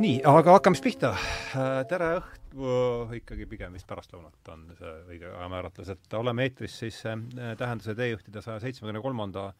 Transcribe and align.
nii, 0.00 0.20
aga 0.24 0.54
hakkame 0.56 0.78
siis 0.78 0.84
pihta. 0.86 1.10
tere 1.88 2.10
õhtu, 2.18 2.68
ikkagi 3.18 3.46
pigem 3.50 3.74
vist 3.76 3.88
pärastlõunat 3.88 4.48
on 4.52 4.62
see 4.78 4.92
õige 5.12 5.28
ajamääratlus, 5.28 5.90
et 5.92 6.16
oleme 6.16 6.46
eetris 6.48 6.78
siis 6.82 7.00
äh, 7.08 7.52
Tähenduse 7.60 7.94
teejuhtide 7.98 8.42
saja 8.44 8.62
seitsmekümne 8.64 9.02
kolmanda 9.04 9.50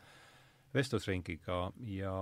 vestlusringiga 0.74 1.58
ja 1.92 2.14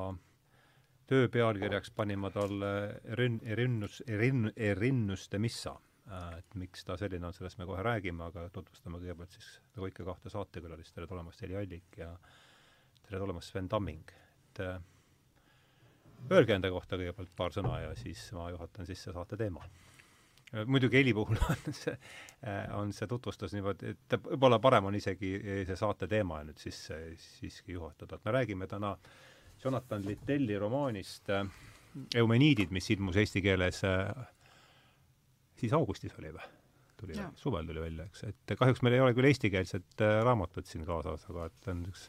töö 1.09 1.29
pealkirjaks 1.31 1.93
panin 1.95 2.19
ma 2.25 2.33
talle 2.35 2.73
Erin-, 3.15 3.41
Erinnus, 3.45 4.03
Erin-, 4.07 4.51
Erinnuste 4.57 5.39
missa. 5.39 5.77
Äh, 6.11 6.41
et 6.41 6.59
miks 6.59 6.85
ta 6.89 6.99
selline 6.99 7.31
on, 7.31 7.37
sellest 7.37 7.63
me 7.63 7.71
kohe 7.71 7.87
räägime, 7.87 8.33
aga 8.33 8.49
tutvustame 8.51 8.99
kõigepealt 8.99 9.39
siis 9.39 9.55
nagu 9.77 9.93
ikka 9.93 10.11
kahte 10.11 10.35
saatekülalist, 10.35 10.97
tere 10.97 11.07
tulemast, 11.07 11.47
Heli 11.47 11.61
Allik 11.61 12.03
ja 12.03 12.11
tere 13.05 13.23
tulemast, 13.23 13.53
Sven 13.53 13.71
Tamming. 13.71 14.11
et 14.49 14.65
äh, 14.67 14.81
Öelge 16.31 16.57
enda 16.57 16.71
kohta 16.73 16.99
kõigepealt 16.99 17.31
paar 17.37 17.55
sõna 17.55 17.79
ja 17.83 17.95
siis 17.97 18.27
ma 18.37 18.51
juhatan 18.53 18.89
sisse 18.89 19.15
saate 19.15 19.37
teema. 19.41 19.65
muidugi 20.67 20.97
heli 20.97 21.13
puhul 21.15 21.39
on 21.53 21.75
see, 21.77 21.97
on 22.77 22.93
see 22.93 23.09
tutvustus 23.09 23.53
niimoodi, 23.53 23.95
et 23.95 24.19
võib-olla 24.25 24.59
parem 24.59 24.89
on 24.91 24.95
isegi 24.97 25.35
see 25.69 25.77
saate 25.77 26.09
teema 26.09 26.43
nüüd 26.45 26.59
sisse 26.59 26.99
siiski 27.17 27.77
juhatada, 27.77 28.17
et 28.17 28.25
me 28.25 28.37
räägime 28.39 28.67
täna 28.67 28.97
Jonathan 29.65 30.05
Littelli 30.07 30.59
romaanist 30.59 31.31
äh, 31.31 31.47
Eumeniidid, 32.15 32.71
mis 32.71 32.91
ilmus 32.95 33.17
eesti 33.19 33.43
keeles 33.43 33.83
äh, 33.87 34.09
siis 35.59 35.75
augustis 35.75 36.15
oli 36.21 36.33
või? 36.35 36.55
tuli, 36.99 37.15
suvel 37.39 37.67
tuli 37.67 37.83
välja, 37.83 38.09
eks, 38.09 38.25
et 38.27 38.59
kahjuks 38.59 38.83
meil 38.83 38.97
ei 38.97 39.03
ole 39.05 39.15
küll 39.15 39.29
eestikeelset 39.31 40.03
äh, 40.03 40.19
raamatut 40.27 40.67
siin 40.67 40.87
kaasas, 40.87 41.29
aga 41.31 41.47
et 41.51 41.71
on 41.71 41.85
üks 41.91 42.09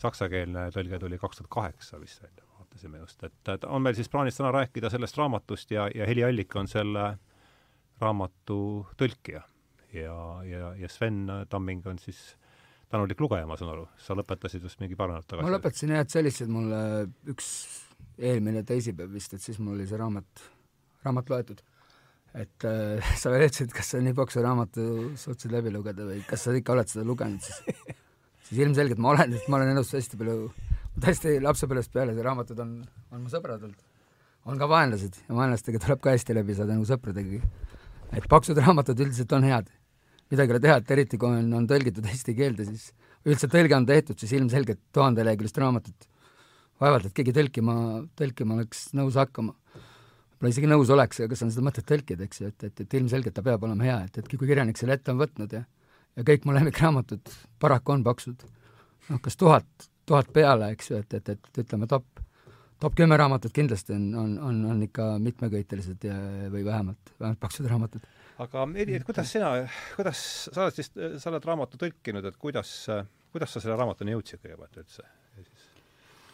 saksakeelne 0.00 0.70
tõlge 0.74 1.00
tuli 1.02 1.20
kaks 1.20 1.40
tuhat 1.40 1.52
kaheksa 1.58 2.00
vist 2.00 2.22
välja 2.24 2.43
vaatasime 2.74 2.98
just, 2.98 3.22
et, 3.22 3.48
et 3.48 3.64
on 3.64 3.82
meil 3.82 3.94
siis 3.94 4.08
plaanis 4.10 4.36
täna 4.36 4.50
rääkida 4.52 4.90
sellest 4.90 5.16
raamatust 5.16 5.70
ja, 5.70 5.88
ja 5.94 6.06
Heli 6.06 6.24
Allik 6.24 6.54
on 6.56 6.68
selle 6.68 7.16
raamatu 8.00 8.86
tõlkija. 8.98 9.42
ja, 9.92 10.16
ja, 10.44 10.74
ja 10.74 10.88
Sven 10.88 11.28
Tamming 11.48 11.86
on 11.86 11.98
siis 11.98 12.36
tänulik 12.90 13.20
lugeja, 13.20 13.46
ma 13.46 13.56
saan 13.56 13.70
aru, 13.70 13.86
sa 13.98 14.14
lõpetasid 14.14 14.62
just 14.62 14.80
mingi 14.80 14.96
paar 14.96 15.12
nädalat 15.12 15.26
tagasi? 15.28 15.46
ma 15.46 15.54
lõpetasin 15.54 15.94
jah, 15.94 16.02
et 16.02 16.16
oli 16.16 16.26
lihtsalt 16.28 16.50
mulle 16.50 16.80
üks 17.30 17.52
eelmine 18.18 18.64
teisipäev 18.66 19.14
vist, 19.14 19.34
et 19.34 19.42
siis 19.42 19.58
mul 19.58 19.78
oli 19.78 19.86
see 19.86 19.98
raamat, 19.98 20.44
raamat 21.06 21.30
loetud. 21.30 21.62
et 22.34 22.66
äh, 22.66 23.14
sa 23.20 23.30
veel 23.30 23.46
ütlesid, 23.46 23.70
kas 23.74 23.94
sa 23.94 24.02
nii 24.02 24.18
paksu 24.18 24.42
raamatu 24.42 25.14
suutsid 25.14 25.54
läbi 25.54 25.70
lugeda 25.74 26.06
või 26.10 26.24
kas 26.26 26.48
sa 26.48 26.54
ikka 26.58 26.74
oled 26.74 26.90
seda 26.90 27.06
lugenud, 27.06 27.42
siis 27.42 27.94
siis 28.44 28.58
ilmselgelt 28.66 28.98
ma 29.00 29.14
olen, 29.14 29.38
sest 29.38 29.46
ma 29.48 29.60
olen 29.60 29.76
elus 29.76 29.94
hästi 29.94 30.18
palju 30.20 30.50
tõesti 31.02 31.38
lapsepõlvest 31.42 31.92
peale, 31.94 32.14
see 32.14 32.24
raamatud 32.24 32.60
on, 32.62 32.74
on 33.12 33.22
mu 33.24 33.32
sõbradelt. 33.32 33.78
on 34.44 34.58
ka 34.60 34.68
vaenlased 34.68 35.16
ja 35.28 35.34
vaenlastega 35.34 35.80
tuleb 35.80 36.02
ka 36.04 36.12
hästi 36.12 36.36
läbi 36.36 36.54
saada 36.54 36.74
nagu 36.76 36.86
sõpradegagi. 36.88 37.40
et 38.12 38.28
paksud 38.28 38.58
raamatud 38.58 39.00
üldiselt 39.00 39.32
on 39.32 39.44
head. 39.44 39.70
midagi 40.30 40.50
ei 40.50 40.56
ole 40.56 40.60
teha, 40.60 40.76
et 40.76 40.90
eriti 40.90 41.18
kui 41.18 41.28
on, 41.28 41.52
on 41.52 41.66
tõlgitud 41.66 42.06
eesti 42.06 42.34
keelde, 42.34 42.64
siis 42.64 42.92
üldse 43.24 43.48
tõlge 43.48 43.76
on 43.76 43.86
tehtud, 43.86 44.18
siis 44.18 44.32
ilmselgelt 44.32 44.80
tuhandeleheküljelist 44.92 45.58
raamatut 45.58 46.08
vaevalt, 46.80 47.06
et 47.06 47.14
keegi 47.14 47.32
tõlkima, 47.32 47.74
tõlkima 48.18 48.58
oleks 48.58 48.88
nõus 48.94 49.16
hakkama. 49.16 49.54
võib-olla 50.34 50.50
isegi 50.50 50.70
nõus 50.70 50.90
oleks, 50.90 51.20
aga 51.20 51.32
kas 51.32 51.42
on 51.42 51.50
seda 51.54 51.64
mõtet 51.64 51.86
tõlkida, 51.88 52.24
eks 52.24 52.40
ju, 52.40 52.50
et, 52.52 52.64
et, 52.64 52.80
et 52.80 52.94
ilmselgelt 53.00 53.34
ta 53.34 53.42
peab 53.42 53.62
olema 53.62 53.84
hea, 53.84 54.02
et, 54.04 54.18
et 54.18 54.28
kui 54.28 54.46
kirjanik 54.46 54.76
selle 54.76 54.98
ette 54.98 55.10
on 55.10 55.18
võtnud 55.18 55.52
ja 55.52 55.64
ja 56.14 56.22
kõik 56.26 56.44
mu 56.46 56.54
lemmikraamatud 56.54 57.32
paraku 57.58 57.96
on 57.96 58.04
paksud. 58.06 58.44
noh, 59.08 59.20
kas 59.20 59.36
tuhat 59.36 59.88
tuhat 60.06 60.30
peale, 60.32 60.70
eks 60.74 60.90
ju, 60.90 61.00
et, 61.00 61.16
et, 61.18 61.32
et 61.34 61.60
ütleme, 61.64 61.88
top, 61.90 62.22
top 62.82 62.96
kümme 62.98 63.16
raamatut 63.20 63.54
kindlasti 63.54 63.96
on, 63.96 64.06
on, 64.20 64.36
on, 64.50 64.60
on 64.74 64.82
ikka 64.86 65.14
mitmeköitelised 65.22 66.06
ja, 66.08 66.16
või 66.52 66.64
vähemalt, 66.66 67.14
vähemalt 67.18 67.40
paksud 67.40 67.68
raamatud. 67.70 68.06
aga 68.44 68.64
Edi, 68.74 68.98
et 68.98 69.04
kuidas 69.06 69.32
sina, 69.32 69.52
kuidas, 69.96 70.24
sa 70.52 70.66
oled 70.66 70.80
siis, 70.80 70.90
sa 70.92 71.30
oled 71.32 71.44
raamatu 71.50 71.80
tõlkinud, 71.80 72.26
et 72.28 72.40
kuidas, 72.40 72.72
kuidas 73.34 73.54
sa 73.54 73.62
selle 73.62 73.78
raamatuni 73.80 74.16
jõudsid 74.16 74.42
kõigepealt 74.42 74.82
üldse? 74.84 75.06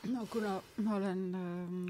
no 0.09 0.25
kuna 0.33 0.57
ma 0.81 0.97
olen 0.97 1.23
ähm, 1.37 1.87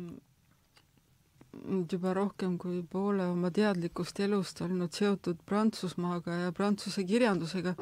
nüüd 1.58 1.92
juba 1.94 2.14
rohkem 2.16 2.56
kui 2.58 2.80
poole 2.86 3.26
oma 3.30 3.50
teadlikust 3.54 4.20
elust 4.24 4.60
olnud 4.64 4.94
seotud 4.94 5.40
Prantsusmaaga 5.46 6.40
ja 6.44 6.52
prantsuse 6.54 7.04
kirjandusega, 7.06 7.74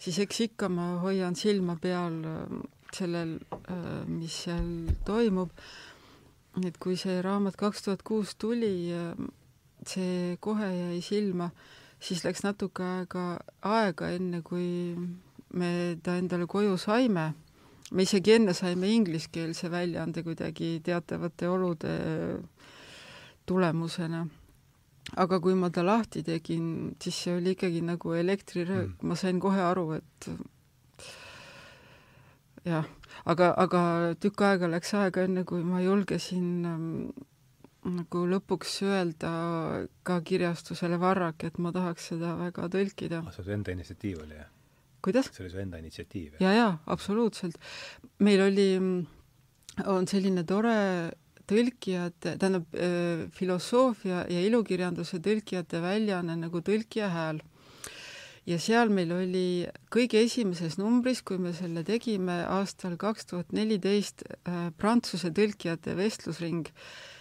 siis 0.00 0.18
eks 0.24 0.44
ikka 0.48 0.68
ma 0.72 0.92
hoian 1.04 1.36
silma 1.36 1.76
peal 1.80 2.20
ähm, 2.28 2.60
sellel, 2.96 3.38
äh, 3.68 4.06
mis 4.06 4.42
seal 4.46 4.90
toimub. 5.06 5.50
et 6.66 6.78
kui 6.82 6.96
see 6.98 7.20
raamat 7.22 7.54
kaks 7.56 7.84
tuhat 7.84 8.00
kuus 8.02 8.34
tuli, 8.34 8.90
see 9.86 10.36
kohe 10.42 10.66
jäi 10.66 10.98
silma, 11.00 11.46
siis 12.02 12.24
läks 12.24 12.42
natuke 12.42 12.82
aega, 12.82 13.38
aega, 13.62 14.08
enne 14.10 14.42
kui 14.42 14.96
me 15.54 15.70
ta 16.02 16.16
endale 16.18 16.48
koju 16.50 16.74
saime. 16.76 17.34
me 17.92 18.02
isegi 18.02 18.32
enne 18.32 18.54
saime 18.54 18.90
ingliskeelse 18.90 19.70
väljaande 19.70 20.22
kuidagi 20.26 20.80
teatavate 20.82 21.48
olude 21.48 21.94
tulemusena 23.46 24.26
aga 25.16 25.40
kui 25.40 25.54
ma 25.54 25.70
ta 25.70 25.82
lahti 25.82 26.22
tegin, 26.22 26.94
siis 27.02 27.16
see 27.24 27.34
oli 27.36 27.54
ikkagi 27.56 27.82
nagu 27.82 28.14
elektriröök 28.14 29.00
mm., 29.00 29.08
ma 29.08 29.16
sain 29.18 29.40
kohe 29.40 29.60
aru, 29.60 29.86
et 29.98 30.30
jah, 32.68 32.86
aga, 33.24 33.50
aga 33.56 33.82
tükk 34.20 34.44
aega 34.46 34.70
läks 34.70 34.94
aega, 34.98 35.24
enne 35.28 35.44
kui 35.48 35.62
ma 35.64 35.80
julgesin 35.84 36.48
ähm, 36.68 36.88
nagu 37.86 38.24
lõpuks 38.28 38.80
öelda 38.84 39.32
ka 40.06 40.20
kirjastusele 40.26 40.98
Varrak, 41.00 41.44
et 41.48 41.58
ma 41.58 41.72
tahaks 41.72 42.10
seda 42.12 42.34
väga 42.40 42.68
tõlkida. 42.72 43.22
see 43.32 43.46
su 43.46 43.54
enda 43.56 43.72
initsiatiiv 43.72 44.20
oli, 44.24 44.36
jah? 44.36 44.50
kuidas? 45.00 45.30
see 45.32 45.46
oli 45.46 45.54
su 45.54 45.62
enda 45.62 45.80
initsiatiiv? 45.80 46.36
ja, 46.44 46.52
ja 46.52 46.68
absoluutselt. 46.86 47.56
meil 48.18 48.44
oli, 48.44 48.68
on 49.86 50.10
selline 50.10 50.44
tore 50.44 50.76
tõlkijate, 51.50 52.36
tähendab 52.38 52.76
äh, 52.76 53.24
filosoofia 53.34 54.26
ja 54.30 54.42
ilukirjanduse 54.46 55.18
tõlkijate 55.24 55.80
väljaanne 55.82 56.36
nagu 56.44 56.60
Tõlkija 56.62 57.08
hääl 57.10 57.40
ja 58.48 58.58
seal 58.62 58.90
meil 58.92 59.12
oli 59.14 59.46
kõige 59.92 60.22
esimeses 60.24 60.78
numbris, 60.80 61.22
kui 61.26 61.38
me 61.42 61.52
selle 61.56 61.84
tegime 61.86 62.40
aastal 62.48 62.96
kaks 63.00 63.28
tuhat 63.30 63.54
neliteist, 63.56 64.24
äh, 64.48 64.68
Prantsuse 64.76 65.32
tõlkijate 65.36 65.96
vestlusring. 65.98 66.68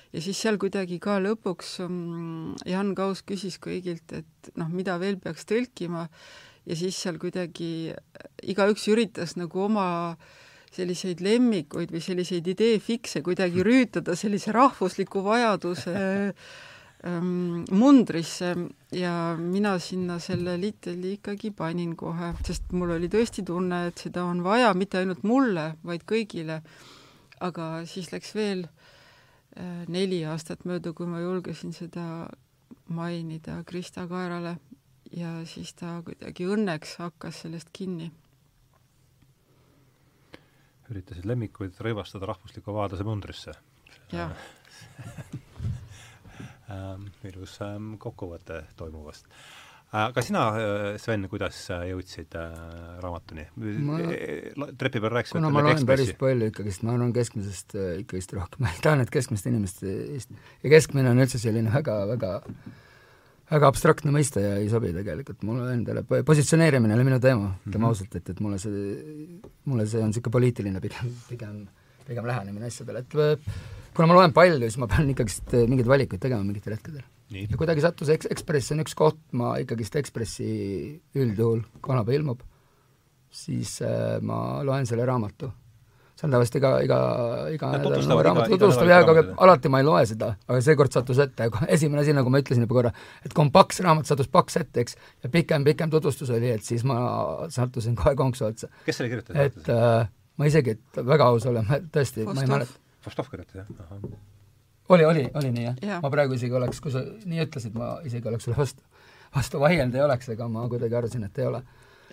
Ja 0.09 0.23
siis 0.25 0.39
seal 0.41 0.57
kuidagi 0.57 0.97
ka 1.01 1.19
lõpuks 1.21 1.75
um, 1.85 2.55
Jan 2.65 2.95
Kaus 2.97 3.21
küsis 3.21 3.59
kõigilt, 3.61 4.09
et 4.09 4.51
noh, 4.57 4.71
mida 4.73 4.97
veel 5.01 5.19
peaks 5.21 5.45
tõlkima. 5.45 6.07
Ja 6.65 6.77
siis 6.77 6.97
seal 6.97 7.19
kuidagi 7.21 7.91
igaüks 8.41 8.87
üritas 8.89 9.35
nagu 9.37 9.67
oma 9.67 10.17
selliseid 10.73 11.21
lemmikuid 11.25 11.93
või 11.93 12.01
selliseid 12.01 12.45
ideefikse 12.51 13.23
kuidagi 13.25 13.63
rüütada 13.65 14.15
sellise 14.17 14.53
rahvusliku 14.53 15.23
vajaduse 15.25 15.93
mundrisse 17.07 18.55
ja 18.91 19.35
mina 19.39 19.77
sinna 19.79 20.17
selle 20.19 20.57
Liteli 20.59 21.13
ikkagi 21.15 21.51
panin 21.55 21.95
kohe, 21.95 22.33
sest 22.43 22.73
mul 22.75 22.91
oli 22.97 23.07
tõesti 23.07 23.45
tunne, 23.47 23.85
et 23.87 24.03
seda 24.03 24.25
on 24.27 24.43
vaja 24.43 24.73
mitte 24.75 24.99
ainult 24.99 25.23
mulle, 25.23 25.75
vaid 25.83 26.03
kõigile. 26.03 26.61
aga 27.39 27.85
siis 27.87 28.11
läks 28.11 28.33
veel 28.35 28.65
äh, 28.65 29.85
neli 29.87 30.25
aastat 30.25 30.65
mööda, 30.65 30.91
kui 30.91 31.07
ma 31.07 31.21
julgesin 31.21 31.71
seda 31.71 32.27
mainida 32.91 33.63
Krista 33.63 34.07
Kaerale 34.07 34.57
ja 35.15 35.45
siis 35.45 35.73
ta 35.73 36.01
kuidagi 36.03 36.45
õnneks 36.45 36.97
hakkas 36.99 37.45
sellest 37.45 37.69
kinni. 37.73 38.11
üritasid 40.89 41.25
lemmikuid 41.25 41.77
rõivastada 41.79 42.25
rahvusliku 42.25 42.73
vabaduse 42.73 43.07
mundrisse? 43.07 43.53
jah 44.11 44.35
ilus 47.29 47.57
ähm, 47.65 47.95
kokkuvõte 48.01 48.63
toimuvast. 48.79 49.29
aga 49.99 50.21
sina, 50.21 50.43
äh, 50.53 50.97
Sven, 51.01 51.25
kuidas 51.31 51.63
jõudsid 51.69 52.35
äh, 52.37 52.51
raamatuni 53.01 53.47
ma...? 53.57 54.67
trepi 54.77 55.01
peal 55.01 55.15
rääkisime 55.15 55.39
kuna 55.39 55.53
ma 55.53 55.63
loen 55.65 55.87
päris 55.89 56.13
palju 56.19 56.51
ikkagist, 56.51 56.85
ma 56.85 56.93
arvan 56.93 57.15
keskmisest 57.15 57.73
äh, 57.77 57.95
ikkagist 58.03 58.35
rohkem, 58.37 58.61
ma 58.67 58.75
tahan, 58.83 59.01
et 59.05 59.13
keskmist 59.13 59.49
inimest 59.49 59.81
ja 59.85 60.75
keskmine 60.75 61.09
on 61.13 61.25
üldse 61.25 61.41
selline 61.41 61.73
väga, 61.73 62.03
väga 62.13 62.35
väga 63.49 63.69
abstraktne 63.71 64.13
mõiste 64.13 64.43
ja 64.43 64.55
ei 64.61 64.69
sobi 64.69 64.91
tegelikult 64.93 65.41
mulle 65.47 65.71
endale, 65.73 66.03
positsioneerimine 66.05 66.93
oli 66.95 67.05
minu 67.07 67.19
teema, 67.23 67.55
ütleme 67.63 67.71
mm 67.71 67.81
-hmm. 67.81 67.87
ausalt, 67.89 68.15
et, 68.15 68.29
et 68.29 68.39
mulle 68.45 68.59
see, 68.61 68.95
mulle 69.65 69.87
see 69.89 70.01
on 70.03 70.11
niisugune 70.13 70.35
poliitiline 70.37 70.81
pigem, 70.83 71.13
pigem, 71.29 71.55
pigem 72.05 72.29
lähenemine 72.29 72.69
asjadele, 72.69 72.99
et 72.99 73.17
kuna 73.99 74.13
ma 74.13 74.15
loen 74.21 74.31
palju, 74.35 74.63
siis 74.63 74.79
ma 74.79 74.87
pean 74.87 75.09
ikkagist 75.11 75.55
eh, 75.57 75.65
mingeid 75.67 75.89
valikuid 75.91 76.21
tegema 76.23 76.45
mingitel 76.47 76.77
hetkedel. 76.77 77.03
ja 77.35 77.57
kuidagi 77.59 77.83
sattus 77.83 78.11
Eks-, 78.13 78.29
Ekspress 78.31 78.71
on 78.71 78.79
üks 78.85 78.95
koht, 78.97 79.19
ma 79.35 79.57
ikkagist 79.59 79.97
Ekspressi 79.99 80.51
üldjuhul, 81.19 81.65
kui 81.77 81.89
kanapea 81.91 82.19
ilmub, 82.21 82.45
siis 83.29 83.75
äh, 83.85 84.21
ma 84.23 84.61
loen 84.65 84.87
selle 84.89 85.05
raamatu. 85.09 85.51
see 86.19 86.27
on 86.27 86.33
tavaliselt 86.35 86.57
iga, 86.59 86.69
iga, 86.83 86.95
iga 87.55 87.67
nädal 87.75 87.93
uue 87.93 87.99
iga- 88.03 88.23
raamatu 88.27 88.57
nädal 88.57 88.89
jah, 88.91 89.05
aga 89.05 89.21
alati 89.45 89.69
ma 89.71 89.79
ei 89.79 89.85
loe 89.87 90.01
seda, 90.07 90.33
aga 90.47 90.59
seekord 90.63 90.95
sattus 90.95 91.19
ette, 91.23 91.47
esimene 91.75 92.01
asi, 92.03 92.15
nagu 92.15 92.31
ma 92.31 92.41
ütlesin 92.43 92.65
juba 92.65 92.79
korra, 92.79 92.91
et 93.23 93.35
kui 93.35 93.45
on 93.45 93.51
paks 93.55 93.79
raamat, 93.85 94.07
sattus 94.09 94.27
paks 94.31 94.59
ette, 94.59 94.83
eks, 94.83 94.97
ja 95.23 95.31
pikem, 95.31 95.67
pikem 95.67 95.91
tutvustus 95.93 96.31
oli, 96.35 96.51
et 96.55 96.63
siis 96.67 96.83
ma 96.87 96.99
sattusin 97.51 97.95
kohe 97.99 98.15
konksu 98.19 98.49
otsa. 98.49 98.71
kes 98.87 98.99
selle 98.99 99.11
kirjutas? 99.13 99.39
et 99.45 99.71
äh, 99.75 100.11
ma 100.39 100.47
isegi, 100.51 100.75
et 100.79 101.03
väga 101.07 101.31
aus 101.31 101.47
olen, 101.51 101.67
ma 101.67 101.79
tõesti, 101.93 102.27
ma 102.27 102.43
ei 102.43 102.51
mäleta. 102.51 102.85
Vostov 103.05 103.29
kirjutas, 103.31 103.61
jah? 103.61 104.19
oli, 104.89 105.05
oli, 105.05 105.29
oli 105.33 105.51
nii 105.55 105.63
jah 105.63 105.75
ja.? 105.81 105.99
ma 106.03 106.11
praegu 106.13 106.35
isegi 106.37 106.55
oleks, 106.55 106.81
kui 106.83 106.91
sa 106.93 107.03
nii 107.03 107.43
ütlesid, 107.45 107.77
ma 107.77 107.97
isegi 108.07 108.27
oleks 108.31 108.47
sulle 108.47 108.57
vastu, 108.59 108.83
vastu 109.35 109.61
vaielnud 109.61 109.95
ei 109.95 110.05
oleks, 110.05 110.29
ega 110.35 110.47
ma 110.51 110.65
kuidagi 110.71 110.99
arvasin, 110.99 111.23
et 111.29 111.39
ei 111.39 111.47
ole. 111.47 111.63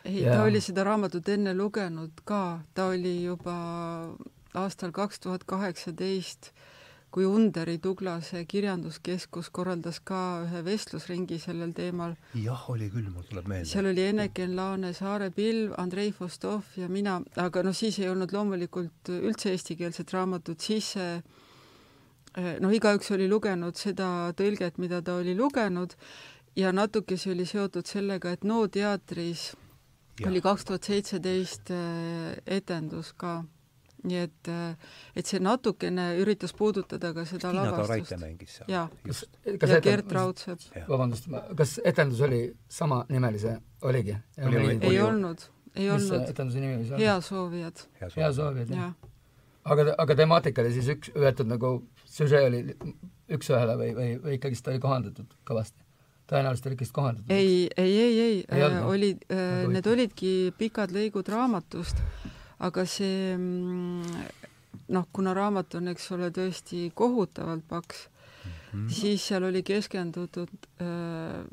ei, 0.05 0.23
Jaa. 0.23 0.37
ta 0.37 0.47
oli 0.47 0.63
seda 0.63 0.85
raamatut 0.87 1.29
enne 1.35 1.55
lugenud 1.57 2.25
ka, 2.25 2.61
ta 2.75 2.91
oli 2.93 3.17
juba 3.25 3.57
aastal 4.57 4.93
kaks 4.97 5.21
tuhat 5.21 5.45
kaheksateist, 5.45 6.53
kui 7.17 7.25
Underi 7.25 7.79
Tuglase 7.81 8.43
Kirjanduskeskus 8.45 9.47
korraldas 9.49 10.03
ka 10.05 10.19
ühe 10.43 10.61
vestlusringi 10.67 11.39
sellel 11.41 11.71
teemal. 11.73 12.13
jah, 12.37 12.67
oli 12.69 12.91
küll, 12.93 13.09
mul 13.09 13.25
tuleb 13.25 13.49
meelde. 13.49 13.71
seal 13.71 13.89
oli 13.89 14.05
Eneken 14.05 14.53
Laane 14.59 14.91
Saare 14.93 15.31
pilv, 15.33 15.73
Andrei 15.81 16.13
Vostov 16.19 16.77
ja 16.77 16.91
mina, 16.93 17.15
aga 17.41 17.63
noh, 17.65 17.73
siis 17.73 17.97
ei 18.03 18.11
olnud 18.13 18.37
loomulikult 18.37 19.09
üldse 19.17 19.55
eestikeelset 19.57 20.13
raamatut, 20.13 20.61
siis 20.61 20.91
see 20.99 21.17
noh, 22.61 22.77
igaüks 22.77 23.09
oli 23.17 23.31
lugenud 23.33 23.81
seda 23.81 24.11
tõlget, 24.37 24.77
mida 24.77 25.01
ta 25.01 25.17
oli 25.17 25.33
lugenud 25.41 25.97
ja 26.61 26.77
natuke 26.77 27.17
see 27.17 27.33
oli 27.33 27.49
seotud 27.49 27.89
sellega, 27.89 28.37
et 28.37 28.45
NO 28.45 28.67
teatris 28.69 29.55
Jah. 30.21 30.29
oli 30.29 30.45
kaks 30.45 30.69
tuhat 30.69 30.85
seitseteist 30.85 31.73
etendus 32.61 33.17
ka. 33.17 33.39
Nii 34.07 34.21
et, 34.23 34.51
et 35.17 35.29
see 35.29 35.41
natukene 35.43 36.07
üritas 36.23 36.55
puudutada 36.57 37.13
ka 37.17 37.25
seda 37.29 37.51
Tiina 37.51 37.67
lavastust. 37.71 38.15
mängis 38.23 38.59
seal. 38.59 38.71
Jaa. 38.73 38.87
ja 39.73 39.81
Gert 39.85 40.13
Raudsepp. 40.13 40.69
vabandust, 40.89 41.29
kas 41.59 41.77
etendus 41.85 42.23
oli 42.27 42.41
samanimelise, 42.69 43.57
oligi? 43.83 44.17
Oli, 44.43 44.63
oli. 44.63 44.79
ei 44.81 45.01
olnud, 45.03 45.49
ei 45.75 45.91
mis 45.91 46.09
see 46.09 46.17
olnud. 46.19 46.31
etenduse 46.35 46.63
nimi 46.63 46.79
võis 46.81 46.95
olla? 46.95 47.03
heasoovijad, 47.05 47.85
hea 48.17 48.33
soovijad, 48.39 48.77
jah. 48.77 48.95
aga, 49.65 49.91
aga 50.07 50.19
temaatika 50.23 50.65
oli 50.65 50.77
siis 50.79 50.93
üks, 50.97 51.13
võetud 51.17 51.51
nagu, 51.51 51.75
süžee 52.19 52.47
oli 52.51 52.63
üks-ühele 53.37 53.75
või, 53.81 53.91
või, 53.97 54.15
või 54.23 54.39
ikkagist 54.39 54.69
oli 54.71 54.83
kohandatud 54.83 55.37
kõvasti? 55.49 55.83
tõenäoliselt 56.31 56.67
oli 56.67 56.77
ikkagist 56.79 56.95
kohandatud? 56.95 57.31
ei, 57.31 57.69
ei, 57.77 57.99
ei, 57.99 58.21
ei, 58.21 58.39
Ei 58.51 58.63
noh? 58.63 58.89
olid, 58.91 59.23
Nagu 59.31 59.75
need 59.75 59.91
olidki 59.91 60.33
pikad 60.59 60.95
lõigud 60.95 61.29
raamatust, 61.31 62.01
aga 62.59 62.85
see 62.87 63.37
mm, 63.37 64.03
noh, 64.89 65.07
kuna 65.13 65.35
raamat 65.35 65.75
on, 65.75 65.89
eks 65.89 66.11
ole, 66.17 66.31
tõesti 66.31 66.91
kohutavalt 66.95 67.65
paks, 67.69 68.09
Mhm. 68.77 68.89
siis 68.93 69.23
seal 69.29 69.45
oli 69.47 69.63
keskendutud 69.65 70.51
äh, 70.83 71.45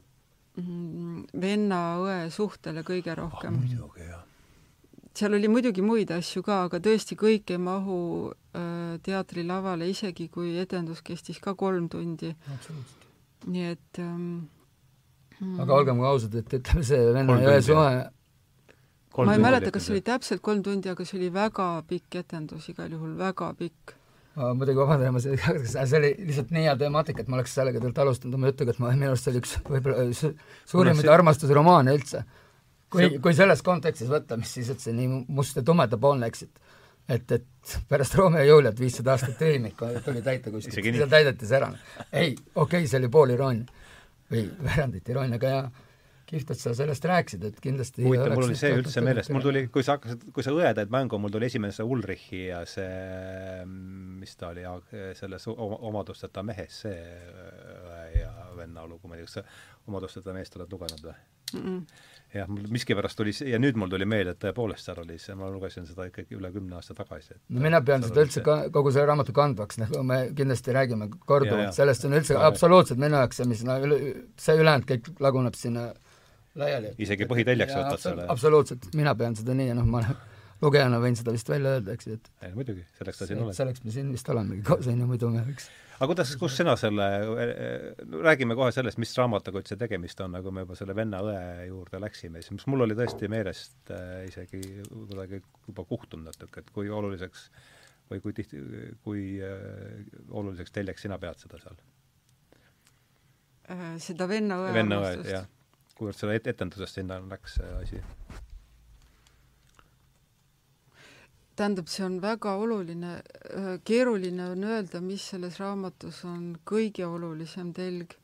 mm, 0.59 1.25
venna-õe 1.39 2.29
suhtele 2.33 2.83
kõige 2.83 3.13
ah 3.13 3.19
rohkem. 3.21 3.59
muidugi, 3.61 4.07
jah. 4.09 4.23
seal 5.15 5.33
oli 5.37 5.47
muidugi 5.47 5.81
muid 5.85 6.11
asju 6.11 6.43
ka, 6.43 6.63
aga 6.67 6.79
tõesti 6.83 7.15
kõik 7.15 7.53
ei 7.53 7.61
mahu 7.61 7.99
äh, 8.55 8.97
teatrilavale, 9.05 9.87
isegi 9.89 10.27
kui 10.33 10.57
etendus 10.57 11.01
kestis 11.01 11.39
ka 11.39 11.53
kolm 11.55 11.87
tundi, 11.89 12.33
nii 13.45 13.69
et 13.71 13.99
ähm, 13.99 14.49
aga 15.59 15.73
olgem 15.73 16.01
ausad, 16.01 16.35
et 16.35 16.53
ütleme, 16.59 16.83
see 16.83 16.99
Venna 17.13 17.33
Kolm 17.33 17.45
jõe 17.45 17.55
tundi, 17.61 17.67
suhe, 17.69 18.09
ma 19.17 19.35
ei 19.35 19.41
mäleta, 19.41 19.71
kas 19.73 19.87
see 19.87 19.97
oli 19.97 20.05
täpselt 20.05 20.41
kolm 20.45 20.63
tundi, 20.65 20.89
aga 20.91 21.05
see 21.05 21.19
oli 21.19 21.29
väga 21.33 21.67
pikk 21.89 22.17
etendus 22.23 22.69
igal 22.71 22.91
juhul, 22.95 23.13
väga 23.19 23.51
pikk. 23.59 23.95
ma 24.35 24.53
muidugi 24.57 24.81
vabandan, 24.81 25.13
ma 25.13 25.21
see, 25.23 25.37
see 25.73 25.99
oli 25.99 26.13
lihtsalt 26.25 26.53
nii 26.55 26.65
hea 26.67 26.75
temaatika, 26.81 27.21
et 27.21 27.29
ma 27.29 27.37
oleks 27.37 27.53
sellega 27.53 27.77
tegelikult 27.77 28.03
alustanud 28.05 28.39
oma 28.39 28.49
jutuga, 28.49 28.73
et 28.73 28.81
ma, 28.81 28.93
minu 28.95 29.11
arust 29.11 29.27
see 29.27 29.33
oli 29.33 29.43
üks 29.43 29.57
võib-olla 29.67 30.07
su- 30.17 30.33
suurimaid 30.73 31.05
see- 31.05 31.13
armastusromaane 31.17 31.97
üldse. 31.99 32.23
kui 32.93 33.05
See-, 33.05 33.21
kui 33.21 33.37
selles 33.37 33.61
kontekstis 33.65 34.09
võtta, 34.09 34.37
mis 34.41 34.53
siis 34.57 34.73
üldse 34.73 34.93
nii 34.97 35.23
must 35.27 35.57
ja 35.57 35.65
tumedapoolne, 35.65 36.29
eks, 36.33 36.47
et 36.47 36.63
et, 37.09 37.31
et 37.31 37.77
pärast 37.89 38.15
Romeo 38.15 38.39
ja 38.39 38.47
Juliet 38.47 38.79
viissada 38.79 39.11
aastat 39.11 39.35
tühimik 39.39 39.81
tuli 40.05 40.21
täita 40.23 40.51
kuskilt, 40.51 40.85
seal 40.95 41.09
täideti 41.11 41.47
see 41.49 41.57
ära. 41.59 41.71
ei, 42.11 42.35
okei 42.55 42.55
okay,, 42.55 42.87
see 42.87 43.01
oli 43.01 43.09
pool 43.11 43.33
iroonia 43.35 43.81
või 44.31 44.45
veerandit 44.63 45.09
iroonia, 45.11 45.39
aga 45.39 45.51
jaa, 45.51 45.65
kihvt, 46.33 46.53
et 46.53 46.61
sa 46.61 46.73
sellest 46.77 47.07
rääkisid, 47.09 47.47
et 47.49 47.59
kindlasti 47.63 48.05
huvitav, 48.05 48.35
mul 48.35 48.49
oli 48.49 48.57
see 48.59 48.73
üldse 48.77 49.03
meelest, 49.05 49.33
mul 49.33 49.45
tuli, 49.45 49.65
kui 49.73 49.85
sa 49.85 49.97
hakkasid, 49.97 50.27
kui 50.35 50.45
sa 50.45 50.55
õedaid 50.55 50.93
mängu, 50.93 51.19
mul 51.21 51.33
tuli 51.33 51.49
esimene 51.49 51.75
see 51.75 51.85
Ulrichi 51.87 52.45
ja 52.47 52.63
see, 52.69 53.63
mis 53.65 54.35
ta 54.39 54.51
oli, 54.53 54.65
selles 55.19 55.47
omadusteta 55.53 56.45
mehes, 56.45 56.81
see 56.85 56.97
õe 57.83 58.01
ja 58.17 58.33
venna 58.57 58.87
lugu, 58.89 59.07
ma 59.09 59.17
ei 59.17 59.23
tea, 59.23 59.29
kas 59.29 59.39
sa 59.39 59.91
omadusteta 59.91 60.35
meest 60.35 60.59
oled 60.59 60.73
lugenud 60.73 61.07
või? 61.09 61.21
jah, 62.33 62.47
mul 62.49 62.65
miskipärast 62.73 63.17
tuli 63.17 63.33
see 63.35 63.51
ja 63.51 63.59
nüüd 63.61 63.77
mul 63.77 63.91
tuli 63.91 64.07
meelde, 64.09 64.33
et 64.33 64.41
tõepoolest 64.41 64.87
seal 64.87 65.01
oli 65.03 65.19
see, 65.21 65.35
ma 65.37 65.49
lugesin 65.53 65.85
seda 65.85 66.07
ikkagi 66.09 66.37
üle 66.37 66.49
kümne 66.53 66.79
aasta 66.79 66.95
tagasi. 66.97 67.37
no 67.53 67.63
mina 67.63 67.81
pean 67.85 68.05
seda 68.05 68.23
üldse 68.25 68.43
ka, 68.45 68.57
kogu 68.73 68.93
selle 68.93 69.05
raamatu 69.11 69.35
kandvaks, 69.37 69.79
nagu 69.83 70.01
me 70.07 70.19
kindlasti 70.37 70.73
räägime 70.75 71.09
korduvalt, 71.29 71.75
sellest 71.77 72.07
on 72.09 72.17
üldse 72.17 72.39
absoluutselt 72.39 73.01
minu 73.01 73.19
jaoks 73.21 73.41
see, 73.41 73.49
mis 73.49 73.61
no 73.67 73.77
üle, 73.85 73.99
see 74.41 74.57
ülejäänud 74.57 74.89
kõik 74.89 75.11
laguneb 75.23 75.59
sinna 75.59 75.91
laiali. 76.59 76.93
Isegi 77.01 77.27
põhiteljeks 77.29 77.73
Jaa, 77.73 77.83
võtad 77.83 77.97
absolu- 77.97 78.17
selle. 78.17 78.27
absoluutselt, 78.35 78.89
mina 78.97 79.15
pean 79.19 79.37
seda 79.39 79.55
nii 79.57 79.71
ja 79.71 79.77
noh, 79.77 79.87
ma 79.89 80.03
lugejana 80.63 80.99
võin 81.03 81.17
seda 81.19 81.33
vist 81.35 81.49
välja 81.49 81.77
öelda, 81.77 81.95
eks 81.97 82.09
ju, 82.09 82.19
et 82.19 82.53
muidugi, 82.55 82.85
selleks 82.99 83.23
ta 83.23 83.29
siin 83.29 83.41
oled. 83.43 83.57
selleks 83.57 83.83
me 83.83 83.95
siin 83.95 84.11
vist 84.13 84.29
olemegi 84.29 84.63
koos, 84.67 84.87
on 84.91 85.01
ju, 85.01 85.09
muidu 85.09 85.31
me 85.33 85.43
võiks 85.47 85.71
aga 86.03 86.09
kuidas, 86.09 86.33
kus 86.39 86.55
sina 86.57 86.73
selle, 86.79 87.05
räägime 88.25 88.57
kohe 88.59 88.71
sellest, 88.75 88.99
mis 89.01 89.13
raamatuga 89.17 89.61
üldse 89.61 89.77
tegemist 89.79 90.19
on, 90.25 90.33
nagu 90.35 90.51
me 90.51 90.65
juba 90.65 90.75
selle 90.75 90.95
venna-õe 90.97 91.67
juurde 91.69 92.01
läksime, 92.03 92.41
siis 92.43 92.55
mis 92.57 92.65
mul 92.71 92.85
oli 92.87 92.97
tõesti 92.97 93.29
meelest 93.31 93.93
äh, 93.93 94.25
isegi 94.27 94.61
kuidagi 94.89 95.39
juba 95.69 95.85
kuhtunud 95.87 96.27
natuke, 96.31 96.63
et 96.63 96.71
kui 96.75 96.91
oluliseks 96.91 97.47
või 98.11 98.23
kui 98.23 98.35
tihti, 98.35 98.61
kui 99.05 99.25
äh, 99.43 100.03
oluliseks 100.29 100.75
teljeks 100.75 101.07
sina 101.07 101.19
pead 101.21 101.39
seda 101.43 101.61
seal? 101.61 101.79
Äh, 103.71 103.85
seda 104.03 104.27
venna-õe 104.29 104.73
venna-õe, 104.75 105.13
armastust. 105.13 105.51
Kuivõrd 105.97 106.17
selle 106.17 106.35
et- 106.39 106.47
etendusest 106.47 106.99
sinna 106.99 107.19
läks 107.29 107.59
see 107.59 107.71
asi? 107.81 108.01
tähendab, 111.55 111.87
see 111.87 112.05
on 112.05 112.15
väga 112.21 112.55
oluline, 112.57 113.11
keeruline 113.85 114.47
on 114.55 114.63
öelda, 114.65 115.01
mis 115.05 115.27
selles 115.33 115.59
raamatus 115.61 116.23
on 116.25 116.47
kõige 116.65 117.05
olulisem 117.05 117.69
telg, 117.77 118.15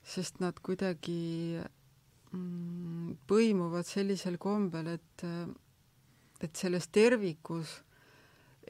sest 0.00 0.40
nad 0.40 0.56
kuidagi 0.64 1.60
mm, 2.32 3.18
põimuvad 3.28 3.84
sellisel 3.88 4.38
kombel, 4.40 4.94
et 4.96 5.26
et 6.40 6.56
selles 6.56 6.86
tervikus 6.88 7.82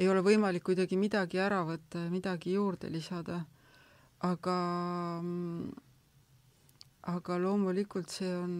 ei 0.00 0.08
ole 0.10 0.22
võimalik 0.26 0.64
kuidagi 0.66 0.96
midagi 0.98 1.38
ära 1.38 1.60
võtta 1.68 2.06
ja 2.06 2.10
midagi 2.10 2.56
juurde 2.56 2.90
lisada. 2.90 3.44
aga, 4.20 4.54
aga 7.02 7.38
loomulikult 7.40 8.10
see 8.12 8.30
on 8.36 8.54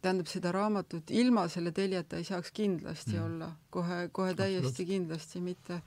tähendab 0.00 0.28
seda 0.30 0.52
raamatut 0.54 1.10
ilma 1.10 1.48
selle 1.50 1.72
teljeta 1.74 2.16
ei 2.16 2.24
saaks 2.24 2.52
kindlasti 2.54 3.16
mm. 3.16 3.24
olla. 3.24 3.50
Kohe 3.70 4.08
kohe 4.12 4.34
täiesti 4.38 4.86
kindlasti 4.86 5.40
mitte. 5.40 5.82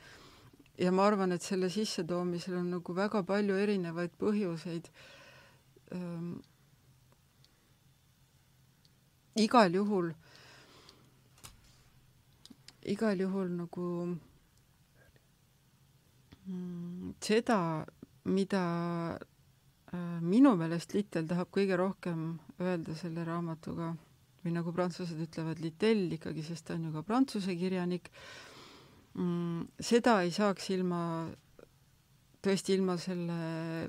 Ja 0.78 0.92
ma 0.92 1.06
arvan 1.08 1.32
et 1.32 1.42
selle 1.42 1.70
sissetoomisel 1.72 2.58
on 2.60 2.74
nagu 2.75 2.96
väga 2.96 3.24
palju 3.24 3.56
erinevaid 3.56 4.18
põhjuseid. 4.20 4.90
Ähm, 5.96 6.34
igal 9.40 9.74
juhul 9.74 10.12
igal 12.86 13.20
juhul 13.20 13.50
nagu 13.56 13.86
mm, 16.46 17.14
seda 17.22 17.86
mida 18.25 18.66
äh, 19.16 19.35
minu 20.25 20.56
meelest 20.60 20.94
Littel 20.96 21.28
tahab 21.30 21.52
kõige 21.54 21.78
rohkem 21.80 22.36
öelda 22.62 22.96
selle 22.98 23.25
raamatuga 23.28 23.94
või 24.46 24.54
nagu 24.54 24.74
prantslased 24.75 25.22
ütlevad 25.25 25.62
Littell 25.64 26.12
ikkagi, 26.18 26.44
sest 26.46 26.68
ta 26.68 26.75
on 26.78 26.86
ju 26.88 26.94
ka 26.94 27.02
prantsuse 27.06 27.56
kirjanik 27.58 28.12
mm,. 29.16 29.66
seda 29.82 30.20
ei 30.22 30.34
saaks 30.36 30.70
ilma, 30.75 31.00
tõesti 32.46 32.75
ilma 32.78 32.98
selle 33.02 33.40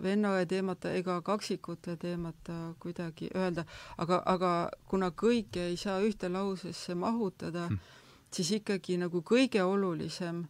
vennaõe 0.03 0.47
teemata 0.49 0.95
ega 0.97 1.19
kaksikute 1.27 1.99
teemata 2.01 2.73
kuidagi 2.81 3.29
öelda, 3.35 3.67
aga, 4.01 4.23
aga 4.25 4.53
kuna 4.89 5.13
kõike 5.13 5.69
ei 5.71 5.77
saa 5.81 6.01
ühte 6.05 6.33
lausesse 6.33 6.97
mahutada 6.97 7.69
mm., 7.69 7.95
siis 8.37 8.57
ikkagi 8.59 8.97
nagu 9.01 9.21
kõige 9.25 9.63
olulisem 9.65 10.43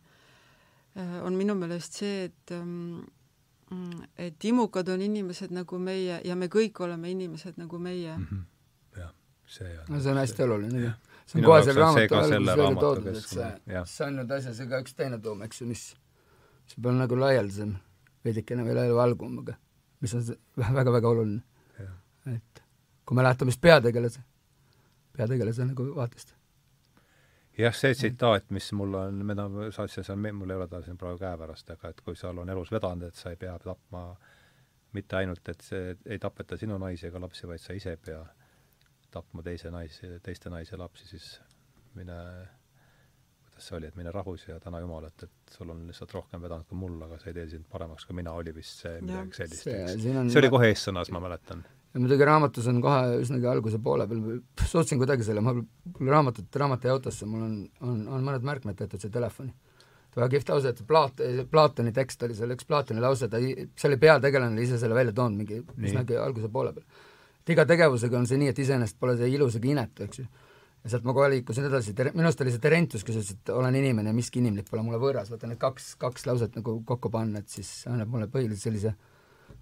äh, 0.96 1.18
on 1.26 1.34
minu 1.38 1.58
meelest 1.58 1.98
see, 1.98 2.30
et 2.30 2.54
ähm, 2.54 3.02
et 4.18 4.44
imukad 4.44 4.88
on 4.88 5.02
inimesed 5.02 5.50
nagu 5.50 5.78
meie 5.78 6.20
ja 6.24 6.36
me 6.36 6.46
kõik 6.46 6.78
oleme 6.84 7.10
inimesed 7.10 7.56
nagu 7.58 7.78
meie 7.78 8.16
mm. 8.16 8.26
-hmm. 8.30 9.00
jah, 9.00 9.12
see 9.46 9.78
on 9.78 9.94
no 9.94 10.00
see 10.00 10.12
on 10.12 10.18
hästi 10.22 10.42
oluline 10.42 10.92
see 11.26 11.40
on 11.40 11.44
kohe 11.48 11.62
see 11.64 11.74
raamatu 11.74 12.08
ka 12.08 12.20
alguses 12.20 12.34
selle 12.34 12.56
välja 12.60 12.80
toodud, 12.80 13.08
et 13.08 13.16
see 13.16 13.82
see 13.94 14.06
on 14.06 14.16
nüüd 14.20 14.34
asjas 14.38 14.60
ka 14.70 14.80
üks 14.84 14.94
teine 14.94 15.18
tuum, 15.22 15.42
eks 15.42 15.60
ju, 15.60 15.66
mis, 15.66 15.82
see 16.70 16.82
peab 16.82 16.94
nagu 17.00 17.18
laialdasem, 17.18 17.74
veidikene 18.24 18.66
veel 18.68 18.94
valgum, 18.94 19.40
aga 19.42 19.56
mis 20.00 20.14
on 20.14 20.24
väga-väga 20.62 21.08
oluline. 21.08 21.42
et 22.26 22.62
kui 23.06 23.16
me 23.16 23.22
lähtume 23.22 23.50
just 23.50 23.60
peategelase, 23.62 24.22
peategelase 25.16 25.66
nagu 25.66 25.90
vaatest. 25.98 26.35
jah, 27.58 27.76
see 27.76 27.94
tsitaat, 27.96 28.50
mis 28.54 28.70
mul 28.76 28.94
on, 29.00 29.20
mida 29.26 29.46
ma 29.52 29.68
saatsin, 29.74 30.04
see 30.06 30.14
on, 30.14 30.26
mul 30.38 30.52
ei 30.52 30.58
ole 30.60 30.68
ta 30.70 30.82
siin 30.84 30.98
praegu 31.00 31.20
käepärast, 31.22 31.70
aga 31.76 31.92
et 31.92 32.02
kui 32.04 32.18
seal 32.18 32.38
on 32.42 32.50
elus 32.52 32.72
vedanud, 32.74 33.08
et 33.08 33.18
sa 33.18 33.32
ei 33.32 33.40
pea 33.40 33.56
tapma 33.62 34.08
mitte 34.96 35.18
ainult, 35.18 35.48
et 35.52 35.64
see 35.64 35.94
ei 36.06 36.20
tapeta 36.22 36.58
sinu 36.60 36.78
naisi 36.80 37.08
ega 37.08 37.20
lapsi, 37.20 37.48
vaid 37.48 37.62
sa 37.62 37.76
ise 37.76 37.96
ei 37.96 38.02
pea 38.02 38.20
tapma 39.12 39.44
teise 39.44 39.72
naisi, 39.72 40.18
teiste 40.24 40.52
naisi 40.52 40.74
ja 40.74 40.80
lapsi, 40.80 41.08
siis 41.08 41.28
mine, 41.96 42.16
kuidas 43.46 43.68
see 43.70 43.78
oli, 43.78 43.90
et 43.90 43.96
mine 43.96 44.12
rahus 44.14 44.46
ja 44.48 44.58
täna 44.60 44.80
Jumalat, 44.84 45.26
et 45.28 45.56
sul 45.56 45.72
on 45.72 45.84
lihtsalt 45.88 46.12
rohkem 46.16 46.42
vedanud 46.44 46.68
kui 46.68 46.80
mul, 46.80 46.98
aga 47.08 47.20
see 47.22 47.32
ei 47.32 47.40
tee 47.40 47.48
sind 47.56 47.68
paremaks 47.72 48.08
kui 48.08 48.18
mina, 48.20 48.36
oli 48.36 48.54
vist 48.56 48.84
see 48.84 49.00
midagi 49.00 49.40
sellist, 49.42 49.64
see, 49.68 49.82
eks. 49.86 50.06
see 50.32 50.42
oli 50.42 50.52
kohe 50.52 50.70
eessõnas, 50.72 51.12
ma 51.14 51.24
mäletan. 51.24 51.64
Ja 51.96 52.00
muidugi 52.02 52.26
raamatus 52.28 52.66
on 52.68 52.80
kohe 52.84 53.20
üsnagi 53.22 53.48
alguse 53.48 53.78
poole 53.82 54.04
peal, 54.10 54.40
suutsin 54.68 55.00
kuidagi 55.00 55.24
selle, 55.24 55.40
ma 55.44 55.54
mul 55.56 56.10
raamatut, 56.12 56.58
raamat 56.60 56.84
jäi 56.84 56.92
autosse, 56.92 57.28
mul 57.28 57.46
on, 57.46 57.54
on, 57.80 58.02
on 58.12 58.26
mõned 58.26 58.44
märkmed 58.44 58.76
tehtud 58.76 59.00
siia 59.00 59.14
telefoni. 59.14 59.54
väga 60.16 60.28
kihvt 60.32 60.50
lause, 60.52 60.72
et 60.72 60.82
Plaat-, 60.88 61.22
Platoni 61.52 61.92
tekst 61.96 62.22
oli 62.24 62.36
seal 62.36 62.52
üks 62.52 62.68
Platoni 62.68 63.00
lause, 63.04 63.30
ta, 63.32 63.40
see 63.40 63.88
oli 63.88 63.98
peategelane 64.00 64.56
oli 64.56 64.68
ise 64.68 64.80
selle 64.80 64.96
välja 64.96 65.16
toonud 65.16 65.40
mingi 65.40 65.62
Nii. 65.62 65.88
üsnagi 65.88 66.20
alguse 66.20 66.52
poole 66.52 66.74
peal. 66.76 66.84
et 67.40 67.54
iga 67.56 67.66
tegevusega 67.72 68.20
on 68.20 68.28
see 68.28 68.40
nii, 68.44 68.52
et 68.52 68.60
iseenesest 68.60 69.00
pole 69.00 69.16
see 69.16 69.32
ilus 69.32 69.56
ega 69.56 69.72
inetu, 69.72 70.04
eks 70.04 70.20
ju. 70.20 70.28
ja 70.84 70.92
sealt 70.92 71.08
ma 71.08 71.16
kohe 71.16 71.32
liikusin 71.32 71.70
edasi, 71.70 71.96
minu 72.12 72.28
arust 72.28 72.44
oli 72.44 72.52
see 72.52 72.64
Terentius, 72.68 73.08
kes 73.08 73.22
ütles, 73.22 73.40
et 73.40 73.56
olen 73.56 73.80
inimene 73.80 74.12
miski 74.12 74.44
inimlik 74.44 74.68
pole 74.68 74.84
mulle 74.84 75.00
võõras, 75.00 75.32
vaata 75.32 75.48
need 75.48 75.64
kaks, 75.64 75.94
kaks 76.00 76.28
lauset 76.28 76.60
nagu 76.60 76.80
kokku 76.84 77.12
panna, 77.12 77.40
et 77.40 77.48
siis 77.48 77.78
annab 77.88 78.12
mulle 78.12 78.28
põhiliselt 78.28 78.68
sellise 78.68 78.96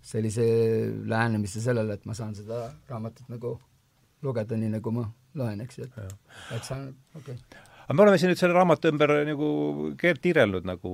sellise 0.04 0.44
lähenemise 1.08 1.62
sellele, 1.64 1.96
et 1.96 2.08
ma 2.08 2.16
saan 2.16 2.34
seda 2.36 2.66
raamatut 2.90 3.30
nagu 3.32 3.54
lugeda 4.24 4.56
nii, 4.58 4.72
nagu 4.78 4.92
ma 4.94 5.04
loen, 5.38 5.62
eks 5.64 5.78
ju, 5.80 5.86
et, 5.88 6.26
et 6.56 6.72
on 6.74 6.88
okei 7.18 7.36
okay.. 7.36 7.62
aga 7.86 7.96
me 7.96 8.04
oleme 8.04 8.20
siin 8.20 8.32
nüüd 8.32 8.40
selle 8.40 8.56
raamatu 8.56 8.92
ümber 8.92 9.14
nagu 9.28 9.48
keert 10.00 10.22
tiirelnud 10.24 10.68
nagu 10.68 10.92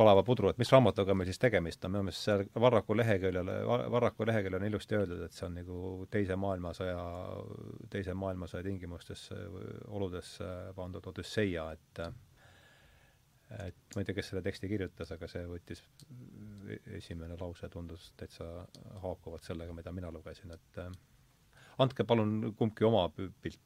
palava 0.00 0.22
pudru, 0.24 0.48
et 0.50 0.58
mis 0.60 0.70
raamatuga 0.72 1.14
meil 1.16 1.28
siis 1.28 1.40
tegemist 1.42 1.84
on, 1.84 1.92
minu 1.92 2.06
meelest 2.06 2.24
seal 2.24 2.44
Varraku 2.64 2.96
leheküljele, 2.96 3.56
Varraku 3.92 4.26
leheküljel 4.28 4.60
on 4.60 4.66
ilusti 4.70 4.96
öeldud, 4.96 5.24
et 5.26 5.36
see 5.36 5.46
on 5.48 5.58
nagu 5.58 6.06
teise 6.14 6.38
maailmasõja, 6.40 7.02
teise 7.92 8.14
maailmasõja 8.16 8.64
tingimustes, 8.66 9.26
oludes 9.90 10.36
pandud 10.78 11.10
Odüsseia, 11.12 11.68
et 11.76 12.04
et 13.50 13.96
ma 13.96 14.02
ei 14.02 14.06
tea, 14.06 14.14
kes 14.14 14.28
selle 14.30 14.44
teksti 14.46 14.68
kirjutas, 14.70 15.10
aga 15.10 15.26
see 15.28 15.42
võttis, 15.50 15.82
esimene 16.96 17.36
lause 17.40 17.68
tundus 17.68 18.10
täitsa 18.16 18.46
haakuvalt 19.02 19.46
sellega, 19.46 19.74
mida 19.76 19.92
mina 19.92 20.10
lugesin, 20.12 20.52
et 20.54 20.78
äh, 20.82 20.90
andke 21.78 22.04
palun 22.04 22.52
kumbki 22.58 22.86
oma 22.88 23.06
pilt, 23.14 23.58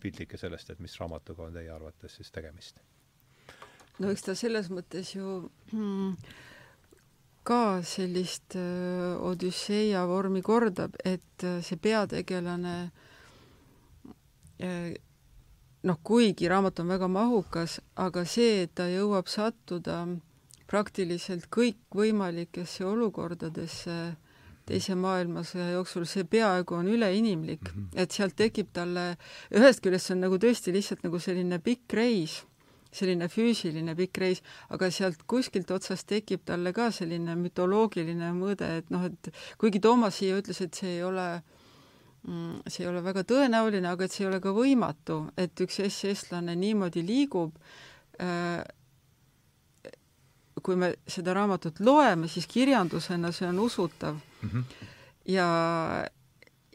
pildike 0.00 0.38
sellest, 0.38 0.70
et 0.70 0.82
mis 0.82 0.96
raamatuga 1.00 1.46
on 1.46 1.56
teie 1.56 1.70
arvates 1.72 2.18
siis 2.18 2.30
tegemist. 2.32 2.82
No 3.98 4.10
eks 4.12 4.26
ta 4.26 4.34
selles 4.36 4.68
mõttes 4.68 5.14
ju 5.14 5.38
mm, 5.72 6.12
ka 7.48 7.80
sellist 7.86 8.58
äh, 8.60 9.16
Odüsseia 9.30 10.04
vormi 10.08 10.44
kordab, 10.44 10.98
et 11.04 11.44
äh, 11.44 11.60
see 11.64 11.80
peategelane 11.80 12.78
noh, 15.86 15.98
kuigi 16.02 16.48
raamat 16.48 16.80
on 16.80 16.88
väga 16.88 17.08
mahukas, 17.12 17.80
aga 18.00 18.24
see, 18.24 18.62
et 18.64 18.72
ta 18.78 18.86
jõuab 18.88 19.28
sattuda 19.28 19.98
praktiliselt 20.66 21.46
kõikvõimalikesse 21.56 22.84
olukordadesse 22.86 23.96
teise 24.66 24.96
maailmasõja 24.98 25.70
jooksul, 25.76 26.04
see 26.10 26.26
peaaegu 26.26 26.74
on 26.74 26.88
üleinimlik 26.90 27.62
mm, 27.62 27.82
-hmm. 27.82 28.02
et 28.02 28.10
sealt 28.10 28.34
tekib 28.36 28.72
talle, 28.74 29.16
ühest 29.54 29.82
küljest 29.84 30.10
see 30.10 30.16
on 30.16 30.26
nagu 30.26 30.38
tõesti 30.42 30.74
lihtsalt 30.74 31.06
nagu 31.06 31.18
selline 31.22 31.58
pikk 31.62 31.94
reis 31.94 32.40
selline 32.96 33.28
füüsiline 33.28 33.94
pikk 33.98 34.20
reis, 34.22 34.42
aga 34.72 34.88
sealt 34.94 35.22
kuskilt 35.28 35.70
otsast 35.74 36.06
tekib 36.10 36.44
talle 36.48 36.72
ka 36.76 36.88
selline 36.94 37.36
mütoloogiline 37.40 38.32
mõõde, 38.36 38.70
et 38.80 38.90
noh, 38.94 39.04
et 39.08 39.30
kuigi 39.60 39.82
Toomas 39.84 40.18
siia 40.20 40.38
ütles, 40.40 40.62
et 40.64 40.74
see 40.74 40.96
ei 40.96 41.02
ole 41.04 41.26
mm, 42.26 42.62
see 42.66 42.84
ei 42.84 42.90
ole 42.90 43.02
väga 43.04 43.26
tõenäoline, 43.28 43.90
aga 43.90 44.06
et 44.06 44.14
see 44.14 44.24
ei 44.24 44.30
ole 44.30 44.40
ka 44.44 44.54
võimatu, 44.56 45.26
et 45.36 45.64
üks 45.66 45.80
SS-lane 45.88 46.56
niimoodi 46.58 47.04
liigub 47.06 47.56
äh,, 48.20 48.64
kui 50.62 50.76
me 50.76 50.92
seda 51.08 51.34
raamatut 51.36 51.80
loeme, 51.84 52.28
siis 52.28 52.46
kirjandusena 52.50 53.32
see 53.34 53.48
on 53.48 53.58
usutav 53.60 54.16
mm. 54.16 54.50
-hmm. 54.50 54.86
ja, 55.32 55.48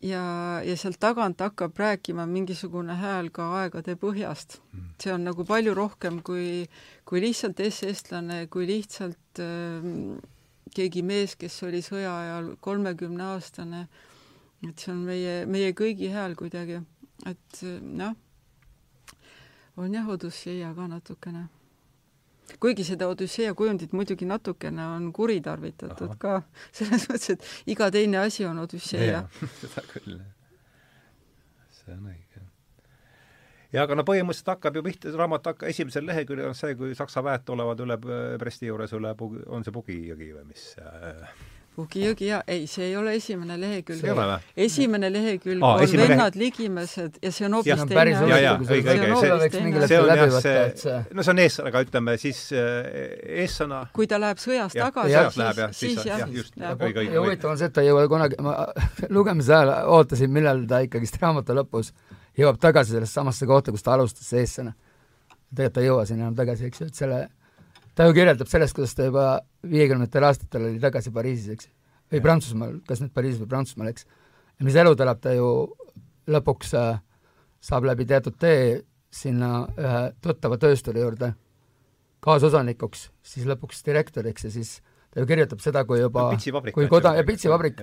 ja, 0.01 0.23
ja 0.65 0.77
sealt 0.77 0.99
tagant 0.99 1.39
hakkab 1.39 1.77
rääkima 1.77 2.25
mingisugune 2.25 2.95
hääl 2.95 3.29
ka 3.29 3.49
aegade 3.61 3.95
põhjast 3.95 4.59
mm. 4.59 4.79
-hmm. 4.79 4.93
see 5.03 5.13
on 5.13 5.23
nagu 5.23 5.45
palju 5.45 5.73
rohkem 5.73 6.21
kui, 6.23 6.69
kui 7.05 7.21
lihtsalt 7.21 7.57
SS-lane, 7.69 8.47
kui 8.47 8.67
lihtsalt 8.67 9.39
äh, 9.39 10.19
keegi 10.75 11.01
mees, 11.01 11.35
kes 11.35 11.63
oli 11.63 11.81
sõja 11.81 12.17
ajal 12.17 12.55
kolmekümneaastane, 12.59 13.87
et 14.69 14.79
see 14.79 14.91
on 14.93 14.99
meie, 15.05 15.45
meie 15.45 15.71
kõigi 15.71 16.11
hääl 16.13 16.35
kuidagi, 16.35 16.81
et 17.25 17.63
noh, 17.81 18.15
on 19.77 19.93
jah, 19.93 20.07
Odüsseia 20.07 20.73
ka 20.75 20.87
natukene 20.87 21.47
kuigi 22.59 22.85
seda 22.87 23.07
Odüsseia 23.11 23.53
kujundit 23.57 23.93
muidugi 23.93 24.25
natukene 24.25 24.85
on 24.95 25.11
kuritarvitatud 25.13 26.13
Aha. 26.13 26.19
ka, 26.19 26.35
selles 26.77 27.07
mõttes, 27.09 27.35
et 27.35 27.71
iga 27.73 27.91
teine 27.93 28.21
asi 28.25 28.45
on 28.47 28.59
Odüsseia. 28.63 29.23
seda 29.61 29.85
küll, 29.93 30.19
see 31.81 31.95
on 31.95 32.09
õige. 32.11 32.43
ja 33.71 33.85
aga 33.85 33.97
no 33.97 34.05
põhimõtteliselt 34.07 34.53
hakkab 34.55 34.79
ju 34.79 34.85
pihta, 34.89 35.15
raamat 35.15 35.53
hakka-, 35.53 35.71
esimesel 35.71 36.05
leheküljel 36.09 36.51
on 36.51 36.57
see, 36.57 36.75
kui 36.79 36.95
Saksa 36.97 37.23
väed 37.25 37.47
tulevad 37.47 37.85
üle 37.85 37.97
Bresti 38.01 38.71
juures 38.71 38.93
üle 38.97 39.15
on 39.47 39.65
see 39.67 39.75
Pugi 39.75 39.97
jõgi 40.11 40.33
või 40.35 40.51
mis 40.51 40.71
äh, 40.81 41.33
Pugi 41.81 42.03
jõgi 42.05 42.27
ja 42.29 42.39
ei, 42.47 42.67
see 42.69 42.91
ei 42.91 42.95
ole 42.99 43.15
esimene 43.17 43.57
lehekülg. 43.57 44.03
esimene 44.55 45.09
lehekülg 45.09 45.63
Aa, 45.65 45.79
on 45.81 45.95
Vennad 45.97 46.35
lehe... 46.35 46.45
Ligimesed 46.45 47.17
ja 47.23 47.31
see 47.33 47.47
on 47.47 47.57
hoopis 47.57 47.83
teine 47.89 48.15
asi. 48.15 48.29
ja, 48.29 48.37
ja, 48.43 48.53
õige, 48.61 48.93
õige, 48.93 49.09
see, 49.87 49.99
on 49.99 50.11
jah, 50.11 50.35
see, 50.37 50.99
no 51.17 51.25
see 51.25 51.33
on 51.33 51.41
ees, 51.41 51.57
aga 51.65 51.83
ütleme 51.87 52.15
siis 52.21 52.43
eessõna. 52.53 53.81
kui 53.95 54.09
ta 54.11 54.21
läheb 54.21 54.41
sõjast 54.41 54.77
ja, 54.77 54.91
tagasi, 54.93 55.17
siis, 55.73 55.99
siis, 55.99 56.07
jah, 56.07 56.23
õige, 56.29 57.01
õige. 57.01 57.07
ja 57.09 57.25
huvitav 57.25 57.53
on 57.55 57.59
see, 57.61 57.71
et 57.71 57.75
ta 57.75 57.83
ei 57.83 57.89
jõua 57.89 58.05
kunagi, 58.11 58.39
ma 58.45 58.55
lugemise 59.17 59.57
ajal 59.57 59.73
ootasin, 59.97 60.31
millal 60.33 60.63
ta 60.69 60.83
ikkagist 60.85 61.17
raamatu 61.21 61.57
lõpus 61.57 61.93
jõuab 62.37 62.61
tagasi 62.61 62.95
sellesse 62.95 63.19
samasse 63.19 63.47
kohta, 63.49 63.73
kus 63.73 63.85
ta 63.85 63.95
alustas, 63.97 64.27
see 64.27 64.45
eessõna. 64.45 64.73
tegelikult 65.51 65.75
ta 65.75 65.83
ei 65.83 65.89
jõua 65.89 66.05
sinna 66.07 66.27
enam 66.27 66.37
tagasi, 66.37 66.69
eks 66.69 66.83
ju, 66.83 66.89
et 66.91 67.01
selle, 67.03 67.21
ta 67.95 68.07
ju 68.07 68.15
kirjeldab 68.17 68.49
sellest, 68.49 68.75
kuidas 68.77 68.95
ta 68.97 69.07
juba 69.07 69.27
viiekümnendatel 69.67 70.27
aastatel 70.29 70.69
oli 70.69 70.81
tagasi 70.83 71.13
Pariisis, 71.15 71.53
eks. 71.55 71.69
Või 72.11 72.23
Prantsusmaal, 72.23 72.79
kas 72.87 72.99
nüüd 73.03 73.13
Pariisis 73.15 73.39
või 73.43 73.51
Prantsusmaal, 73.53 73.91
eks. 73.93 74.07
ja 74.59 74.67
mis 74.67 74.77
elu 74.79 74.95
ta 74.95 75.07
elab, 75.07 75.21
ta 75.23 75.35
ju 75.35 75.51
lõpuks 76.31 76.75
äh, 76.79 77.01
saab 77.61 77.87
läbi 77.87 78.07
teatud 78.09 78.37
tee 78.41 78.81
sinna 79.11 79.65
ühe 79.79 80.03
tuttava 80.23 80.57
töösturi 80.59 81.03
juurde 81.03 81.33
kaasosanikuks, 82.23 83.09
siis 83.25 83.47
lõpuks 83.49 83.83
direktoriks 83.85 84.47
ja 84.47 84.53
siis 84.53 84.77
ta 85.11 85.21
ju 85.21 85.27
kirjutab 85.29 85.61
seda, 85.63 85.83
kui 85.87 85.99
juba 85.99 86.29
kui 86.75 86.87
koda-, 86.91 87.15
ja 87.17 87.25
pitsivabrik, 87.27 87.81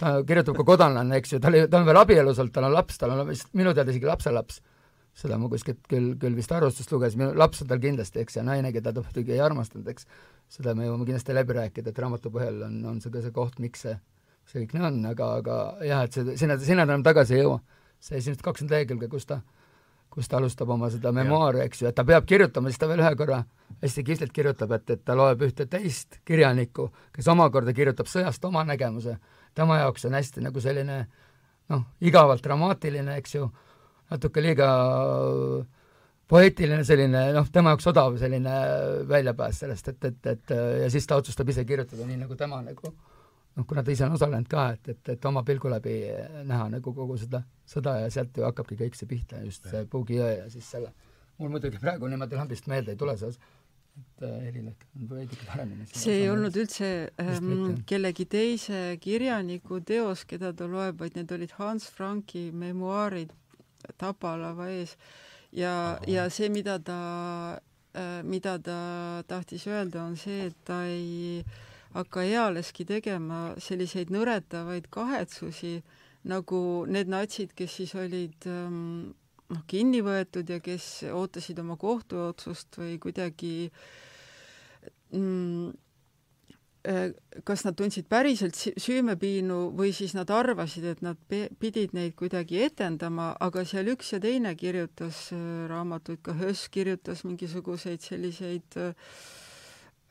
ta 0.00 0.16
kirjutab 0.26 0.58
ka 0.58 0.66
kodanlane, 0.66 1.20
eks 1.20 1.36
ju, 1.36 1.42
ta 1.42 1.52
oli, 1.52 1.64
ta 1.70 1.80
on 1.80 1.88
veel 1.88 2.00
abielus 2.00 2.40
olnud, 2.42 2.54
tal 2.54 2.68
on 2.68 2.74
laps, 2.74 2.98
tal 3.00 3.14
on 3.14 3.22
vist 3.30 3.52
minu 3.56 3.72
teada 3.76 3.94
isegi 3.94 4.08
lapselaps, 4.08 4.60
seda 5.16 5.38
ma 5.40 5.48
kuskilt 5.48 5.80
küll, 5.88 6.12
küll 6.20 6.36
vist 6.36 6.52
arvustust 6.52 6.92
lugesin, 6.92 7.24
laps 7.40 7.62
on 7.64 7.70
tal 7.70 7.80
kindlasti, 7.80 8.20
eks, 8.20 8.36
ja 8.36 8.44
naine, 8.44 8.72
keda 8.74 8.92
ta 8.92 9.04
muidugi 9.04 9.32
ei 9.32 9.40
armastanud, 9.40 9.88
eks, 9.88 10.04
seda 10.58 10.74
me 10.76 10.84
jõuame 10.84 11.08
kindlasti 11.08 11.36
läbi 11.36 11.56
rääkida, 11.56 11.92
et 11.92 12.00
raamatu 12.04 12.32
põhjal 12.34 12.66
on, 12.68 12.76
on 12.92 13.00
see 13.00 13.14
ka 13.14 13.24
see 13.24 13.32
koht, 13.36 13.56
miks 13.62 13.86
see, 13.86 13.96
see 14.50 14.62
kõik 14.62 14.76
nii 14.76 14.86
on, 14.90 14.98
aga, 15.12 15.30
aga 15.40 15.58
jah, 15.88 16.04
et 16.04 16.18
see, 16.18 16.36
sinna, 16.36 16.58
sinna 16.60 16.84
ta 16.84 16.92
enam 16.92 17.06
tagasi 17.06 17.38
ei 17.38 17.46
jõua. 17.46 17.62
see 18.06 18.18
esimesed 18.20 18.44
kakskümmend 18.44 18.74
lehekülge, 18.76 19.08
kus 19.08 19.24
ta, 19.26 19.40
kus 20.12 20.28
ta 20.28 20.36
alustab 20.36 20.68
oma 20.70 20.90
seda 20.92 21.12
memuaari, 21.16 21.64
eks 21.64 21.80
ju, 21.80 21.88
et 21.88 21.96
ta 21.96 22.04
peab 22.04 22.28
kirjutama, 22.28 22.68
siis 22.68 22.78
ta 22.78 22.88
veel 22.90 23.00
ühe 23.00 23.14
korra 23.16 23.40
hästi 23.82 24.04
kihvtilt 24.04 24.32
kirjutab, 24.36 24.72
et, 24.76 24.90
et 24.90 25.04
ta 25.04 25.16
loeb 25.16 25.42
ühte 25.48 25.64
teist 25.70 26.20
kirjanikku, 26.28 26.90
kes 27.16 27.28
omakorda 27.32 27.72
kirjutab 27.76 28.08
sõjast 28.12 28.44
oma 28.44 28.64
nägemuse. 28.68 29.16
tema 29.54 29.78
jaoks 29.80 30.04
on 30.04 30.14
hästi 30.14 30.44
nagu 30.44 30.60
selline 30.60 31.06
noh, 31.72 31.84
igavalt 32.00 32.44
dramaatiline, 32.44 33.16
eks 33.16 33.34
ju, 33.34 33.48
natuke 34.10 34.42
liiga 34.42 34.68
poeetiline 36.30 36.84
selline, 36.86 37.22
noh, 37.36 37.50
tema 37.54 37.72
jaoks 37.74 37.90
odav 37.92 38.16
selline 38.20 38.54
väljapääs 39.08 39.62
sellest, 39.62 39.92
et, 39.92 40.08
et, 40.10 40.30
et 40.32 40.54
ja 40.82 40.88
siis 40.92 41.06
ta 41.06 41.18
otsustab 41.20 41.50
ise 41.52 41.64
kirjutada 41.66 42.06
nii, 42.06 42.18
nagu 42.24 42.38
tema 42.38 42.60
nagu. 42.64 42.94
noh, 43.56 43.64
kuna 43.64 43.82
ta 43.82 43.92
ise 43.94 44.04
on 44.04 44.16
osalenud 44.18 44.48
ka, 44.50 44.66
et, 44.74 44.88
et, 44.92 45.12
et 45.14 45.28
oma 45.30 45.40
pilgu 45.46 45.70
läbi 45.72 46.00
näha 46.44 46.66
nagu 46.74 46.92
kogu 46.94 47.14
seda 47.16 47.40
sõda 47.66 48.00
ja 48.02 48.10
sealt 48.12 48.36
ju 48.36 48.44
hakkabki 48.44 48.76
kõik 48.82 48.98
see 48.98 49.08
pihta, 49.08 49.40
just 49.46 49.68
see 49.70 49.86
Puugi 49.90 50.18
jõe 50.18 50.32
ja 50.34 50.50
siis 50.52 50.66
selle, 50.74 50.90
mul 51.38 51.54
muidugi 51.54 51.80
praegu 51.80 52.10
niimoodi 52.10 52.36
lambist 52.36 52.68
meelde 52.68 52.92
ei 52.92 53.00
tule 53.00 53.14
see 53.16 53.30
osa, 53.30 53.54
et 53.96 54.26
äh, 54.28 54.34
Helilek 54.48 54.84
on 54.98 55.08
veidike 55.14 55.48
paremini. 55.48 55.88
see 55.88 56.18
ei 56.18 56.28
olnud 56.28 56.58
üldse 56.58 56.90
ähm, 57.22 57.78
kellegi 57.88 58.26
teise 58.28 58.82
kirjaniku 59.00 59.80
teos, 59.80 60.26
keda 60.28 60.52
ta 60.52 60.68
loeb, 60.68 61.00
vaid 61.00 61.16
need 61.16 61.32
olid 61.38 61.56
Hans 61.56 61.88
Franki 61.88 62.50
memuaarid 62.52 63.32
Tapalava 63.98 64.68
ees. 64.72 64.96
Ja, 65.52 65.98
ja 66.06 66.26
see, 66.30 66.50
mida 66.52 66.78
ta 66.82 66.98
äh,, 67.94 68.22
mida 68.26 68.58
ta 68.58 68.78
tahtis 69.28 69.66
öelda, 69.70 70.04
on 70.04 70.16
see, 70.20 70.50
et 70.50 70.58
ta 70.64 70.82
ei 70.90 71.44
hakka 71.96 72.24
ealeski 72.28 72.84
tegema 72.84 73.54
selliseid 73.62 74.10
nõretavaid 74.12 74.90
kahetsusi, 74.92 75.78
nagu 76.28 76.60
need 76.90 77.08
natsid, 77.08 77.54
kes 77.56 77.78
siis 77.78 77.94
olid 77.96 78.48
ähm, 78.50 79.14
noh, 79.52 79.62
kinni 79.70 80.02
võetud 80.04 80.50
ja 80.50 80.58
kes 80.60 81.06
ootasid 81.12 81.62
oma 81.62 81.78
kohtuotsust 81.80 82.76
või 82.80 82.98
kuidagi 83.02 83.54
mm, 85.14 85.70
kas 87.44 87.64
nad 87.66 87.74
tundsid 87.78 88.06
päriselt 88.10 88.56
süümepiinu 88.56 89.58
või 89.76 89.92
siis 89.96 90.14
nad 90.14 90.30
arvasid, 90.30 90.84
et 90.86 91.02
nad 91.02 91.18
pidid 91.28 91.94
neid 91.96 92.14
kuidagi 92.18 92.60
etendama, 92.66 93.32
aga 93.42 93.64
seal 93.66 93.90
üks 93.90 94.12
ja 94.14 94.20
teine 94.22 94.54
kirjutas 94.58 95.26
äh, 95.34 95.40
raamatuid, 95.70 96.22
ka 96.22 96.36
Höss 96.38 96.68
kirjutas 96.70 97.24
mingisuguseid 97.26 98.04
selliseid 98.04 98.78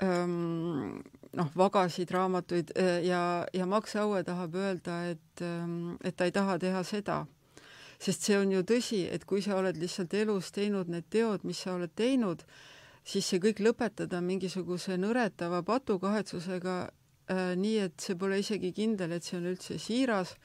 ähm, 0.04 1.00
noh, 1.36 1.54
vagasid 1.56 2.12
raamatuid 2.12 2.76
äh, 2.76 3.00
ja, 3.08 3.46
ja 3.54 3.66
Max 3.66 3.96
Aue 3.96 4.24
tahab 4.28 4.56
öelda, 4.60 5.00
et, 5.14 5.42
ähm, 5.42 5.96
et 6.04 6.18
ta 6.18 6.28
ei 6.28 6.36
taha 6.36 6.60
teha 6.60 6.84
seda. 6.84 7.24
Sest 8.00 8.28
see 8.28 8.36
on 8.36 8.52
ju 8.52 8.64
tõsi, 8.68 9.06
et 9.08 9.24
kui 9.24 9.42
sa 9.42 9.56
oled 9.56 9.78
lihtsalt 9.80 10.14
elus 10.20 10.52
teinud 10.52 10.92
need 10.92 11.08
teod, 11.10 11.46
mis 11.48 11.62
sa 11.64 11.78
oled 11.78 11.94
teinud, 11.96 12.44
siis 13.06 13.28
see 13.30 13.42
kõik 13.42 13.62
lõpetada 13.62 14.22
mingisuguse 14.26 14.98
nõretava 14.98 15.62
patukahetsusega 15.66 16.76
äh, 16.86 17.54
nii, 17.60 17.78
et 17.88 18.02
see 18.02 18.18
pole 18.20 18.40
isegi 18.42 18.74
kindel, 18.76 19.16
et 19.16 19.26
see 19.26 19.38
on 19.40 19.50
üldse 19.52 19.78
siiras, 19.82 20.36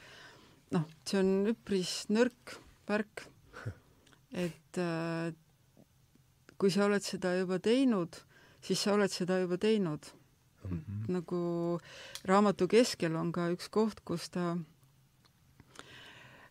noh, 0.76 0.86
see 1.08 1.20
on 1.22 1.52
üpris 1.54 1.94
nõrk 2.12 2.56
värk. 2.88 3.24
et 4.46 4.80
äh, 4.80 5.30
kui 6.60 6.72
sa 6.72 6.84
oled 6.84 7.04
seda 7.04 7.32
juba 7.38 7.58
teinud, 7.64 8.20
siis 8.60 8.82
sa 8.84 8.94
oled 8.96 9.12
seda 9.12 9.40
juba 9.40 9.56
teinud 9.56 10.10
mm. 10.68 10.76
-hmm. 10.76 11.06
nagu 11.16 11.80
raamatu 12.24 12.68
keskel 12.68 13.16
on 13.16 13.32
ka 13.32 13.48
üks 13.54 13.70
koht, 13.72 14.04
kus 14.04 14.28
ta 14.28 14.58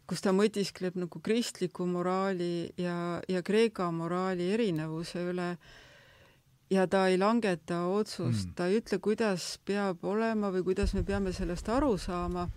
kus 0.10 0.22
ta 0.26 0.34
mõtiskleb 0.34 0.98
nagu 0.98 1.20
kristliku 1.22 1.86
moraali 1.86 2.74
ja, 2.78 3.22
ja 3.30 3.44
Kreeka 3.46 3.92
moraali 3.92 4.50
erinevuse 4.54 5.22
üle 5.22 5.58
ja 6.70 6.86
ta 6.88 7.08
ei 7.08 7.18
langeta 7.18 7.84
otsust 7.90 8.50
mm., 8.50 8.56
ta 8.56 8.68
ei 8.70 8.80
ütle, 8.82 9.00
kuidas 9.02 9.58
peab 9.66 10.04
olema 10.06 10.52
või 10.54 10.64
kuidas 10.68 10.94
me 10.94 11.04
peame 11.04 11.34
sellest 11.34 11.70
aru 11.70 11.96
saama, 11.98 12.48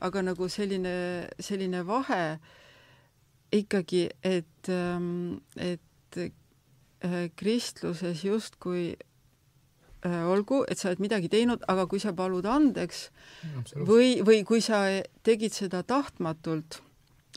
aga 0.00 0.22
nagu 0.22 0.48
selline, 0.48 1.28
selline 1.40 1.84
vahe 1.86 2.38
ikkagi, 3.52 4.08
et, 4.22 4.72
ähm, 4.72 5.38
et 5.56 6.18
äh, 6.20 7.28
kristluses 7.36 8.24
justkui 8.24 8.90
äh, 8.94 10.20
olgu, 10.28 10.64
et 10.68 10.80
sa 10.80 10.90
oled 10.90 11.04
midagi 11.04 11.28
teinud, 11.32 11.64
aga 11.68 11.86
kui 11.86 12.00
sa 12.00 12.12
palud 12.16 12.46
andeks 12.48 13.08
või, 13.76 14.18
või 14.24 14.44
kui 14.48 14.60
sa 14.64 14.84
tegid 15.24 15.56
seda 15.56 15.82
tahtmatult 15.82 16.82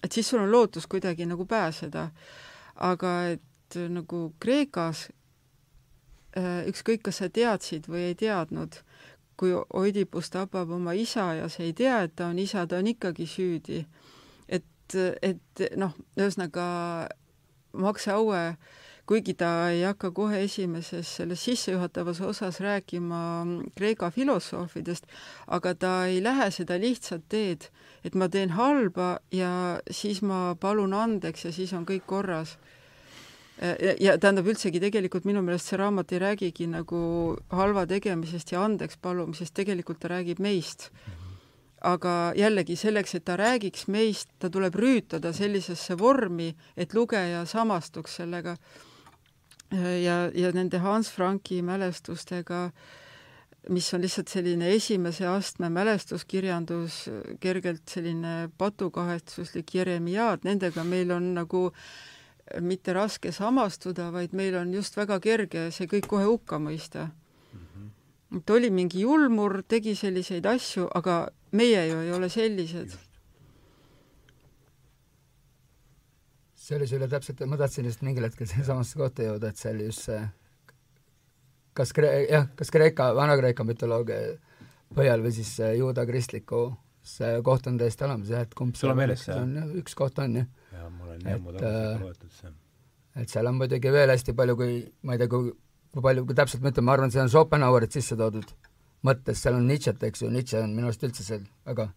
et 0.04 0.12
siis 0.12 0.30
sul 0.30 0.42
on 0.42 0.52
lootus 0.52 0.88
kuidagi 0.88 1.26
nagu 1.26 1.46
pääseda. 1.46 2.10
aga 2.76 3.10
et 3.30 3.76
nagu 3.90 4.34
Kreekas 4.40 5.12
ükskõik, 6.38 7.02
kas 7.08 7.22
sa 7.22 7.30
teadsid 7.30 7.90
või 7.92 8.12
ei 8.12 8.16
teadnud, 8.16 8.78
kui 9.38 9.56
Oidipus 9.56 10.30
tapab 10.32 10.70
oma 10.72 10.94
isa 10.94 11.34
ja 11.40 11.50
sa 11.50 11.64
ei 11.64 11.74
tea, 11.74 12.04
et 12.06 12.16
ta 12.16 12.30
on 12.32 12.40
isa, 12.40 12.68
ta 12.68 12.78
on 12.78 12.88
ikkagi 12.88 13.28
süüdi. 13.28 13.86
et, 14.48 14.96
et 15.22 15.62
noh, 15.80 15.94
ühesõnaga 16.20 16.64
Max 17.74 18.08
Aue 18.12 18.42
äh, 18.50 18.58
kuigi 19.12 19.34
ta 19.36 19.70
ei 19.70 19.82
hakka 19.84 20.12
kohe 20.16 20.38
esimeses 20.46 21.10
selles 21.18 21.42
sissejuhatavas 21.44 22.22
osas 22.22 22.60
rääkima 22.64 23.22
Kreeka 23.76 24.12
filosoofidest, 24.12 25.08
aga 25.48 25.74
ta 25.76 25.92
ei 26.06 26.22
lähe 26.24 26.48
seda 26.52 26.78
lihtsat 26.80 27.26
teed, 27.30 27.68
et 28.06 28.16
ma 28.16 28.30
teen 28.30 28.54
halba 28.56 29.18
ja 29.36 29.82
siis 29.92 30.22
ma 30.22 30.56
palun 30.56 30.94
andeks 30.94 31.46
ja 31.46 31.52
siis 31.52 31.74
on 31.74 31.84
kõik 31.90 32.08
korras 32.08 32.56
ja, 34.02 34.18
tähendab 34.18 34.48
üldsegi 34.50 34.82
tegelikult 34.82 35.26
minu 35.30 35.44
meelest 35.46 35.70
see 35.70 35.80
raamat 35.80 36.12
ei 36.16 36.22
räägigi 36.24 36.68
nagu 36.72 37.02
halva 37.54 37.86
tegemisest 37.90 38.54
ja 38.56 38.64
andeks 38.66 38.98
palumisest, 39.02 39.54
tegelikult 39.58 40.02
ta 40.02 40.10
räägib 40.16 40.42
meist. 40.42 40.90
aga 41.82 42.34
jällegi 42.38 42.76
selleks, 42.78 43.16
et 43.16 43.24
ta 43.26 43.34
räägiks 43.38 43.88
meist, 43.90 44.30
ta 44.40 44.52
tuleb 44.54 44.76
rüütada 44.78 45.32
sellisesse 45.34 45.96
vormi, 45.98 46.52
et 46.78 46.94
lugeja 46.94 47.42
samastuks 47.46 48.20
sellega 48.20 48.54
ja, 50.04 50.30
ja 50.34 50.52
nende 50.54 50.78
Hans 50.78 51.10
Franki 51.10 51.62
mälestustega, 51.66 52.70
mis 53.70 53.90
on 53.94 54.02
lihtsalt 54.02 54.30
selline 54.30 54.70
esimese 54.76 55.26
astme 55.30 55.70
mälestuskirjandus, 55.74 57.04
kergelt 57.40 57.90
selline 57.90 58.50
patukahetsuslik 58.58 59.76
jeremiaad, 59.76 60.46
nendega 60.46 60.84
meil 60.84 61.12
on 61.18 61.34
nagu 61.38 61.70
mitte 62.60 62.94
raske 62.94 63.32
samastuda, 63.32 64.10
vaid 64.12 64.34
meil 64.34 64.56
on 64.60 64.74
just 64.74 64.98
väga 64.98 65.20
kerge 65.20 65.70
see 65.72 65.88
kõik 65.88 66.10
kohe 66.12 66.26
hukka 66.26 66.60
mõista 66.60 67.08
mm. 67.08 67.62
-hmm. 67.62 67.88
et 68.38 68.50
oli 68.50 68.70
mingi 68.70 69.02
julmur, 69.06 69.64
tegi 69.68 69.96
selliseid 69.96 70.46
asju, 70.46 70.90
aga 70.94 71.28
meie 71.52 71.88
ju 71.88 72.02
ei 72.02 72.12
ole 72.12 72.30
sellised 72.30 72.98
see 76.56 76.78
oli 76.78 76.88
sulle 76.88 77.08
täpselt, 77.08 77.42
ma 77.46 77.58
tahtsin 77.58 77.86
just 77.86 78.02
mingil 78.02 78.24
hetkel 78.24 78.48
sinnasamasse 78.48 78.98
kohta 79.00 79.26
jõuda, 79.26 79.50
et 79.50 79.58
see 79.58 79.74
oli 79.74 79.90
just 79.90 80.08
see 80.08 80.22
kas 81.74 81.94
Kre-, 81.96 82.14
jah, 82.30 82.48
kas 82.56 82.72
Kreeka, 82.74 83.12
Vana-Kreeka 83.18 83.66
mütoloogia 83.68 84.38
põhjal 84.96 85.24
või 85.24 85.34
siis 85.36 85.54
juuda 85.78 86.06
kristliku, 86.08 86.66
see 87.04 87.40
koht 87.46 87.68
on 87.72 87.80
täiesti 87.80 88.06
olemas 88.08 88.32
jah, 88.32 88.46
et 88.46 88.56
kumb 88.58 88.76
sul 88.80 88.94
on 88.94 89.00
meeles 89.00 89.24
see? 89.28 89.38
üks 89.82 89.96
koht 89.98 90.20
on 90.24 90.42
jah. 90.42 90.50
Jaa, 90.92 90.98
mul 91.00 91.14
on 91.16 91.32
ammu 91.36 91.56
tagasi 91.58 92.04
loetud 92.04 92.36
see. 92.40 92.52
et 93.22 93.30
seal 93.30 93.48
on 93.52 93.58
muidugi 93.60 93.94
veel 93.94 94.14
hästi 94.14 94.36
palju, 94.38 94.58
kui 94.60 94.76
ma 95.08 95.16
ei 95.16 95.24
tea, 95.24 95.32
kui, 95.32 95.54
kui 95.94 96.06
palju, 96.08 96.26
kui 96.28 96.38
täpselt 96.38 96.66
ma 96.66 96.74
ütlen, 96.74 96.88
ma 96.88 96.98
arvan, 96.98 97.14
see 97.14 97.24
on 97.24 97.32
Schopenhauerit 97.32 97.98
sisse 97.98 98.18
toodud 98.20 98.54
mõttes, 99.08 99.42
seal 99.42 99.58
on 99.58 99.66
Nietzsche't, 99.70 100.04
eks 100.08 100.24
ju, 100.24 100.30
Nietzsche 100.34 100.62
on 100.62 100.76
minu 100.76 100.90
arust 100.90 101.04
üldse 101.08 101.26
seal 101.26 101.48
väga 101.68 101.90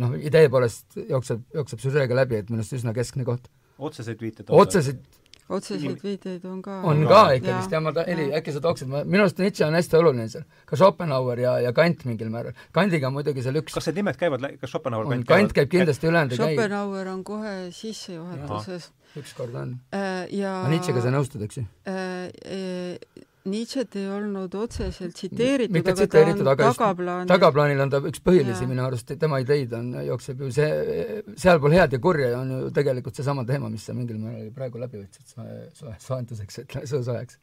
noh, 0.00 0.16
idee 0.20 0.48
poolest 0.52 0.98
jookseb, 1.00 1.46
jookseb 1.54 1.82
süžeega 1.84 2.16
läbi, 2.16 2.40
et 2.40 2.52
minu 2.52 2.62
arust 2.62 2.76
üsna 2.78 2.94
keskne 2.96 3.26
koht 3.28 3.50
otseseid 3.80 4.20
viiteid 4.20 4.52
otseseid 4.52 5.19
otseseid 5.50 6.02
viiteid 6.04 6.44
on 6.48 6.60
ka. 6.64 6.80
on 6.86 7.02
ka 7.08 7.22
ikkagist 7.38 7.74
jah, 7.74 7.82
ma 7.84 7.92
ta-, 7.96 8.06
Heli, 8.08 8.28
äkki 8.38 8.54
sa 8.54 8.62
tooksid, 8.64 8.90
ma, 8.90 9.02
minu 9.04 9.24
arust 9.26 9.40
Nietzsche 9.42 9.66
on 9.66 9.76
hästi 9.78 9.98
oluline 9.98 10.28
seal, 10.32 10.46
ka 10.68 10.78
Schopenhauer 10.80 11.42
ja, 11.42 11.56
ja 11.66 11.72
Kant 11.76 12.04
mingil 12.08 12.30
määral. 12.32 12.56
Kandiga 12.76 13.10
on 13.10 13.16
muidugi 13.18 13.44
seal 13.46 13.58
üks 13.60 13.76
kas 13.76 13.90
need 13.90 14.00
nimed 14.02 14.20
käivad, 14.20 14.46
kas 14.60 14.74
Schopenhauer, 14.74 15.10
Kant 15.10 15.28
Kant 15.30 15.56
käib 15.56 15.72
kindlasti, 15.72 16.10
ülejäänud 16.10 16.36
ei 16.36 16.42
käi. 16.42 16.54
Schopenhauer 16.54 17.12
on 17.14 17.24
kohe 17.26 17.56
sissejuhatuses. 17.74 18.92
ükskord 19.18 19.54
on 19.58 19.74
äh,. 19.90 20.28
ja 20.38 20.60
aga 20.60 20.70
Nietzschega 20.70 21.02
sa 21.02 21.10
nõustud, 21.10 21.42
eks 21.42 21.58
ju 21.58 21.66
äh,? 21.90 22.30
äh 22.46 23.26
Nietzsche't 23.48 23.94
ei 23.96 24.04
olnud 24.12 24.52
otseselt 24.54 25.14
tsiteeritud, 25.16 25.78
aga 25.80 25.92
tsiteeritud, 25.96 26.44
ta 26.44 26.52
on 26.52 26.58
tagaplaanil. 26.60 27.28
tagaplaanil 27.30 27.78
on 27.80 27.92
ta 27.92 28.00
üks 28.10 28.20
põhilisi 28.24 28.66
minu 28.68 28.84
arust, 28.84 29.14
tema 29.20 29.38
ideid 29.40 29.72
on, 29.78 29.94
jookseb 30.04 30.42
ju 30.44 30.50
see, 30.52 31.22
sealpool 31.40 31.72
head 31.72 31.96
ja 31.96 32.00
kurja 32.04 32.34
on 32.36 32.50
ju 32.52 32.58
tegelikult 32.76 33.16
seesama 33.16 33.46
teema, 33.48 33.70
mis 33.72 33.86
sa 33.88 33.94
mingil 33.96 34.18
määral 34.20 34.50
praegu 34.52 34.82
läbi 34.82 35.00
võtsid 35.00 35.32
soe, 35.32 35.56
soe, 35.78 35.94
soojenduseks, 36.04 36.60
ütleme, 36.66 36.88
suusoojaks 36.92 37.38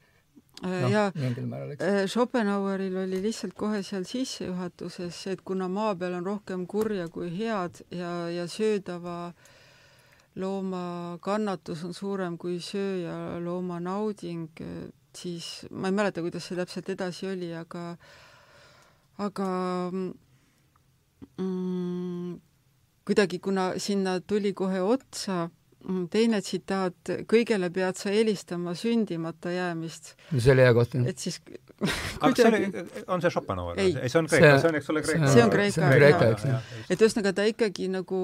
äh, 0.61 0.75
no, 0.83 0.91
ja 0.93 1.07
äh, 1.09 1.97
Schopenhaueril 2.05 3.01
oli 3.07 3.23
lihtsalt 3.25 3.57
kohe 3.57 3.81
seal 3.81 4.05
sissejuhatuses, 4.05 5.23
et 5.33 5.41
kuna 5.41 5.65
maa 5.65 5.95
peal 5.97 6.19
on 6.19 6.29
rohkem 6.29 6.67
kurja 6.69 7.09
kui 7.09 7.31
head 7.39 7.81
ja, 7.89 8.13
ja 8.29 8.45
söödava 8.45 9.31
looma 10.37 11.17
kannatus 11.25 11.81
on 11.89 11.97
suurem 11.97 12.37
kui 12.37 12.61
sööja 12.61 13.41
looma 13.41 13.81
nauding, 13.81 14.61
siis 15.17 15.65
ma 15.71 15.89
ei 15.91 15.95
mäleta, 15.97 16.23
kuidas 16.25 16.47
see 16.47 16.57
täpselt 16.59 16.89
edasi 16.93 17.27
oli, 17.31 17.51
aga 17.57 17.83
aga 19.23 19.49
mm, 21.41 22.33
kuidagi, 23.07 23.39
kuna 23.39 23.71
sinna 23.81 24.19
tuli 24.19 24.53
kohe 24.53 24.81
otsa 24.81 25.47
mm, 25.47 26.07
teine 26.13 26.41
tsitaat, 26.43 27.13
kõigele 27.29 27.71
pead 27.73 27.97
sa 27.99 28.13
eelistama 28.13 28.75
sündimata 28.77 29.53
jäämist. 29.55 30.13
see 30.37 30.53
oli 30.53 30.65
hea 30.67 30.73
koht, 30.77 30.97
jah. 30.99 31.09
et 31.09 31.23
siis 31.23 31.41
aga 32.21 32.33
see 32.35 32.49
oli, 32.49 32.87
on 33.07 33.21
see 33.23 33.33
Schopenhauer? 33.33 33.79
ei, 33.81 33.93
see 34.05 34.21
on 34.21 34.29
Kreeka, 34.29 34.57
see 34.61 34.71
on, 34.71 34.81
eks 34.81 34.91
ole, 34.93 35.05
Kreeka. 35.05 35.31
see 35.33 35.45
on 35.45 35.53
Kreeka, 35.53 36.33
ju. 36.33 36.59
et 36.89 37.01
ühesõnaga 37.01 37.33
ta 37.37 37.47
ikkagi 37.49 37.89
nagu 37.93 38.19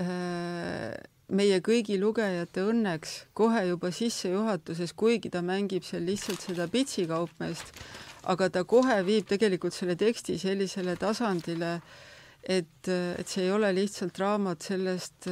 äh, 0.00 0.94
meie 1.32 1.60
kõigi 1.64 1.96
lugejate 2.00 2.64
õnneks 2.68 3.14
kohe 3.36 3.64
juba 3.68 3.90
sissejuhatuses, 3.94 4.92
kuigi 4.92 5.30
ta 5.32 5.40
mängib 5.44 5.84
seal 5.86 6.04
lihtsalt 6.04 6.42
seda 6.44 6.66
pitsikaupmeest, 6.68 7.72
aga 8.28 8.50
ta 8.50 8.64
kohe 8.68 8.98
viib 9.06 9.28
tegelikult 9.28 9.74
selle 9.76 9.96
teksti 9.96 10.36
sellisele 10.40 10.96
tasandile, 11.00 11.78
et, 12.44 12.88
et 12.90 13.28
see 13.28 13.46
ei 13.46 13.54
ole 13.54 13.72
lihtsalt 13.76 14.18
raamat 14.20 14.68
sellest, 14.68 15.30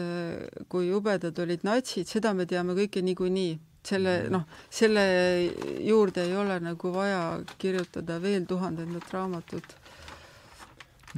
kui 0.72 0.88
jubedad 0.88 1.38
olid 1.44 1.66
natsid, 1.68 2.08
seda 2.08 2.32
me 2.32 2.48
teame 2.48 2.76
kõike 2.78 3.04
niikuinii. 3.04 3.60
selle, 3.82 4.10
mhm. 4.22 4.30
noh, 4.30 4.44
selle 4.70 5.02
juurde 5.82 6.22
ei 6.22 6.36
ole 6.38 6.60
nagu 6.62 6.92
vaja 6.94 7.42
kirjutada 7.58 8.20
veel 8.22 8.46
tuhandendat 8.46 9.10
raamatut. 9.12 9.74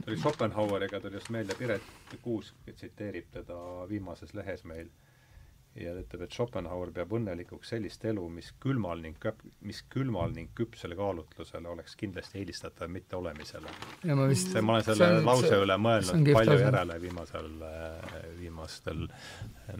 tuli 0.04 0.16
Schopenhaueriga 0.16 1.00
tuli 1.00 1.20
just 1.20 1.30
meelde, 1.30 1.54
Piret 1.54 1.93
Kuusk 2.22 2.70
tsiteerib 2.70 3.32
teda 3.32 3.58
viimases 3.90 4.34
lehes 4.34 4.64
meil. 4.68 4.92
Ja 5.74 5.90
ütleb, 5.98 6.20
et 6.22 6.30
Schopenhauer 6.30 6.92
peab 6.94 7.10
õnnelikuks 7.16 7.72
sellist 7.72 8.04
elu, 8.06 8.22
mis 8.30 8.52
külmal 8.62 9.00
ning 9.02 9.16
köp-, 9.18 9.40
mis 9.66 9.80
külmal 9.90 10.30
ning 10.30 10.52
küpsele 10.54 10.94
kaalutlusele 10.94 11.66
oleks 11.66 11.96
kindlasti 11.98 12.38
eelistatav 12.38 12.92
mitteolemisele. 12.94 13.72
ma 14.06 14.28
vist 14.30 14.52
see, 14.54 14.62
ma 14.62 14.76
olen 14.76 14.86
selle 14.86 15.08
on, 15.16 15.26
lause 15.26 15.48
see, 15.50 15.58
üle 15.64 15.78
mõelnud 15.82 16.30
palju 16.36 16.56
järele 16.60 16.98
viimasel, 17.02 17.48
viimastel 18.38 19.02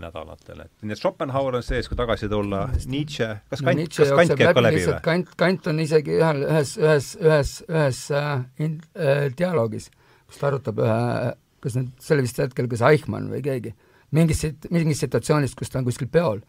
nädalatel, 0.03 0.65
et 0.67 0.83
nii 0.83 0.97
et 0.97 1.05
Schopenhauer 1.05 1.61
on 1.61 1.67
sees, 1.69 1.87
kui 1.87 2.01
tagasi 2.03 2.27
tulla, 2.33 2.65
Nietzsche, 2.91 3.31
kas 3.55 3.63
no, 3.63 3.71
Kant, 3.71 3.95
kas 4.01 4.13
Kant 4.19 4.37
käib 4.43 4.59
ka 4.59 4.67
läbi 4.67 4.83
või? 4.89 4.99
Kant, 5.07 5.33
Kant 5.45 5.71
on 5.71 5.85
isegi 5.87 6.19
ühel, 6.19 6.43
ühes, 6.49 6.75
ühes, 6.83 7.15
ühes, 7.23 7.55
ühes 7.71 8.03
äh, 8.19 8.35
in, 8.67 8.81
äh, 8.99 9.29
dialoogis, 9.39 9.93
kus 10.27 10.43
ta 10.43 10.51
arutab 10.51 10.83
ühe, 10.83 10.99
kas 11.65 11.79
nüüd, 11.79 11.93
see 12.03 12.17
oli 12.17 12.27
vist 12.27 12.41
hetkel 12.43 12.69
kas 12.71 12.85
Eichmann 12.85 13.31
või 13.33 13.41
keegi 13.45 13.75
mingis, 14.15 14.45
mingis 14.71 15.01
situatsioonis, 15.05 15.57
kus 15.59 15.73
ta 15.73 15.81
on 15.81 15.89
kuskil 15.89 16.11
peol, 16.13 16.43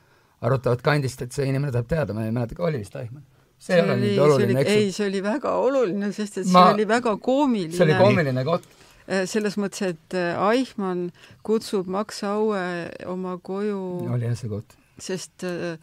arutavad 0.46 0.84
kandist, 0.86 1.24
et 1.26 1.36
see 1.36 1.48
inimene 1.50 1.74
tahab 1.74 1.90
teada, 1.90 2.16
ma 2.18 2.28
ei 2.28 2.36
mäleta, 2.36 2.60
oli 2.64 2.84
vist 2.84 2.96
Aichmann? 3.00 3.26
see 3.66 3.78
ei 3.78 3.82
ole 3.82 3.96
nii 4.00 4.18
oluline, 4.20 4.58
eks 4.62 4.72
ju? 4.72 4.80
ei, 4.80 4.90
see 4.94 5.06
oli 5.10 5.22
väga 5.24 5.54
oluline, 5.64 6.10
sest 6.16 6.42
et 6.42 6.50
ma, 6.52 6.66
see 6.66 6.74
oli 6.76 6.88
väga 6.90 7.16
koomiline. 7.24 7.76
see 7.76 7.86
oli 7.88 8.00
koomiline 8.00 8.44
koht. 8.48 8.68
Äh, 9.06 9.24
selles 9.30 9.56
mõttes, 9.62 9.94
et 9.94 10.18
äh, 10.18 10.34
Eichmann 10.50 11.08
kutsub 11.46 11.88
Max 11.92 12.24
Aue 12.26 12.66
oma 13.12 13.38
koju 13.38 13.80
oli 14.12 14.28
jah 14.28 14.36
see 14.38 14.52
koht. 14.52 14.76
sest 15.02 15.46
äh, 15.48 15.78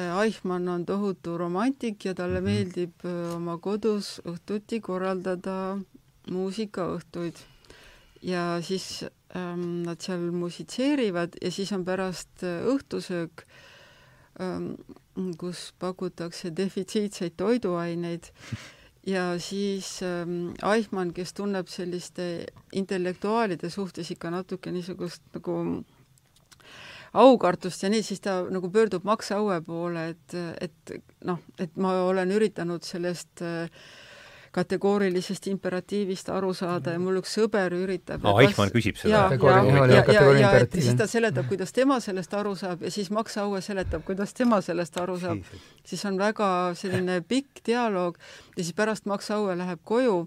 Eichmann 0.00 0.68
on 0.72 0.84
tohutu 0.88 1.36
romantik 1.38 2.04
ja 2.04 2.14
talle 2.14 2.40
mm 2.40 2.46
-hmm. 2.46 2.50
meeldib 2.50 3.34
oma 3.36 3.58
kodus 3.58 4.20
õhtuti 4.24 4.80
korraldada 4.80 5.78
muusikaõhtuid. 6.30 7.36
Ja 8.22 8.60
siis 8.62 9.04
ähm, 9.36 9.82
nad 9.86 10.00
seal 10.04 10.30
musitseerivad 10.32 11.38
ja 11.42 11.50
siis 11.50 11.72
on 11.72 11.84
pärast 11.84 12.44
äh, 12.44 12.64
õhtusöök 12.68 13.46
ähm,, 14.40 14.74
kus 15.38 15.70
pakutakse 15.78 16.52
defitsiitseid 16.56 17.36
toiduaineid. 17.36 18.30
Ja 19.06 19.38
siis 19.40 20.02
ähm, 20.04 20.52
Eichmann, 20.62 21.14
kes 21.16 21.32
tunneb 21.32 21.68
selliste 21.72 22.46
intellektuaalide 22.76 23.70
suhtes 23.70 24.10
ikka 24.12 24.30
natuke 24.30 24.72
niisugust 24.72 25.22
nagu 25.34 25.56
aukartust 27.16 27.82
ja 27.82 27.90
nii, 27.90 28.02
siis 28.06 28.20
ta 28.20 28.42
nagu 28.52 28.70
pöördub 28.70 29.04
Max 29.08 29.32
Aue 29.32 29.56
poole, 29.66 30.10
et, 30.12 30.36
et 30.60 30.92
noh, 31.24 31.40
et 31.58 31.80
ma 31.80 31.96
olen 32.04 32.36
üritanud 32.36 32.84
sellest 32.86 33.42
äh, 33.42 33.72
kategoorilisest 34.50 35.46
imperatiivist 35.46 36.28
aru 36.34 36.50
saada 36.54 36.94
ja 36.96 36.98
mul 36.98 37.20
üks 37.20 37.36
sõber 37.38 37.74
üritab 37.76 38.24
no, 38.26 38.34
Eichmann 38.42 38.72
küsib 38.74 38.98
seda. 38.98 39.28
ja, 39.30 39.38
ja, 39.38 39.60
ja, 39.62 40.00
ja, 40.02 40.14
ja, 40.16 40.32
ja 40.40 40.50
et 40.64 40.74
siis 40.74 40.96
ta 40.98 41.06
seletab, 41.10 41.46
kuidas 41.50 41.70
tema 41.76 42.00
sellest 42.02 42.34
aru 42.34 42.56
saab 42.58 42.82
ja 42.82 42.90
siis 42.90 43.12
Max 43.14 43.38
Aue 43.38 43.62
seletab, 43.62 44.02
kuidas 44.08 44.34
tema 44.34 44.58
sellest 44.64 44.98
aru 44.98 45.20
saab. 45.22 45.44
siis 45.86 46.02
on 46.10 46.18
väga 46.18 46.50
selline 46.78 47.20
pikk 47.22 47.62
dialoog 47.66 48.18
ja 48.56 48.64
siis 48.64 48.74
pärast 48.74 49.06
Max 49.06 49.30
Aue 49.30 49.54
läheb 49.58 49.84
koju 49.86 50.24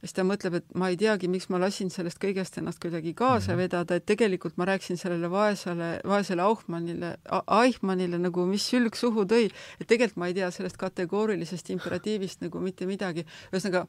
siis 0.00 0.12
ta 0.16 0.24
mõtleb, 0.26 0.58
et 0.60 0.74
ma 0.78 0.90
ei 0.92 0.98
teagi, 1.00 1.28
miks 1.32 1.48
ma 1.52 1.60
lasin 1.60 1.90
sellest 1.92 2.20
kõigest 2.22 2.58
ennast 2.60 2.80
kuidagi 2.82 3.14
kaasa 3.14 3.52
mm 3.52 3.54
-hmm. 3.54 3.62
vedada, 3.62 3.94
et 3.96 4.06
tegelikult 4.06 4.56
ma 4.56 4.64
rääkisin 4.64 4.96
sellele 4.96 5.30
vaesele, 5.30 6.00
vaesele 6.04 6.42
Auchmannile, 6.42 7.16
Eichmannile 7.62 8.18
nagu, 8.18 8.46
mis 8.46 8.68
sülg 8.70 8.96
suhu 8.96 9.24
tõi, 9.24 9.50
et 9.80 9.86
tegelikult 9.86 10.16
ma 10.16 10.26
ei 10.26 10.34
tea 10.34 10.50
sellest 10.50 10.76
kategoorilisest 10.76 11.70
imperatiivist 11.70 12.40
nagu 12.40 12.60
mitte 12.60 12.86
midagi. 12.86 13.26
ühesõnaga, 13.52 13.86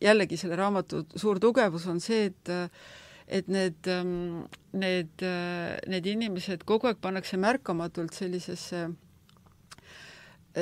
jällegi 0.00 0.36
selle 0.36 0.56
raamatu 0.56 1.06
suur 1.16 1.38
tugevus 1.38 1.86
on 1.86 2.00
see, 2.00 2.24
et 2.26 2.48
et 3.28 3.48
need, 3.48 3.88
need, 4.72 5.24
need 5.86 6.06
inimesed 6.06 6.64
kogu 6.64 6.86
aeg 6.86 6.96
pannakse 7.00 7.36
märkamatult 7.36 8.16
sellisesse 8.16 8.88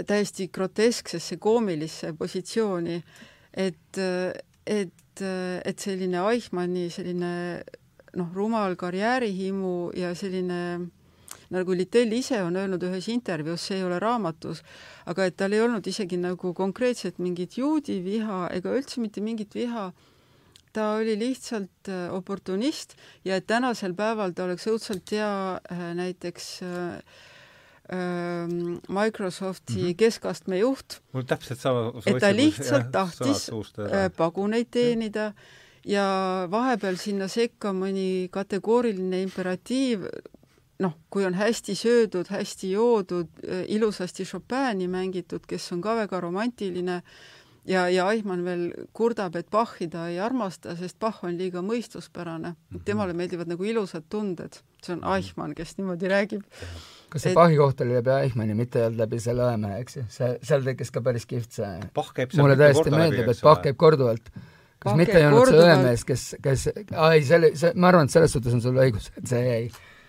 täiesti 0.07 0.49
grotesksesse 0.49 1.37
koomilisse 1.37 2.13
positsiooni, 2.19 2.97
et, 3.55 4.01
et, 4.67 5.23
et 5.23 5.79
selline 5.81 6.23
Eichmanni 6.33 6.89
selline 6.91 7.33
noh, 8.17 8.31
rumal 8.35 8.77
karjäärihimu 8.77 9.93
ja 9.97 10.15
selline 10.15 10.61
nagu 11.55 11.77
Littell 11.77 12.13
ise 12.17 12.41
on 12.43 12.57
öelnud 12.59 12.83
ühes 12.89 13.07
intervjuus, 13.13 13.69
see 13.69 13.79
ei 13.79 13.87
ole 13.87 14.01
raamatus, 14.03 14.63
aga 15.07 15.29
et 15.29 15.37
tal 15.39 15.55
ei 15.55 15.63
olnud 15.63 15.87
isegi 15.87 16.19
nagu 16.19 16.53
konkreetselt 16.57 17.21
mingit 17.23 17.59
juudi 17.61 18.01
viha 18.05 18.47
ega 18.57 18.75
üldse 18.75 19.03
mitte 19.03 19.23
mingit 19.23 19.55
viha, 19.55 19.91
ta 20.77 20.91
oli 20.99 21.15
lihtsalt 21.19 21.89
äh, 21.89 22.11
oportunist 22.13 22.97
ja 23.25 23.39
et 23.39 23.47
tänasel 23.49 23.95
päeval 23.97 24.35
ta 24.37 24.45
oleks 24.45 24.67
õudselt 24.69 25.15
hea 25.15 25.31
äh, 25.57 25.87
näiteks 25.97 26.51
äh, 26.67 27.23
Microsofti 28.89 29.77
mm 29.77 29.89
-hmm. 29.89 29.95
keskastme 29.95 30.59
juht. 30.59 31.01
mul 31.13 31.23
täpselt 31.23 31.61
sama 31.61 31.93
et 32.07 32.19
ta 32.21 32.33
lihtsalt 32.33 32.91
tahtis 32.93 33.51
äh, 33.79 34.11
paguneid 34.17 34.67
teenida 34.71 35.33
ja 35.87 36.07
vahepeal 36.51 36.97
sinna 36.97 37.29
sekka 37.29 37.73
mõni 37.73 38.29
kategooriline 38.35 39.23
imperatiiv, 39.23 40.09
noh, 40.83 40.97
kui 41.11 41.25
on 41.25 41.35
hästi 41.39 41.77
söödud, 41.79 42.27
hästi 42.31 42.73
joodud, 42.75 43.31
äh, 43.47 43.65
ilusasti 43.69 44.25
Chopini 44.25 44.89
mängitud, 44.89 45.47
kes 45.47 45.73
on 45.73 45.81
ka 45.81 45.95
väga 45.97 46.21
romantiline, 46.21 47.03
ja, 47.67 47.89
ja 47.89 48.11
Eichmann 48.11 48.45
veel 48.45 48.67
kurdab, 48.93 49.37
et 49.37 49.51
Bachi 49.51 49.89
ta 49.89 50.09
ei 50.09 50.19
armasta, 50.21 50.77
sest 50.77 50.99
Bach 50.99 51.25
on 51.25 51.39
liiga 51.39 51.63
mõistuspärane 51.63 52.49
mm. 52.49 52.77
-hmm. 52.77 52.85
temale 52.85 53.13
meeldivad 53.13 53.49
nagu 53.49 53.65
ilusad 53.65 54.05
tunded. 54.09 54.63
see 54.83 54.93
on 54.93 55.01
mhm. 55.01 55.13
Eichmann, 55.13 55.55
kes 55.55 55.79
niimoodi 55.79 56.09
räägib 56.09 56.43
mm. 56.43 56.67
-hmm 56.67 56.96
kas 57.13 57.25
see 57.25 57.33
et... 57.33 57.39
Bachi 57.39 57.59
koht 57.61 57.81
oli 57.85 57.97
läbi 57.97 58.13
Eichmanni, 58.17 58.57
mitte 58.59 58.81
ei 58.81 58.89
olnud 58.89 59.03
läbi 59.05 59.21
selle 59.23 59.47
Õemehe, 59.47 59.81
eks 59.85 59.99
ju, 59.99 60.05
see, 60.13 60.31
seal 60.47 60.67
tekkis 60.67 60.93
ka 60.95 61.03
päris 61.07 61.27
kihvt 61.31 61.59
see 61.59 61.73
mulle 62.41 62.59
tõesti 62.61 62.95
meeldib, 62.95 63.33
et 63.33 63.43
Bach 63.47 63.63
käib 63.65 63.79
korduvalt. 63.81 64.31
kas 64.33 64.91
Bach 64.91 65.01
mitte 65.01 65.19
ei 65.21 65.29
olnud 65.29 65.53
see 65.53 65.67
Õemees, 65.67 66.07
kes, 66.09 66.25
kes, 66.45 66.67
aa 66.95 67.13
ei, 67.17 67.27
see 67.29 67.39
oli, 67.41 67.53
see, 67.59 67.75
ma 67.77 67.93
arvan, 67.93 68.11
et 68.11 68.17
selles 68.17 68.35
suhtes 68.37 68.57
on 68.57 68.65
sul 68.65 68.83
õigus, 68.87 69.11
et 69.17 69.31
see 69.31 69.45
jäi, 69.45 69.63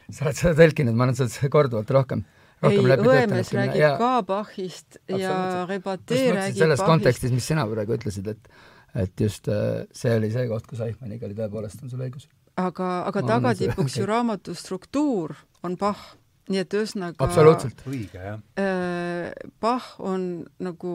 sa 0.10 0.28
oled 0.28 0.42
seda 0.42 0.58
tõlkinud, 0.64 0.98
ma 0.98 1.08
olen 1.08 1.20
seda 1.20 1.54
korduvalt 1.54 1.96
rohkem 1.98 2.26
ei, 2.66 2.80
Õemees 2.82 3.52
räägib 3.54 3.82
ja, 3.82 3.92
ka 4.00 4.14
Bachist 4.26 4.98
ja 5.12 5.66
Rebatee 5.70 6.32
räägib 6.34 6.58
selles 6.58 6.80
Bachist. 6.80 6.90
kontekstis, 6.90 7.34
mis 7.36 7.46
sina 7.46 7.68
praegu 7.70 7.98
ütlesid, 7.98 8.32
et 8.34 8.50
et 8.98 9.22
just 9.22 9.48
äh, 9.52 9.86
see 9.94 10.16
oli 10.18 10.32
see 10.34 10.48
koht, 10.50 10.66
kus 10.66 10.80
Eichmanniga 10.82 11.28
oli 11.28 11.36
tõepoolest, 11.38 11.84
on 11.84 11.92
sul 11.92 12.02
õigus. 12.02 12.26
aga, 12.58 13.04
aga 13.10 13.22
tagatipuks 13.28 14.00
ju 14.00 14.08
raamatu 14.14 14.56
struktuur 14.58 15.36
on 15.68 15.78
Bach 15.78 16.16
nii 16.52 16.64
et 16.64 16.78
ühesõnaga 16.78 17.24
absoluutselt 17.26 17.84
õige, 17.90 18.22
jah 18.22 18.40
äh,. 18.60 19.32
Bach 19.62 19.98
on 20.00 20.48
nagu 20.64 20.94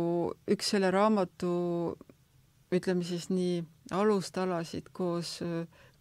üks 0.50 0.72
selle 0.72 0.90
raamatu 0.94 1.52
ütleme 2.72 3.04
siis 3.04 3.28
nii 3.32 3.60
alustalasid 3.92 4.90
koos, 4.96 5.36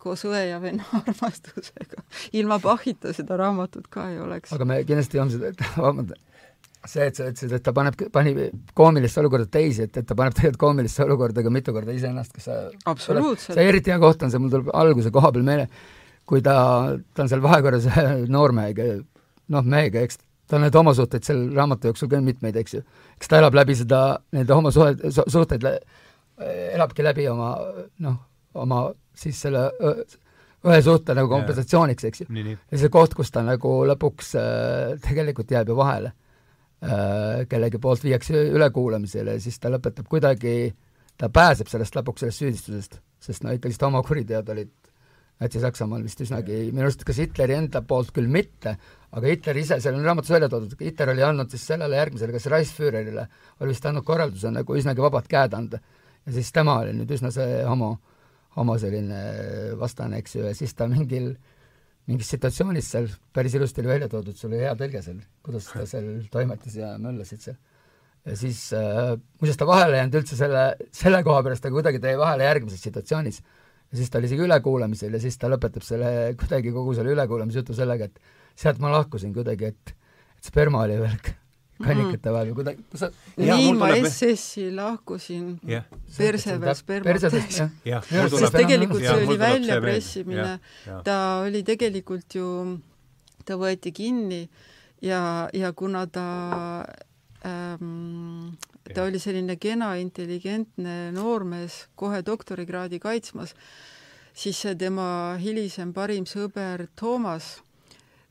koos 0.01 0.25
õe 0.29 0.43
ja 0.49 0.59
venna 0.63 0.85
armastusega. 1.01 2.03
ilma 2.37 2.59
Bachita 2.63 3.13
seda 3.15 3.37
raamatut 3.39 3.89
ka 3.91 4.09
ei 4.11 4.19
oleks. 4.23 4.53
aga 4.55 4.67
me 4.67 4.81
kindlasti 4.87 5.21
olnud 5.21 5.37
seda, 5.37 5.71
vabandust, 5.75 6.25
see, 6.85 7.07
et 7.07 7.19
sa 7.19 7.29
ütlesid, 7.29 7.55
et 7.57 7.65
ta 7.65 7.73
paneb, 7.75 7.97
pani 8.13 8.49
koomilisse 8.77 9.21
olukorda 9.21 9.49
teisi, 9.51 9.87
et, 9.87 10.01
et 10.01 10.07
ta 10.07 10.17
paneb 10.17 10.37
tegelikult 10.37 10.63
koomilisse 10.65 11.05
olukorda 11.05 11.45
ka 11.45 11.53
mitu 11.53 11.75
korda 11.75 11.95
iseennast, 11.95 12.35
kas 12.37 12.49
sa 12.49 12.59
absoluutselt. 12.89 13.57
see 13.57 13.67
eriti 13.67 13.93
hea 13.93 13.99
koht 14.01 14.23
on 14.25 14.33
see, 14.33 14.41
mul 14.41 14.53
tuleb 14.53 14.71
alguse 14.77 15.13
koha 15.13 15.33
peal 15.35 15.47
meelde, 15.47 15.67
kui 16.29 16.43
ta, 16.45 16.55
ta 17.13 17.25
on 17.25 17.31
seal 17.31 17.43
vahekorras 17.43 17.89
noormehega 18.31 18.93
noh, 19.51 19.65
mehega, 19.67 20.03
eks 20.05 20.21
ta 20.51 20.57
on 20.57 20.65
neid 20.65 20.75
homosuhteid 20.75 21.25
seal 21.25 21.45
raamatu 21.55 21.91
jooksul 21.91 22.09
ka 22.11 22.19
mitmeid, 22.23 22.57
eks 22.59 22.75
ju. 22.75 22.81
eks 23.17 23.31
ta 23.31 23.39
elab 23.39 23.55
läbi 23.55 23.75
seda, 23.79 24.01
nende 24.35 24.57
homosuhet, 24.57 25.05
suhteid 25.31 25.67
elabki 26.75 27.05
läbi 27.05 27.27
oma 27.31 27.53
noh, 28.03 28.17
oma 28.59 28.83
siis 29.17 29.39
selle 29.45 29.69
ühe 30.61 30.81
suhte 30.85 31.15
nagu 31.17 31.29
kompensatsiooniks, 31.31 32.07
eks 32.09 32.23
ju. 32.23 32.27
ja 32.43 32.81
see 32.81 32.91
koht, 32.93 33.15
kus 33.17 33.31
ta 33.33 33.45
nagu 33.45 33.79
lõpuks 33.89 34.35
äh, 34.39 34.99
tegelikult 35.05 35.53
jääb 35.55 35.71
ju 35.71 35.77
vahele 35.79 36.11
äh, 36.11 37.47
kellegi 37.49 37.81
poolt 37.81 38.03
viiakse 38.05 38.45
ülekuulamisele 38.51 39.37
ja 39.37 39.43
siis 39.43 39.57
ta 39.61 39.71
lõpetab 39.73 40.09
kuidagi, 40.11 40.73
ta 41.17 41.31
pääseb 41.33 41.71
sellest 41.71 41.97
lõpuks, 41.97 42.25
sellest 42.25 42.43
süüdistusest, 42.43 43.01
sest 43.21 43.45
no 43.45 43.55
ikkagist 43.55 43.87
homokuriteod 43.87 44.53
olid 44.53 44.75
Läti-Saksamaal 45.41 46.03
vist 46.05 46.19
üsnagi, 46.21 46.67
minu 46.69 46.85
arust 46.85 47.01
kas 47.07 47.17
Hitleri 47.17 47.55
enda 47.57 47.81
poolt 47.81 48.11
küll 48.13 48.29
mitte, 48.29 48.75
aga 49.11 49.31
Hitler 49.31 49.59
ise, 49.59 49.77
seal 49.83 49.97
on 49.97 50.05
raamatus 50.07 50.31
välja 50.31 50.49
toodud, 50.51 50.75
Hitler 50.79 51.11
oli 51.13 51.23
andnud 51.25 51.51
siis 51.51 51.65
sellele 51.73 51.97
järgmisele, 51.99 52.35
kas 52.35 52.47
Reichsführerile, 52.51 53.25
oli 53.59 53.73
vist 53.73 53.87
andnud 53.87 54.07
korralduse 54.07 54.51
nagu 54.53 54.77
üsnagi 54.79 55.03
vabad 55.03 55.27
käed 55.31 55.55
anda. 55.57 55.81
ja 56.25 56.35
siis 56.35 56.51
tema 56.55 56.77
oli 56.83 56.93
nüüd 56.95 57.11
üsna 57.11 57.31
see 57.33 57.63
homo, 57.67 57.95
homo 58.55 58.77
selline 58.79 59.21
vastane, 59.79 60.21
eks 60.21 60.37
ju, 60.37 60.45
ja 60.47 60.53
siis 60.55 60.75
ta 60.77 60.87
mingil, 60.87 61.33
mingis 62.07 62.29
situatsioonis 62.35 62.91
seal 62.93 63.09
päris 63.33 63.57
ilusti 63.57 63.83
oli 63.83 63.91
välja 63.91 64.09
toodud, 64.11 64.37
sul 64.37 64.53
oli 64.53 64.63
hea 64.63 64.75
tõlge 64.79 65.03
seal, 65.03 65.19
kuidas 65.43 65.67
ta 65.73 65.85
seal 65.89 66.11
toimetas 66.31 66.77
ja 66.77 66.93
möllasid 67.01 67.43
seal. 67.43 67.57
ja 68.25 68.37
siis 68.37 68.67
äh, 68.77 69.17
muuseas 69.41 69.59
ta 69.59 69.67
vahele 69.67 69.97
ei 69.97 70.05
jäänud 70.05 70.21
üldse 70.21 70.37
selle, 70.39 70.67
selle 70.95 71.23
koha 71.27 71.41
pärast, 71.43 71.65
aga 71.65 71.79
kuidagi 71.79 71.99
ta 71.99 72.13
jäi 72.13 72.21
vahele 72.21 72.47
järgmises 72.47 72.87
situatsioonis 72.87 73.41
ja 73.41 73.97
siis 73.97 74.09
ta 74.09 74.21
oli 74.21 74.29
isegi 74.29 74.45
ülekuulamisel 74.45 75.17
ja 75.17 75.19
siis 75.19 75.35
ta 75.41 75.49
lõpetab 75.51 75.83
selle, 75.83 76.11
kuidagi 76.39 76.71
kogu 76.71 76.93
selle 76.95 77.11
ülekuulamisjutu 77.17 77.75
sellega, 77.75 78.07
et 78.07 78.39
sealt 78.55 78.81
ma 78.83 78.91
lahkusin 78.93 79.33
kuidagi, 79.35 79.71
et, 79.71 79.93
et 80.37 80.49
sperma 80.51 80.83
oli 80.85 80.97
veel 81.01 81.17
kannikate 81.81 82.33
vahel 82.33 82.51
või 82.51 82.57
kuidagi, 82.61 82.83
sa 82.97 83.09
nii 83.39 83.71
ma 83.77 83.91
SS-i 83.97 84.69
lahkusin 84.75 85.55
yeah. 85.67 85.87
perse 86.17 86.57
peal 86.61 86.77
spermatest. 86.77 87.37
sest 87.81 88.57
tegelikult 88.57 89.03
see 89.03 89.15
oli 89.25 89.37
väljapressimine, 89.41 90.51
ta 91.07 91.17
oli 91.45 91.63
tegelikult 91.67 92.37
ju, 92.37 92.49
ta 93.45 93.57
võeti 93.59 93.93
kinni 93.95 94.43
ja, 95.05 95.21
ja 95.57 95.71
kuna 95.77 96.05
ta 96.11 96.27
ähm, 97.47 98.53
ta 98.93 99.07
oli 99.07 99.19
selline 99.21 99.57
kena, 99.61 99.93
intelligentne 100.01 101.11
noormees, 101.15 101.85
kohe 101.95 102.21
doktorikraadi 102.25 102.99
kaitsmas, 103.01 103.55
siis 104.33 104.61
see 104.63 104.77
tema 104.79 105.37
hilisem 105.41 105.93
parim 105.93 106.27
sõber 106.29 106.87
Toomas 106.99 107.57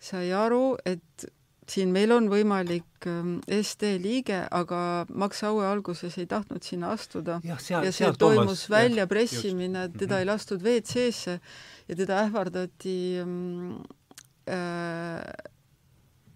sai 0.00 0.30
aru, 0.32 0.76
et 0.88 1.28
siin 1.70 1.92
meil 1.94 2.10
on 2.14 2.26
võimalik 2.30 3.06
ähm, 3.08 3.36
SD 3.44 3.94
liige, 4.02 4.40
aga 4.50 5.06
Max 5.14 5.44
Aue 5.46 5.66
alguses 5.68 6.16
ei 6.18 6.26
tahtnud 6.30 6.64
sinna 6.66 6.94
astuda 6.96 7.38
ja, 7.46 7.58
seal, 7.62 7.86
ja 7.86 7.92
see 7.94 8.10
toimus 8.18 8.64
väljapressimine, 8.72 9.88
teda 9.92 9.94
mm 9.94 10.10
-hmm. 10.10 10.18
ei 10.18 10.26
lastud 10.26 10.64
WC-sse 10.66 11.38
ja 11.88 11.96
teda 11.96 12.24
ähvardati 12.24 12.96
ähm, 13.22 13.78
äh, 14.50 15.22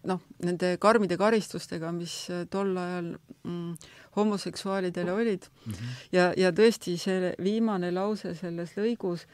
noh, 0.04 0.20
nende 0.44 0.76
karmide 0.80 1.16
karistustega, 1.20 1.92
mis 1.92 2.14
tol 2.52 2.76
ajal 2.76 3.14
mm, 3.44 3.74
homoseksuaalidele 4.16 5.12
olid 5.12 5.42
mm. 5.66 5.72
-hmm. 5.72 5.92
ja, 6.12 6.32
ja 6.36 6.50
tõesti, 6.52 6.96
see 6.98 7.34
viimane 7.42 7.90
lause 7.90 8.34
selles 8.34 8.76
lõigus 8.78 9.26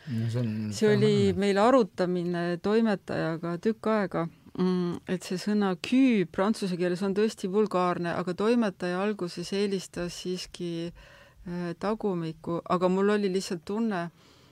see, 0.71 0.97
oli 0.97 1.33
meil 1.37 1.59
arutamine 1.59 2.59
toimetajaga 2.63 3.59
tükk 3.59 3.87
aega 3.87 4.29
mm, 4.59 5.01
et 5.09 5.27
see 5.27 5.39
sõna 5.41 5.75
kü 5.77 6.27
prantsuse 6.33 6.79
keeles 6.81 7.03
on 7.07 7.15
tõesti 7.17 7.51
vulgaarne, 7.53 8.13
aga 8.15 8.35
toimetaja 8.35 9.01
alguses 9.03 9.53
eelistas 9.57 10.23
siiski 10.23 10.91
äh, 10.91 11.71
tagumikku, 11.79 12.61
aga 12.65 12.89
mul 12.89 13.17
oli 13.17 13.31
lihtsalt 13.33 13.65
tunne, 13.65 14.09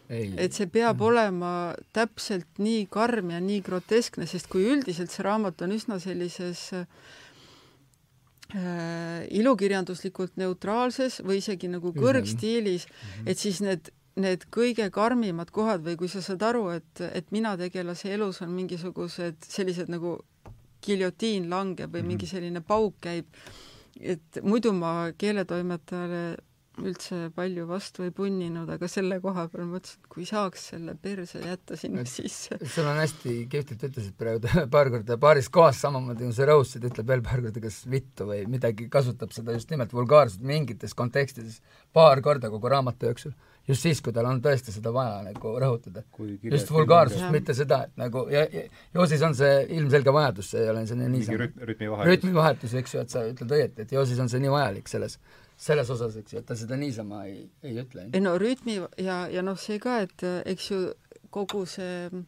et 0.08 0.56
see 0.56 0.68
peab 0.72 0.96
mm. 0.96 1.06
olema 1.10 1.52
täpselt 1.92 2.62
nii 2.62 2.86
karm 2.90 3.34
ja 3.34 3.40
nii 3.44 3.60
groteskne, 3.64 4.26
sest 4.26 4.48
kui 4.48 4.64
üldiselt 4.72 5.12
see 5.12 5.26
raamat 5.26 5.66
on 5.66 5.74
üsna 5.76 5.98
sellises 6.02 6.68
äh, 6.76 6.86
ilukirjanduslikult 8.54 10.38
neutraalses 10.40 11.20
või 11.20 11.42
isegi 11.42 11.68
nagu 11.68 11.92
kõrgstiilis 11.92 12.86
mm, 12.88 12.94
-hmm. 12.94 13.28
et 13.28 13.38
siis 13.38 13.60
need, 13.60 13.90
need 14.16 14.46
kõige 14.54 14.88
karmimad 14.90 15.50
kohad 15.52 15.84
või 15.84 15.98
kui 16.00 16.08
sa 16.08 16.22
saad 16.24 16.42
aru, 16.42 16.68
et, 16.78 17.00
et 17.12 17.30
mina 17.30 17.56
tegelase 17.60 18.12
elus 18.14 18.40
on 18.42 18.50
mingisugused 18.56 19.44
sellised 19.44 19.92
nagu 19.92 20.18
giljotiin 20.80 21.50
langeb 21.50 21.92
või 21.92 22.00
-hmm. 22.00 22.06
mingi 22.06 22.26
selline 22.26 22.60
pauk 22.60 22.94
käib, 23.00 23.26
et 24.00 24.40
muidu 24.42 24.72
ma 24.72 25.12
keeletoimetajale 25.18 26.36
üldse 26.86 27.18
palju 27.34 27.66
vastu 27.68 28.04
ei 28.06 28.12
punninud, 28.14 28.68
aga 28.70 28.88
selle 28.90 29.18
koha 29.22 29.46
peal 29.52 29.66
mõtlesin, 29.68 29.98
et 30.02 30.10
kui 30.12 30.26
saaks 30.28 30.68
selle 30.72 30.94
perse 31.02 31.40
jätta 31.42 31.76
sinna 31.78 32.04
sisse. 32.08 32.58
sul 32.62 32.88
on 32.88 33.00
hästi 33.00 33.34
kihvtilt 33.50 33.84
ütlesid 33.88 34.16
praegu 34.18 34.52
paar 34.74 34.90
korda 34.94 35.18
paaris 35.20 35.50
kohas 35.52 35.80
samamoodi, 35.84 36.28
kui 36.28 36.36
sa 36.36 36.48
rõhusid, 36.50 36.86
ütleb 36.90 37.10
veel 37.12 37.24
paar 37.26 37.42
korda 37.44 37.62
kas 37.64 37.80
vittu 37.90 38.28
või 38.28 38.44
midagi, 38.50 38.88
kasutab 38.92 39.34
seda 39.36 39.56
just 39.56 39.72
nimelt 39.74 39.94
vulgaarselt 39.94 40.44
mingites 40.46 40.94
kontekstides 40.98 41.60
paar 41.96 42.22
korda 42.24 42.52
kogu 42.52 42.70
raamatu 42.70 43.10
jooksul. 43.10 43.34
just 43.68 43.84
siis, 43.84 44.00
kui 44.00 44.12
tal 44.16 44.28
on 44.30 44.40
tõesti 44.44 44.72
seda 44.72 44.92
vaja 44.94 45.18
nagu 45.26 45.56
rõhutada. 45.60 46.04
just 46.42 46.70
vulgaarsust, 46.70 47.30
mitte 47.34 47.54
seda, 47.54 47.82
et 47.88 47.98
nagu 48.00 48.28
ja, 48.32 48.46
ja 48.52 48.68
Joosis 48.94 49.22
on 49.22 49.34
see 49.34 49.66
ilmselge 49.76 50.12
vajadus, 50.14 50.52
see 50.54 50.62
ei 50.62 50.70
ole 50.70 50.86
selline 50.86 51.10
niisama 51.12 51.50
rütmivahetus, 51.68 52.08
rütmivahetus, 52.12 52.78
eks 52.80 52.94
ju, 52.94 53.04
et 53.04 53.12
sa 53.12 53.26
ütled 53.28 53.52
õieti, 53.58 53.84
et 53.84 53.92
Joosis 53.92 54.22
on 54.22 54.30
see 54.32 54.40
nii 54.42 54.54
vajalik 54.54 54.88
selles 54.88 55.18
selles 55.58 55.90
osas, 55.90 56.16
eks 56.20 56.34
ju, 56.34 56.42
et 56.42 56.46
ta 56.46 56.56
seda 56.58 56.78
niisama 56.78 57.24
ei, 57.26 57.48
ei 57.66 57.78
ütle. 57.82 58.08
ei 58.14 58.22
no 58.22 58.36
rütmi 58.38 58.78
ja, 59.02 59.24
ja 59.32 59.42
noh, 59.42 59.58
see 59.58 59.80
ka, 59.82 59.98
et 60.06 60.26
eks 60.46 60.70
ju 60.70 60.82
kogu 61.34 61.64
see, 61.66 62.22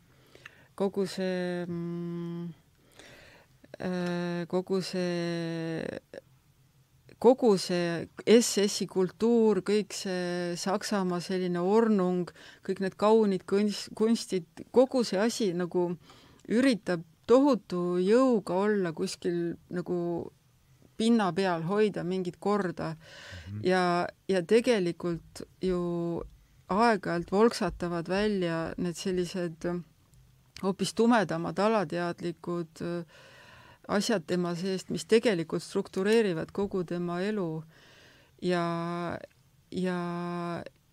kogu 0.78 1.06
see 1.08 1.66
mm, 1.68 2.48
äh, 3.78 4.42
kogu 4.50 4.80
see 4.82 5.86
kogu 7.20 7.52
see 7.60 8.08
SS-i 8.24 8.86
kultuur, 8.88 9.60
kõik 9.66 9.92
see 9.92 10.56
Saksamaa 10.56 11.20
selline 11.20 11.60
ornung, 11.60 12.32
kõik 12.64 12.80
need 12.80 12.96
kaunid 13.00 13.44
kunst, 13.48 13.90
kunstid, 13.94 14.48
kogu 14.72 15.04
see 15.04 15.20
asi 15.20 15.50
nagu 15.52 15.90
üritab 16.48 17.04
tohutu 17.28 18.00
jõuga 18.02 18.56
olla 18.64 18.94
kuskil 18.96 19.52
nagu 19.70 19.98
pinna 21.00 21.30
peal 21.32 21.64
hoida 21.68 22.04
mingit 22.04 22.36
korda 22.38 22.90
mm 22.92 22.98
-hmm. 22.98 23.60
ja, 23.68 24.06
ja 24.28 24.42
tegelikult 24.42 25.42
ju 25.62 25.80
aeg-ajalt 26.68 27.32
volksatavad 27.32 28.08
välja 28.08 28.74
need 28.76 28.94
sellised 28.94 29.66
hoopis 30.62 30.94
tumedamad 30.94 31.58
alateadlikud 31.58 32.82
äh, 32.84 33.04
asjad 33.88 34.26
tema 34.26 34.54
seest, 34.54 34.90
mis 34.90 35.06
tegelikult 35.10 35.62
struktureerivad 35.62 36.52
kogu 36.52 36.84
tema 36.84 37.20
elu 37.26 37.62
ja, 38.42 38.64
ja, 39.70 39.98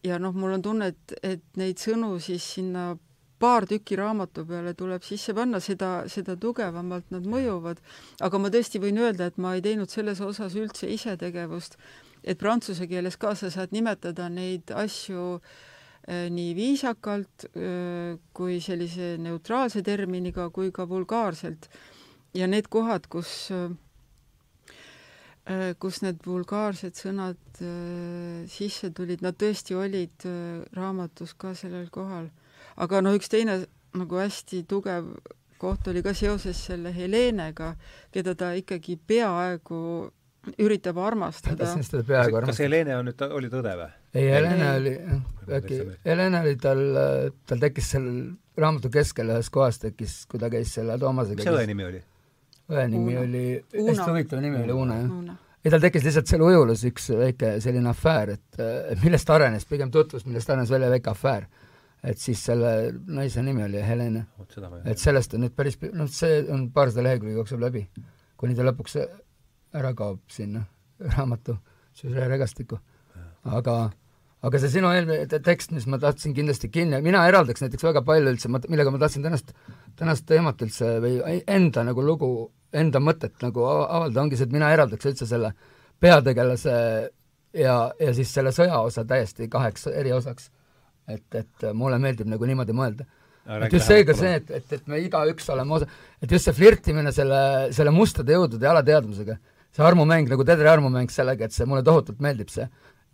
ja 0.04 0.20
noh, 0.20 0.34
mul 0.34 0.58
on 0.58 0.66
tunne, 0.66 0.92
et, 0.94 1.18
et 1.24 1.60
neid 1.60 1.82
sõnu 1.82 2.16
siis 2.24 2.46
sinna 2.58 2.96
paar 3.40 3.68
tükki 3.70 3.98
raamatu 3.98 4.46
peale 4.50 4.74
tuleb 4.78 5.04
sisse 5.06 5.34
panna, 5.38 5.60
seda, 5.62 5.92
seda 6.10 6.36
tugevamalt 6.42 7.12
nad 7.14 7.26
mõjuvad. 7.30 7.82
aga 8.22 8.42
ma 8.42 8.50
tõesti 8.54 8.82
võin 8.82 8.98
öelda, 8.98 9.30
et 9.30 9.38
ma 9.38 9.54
ei 9.56 9.62
teinud 9.62 9.90
selles 9.94 10.22
osas 10.22 10.56
üldse 10.58 10.90
isetegevust, 10.90 11.78
et 12.24 12.38
prantsuse 12.38 12.88
keeles 12.90 13.18
ka 13.18 13.36
sa 13.36 13.52
saad 13.54 13.74
nimetada 13.76 14.30
neid 14.30 14.72
asju 14.74 15.38
äh, 15.38 16.28
nii 16.34 16.56
viisakalt 16.58 17.50
äh, 17.52 18.18
kui 18.34 18.60
sellise 18.62 19.18
neutraalse 19.22 19.84
terminiga 19.86 20.50
kui 20.50 20.72
ka 20.72 20.90
vulgaarselt. 20.90 21.70
ja 22.34 22.48
need 22.48 22.68
kohad, 22.70 23.08
kus 23.08 23.52
äh, 23.52 23.70
kus 25.80 26.02
need 26.04 26.26
vulgaarsed 26.26 26.98
sõnad 27.00 27.40
sisse 28.52 28.90
tulid, 28.92 29.22
nad 29.24 29.38
tõesti 29.40 29.78
olid 29.80 30.26
raamatus 30.76 31.32
ka 31.40 31.54
sellel 31.56 31.88
kohal 31.90 32.28
aga 32.78 33.02
no 33.02 33.14
üks 33.18 33.32
teine 33.32 33.64
nagu 33.98 34.20
hästi 34.22 34.64
tugev 34.70 35.10
koht 35.58 35.88
oli 35.90 36.04
ka 36.06 36.14
seoses 36.18 36.60
selle 36.70 36.94
Helenega, 36.94 37.74
keda 38.14 38.36
ta 38.38 38.52
ikkagi 38.58 38.98
peaaegu 39.10 39.80
üritab 40.62 41.00
armastada. 41.04 41.58
tahtsin 41.64 41.84
seda 41.84 42.04
peaaegu 42.08 42.40
armastada. 42.40 42.54
kas 42.54 42.64
Helene 42.64 42.98
on 42.98 43.10
nüüd, 43.10 43.24
oli 43.40 43.50
tõde 43.52 43.74
või? 43.80 43.90
ei, 44.14 44.28
Helene 44.32 44.70
oli, 44.76 44.94
äkki, 45.60 45.80
Helene 46.06 46.44
oli 46.46 46.60
tal, 46.62 46.84
tal 47.50 47.64
tekkis 47.64 47.90
seal 47.96 48.08
raamatu 48.58 48.92
keskel 48.94 49.34
ühes 49.34 49.50
kohas 49.54 49.82
tekkis, 49.82 50.22
kui 50.30 50.42
ta 50.42 50.52
käis 50.54 50.72
selle 50.78 50.98
Toomasega. 51.02 51.42
mis 51.42 51.50
see 51.50 51.58
õe 51.58 51.68
nimi 51.74 51.90
oli? 51.90 52.02
õe 52.72 52.88
nimi 52.94 53.20
oli, 53.20 53.44
hästi 53.74 54.08
huvitav 54.08 54.44
nimi 54.44 54.64
oli 54.64 54.78
Una, 54.78 55.02
jah. 55.02 55.36
ei, 55.64 55.74
tal 55.74 55.84
tekkis 55.84 56.08
lihtsalt 56.08 56.32
seal 56.32 56.46
ujulus 56.48 56.86
üks 56.88 57.12
väike 57.18 57.58
selline 57.64 57.92
afäär, 57.92 58.38
et 58.38 59.04
millest 59.04 59.34
arenes, 59.34 59.68
pigem 59.68 59.92
tutvus, 59.92 60.28
millest 60.30 60.54
arenes 60.54 60.72
välja 60.72 60.94
väike 60.94 61.12
afäär 61.16 61.50
et 62.04 62.20
siis 62.22 62.42
selle 62.50 62.72
naise 63.08 63.42
nimi 63.44 63.64
oli 63.66 63.82
Helene. 63.84 64.26
et 64.86 65.00
sellest 65.02 65.34
on 65.34 65.46
nüüd 65.46 65.56
päris, 65.56 65.80
noh, 65.94 66.10
see 66.12 66.44
on 66.54 66.70
paarsada 66.72 67.06
lehekülge 67.08 67.38
jookseb 67.40 67.62
läbi, 67.62 67.88
kuni 68.38 68.56
ta 68.56 68.66
lõpuks 68.68 69.00
ära 69.78 69.94
kaob 69.98 70.20
sinna 70.32 70.66
raamatu 71.16 71.58
regastikku. 72.04 72.80
aga, 73.44 73.78
aga 74.44 74.60
see 74.60 74.70
sinu 74.70 74.92
eelmine 74.94 75.40
tekst, 75.44 75.72
mis 75.72 75.88
ma 75.88 75.98
tahtsin 76.02 76.36
kindlasti 76.38 76.70
kinni, 76.70 77.02
mina 77.02 77.26
eraldaks 77.28 77.64
näiteks 77.64 77.84
väga 77.84 78.04
palju 78.06 78.34
üldse, 78.34 78.52
ma, 78.52 78.62
millega 78.70 78.92
ma 78.92 79.02
tahtsin 79.02 79.24
tänast, 79.26 79.54
tänast 79.96 80.28
teemat 80.30 80.62
üldse 80.62 80.98
või 81.04 81.42
enda 81.48 81.84
nagu 81.88 82.04
lugu 82.06 82.32
enda 82.74 83.00
mõtet 83.00 83.38
nagu 83.42 83.64
ava- 83.66 83.88
avaldada, 83.98 84.24
ongi 84.26 84.38
see, 84.38 84.48
et 84.50 84.56
mina 84.56 84.72
eraldaks 84.76 85.08
üldse 85.10 85.28
selle 85.30 85.54
peategelase 86.04 86.76
ja, 87.58 87.76
ja 88.00 88.14
siis 88.14 88.34
selle 88.34 88.52
sõjaosa 88.56 89.06
täiesti 89.08 89.48
kaheks 89.52 89.88
eri 89.94 90.14
osaks. 90.14 90.52
Et, 91.08 91.28
et 91.40 91.68
mulle 91.74 92.00
meeldib 92.04 92.30
nagu 92.32 92.50
niimoodi 92.50 92.76
mõelda. 92.76 93.08
et 93.48 93.74
just 93.74 93.88
see 93.88 94.04
ka 94.08 94.16
see, 94.18 94.34
et, 94.42 94.50
et, 94.52 94.74
et 94.80 94.88
me 94.92 95.00
igaüks 95.06 95.48
oleme 95.54 95.78
osa, 95.80 95.88
et 96.22 96.32
just 96.32 96.50
see 96.50 96.58
flirtimine 96.58 97.14
selle, 97.16 97.40
selle 97.76 97.94
mustade 97.96 98.36
jõudude 98.36 98.68
alateadvusega, 98.68 99.38
see 99.72 99.88
armumäng 99.88 100.28
nagu 100.30 100.44
Tedri 100.48 100.68
armumäng 100.72 101.12
sellega, 101.14 101.48
et 101.48 101.56
see 101.56 101.68
mulle 101.70 101.86
tohutult 101.88 102.20
meeldib 102.24 102.52
see 102.52 102.68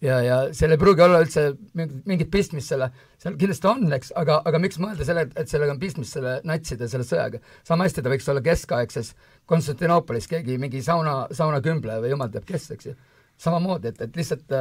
ja, 0.04 0.18
ja 0.24 0.38
seal 0.56 0.74
ei 0.74 0.80
pruugi 0.80 1.04
olla 1.04 1.22
üldse 1.24 1.46
mingit, 1.78 2.04
mingit 2.10 2.32
pistmist 2.34 2.72
selle, 2.74 2.90
seal 3.22 3.38
kindlasti 3.40 3.70
on, 3.70 3.86
eks, 3.98 4.14
aga, 4.20 4.40
aga 4.50 4.62
miks 4.62 4.80
mõelda 4.82 5.08
selle, 5.08 5.26
et 5.40 5.52
sellega 5.52 5.76
on 5.76 5.82
pistmist 5.82 6.18
selle 6.18 6.36
natside 6.48 6.90
selle 6.92 7.08
sõjaga. 7.08 7.42
sama 7.68 7.88
hästi 7.88 8.04
ta 8.04 8.14
võiks 8.14 8.30
olla 8.32 8.44
keskaegses 8.46 9.14
Konstantinoopolis 9.50 10.30
keegi 10.32 10.58
mingi 10.62 10.84
sauna, 10.84 11.24
saunakümbleja 11.36 12.04
või 12.04 12.14
jumal 12.14 12.32
teab 12.34 12.48
kes, 12.48 12.70
eks 12.76 12.92
ju. 12.92 12.96
samamoodi, 13.44 13.94
et, 13.94 14.02
et 14.08 14.20
lihtsalt, 14.20 14.58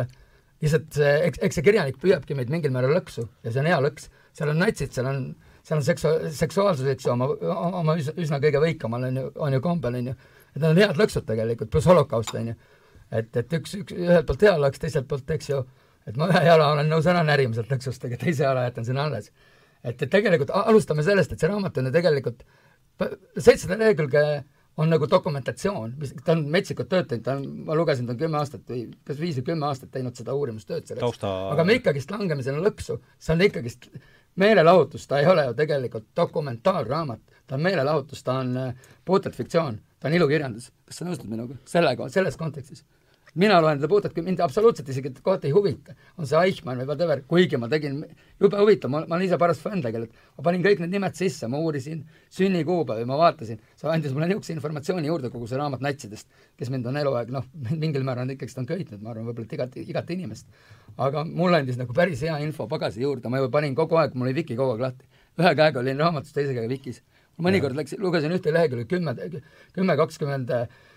lihtsalt 0.63 0.99
see, 0.99 1.15
eks, 1.29 1.41
eks 1.43 1.59
see 1.59 1.67
kirjanik 1.67 1.99
püüabki 2.03 2.37
meid 2.39 2.53
mingil 2.53 2.75
määral 2.75 2.95
lõksu 2.97 3.25
ja 3.43 3.51
see 3.51 3.63
on 3.63 3.71
hea 3.71 3.81
lõks. 3.83 4.11
seal 4.33 4.53
on 4.53 4.63
natsid, 4.63 4.93
seal 4.95 5.09
on, 5.11 5.25
seal 5.63 5.81
on 5.81 5.87
seksu-, 5.87 6.19
seksuaalsus, 6.37 6.87
eks 6.95 7.09
ju, 7.09 7.15
oma, 7.15 7.29
oma 7.83 7.97
üsna, 7.99 8.39
kõige 8.43 8.63
võikamal 8.63 9.09
on 9.11 9.19
ju, 9.21 9.27
on 9.49 9.57
ju 9.59 9.65
kombel, 9.65 9.99
on 9.99 10.13
ju. 10.13 10.15
et 10.55 10.61
need 10.61 10.71
on 10.71 10.83
head 10.85 11.03
lõksud 11.03 11.27
tegelikult, 11.29 11.73
pluss 11.73 11.91
holokaust, 11.91 12.35
on 12.39 12.53
ju 12.53 12.59
et, 13.13 13.37
et 13.37 13.57
üks, 13.59 13.77
üks, 13.83 13.95
ühelt 13.97 14.29
poolt 14.29 14.45
hea 14.47 14.55
laks, 14.61 14.81
teiselt 14.83 15.09
poolt, 15.11 15.29
eks 15.35 15.51
ju, 15.51 15.61
et 16.09 16.19
ma 16.19 16.29
ühe 16.33 16.43
jala 16.47 16.73
olen 16.75 16.89
nõus 16.91 17.09
ära 17.11 17.23
närima 17.27 17.57
sealt 17.57 17.73
lõksust, 17.73 18.07
aga 18.09 18.19
teise 18.21 18.47
jala 18.47 18.65
jätan 18.67 18.89
sinna 18.89 19.07
alles. 19.09 19.31
et, 19.83 19.97
et 19.97 20.11
tegelikult 20.11 20.53
alustame 20.55 21.05
sellest, 21.07 21.33
et 21.33 21.43
see 21.43 21.51
raamat 21.51 21.79
on 21.79 21.91
ju 21.91 21.95
tegelikult 21.95 22.45
seitsesada 23.03 23.79
lehekülge 23.81 24.23
on 24.83 24.91
nagu 24.93 25.07
dokumentatsioon, 25.11 25.95
mis, 26.01 26.15
ta 26.25 26.35
on 26.37 26.47
metsikult 26.53 26.91
tööd 26.93 27.09
teinud, 27.11 27.25
ta 27.27 27.37
on, 27.39 27.45
ma 27.69 27.77
lugesin, 27.79 28.09
ta 28.09 28.15
on 28.15 28.21
kümme 28.21 28.41
aastat 28.41 28.65
või 28.69 28.87
kas 29.07 29.21
viis 29.21 29.39
või 29.41 29.47
kümme 29.53 29.69
aastat 29.69 29.93
teinud 29.95 30.19
seda 30.19 30.35
uurimustööd 30.39 30.89
selleks 30.89 31.05
Tausta... 31.05 31.31
aga 31.55 31.67
me 31.69 31.79
ikkagist 31.79 32.13
langeme 32.15 32.45
sinna 32.47 32.63
lõksu, 32.65 32.99
see 33.23 33.37
on 33.37 33.47
ikkagist 33.47 33.89
meelelahutus, 34.43 35.07
ta 35.09 35.21
ei 35.21 35.29
ole 35.29 35.47
ju 35.49 35.55
tegelikult 35.59 36.09
dokumentaalraamat, 36.17 37.21
ta 37.47 37.59
on 37.59 37.65
meelelahutus, 37.67 38.25
ta 38.25 38.41
on 38.41 38.57
äh, 38.57 38.91
puhtalt 39.05 39.37
fiktsioon, 39.37 39.79
ta 40.01 40.09
on 40.09 40.19
ilukirjandus. 40.19 40.71
kas 40.89 41.03
sa 41.03 41.09
nõustud 41.09 41.31
minuga 41.31 41.59
sellega, 41.69 42.09
selles 42.13 42.39
kontekstis? 42.41 42.85
Mina 43.35 43.61
loen 43.63 43.79
teda 43.81 43.89
puhtalt, 43.89 44.19
mind 44.25 44.41
absoluutselt 44.45 44.89
isegi 44.93 45.13
kohati 45.25 45.49
ei 45.49 45.55
huvita, 45.57 45.95
on 46.21 46.29
see 46.29 46.41
Eichmann 46.45 46.83
või 46.83 46.89
whatever, 46.91 47.23
kuigi 47.29 47.57
ma 47.61 47.69
tegin, 47.73 48.03
jube 48.43 48.59
huvitav, 48.61 48.93
ma, 48.93 49.01
ma 49.09 49.17
olen 49.17 49.25
ise 49.25 49.39
paras 49.41 49.61
fänn 49.63 49.81
tegelikult, 49.85 50.19
ma 50.37 50.45
panin 50.49 50.65
kõik 50.65 50.83
need 50.83 50.93
nimed 50.93 51.17
sisse, 51.17 51.49
ma 51.49 51.61
uurisin 51.63 52.03
sünnikuupäevi, 52.37 53.07
ma 53.09 53.17
vaatasin, 53.21 53.63
see 53.79 53.89
andis 53.93 54.13
mulle 54.13 54.29
niisuguse 54.29 54.53
informatsiooni 54.57 55.09
juurde, 55.09 55.31
kogu 55.33 55.49
see 55.49 55.61
raamat 55.61 55.85
natsidest, 55.85 56.29
kes 56.61 56.73
mind 56.75 56.91
on 56.93 57.01
eluaeg, 57.01 57.33
noh, 57.33 57.49
mingil 57.73 58.05
määral 58.09 58.35
ikkagi 58.37 58.53
ta 58.53 58.65
on 58.65 58.69
köitnud, 58.69 59.01
ma 59.01 59.15
arvan, 59.15 59.31
võib-olla 59.31 59.59
igat, 59.61 59.81
igat 59.81 60.13
inimest. 60.13 60.53
aga 61.01 61.25
mulle 61.25 61.63
andis 61.63 61.81
nagu 61.81 61.97
päris 61.97 62.21
hea 62.21 62.37
info 62.45 62.69
pagasi 62.69 63.01
juurde, 63.01 63.33
ma 63.33 63.41
juba 63.41 63.53
panin 63.57 63.75
kogu 63.75 63.97
aeg, 63.97 64.13
mul 64.13 64.29
oli 64.29 64.37
Viki 64.43 64.59
kogu 64.59 64.77
aeg 64.77 64.87
lahti. 64.91 65.09
ühe 65.41 65.55
käega 65.57 65.81
olin 65.81 65.97
raamatus, 66.05 66.33
teise 66.37 66.53
käega 66.53 66.69
Vikis. 66.69 67.01
mõnikord 67.43 67.75
läks, 67.75 67.97
lugesin 67.99 68.31
ühte 68.31 68.53
lehekülge 68.53 68.85
kümme, 68.85 69.15
kümme, 69.73 69.97
kakskümmend 69.97 70.53
20 70.53 70.92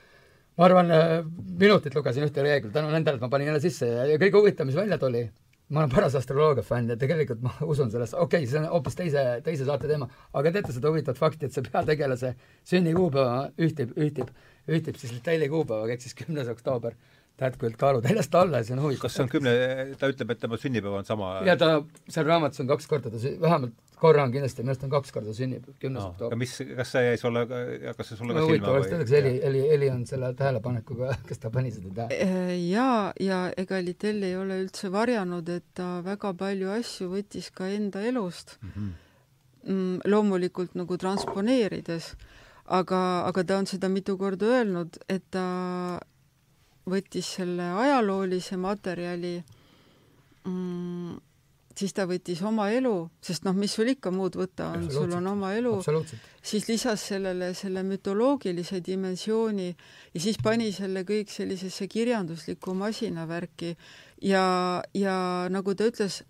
ma 0.58 0.68
arvan, 0.70 0.92
äh, 0.92 1.16
minutit 1.60 1.96
lugesin 1.96 2.28
ühte 2.28 2.44
lehekülge, 2.46 2.74
tänu 2.76 2.92
nendele, 2.94 3.20
et 3.20 3.26
ma 3.26 3.32
panin 3.32 3.52
jälle 3.52 3.64
sisse 3.64 3.90
ja, 3.90 4.06
kõige 4.22 4.40
huvitavam, 4.40 4.72
mis 4.72 4.78
välja 4.80 4.98
tuli, 5.02 5.26
ma 5.70 5.82
olen 5.82 5.92
paras 5.92 6.16
astroloogia 6.20 6.64
fänn 6.66 6.94
ja 6.94 6.98
tegelikult 7.00 7.42
ma 7.46 7.54
usun 7.72 7.92
sellesse, 7.94 8.18
okei 8.22 8.46
okay,, 8.46 8.52
see 8.52 8.62
on 8.62 8.70
hoopis 8.72 9.00
teise, 9.00 9.26
teise 9.46 9.68
saate 9.68 9.90
teema, 9.92 10.08
aga 10.34 10.54
teate 10.56 10.76
seda 10.76 10.92
huvitavat 10.94 11.20
fakti, 11.20 11.50
et 11.50 11.56
see 11.58 11.66
peategelase 11.66 12.36
sünnikuupäeva 12.72 13.50
ühtib, 13.68 13.96
ühtib, 14.00 14.32
ühtib 14.70 15.00
siis 15.02 15.16
Litalli 15.18 15.52
kuupäevaga, 15.52 15.98
ehk 15.98 16.06
siis 16.06 16.18
kümnes 16.24 16.52
oktoober 16.52 16.96
tätkult 17.40 17.76
kaalutäljest 17.80 18.36
alla 18.40 18.62
ja 18.62 18.68
see 18.68 18.78
on 18.78 18.86
huvitav. 18.86 19.10
kas 19.10 19.18
see 19.18 19.26
on 19.26 19.32
kümne, 19.32 19.56
ta 20.00 20.08
ütleb, 20.12 20.30
et 20.32 20.40
tema 20.40 20.60
sünnipäev 20.62 21.02
on 21.02 21.08
sama? 21.08 21.34
ja 21.48 21.58
ta, 21.60 21.82
seal 22.08 22.30
raamatus 22.30 22.64
on 22.64 22.70
kaks 22.70 22.88
korda 22.88 23.12
ta 23.12 23.20
vähemalt 23.42 23.76
korra 24.00 24.24
on 24.26 24.34
kindlasti, 24.34 24.64
minu 24.64 24.74
arust 24.74 24.84
on 24.88 24.92
kaks 24.94 25.14
korda 25.16 25.34
sünnipäev, 25.36 25.78
kümnes 25.82 26.02
no, 26.02 26.10
oktoober. 26.14 26.38
mis, 26.40 26.54
kas 26.78 26.92
see 26.96 27.04
jäi 27.06 27.18
sulle, 27.22 27.46
kas 27.48 28.12
see 28.12 28.20
sulle 28.20 28.36
ka 28.36 28.44
silma 28.44 28.74
või? 28.74 28.82
huvitav, 28.82 29.02
kas 29.04 29.14
Heli, 29.16 29.34
Heli, 29.44 29.64
Heli 29.72 29.90
on 29.94 30.06
selle 30.10 30.32
tähelepanekuga, 30.38 31.16
kas 31.30 31.42
ta 31.44 31.52
pani 31.54 31.74
seda 31.76 31.92
tähele? 32.02 32.28
Äh, 32.28 32.54
jaa, 32.70 33.12
ja 33.24 33.42
ega 33.64 33.82
Littell 33.84 34.26
ei 34.28 34.38
ole 34.40 34.60
üldse 34.64 34.92
varjanud, 34.94 35.52
et 35.56 35.68
ta 35.78 35.90
väga 36.06 36.34
palju 36.38 36.72
asju 36.76 37.10
võttis 37.14 37.52
ka 37.56 37.70
enda 37.72 38.04
elust 38.06 38.58
mhm. 38.62 38.72
mm. 38.80 38.96
-hmm. 39.68 40.02
loomulikult 40.12 40.76
nagu 40.76 40.98
transponeerides, 40.98 42.14
aga, 42.66 43.02
aga 43.30 43.44
ta 43.44 43.62
on 43.62 43.70
seda 43.70 43.90
mitu 43.90 44.18
korda 44.18 44.52
öelnud, 44.58 45.00
et 45.10 45.24
ta 45.32 45.46
võttis 46.90 47.30
selle 47.40 47.72
ajaloolise 47.82 48.58
materjali 48.62 49.40
mm, 50.46 51.16
siis 51.76 51.94
ta 51.96 52.06
võttis 52.08 52.42
oma 52.46 52.70
elu, 52.74 52.94
sest 53.24 53.46
noh, 53.48 53.56
mis 53.58 53.74
sul 53.76 53.92
ikka 53.92 54.12
muud 54.16 54.38
võtta 54.40 54.72
on, 54.76 54.86
sul 54.92 55.12
on 55.18 55.28
oma 55.28 55.52
elu, 55.58 55.74
siis 56.46 56.68
lisas 56.70 57.04
sellele 57.12 57.52
selle 57.58 57.84
mütoloogilise 57.88 58.80
dimensiooni 58.86 59.68
ja 59.70 60.22
siis 60.22 60.40
pani 60.44 60.72
selle 60.76 61.04
kõik 61.08 61.34
sellisesse 61.34 61.88
kirjanduslikku 61.92 62.76
masinavärki. 62.80 63.76
Ja, 64.24 64.46
ja 64.96 65.18
nagu 65.52 65.76
ta 65.76 65.90
ütles, 65.92 66.22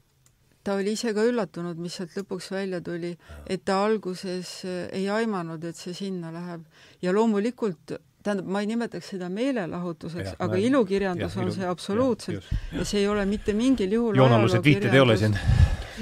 ta 0.66 0.80
oli 0.80 0.96
ise 0.98 1.14
ka 1.14 1.24
üllatunud, 1.28 1.78
mis 1.78 2.00
sealt 2.00 2.18
lõpuks 2.18 2.50
välja 2.52 2.82
tuli, 2.82 3.14
et 3.46 3.62
ta 3.66 3.84
alguses 3.86 4.58
ei 4.66 5.06
aimanud, 5.14 5.64
et 5.64 5.78
see 5.78 5.94
sinna 5.94 6.34
läheb. 6.34 6.66
Ja 7.06 7.14
loomulikult 7.14 8.00
tähendab, 8.26 8.50
ma 8.50 8.64
ei 8.64 8.70
nimetaks 8.70 9.14
seda 9.14 9.30
meelelahutuseks, 9.34 10.36
aga 10.42 10.60
ilukirjandus 10.62 11.36
ja, 11.36 11.42
on 11.42 11.48
ilu, 11.48 11.56
see 11.60 11.70
absoluutselt 11.70 12.50
ja, 12.50 12.60
ja 12.80 12.88
see 12.88 13.04
ei 13.04 13.08
ole 13.12 13.26
mitte 13.30 13.56
mingil 13.58 13.94
juhul 14.00 14.20
joonalused 14.22 14.66
viited 14.66 14.94
ei 14.94 15.04
ole 15.04 15.18
siin. 15.22 15.38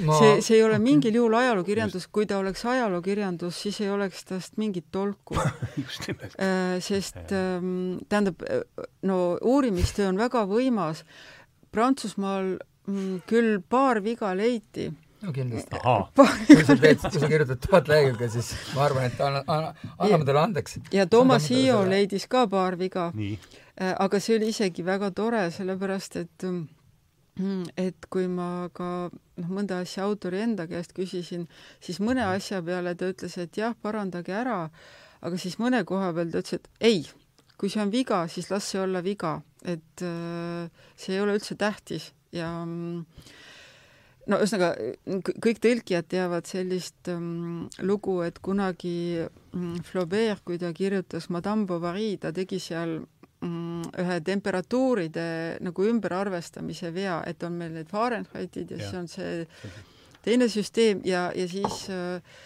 Ma... 0.02 0.16
see, 0.18 0.40
see 0.42 0.56
ei 0.58 0.64
ole 0.66 0.78
mingil 0.82 1.14
juhul 1.14 1.36
ajalookirjandus, 1.38 2.08
kui 2.10 2.26
ta 2.26 2.40
oleks 2.40 2.64
ajalookirjandus, 2.66 3.60
siis 3.66 3.78
ei 3.84 3.92
oleks 3.94 4.24
tast 4.30 4.58
mingit 4.60 4.90
tolku. 4.94 5.38
Äh, 6.34 6.80
sest 6.82 7.30
ähm, 7.32 8.00
tähendab, 8.08 8.42
no 9.06 9.16
uurimistöö 9.42 10.08
on 10.10 10.18
väga 10.18 10.44
võimas. 10.50 11.04
Prantsusmaal 11.74 12.56
mm, 12.88 13.22
küll 13.30 13.60
paar 13.70 14.00
viga 14.04 14.32
leiti 14.36 14.88
no 15.24 15.32
kindlasti. 15.32 15.80
kui 16.46 16.64
sa 16.66 16.76
teed, 16.76 17.02
kui 17.02 17.20
sa 17.20 17.30
kirjutad 17.30 17.60
tuhat 17.64 17.90
lehekülge, 17.90 18.28
siis 18.36 18.52
ma 18.74 18.86
arvan, 18.88 19.08
et 19.08 19.20
anna, 19.24 19.42
anna, 19.46 19.90
anname 19.98 20.28
talle 20.28 20.42
andeks. 20.42 20.78
ja 20.94 21.06
Toomas 21.10 21.48
Hiio 21.52 21.82
leidis 21.88 22.28
ka 22.30 22.46
paar 22.50 22.78
viga. 22.80 23.10
Äh, 23.74 23.90
aga 23.98 24.20
see 24.22 24.38
oli 24.38 24.52
isegi 24.52 24.84
väga 24.86 25.10
tore, 25.16 25.48
sellepärast 25.50 26.20
et 26.20 26.46
mm, 26.46 27.64
et 27.80 28.06
kui 28.10 28.28
ma 28.30 28.68
ka 28.74 29.08
noh, 29.10 29.48
mõnda 29.50 29.80
asja 29.82 30.04
autori 30.06 30.42
enda 30.44 30.68
käest 30.70 30.94
küsisin, 30.96 31.48
siis 31.82 31.98
mõne 31.98 32.22
asja 32.28 32.62
peale 32.62 32.94
ta 32.94 33.10
ütles, 33.10 33.34
et 33.42 33.58
jah, 33.58 33.74
parandage 33.82 34.34
ära, 34.34 34.68
aga 35.24 35.40
siis 35.40 35.58
mõne 35.58 35.82
koha 35.88 36.12
peal 36.14 36.30
ta 36.30 36.44
ütles, 36.44 36.60
et 36.60 36.70
ei, 36.92 37.02
kui 37.58 37.72
see 37.72 37.82
on 37.82 37.90
viga, 37.90 38.24
siis 38.30 38.50
las 38.52 38.68
see 38.70 38.82
olla 38.82 39.02
viga, 39.02 39.40
et 39.64 40.06
äh, 40.06 40.70
see 40.94 41.16
ei 41.16 41.24
ole 41.24 41.38
üldse 41.40 41.58
tähtis 41.58 42.12
ja 42.34 42.50
mm, 42.62 43.02
no 44.30 44.38
ühesõnaga, 44.40 44.72
kõik 45.44 45.60
tõlkijad 45.64 46.08
teavad 46.10 46.48
sellist 46.48 47.10
um, 47.12 47.66
lugu, 47.84 48.18
et 48.26 48.38
kunagi 48.44 49.24
um, 49.24 49.74
Flaubert, 49.84 50.44
kui 50.46 50.58
ta 50.60 50.72
kirjutas 50.76 51.28
Madame 51.34 51.68
Bovary, 51.68 52.14
ta 52.20 52.32
tegi 52.34 52.60
seal 52.62 52.96
um, 53.44 53.82
ühe 54.00 54.18
temperatuuride 54.24 55.28
nagu 55.64 55.88
ümberarvestamise 55.90 56.92
vea, 56.94 57.20
et 57.28 57.42
on 57.44 57.58
meil 57.60 57.76
need 57.76 57.92
Fahrenheitid 57.92 58.74
ja, 58.74 58.80
ja. 58.80 58.88
siis 58.88 58.98
on 59.00 59.10
see 59.12 59.72
teine 60.24 60.48
süsteem 60.48 61.04
ja, 61.04 61.28
ja 61.36 61.48
siis 61.50 61.86
uh, 61.92 62.44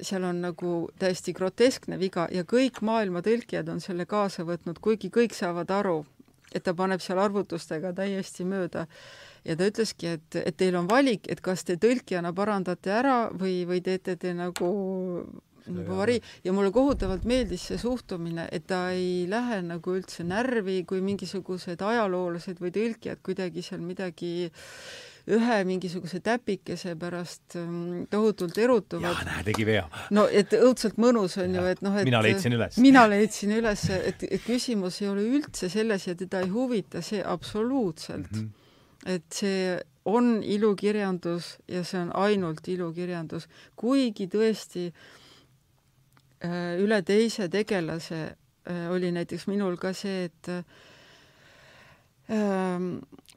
seal 0.00 0.26
on 0.26 0.40
nagu 0.42 0.72
täiesti 0.98 1.34
groteskne 1.36 1.98
viga 2.00 2.26
ja 2.34 2.44
kõik 2.48 2.82
maailma 2.84 3.22
tõlkijad 3.24 3.68
on 3.70 3.80
selle 3.80 4.06
kaasa 4.10 4.44
võtnud, 4.46 4.80
kuigi 4.82 5.10
kõik 5.14 5.36
saavad 5.36 5.70
aru, 5.70 6.02
et 6.52 6.64
ta 6.66 6.74
paneb 6.76 7.02
seal 7.02 7.20
arvutustega 7.22 7.94
täiesti 7.96 8.46
mööda 8.48 8.88
ja 9.44 9.56
ta 9.56 9.68
ütleski, 9.70 10.14
et, 10.18 10.36
et 10.40 10.56
teil 10.56 10.76
on 10.78 10.88
valik, 10.90 11.28
et 11.28 11.40
kas 11.44 11.64
te 11.64 11.76
tõlkijana 11.80 12.32
parandate 12.36 12.92
ära 12.94 13.18
või, 13.32 13.64
või 13.68 13.82
teete 13.84 14.16
te 14.20 14.34
nagu 14.36 14.70
nagu 15.64 15.96
vari 15.96 16.18
ja 16.44 16.52
mulle 16.52 16.68
kohutavalt 16.72 17.24
meeldis 17.28 17.62
see 17.70 17.78
suhtumine, 17.80 18.46
et 18.52 18.66
ta 18.68 18.90
ei 18.92 19.24
lähe 19.30 19.62
nagu 19.64 19.96
üldse 19.96 20.26
närvi, 20.28 20.82
kui 20.88 21.00
mingisugused 21.04 21.80
ajaloolased 21.80 22.60
või 22.60 22.72
tõlkijad 22.74 23.22
kuidagi 23.24 23.64
seal 23.64 23.80
midagi 23.84 24.50
ühe 25.24 25.54
mingisuguse 25.64 26.18
täpikese 26.20 26.92
pärast 27.00 27.56
ähm, 27.56 28.02
tohutult 28.12 28.58
erutuvad. 28.60 29.06
jaa, 29.08 29.28
näe, 29.30 29.44
tegi 29.46 29.64
vea. 29.64 29.86
no 30.12 30.26
et 30.28 30.52
õudselt 30.58 30.98
mõnus 31.00 31.38
on 31.40 31.54
ja. 31.56 31.62
ju, 31.62 31.70
et 31.72 31.80
noh, 31.86 31.96
et 31.96 32.10
mina 32.10 32.20
leidsin 32.26 32.58
üles. 32.58 32.76
mina 32.84 33.06
leidsin 33.08 33.54
üles, 33.56 33.86
et, 33.94 34.26
et 34.28 34.44
küsimus 34.44 35.00
ei 35.00 35.08
ole 35.08 35.24
üldse 35.38 35.72
selles 35.72 36.04
ja 36.10 36.16
teda 36.18 36.44
ei 36.44 36.52
huvita 36.52 37.00
see 37.00 37.24
absoluutselt 37.24 38.28
mm. 38.28 38.42
-hmm 38.42 38.60
et 39.04 39.24
see 39.32 39.78
on 40.04 40.42
ilukirjandus 40.42 41.58
ja 41.68 41.84
see 41.84 42.00
on 42.00 42.10
ainult 42.16 42.68
ilukirjandus, 42.68 43.48
kuigi 43.76 44.26
tõesti 44.32 44.88
äh, 46.44 46.74
üle 46.80 47.02
teise 47.06 47.48
tegelase 47.52 48.20
äh, 48.24 48.90
oli 48.92 49.12
näiteks 49.12 49.46
minul 49.48 49.76
ka 49.80 49.92
see, 49.96 50.28
et 50.28 50.50
äh, 50.52 50.64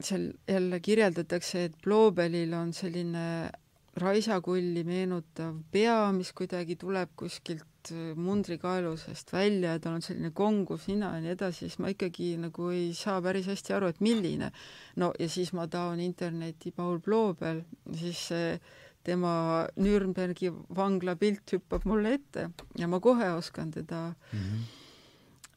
seal 0.00 0.28
jälle 0.48 0.80
kirjeldatakse, 0.80 1.64
et 1.68 1.80
Blobelil 1.84 2.52
on 2.56 2.72
selline 2.72 3.50
raisakulli 3.98 4.84
meenutav 4.86 5.56
pea, 5.72 6.12
mis 6.12 6.32
kuidagi 6.32 6.76
tuleb 6.80 7.10
kuskilt 7.16 7.66
äh, 7.92 8.16
mundrikaelusest 8.16 9.32
välja 9.32 9.76
ja 9.76 9.82
tal 9.82 9.98
on 9.98 10.04
selline 10.04 10.30
konguv 10.36 10.84
nina 10.90 11.14
ja 11.16 11.22
nii 11.24 11.34
edasi, 11.34 11.66
siis 11.66 11.78
ma 11.82 11.92
ikkagi 11.92 12.34
nagu 12.40 12.70
ei 12.74 12.90
saa 12.96 13.20
päris 13.24 13.48
hästi 13.50 13.76
aru, 13.76 13.92
et 13.92 14.00
milline. 14.04 14.50
no 14.96 15.12
ja 15.18 15.28
siis 15.28 15.52
ma 15.52 15.66
taon 15.66 16.00
internetti 16.00 16.72
Paul 16.72 16.98
Blobel, 17.04 17.62
siis 17.94 18.26
see 18.32 18.58
tema 19.04 19.66
Nürnbergi 19.80 20.50
vangla 20.76 21.16
pilt 21.16 21.54
hüppab 21.54 21.86
mulle 21.88 22.18
ette 22.18 22.50
ja 22.78 22.88
ma 22.88 23.00
kohe 23.00 23.30
oskan 23.32 23.70
teda 23.70 24.12
mm 24.32 24.38
-hmm. 24.38 24.66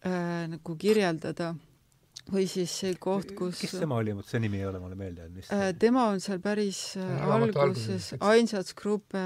äh, 0.05 0.47
nagu 0.47 0.75
kirjeldada 0.75 1.55
või 2.31 2.47
siis 2.49 2.73
see 2.83 2.95
koht, 3.01 3.33
kus 3.37 3.59
kes 3.61 3.75
tema 3.81 3.97
oli, 4.01 4.13
vot 4.15 4.27
see 4.27 4.41
nimi 4.43 4.61
ei 4.61 4.67
ole 4.69 4.79
mulle 4.81 4.97
meelde 4.99 5.23
jäänud, 5.23 5.37
mis 5.41 5.51
äh, 5.53 5.69
tema 5.79 6.07
on 6.11 6.21
seal 6.23 6.41
päris 6.43 6.81
äh, 6.99 7.23
alguses 7.27 8.11
Einsatzgruppe 8.19 9.23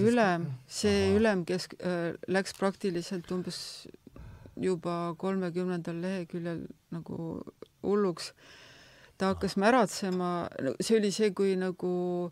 ülem, 0.00 0.48
see 0.66 1.08
Aha. 1.08 1.16
ülem, 1.18 1.44
kes 1.48 1.68
äh, 1.78 2.14
läks 2.28 2.56
praktiliselt 2.58 3.30
umbes 3.34 3.60
juba 4.58 5.14
kolmekümnendal 5.18 6.00
leheküljel 6.02 6.64
nagu 6.94 7.42
hulluks. 7.82 8.32
ta 9.18 9.32
hakkas 9.32 9.56
märatsema, 9.58 10.48
see 10.80 10.98
oli 10.98 11.10
see, 11.10 11.32
kui 11.34 11.56
nagu 11.58 12.30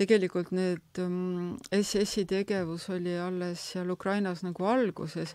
tegelikult 0.00 0.52
need 0.56 1.00
mm, 1.00 1.58
SS-i 1.76 2.24
tegevus 2.28 2.88
oli 2.92 3.18
alles 3.20 3.60
seal 3.74 3.90
Ukrainas 3.92 4.40
nagu 4.42 4.64
alguses. 4.64 5.34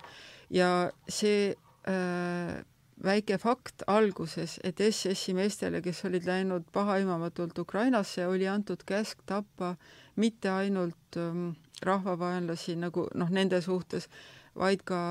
Ja 0.49 0.89
see 1.07 1.53
äh, 1.85 2.63
väike 3.03 3.37
fakt 3.37 3.83
alguses, 3.87 4.57
et 4.65 4.81
SS-i 4.81 5.35
meestele, 5.37 5.81
kes 5.85 6.03
olid 6.07 6.25
läinud 6.25 6.65
pahaaimamatult 6.73 7.57
Ukrainasse, 7.61 8.25
oli 8.27 8.47
antud 8.49 8.81
käsk 8.87 9.21
tappa 9.25 9.75
mitte 10.17 10.49
ainult 10.49 11.17
ähm, 11.17 11.51
rahvavaenlasi 11.85 12.75
nagu 12.81 13.05
noh, 13.13 13.29
nende 13.29 13.61
suhtes, 13.61 14.09
vaid 14.57 14.81
ka 14.85 15.01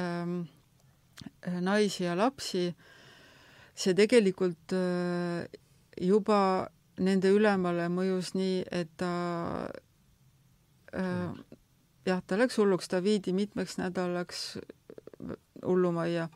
ähm, 0.00 0.44
naisi 1.60 2.04
ja 2.04 2.16
lapsi. 2.16 2.74
see 3.74 3.94
tegelikult 3.94 4.72
äh, 4.72 5.50
juba 6.00 6.68
nende 7.02 7.32
ülemale 7.34 7.88
mõjus 7.90 8.30
nii, 8.38 8.62
et 8.70 8.92
ta 8.96 9.66
äh, 10.94 11.32
jah, 12.06 12.22
ta 12.22 12.38
läks 12.38 12.58
hulluks, 12.58 12.88
ta 12.88 13.02
viidi 13.02 13.34
mitmeks 13.34 13.80
nädalaks 13.80 14.44
hullumajja 15.64 16.28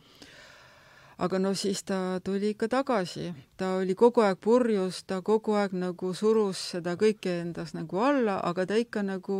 aga 1.18 1.38
no 1.42 1.54
siis 1.58 1.82
ta 1.82 2.20
tuli 2.24 2.52
ikka 2.54 2.68
tagasi, 2.70 3.32
ta 3.58 3.74
oli 3.80 3.94
kogu 3.98 4.22
aeg 4.22 4.38
purjus, 4.42 5.02
ta 5.02 5.20
kogu 5.26 5.56
aeg 5.58 5.74
nagu 5.74 6.12
surus 6.14 6.60
seda 6.74 6.94
kõike 7.00 7.40
endas 7.42 7.74
nagu 7.74 7.98
alla, 8.02 8.38
aga 8.46 8.66
ta 8.70 8.78
ikka 8.78 9.02
nagu 9.02 9.38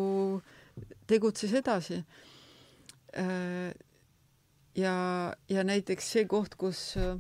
tegutses 1.06 1.54
edasi. 1.54 2.02
Äh, 3.14 3.70
ja, 4.74 4.96
ja 5.48 5.64
näiteks 5.64 6.12
see 6.12 6.26
koht, 6.26 6.58
kus 6.58 6.96
äh, 6.98 7.16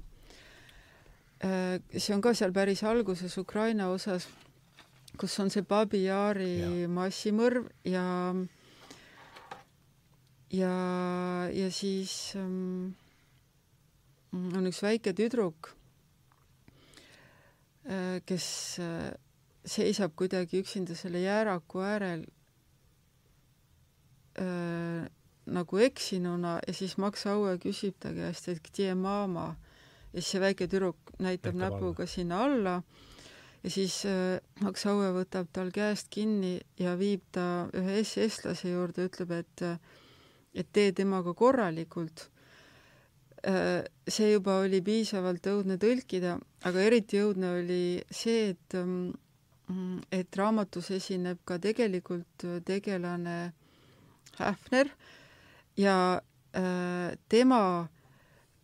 see 1.94 2.14
on 2.14 2.22
ka 2.22 2.34
seal 2.34 2.52
päris 2.52 2.82
alguses 2.82 3.38
Ukraina 3.38 3.88
osas, 3.94 4.26
kus 5.18 5.38
on 5.38 5.50
see 5.54 5.62
Babi 5.62 6.04
Yari 6.06 6.86
massimõrv 6.90 7.70
ja 7.86 8.34
ja, 10.50 10.74
ja 11.52 11.70
siis 11.70 12.34
ähm, 12.36 12.96
on 14.32 14.68
üks 14.68 14.82
väike 14.84 15.14
tüdruk, 15.16 15.72
äh, 17.88 18.18
kes 18.28 18.48
äh, 18.82 19.12
seisab 19.64 20.16
kuidagi 20.16 20.62
üksinda 20.62 20.96
selle 20.96 21.22
jääraku 21.22 21.80
äärel 21.84 22.26
äh, 24.40 25.08
nagu 25.48 25.80
eksinuna 25.80 26.58
ja 26.66 26.74
siis 26.74 26.96
Max 27.00 27.26
Aue 27.26 27.56
küsib 27.62 27.96
ta 28.00 28.12
käest, 28.12 28.48
et 28.48 28.72
tie 28.72 28.94
mama 28.94 29.54
ja 30.12 30.20
siis 30.20 30.32
see 30.34 30.42
väike 30.42 30.68
tüdruk 30.68 31.14
näitab 31.18 31.54
Nähtab 31.54 31.78
näpuga 31.80 32.04
alla. 32.04 32.12
sinna 32.14 32.42
alla 32.44 32.82
ja 33.62 33.70
siis 33.70 34.04
äh, 34.06 34.40
Max 34.60 34.86
Aue 34.86 35.12
võtab 35.16 35.48
tal 35.52 35.72
käest 35.74 36.10
kinni 36.10 36.58
ja 36.78 36.96
viib 36.98 37.24
ta 37.32 37.68
ühe 37.76 38.00
eestlase 38.00 38.70
juurde, 38.72 39.08
ütleb, 39.08 39.32
et 39.40 39.64
äh, 39.64 39.78
et 40.54 40.68
tee 40.72 40.92
temaga 40.96 41.34
korralikult 41.36 42.28
see 43.48 44.32
juba 44.32 44.58
oli 44.64 44.80
piisavalt 44.84 45.46
õudne 45.48 45.78
tõlkida, 45.80 46.34
aga 46.68 46.82
eriti 46.84 47.20
õudne 47.22 47.54
oli 47.60 47.82
see, 48.10 48.50
et 48.52 48.76
ähm, 48.76 49.10
et 50.12 50.36
raamatus 50.36 50.90
esineb 50.96 51.40
ka 51.44 51.58
tegelikult 51.60 52.46
tegelane 52.64 53.52
Häfner 54.38 54.88
ja 55.76 56.20
äh, 56.56 57.16
tema 57.28 57.88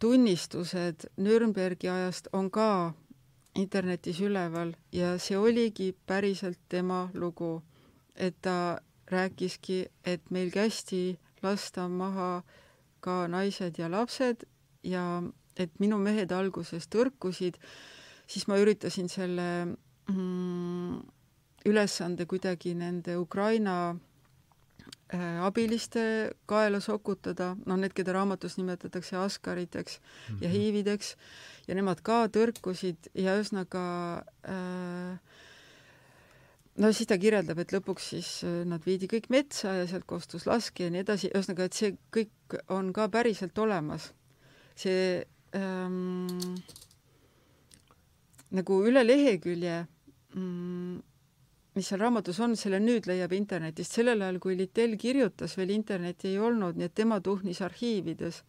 tunnistused 0.00 1.06
Nürnbergi 1.16 1.90
ajast 1.90 2.28
on 2.32 2.50
ka 2.50 2.94
internetis 3.54 4.20
üleval 4.20 4.74
ja 4.92 5.14
see 5.18 5.38
oligi 5.38 5.92
päriselt 6.06 6.58
tema 6.68 7.08
lugu, 7.14 7.62
et 8.16 8.36
ta 8.42 8.80
rääkiski, 9.10 9.84
et 10.04 10.30
meil 10.30 10.50
kästi 10.50 11.18
lasta 11.42 11.88
maha 11.88 12.42
ka 13.00 13.26
naised 13.28 13.78
ja 13.78 13.90
lapsed 13.90 14.46
ja 14.84 15.22
et 15.56 15.74
minu 15.82 15.98
mehed 16.02 16.32
alguses 16.34 16.88
tõrkusid, 16.90 17.58
siis 18.26 18.48
ma 18.50 18.58
üritasin 18.60 19.08
selle 19.12 19.48
mm, 20.10 20.98
ülesande 21.68 22.26
kuidagi 22.28 22.74
nende 22.76 23.16
Ukraina 23.20 23.76
äh, 25.14 25.40
abiliste 25.44 26.34
kaela 26.50 26.80
sokutada, 26.84 27.54
noh, 27.66 27.80
need, 27.80 27.94
keda 27.96 28.16
raamatus 28.16 28.58
nimetatakse 28.58 29.16
askariteks 29.20 30.00
mm 30.00 30.04
-hmm. 30.04 30.42
ja 30.42 30.48
mhm. 30.48 30.56
hiivideks, 30.56 31.16
ja 31.68 31.74
nemad 31.74 32.02
ka 32.02 32.26
tõrkusid 32.26 33.10
ja 33.14 33.38
ühesõnaga 33.38 33.84
äh, 34.48 35.18
no 36.76 36.92
siis 36.92 37.08
ta 37.08 37.18
kirjeldab, 37.18 37.58
et 37.58 37.72
lõpuks 37.72 38.10
siis 38.10 38.44
äh, 38.44 38.64
nad 38.66 38.84
viidi 38.86 39.06
kõik 39.06 39.30
metsa 39.30 39.72
ja 39.72 39.86
sealt 39.86 40.04
kostus 40.06 40.46
lask 40.46 40.80
ja 40.80 40.90
nii 40.90 41.00
edasi, 41.00 41.30
ühesõnaga, 41.34 41.64
et 41.64 41.72
see 41.72 41.96
kõik 42.12 42.58
on 42.68 42.92
ka 42.92 43.08
päriselt 43.08 43.58
olemas 43.58 44.12
see 44.78 45.24
ähm, 45.54 46.38
nagu 48.54 48.78
üle 48.86 49.02
lehekülje 49.06 49.84
mm, 50.34 51.02
mis 51.74 51.88
seal 51.90 52.02
raamatus 52.04 52.38
on, 52.44 52.54
selle 52.58 52.78
nüüd 52.82 53.08
leiab 53.10 53.32
internetist, 53.34 53.96
sellel 53.96 54.22
ajal, 54.22 54.38
kui 54.42 54.54
Littell 54.58 54.94
kirjutas, 55.00 55.56
veel 55.58 55.74
internetti 55.74 56.30
ei 56.30 56.38
olnud, 56.38 56.78
nii 56.78 56.86
et 56.86 56.94
tema 56.94 57.20
tuhnis 57.20 57.62
arhiivides. 57.66 58.44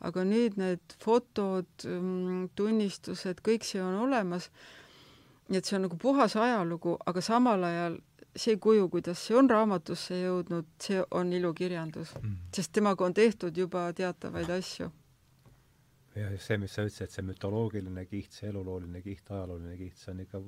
aga 0.00 0.22
nüüd 0.24 0.54
need 0.56 0.94
fotod, 1.04 1.68
mm, 1.84 2.46
tunnistused, 2.56 3.42
kõik 3.44 3.66
see 3.68 3.82
on 3.84 3.98
olemas. 4.06 4.50
nii 5.48 5.58
et 5.58 5.64
see 5.66 5.76
on 5.76 5.82
nagu 5.82 5.96
puhas 5.96 6.36
ajalugu, 6.36 6.96
aga 7.06 7.20
samal 7.20 7.64
ajal 7.64 7.98
see 8.36 8.56
kuju, 8.56 8.88
kuidas 8.88 9.18
see 9.18 9.36
on 9.36 9.50
raamatusse 9.50 10.14
jõudnud, 10.14 10.66
see 10.78 11.02
on 11.10 11.32
ilukirjandus 11.32 12.14
mm., 12.14 12.36
sest 12.54 12.72
temaga 12.72 13.04
on 13.04 13.14
tehtud 13.14 13.56
juba 13.56 13.92
teatavaid 13.92 14.50
asju 14.50 14.90
ja 16.20 16.28
see, 16.42 16.58
mis 16.60 16.74
sa 16.74 16.84
ütlesid, 16.84 17.12
see 17.14 17.24
mütoloogiline 17.24 18.04
kiht, 18.08 18.34
see 18.34 18.48
elulooline 18.50 19.00
kiht, 19.04 19.22
ajalooline 19.30 19.76
kiht, 19.78 19.96
see 20.00 20.12
on 20.12 20.22
ikka 20.24 20.40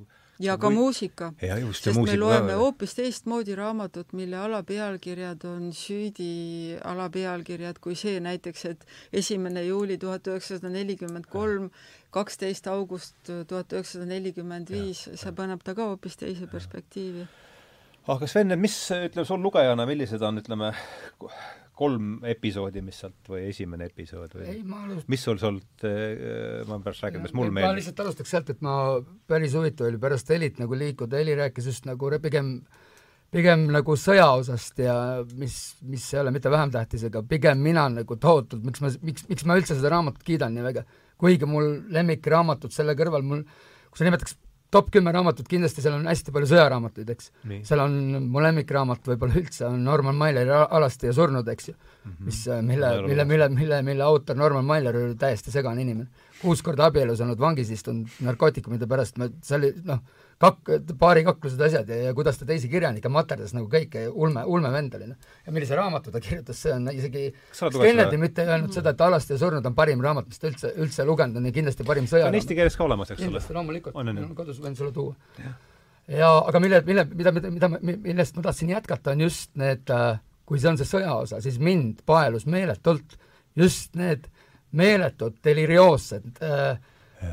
ja 0.43 0.57
ka 0.61 0.69
või... 0.69 0.79
muusika. 0.81 1.31
sest 1.39 1.97
muusika 1.97 2.13
me 2.13 2.19
loeme 2.21 2.57
hoopis 2.61 2.97
teistmoodi 2.99 3.57
raamatut, 3.59 4.13
mille 4.19 4.39
alapealkirjad 4.41 5.47
on 5.49 5.71
süüdi 5.77 6.79
alapealkirjad 6.93 7.81
kui 7.83 7.97
see 7.99 8.21
näiteks, 8.25 8.67
et 8.73 8.87
esimene 9.23 9.65
juuli 9.69 9.99
tuhat 10.03 10.29
üheksasada 10.33 10.73
nelikümmend 10.73 11.31
kolm, 11.33 11.71
kaksteist 12.13 12.69
august 12.73 13.17
tuhat 13.31 13.73
üheksasada 13.73 14.11
nelikümmend 14.13 14.73
viis, 14.73 15.07
see 15.15 15.37
paneb 15.37 15.65
ta 15.65 15.77
ka 15.79 15.93
hoopis 15.93 16.21
teise 16.21 16.51
perspektiivi. 16.51 17.27
aga 18.13 18.29
Sven, 18.29 18.59
mis, 18.59 18.77
ütleme 18.93 19.27
sul 19.29 19.43
lugejana, 19.43 19.87
millised 19.89 20.23
on, 20.27 20.43
ütleme, 20.43 20.73
kolm 21.83 22.13
episoodi, 22.31 22.83
mis 22.87 23.01
sealt 23.03 23.33
või 23.33 23.49
esimene 23.51 23.91
episood 23.91 24.37
või? 24.39 24.55
Alust... 24.79 25.09
mis 25.11 25.27
sul 25.27 25.41
sealt, 25.43 25.85
äh, 25.89 26.63
ma 26.69 26.79
pärast 26.85 27.07
räägin, 27.07 27.25
mis 27.27 27.35
mul 27.35 27.51
meeldib. 27.51 27.69
ma 27.69 27.79
lihtsalt 27.81 28.05
alustaks 28.05 28.35
sealt, 28.37 28.55
et 28.55 28.63
ma, 28.65 28.77
päris 29.31 29.59
huvitav 29.59 29.91
oli 29.91 30.01
pärast 30.03 30.31
Helit 30.31 30.63
nagu 30.63 30.79
liikuda, 30.79 31.19
Heli 31.21 31.37
rääkis 31.43 31.69
just 31.73 31.91
nagu 31.91 32.13
pigem 32.23 32.55
pigem 33.33 33.65
nagu 33.73 33.97
sõja 33.97 34.27
osast 34.37 34.81
ja 34.83 34.95
mis, 35.41 35.57
mis 35.89 36.05
ei 36.13 36.21
ole 36.21 36.33
mitte 36.35 36.53
vähem 36.53 36.73
tähtis, 36.73 37.07
aga 37.09 37.23
pigem 37.25 37.63
mina 37.65 37.87
nagu 37.89 38.17
tohutult, 38.21 38.65
miks 38.67 38.83
ma, 38.85 38.93
miks, 39.09 39.25
miks 39.31 39.47
ma 39.49 39.57
üldse 39.57 39.77
seda 39.79 39.95
raamatut 39.95 40.25
kiidan 40.27 40.53
nii 40.57 40.67
väga, 40.67 40.85
kuigi 41.21 41.49
mul 41.49 41.79
lemmikraamatud 41.95 42.75
selle 42.75 42.95
kõrval, 42.99 43.25
mul, 43.25 43.47
kui 43.89 44.01
sa 44.01 44.09
nimetaks 44.09 44.37
top 44.73 44.89
kümme 44.93 45.13
raamatut, 45.13 45.47
kindlasti 45.49 45.85
seal 45.85 45.99
on 45.99 46.07
hästi 46.09 46.33
palju 46.35 46.49
sõjaraamatuid, 46.53 47.11
eks. 47.13 47.31
Seal 47.69 47.83
on 47.85 47.97
mu 48.33 48.43
lemmikraamat 48.43 49.11
võib-olla 49.13 49.37
üldse 49.43 49.67
on 49.69 49.83
Norman 49.85 50.17
Maileri 50.19 50.55
Alasti 50.63 51.11
ja 51.11 51.15
surnud, 51.17 51.49
eks 51.53 51.69
ju 51.69 51.75
mm, 51.75 52.11
-hmm. 52.13 52.25
mis, 52.29 52.41
äh, 52.49 52.63
mille, 52.63 52.93
mille, 53.07 53.25
mille, 53.29 53.49
mille, 53.49 53.83
mille 53.91 54.05
autor 54.05 54.37
Norman 54.37 54.65
Mailer 54.65 54.97
oli 54.97 55.15
täiesti 55.15 55.51
segane 55.51 55.83
inimene. 55.83 56.09
kuus 56.43 56.63
korda 56.63 56.89
abielus 56.91 57.21
olnud, 57.21 57.39
vangis 57.39 57.71
istunud 57.71 58.09
narkootikumide 58.21 58.87
pärast, 58.91 59.19
ma, 59.19 59.29
see 59.43 59.57
oli 59.57 59.73
noh, 59.85 60.01
kak-, 60.43 60.73
paarikaklused, 60.99 61.61
asjad 61.67 61.91
ja, 61.93 61.99
ja 62.09 62.15
kuidas 62.17 62.39
ta 62.41 62.47
teisi 62.49 62.71
kirjanikke 62.73 63.11
materdas 63.13 63.55
nagu 63.57 63.69
kõike, 63.71 64.05
ulme, 64.11 64.45
ulmevend 64.49 64.97
oli, 64.99 65.09
noh. 65.13 65.31
ja 65.47 65.55
millise 65.55 65.79
raamatu 65.79 66.13
ta 66.15 66.23
kirjutas, 66.23 66.59
see 66.65 66.75
on 66.75 66.89
isegi, 66.93 67.25
Kennedy 67.77 68.19
mitte 68.21 68.45
ei 68.45 68.53
öelnud 68.55 68.75
seda, 68.75 68.95
et 68.95 69.05
Alasti 69.07 69.37
ja 69.37 69.43
surnud 69.43 69.67
on 69.69 69.77
parim 69.79 70.03
raamat, 70.05 70.29
mis 70.31 70.43
ta 70.43 70.51
üldse, 70.51 70.73
üldse 70.83 71.07
lugenud 71.09 71.39
on 71.41 71.49
ja 71.49 71.55
kindlasti 71.55 71.87
parim 71.89 72.09
sõjaraamat. 72.11 72.35
on 72.35 72.41
eesti 72.41 72.59
keeles 72.59 72.79
ka 72.79 72.87
olemas, 72.89 73.15
eks 73.15 73.27
ole? 73.29 73.45
loomulikult, 73.59 73.99
kodus, 74.39 74.61
võin 74.63 74.77
sulle 74.79 74.93
tuua. 74.97 75.49
ja 76.11 76.31
aga 76.41 76.63
mille, 76.63 76.83
mille, 76.87 77.07
mida, 77.15 77.35
mida, 77.39 77.55
mida, 77.57 77.73
millest 77.95 78.39
ma 78.39 78.47
tahtsin 78.49 78.75
jätkata, 78.75 79.17
on 79.17 79.27
just 79.29 79.53
need, 79.61 79.87
äh, 79.95 80.17
kui 80.49 80.61
see 80.63 80.73
on 80.73 80.81
see 80.81 80.89
sõjaosa, 80.89 81.43
siis 81.45 81.61
mind 81.63 82.03
paelus 82.09 82.49
meeletult 82.51 83.19
just 83.59 83.95
need 83.99 84.27
meeletud 84.73 85.37
delirioossed 85.45 86.41
äh, 86.43 86.81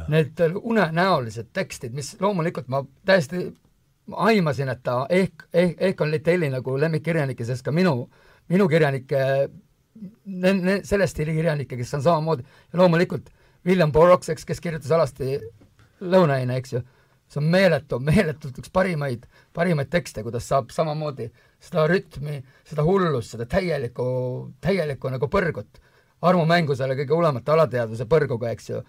need 0.09 0.41
unenäolised 0.61 1.49
tekstid, 1.53 1.93
mis 1.95 2.15
loomulikult 2.21 2.67
ma 2.67 2.83
täiesti 3.05 3.47
aimasin, 4.15 4.69
et 4.69 4.83
ta 4.83 5.05
ehk, 5.09 5.47
ehk, 5.53 5.75
ehk 5.77 6.01
on 6.01 6.11
Litelli 6.11 6.49
nagu 6.49 6.77
lemmikkirjanike 6.79 7.45
seas 7.45 7.61
ka 7.65 7.71
minu, 7.71 8.09
minu 8.49 8.67
kirjanike, 8.69 9.23
selle 10.87 11.07
stiili 11.07 11.35
kirjanikke, 11.37 11.77
kes 11.77 11.93
on 11.97 12.05
samamoodi, 12.05 12.45
loomulikult 12.73 13.29
William 13.65 13.91
Burroughs, 13.91 14.29
eks, 14.29 14.45
kes 14.47 14.61
kirjutas 14.63 14.91
alasti 14.95 15.39
Lõunaine, 15.99 16.55
eks 16.61 16.73
ju, 16.73 16.81
see 17.29 17.41
on 17.41 17.49
meeletu, 17.51 17.99
meeletult 17.99 18.57
üks 18.61 18.71
parimaid, 18.73 19.25
parimaid 19.53 19.91
tekste, 19.91 20.23
kuidas 20.23 20.47
saab 20.47 20.71
samamoodi 20.73 21.27
seda 21.59 21.83
rütmi, 21.91 22.39
seda 22.69 22.85
hullust, 22.87 23.35
seda 23.35 23.45
täielikku, 23.49 24.05
täielikku 24.63 25.11
nagu 25.11 25.27
põrgut, 25.31 25.81
armumängu 26.23 26.75
selle 26.75 26.95
kõige 26.99 27.15
hullemate 27.15 27.51
alateadvuse 27.51 28.07
põrguga, 28.09 28.53
eks 28.55 28.71
ju 28.71 28.81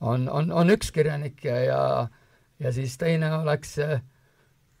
on, 0.00 0.28
on, 0.28 0.52
on 0.52 0.70
üks 0.74 0.92
kirjanik 0.94 1.44
ja, 1.44 1.58
ja 1.64 1.82
ja 2.60 2.72
siis 2.72 2.96
teine 2.98 3.30
oleks, 3.38 3.76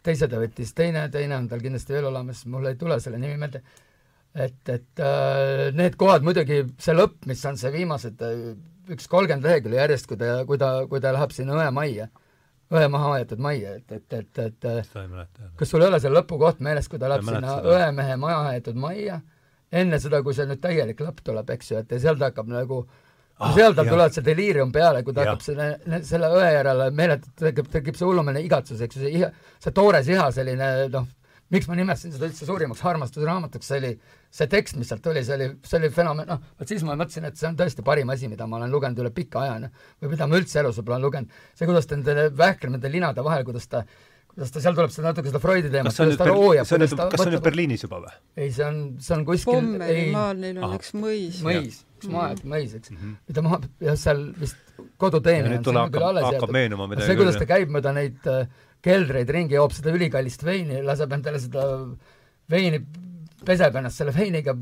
teise 0.04 0.28
ta 0.30 0.40
võttis, 0.40 0.72
teine, 0.76 1.06
teine 1.14 1.36
on 1.38 1.48
tal 1.50 1.62
kindlasti 1.62 1.94
veel 1.94 2.08
olemas, 2.10 2.44
mul 2.50 2.70
ei 2.70 2.78
tule 2.80 2.98
selle 3.02 3.20
nimi 3.22 3.38
meelde, 3.40 3.62
et, 4.34 4.60
et 4.68 5.02
äh, 5.04 5.68
need 5.76 5.98
kohad 6.00 6.26
muidugi, 6.26 6.64
see 6.82 6.96
lõpp, 6.96 7.22
mis 7.30 7.44
on 7.48 7.58
see 7.60 7.72
viimased 7.74 8.24
äh, 8.24 8.38
üks 8.92 9.08
kolmkümmend 9.10 9.46
lehekülge 9.46 9.82
järjest, 9.82 10.08
kui 10.10 10.20
ta, 10.20 10.42
kui 10.48 10.60
ta, 10.60 10.72
kui 10.90 11.02
ta 11.04 11.12
läheb 11.14 11.34
sinna 11.34 11.58
õemajja, 11.58 12.08
õe 12.68 12.84
maha 12.92 13.14
aetud 13.16 13.40
majja, 13.40 13.78
et, 13.78 13.92
et, 13.96 14.14
et, 14.18 14.38
et 14.44 14.70
kas 15.56 15.70
sul 15.70 15.82
ei 15.82 15.88
ole 15.88 16.00
see 16.02 16.12
lõpukoht 16.12 16.62
meeles, 16.64 16.88
kui 16.90 17.00
ta 17.00 17.08
läheb 17.08 17.24
sinna 17.24 17.60
õemehe 17.64 18.16
maha 18.20 18.54
aetud 18.54 18.76
majja, 18.80 19.22
enne 19.72 20.00
seda, 20.00 20.20
kui 20.24 20.36
see 20.36 20.48
nüüd 20.48 20.60
täielik 20.64 21.00
lõpp 21.04 21.22
tuleb, 21.24 21.48
eks 21.54 21.72
ju, 21.72 21.80
et 21.80 21.94
ja 21.94 22.00
seal 22.02 22.20
ta 22.20 22.28
hakkab 22.28 22.50
nagu 22.52 22.82
äh, 22.82 23.07
ah, 23.38 23.52
seal 23.54 23.76
tal 23.76 23.88
tuleb 23.88 24.14
see 24.14 24.24
deliirium 24.26 24.72
peale, 24.74 25.04
kui 25.06 25.14
ta 25.16 25.24
ja. 25.24 25.34
hakkab 25.34 25.44
selle, 25.44 26.02
selle 26.06 26.32
õe 26.34 26.48
järele 26.54 26.88
meeletult, 26.94 27.34
tekib, 27.38 27.70
tekib 27.72 27.98
see 27.98 28.08
hullumine 28.08 28.42
igatsus, 28.44 28.82
eks 28.84 28.98
ju, 28.98 29.04
see 29.04 29.14
iha, 29.20 29.30
see 29.62 29.74
toores 29.76 30.10
iha, 30.10 30.28
selline 30.34 30.72
noh, 30.94 31.06
miks 31.54 31.68
ma 31.68 31.78
nimetasin 31.78 32.12
seda 32.12 32.28
üldse 32.28 32.48
suurimaks 32.48 32.82
armastusraamatuks, 32.90 33.70
see 33.70 33.80
oli 33.80 33.92
see 34.38 34.50
tekst, 34.52 34.76
mis 34.80 34.90
sealt 34.90 35.02
tuli, 35.04 35.22
see 35.24 35.38
oli, 35.38 35.48
see 35.64 35.78
oli 35.80 35.90
fenomen, 35.94 36.28
noh, 36.28 36.42
vot 36.60 36.68
siis 36.68 36.84
ma 36.84 36.96
mõtlesin, 36.98 37.28
et 37.30 37.40
see 37.40 37.48
on 37.48 37.56
tõesti 37.56 37.84
parim 37.86 38.10
asi, 38.12 38.28
mida 38.28 38.46
ma 38.46 38.58
olen 38.60 38.74
lugenud 38.74 39.00
üle 39.04 39.12
pika 39.14 39.46
aja, 39.46 39.56
noh, 39.64 39.88
või 40.02 40.12
mida 40.12 40.28
ma 40.28 40.40
üldse 40.40 40.60
elus 40.60 40.80
võib-olla 40.80 40.98
olen 40.98 41.08
lugenud. 41.08 41.40
see, 41.54 41.68
kuidas 41.70 41.88
ta 41.88 41.96
nende 41.96 42.28
vähkleb 42.36 42.76
nende 42.76 42.92
linade 42.92 43.24
vahel, 43.24 43.46
kuidas 43.48 43.68
ta 43.72 43.86
ta, 44.38 44.62
seal 44.62 44.76
tuleb 44.78 44.94
seda 44.94 45.10
natuke 45.10 45.32
seda 45.32 45.42
Freudi 45.42 45.72
teemat, 45.72 45.96
kuidas 45.98 46.20
ta 46.20 46.28
roojab, 46.30 46.68
kuidas 46.70 46.94
ta 46.94 47.08
kas 47.10 47.22
see 47.22 47.30
on 47.30 47.36
nüüd 47.36 47.44
Berliinis 47.48 47.84
juba 47.84 48.00
või? 48.04 48.14
ei, 48.38 48.52
see 48.54 48.66
on, 48.66 48.78
see 49.02 49.16
on 49.16 49.26
kuskil 49.28 49.58
Pommerimaal, 49.58 50.40
neil 50.44 50.62
on 50.62 50.76
üks 50.78 50.94
mõis. 50.94 51.42
mõis, 51.46 51.82
üks 51.98 52.12
maa, 52.12 52.30
mõis, 52.44 52.76
eks 52.78 52.94
mm. 52.94 53.00
-hmm. 53.02 53.18
mida 53.32 53.44
maha, 53.48 53.60
jah, 53.88 53.98
seal 53.98 54.24
vist 54.38 54.64
koduteene 55.00 55.58
on 55.58 55.64
sinna 55.66 55.84
küll 55.92 56.06
alles 56.06 56.28
jäetud. 56.32 57.02
see, 57.02 57.18
kuidas 57.18 57.40
ta 57.40 57.48
käib 57.50 57.72
mööda 57.74 57.94
neid 57.96 58.30
äh, 58.30 58.46
keldreid 58.84 59.30
ringi, 59.34 59.58
joob 59.58 59.74
seda 59.74 59.92
ülikallist 59.94 60.44
veini, 60.46 60.82
laseb 60.86 61.12
endale 61.16 61.40
seda 61.42 61.64
veini, 62.50 62.82
peseb 63.46 63.78
ennast 63.80 64.02
selle 64.02 64.14
veiniga, 64.14 64.54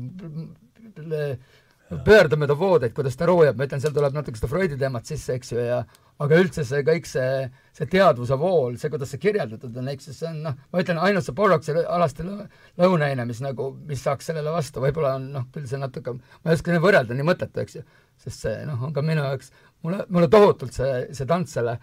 pöördub 1.87 2.41
mööda 2.41 2.55
voodeid, 2.57 2.93
kuidas 2.95 3.15
ta 3.15 3.27
roojab, 3.29 3.57
ma 3.57 3.67
ütlen, 3.67 3.81
seal 3.83 3.93
tuleb 3.95 4.15
natuke 4.15 4.39
seda 4.39 4.49
Freudi 4.51 4.77
teemat 4.79 5.07
sisse, 5.07 5.37
eks 5.37 5.53
ju, 5.53 5.59
ja 5.63 5.79
aga 6.23 6.39
üldse 6.41 6.65
see 6.67 6.81
kõik 6.85 7.05
see, 7.07 7.45
see 7.77 7.87
teadvuse 7.91 8.37
vool, 8.41 8.75
see, 8.81 8.89
kuidas 8.91 9.13
see 9.13 9.21
kirjeldatud 9.21 9.75
on, 9.79 9.87
eks 9.93 10.09
ju, 10.09 10.15
see 10.17 10.29
on 10.31 10.41
noh, 10.49 10.57
ma 10.73 10.83
ütlen, 10.83 10.99
ainult 11.03 11.27
see 11.27 11.35
Borroksi 11.37 11.75
alaste 11.83 12.25
lõunaine, 12.25 13.27
mis 13.29 13.39
nagu, 13.45 13.69
mis 13.87 14.03
saaks 14.03 14.31
sellele 14.31 14.51
vastu, 14.51 14.83
võib-olla 14.83 15.15
on 15.19 15.29
noh, 15.37 15.45
küll 15.53 15.69
see 15.69 15.79
natuke, 15.79 16.17
ma 16.17 16.51
ei 16.51 16.57
oska 16.57 16.81
võrrelda, 16.83 17.15
nii 17.15 17.27
mõttetu, 17.27 17.63
eks 17.63 17.79
ju, 17.79 17.85
sest 18.25 18.47
see 18.47 18.57
noh, 18.67 18.89
on 18.89 18.95
ka 18.95 19.05
minu 19.05 19.23
jaoks, 19.23 19.53
mulle, 19.85 20.03
mulle 20.09 20.31
tohutult 20.33 20.75
see, 20.75 21.05
see 21.15 21.29
tants 21.29 21.55
selle 21.55 21.77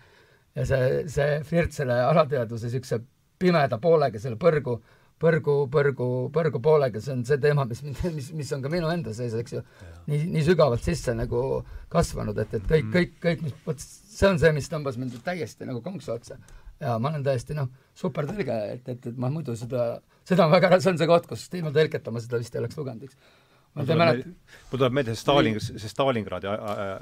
ja 0.55 0.67
see, 0.69 1.05
see 1.11 1.41
flirt 1.47 1.75
selle 1.75 1.97
alateadvuse 2.11 2.69
niisuguse 2.69 3.01
pimeda 3.41 3.79
poolega, 3.83 4.21
selle 4.23 4.39
põrgu, 4.41 4.77
põrgu, 5.25 5.57
põrgu, 5.73 6.09
põrgu 6.35 6.61
poolega, 6.65 7.01
see 7.03 7.15
on 7.15 7.23
see 7.29 7.41
teema, 7.43 7.67
mis, 7.69 7.83
mis, 8.15 8.31
mis 8.37 8.53
on 8.57 8.65
ka 8.65 8.73
minu 8.73 8.91
enda 8.93 9.15
sees, 9.17 9.37
eks 9.41 9.57
ju, 9.57 9.63
nii, 10.11 10.25
nii 10.35 10.45
sügavalt 10.47 10.85
sisse 10.85 11.15
nagu 11.17 11.63
kasvanud, 11.93 12.39
et, 12.45 12.59
et 12.59 12.67
kõik, 12.71 12.91
kõik, 12.95 13.15
kõik, 13.25 13.47
mis, 13.47 13.57
vot 13.67 13.85
see 13.85 14.31
on 14.31 14.41
see, 14.43 14.53
mis 14.57 14.71
tõmbas 14.71 14.99
mind 15.01 15.17
täiesti 15.25 15.69
nagu 15.69 15.83
konksu 15.85 16.15
otsa. 16.15 16.39
ja 16.83 16.99
ma 16.99 17.13
olen 17.13 17.25
täiesti 17.25 17.57
noh, 17.57 17.71
super 17.97 18.29
tõlge, 18.29 18.59
et, 18.75 18.89
et, 18.89 19.07
et 19.13 19.17
ma 19.19 19.31
muidu 19.33 19.55
seda, 19.59 19.95
seda 20.27 20.47
on 20.47 20.53
väga, 20.55 20.77
see 20.81 20.93
on 20.93 21.01
see 21.01 21.09
koht, 21.11 21.29
kus 21.31 21.47
ilma 21.55 21.73
tõlketa 21.75 22.13
ma 22.13 22.23
seda 22.23 22.43
vist 22.43 22.55
ei 22.55 22.63
oleks 22.65 22.79
lugenud, 22.81 23.09
eks 23.09 23.43
mul 23.75 24.79
tuleb 24.79 24.95
meelde 24.95 25.15
see 25.15 25.21
Stalin, 25.21 25.57
see 25.59 25.91
Stalingradi 25.91 26.51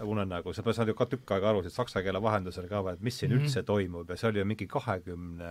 unenägu, 0.09 0.55
sa 0.57 0.65
saad 0.73 0.89
ju 0.89 0.95
ka 0.97 1.07
tükk 1.11 1.35
aega 1.37 1.51
aru, 1.51 1.61
et 1.67 1.75
saksa 1.75 2.01
keele 2.05 2.21
vahendusel 2.25 2.69
ka, 2.71 2.81
et 2.93 3.03
mis 3.05 3.19
siin 3.19 3.31
mm 3.31 3.39
-hmm. 3.39 3.45
üldse 3.45 3.63
toimub 3.69 4.11
ja 4.11 4.17
see 4.17 4.29
oli 4.31 4.39
ju 4.39 4.45
mingi 4.45 4.67
kahekümne 4.67 5.51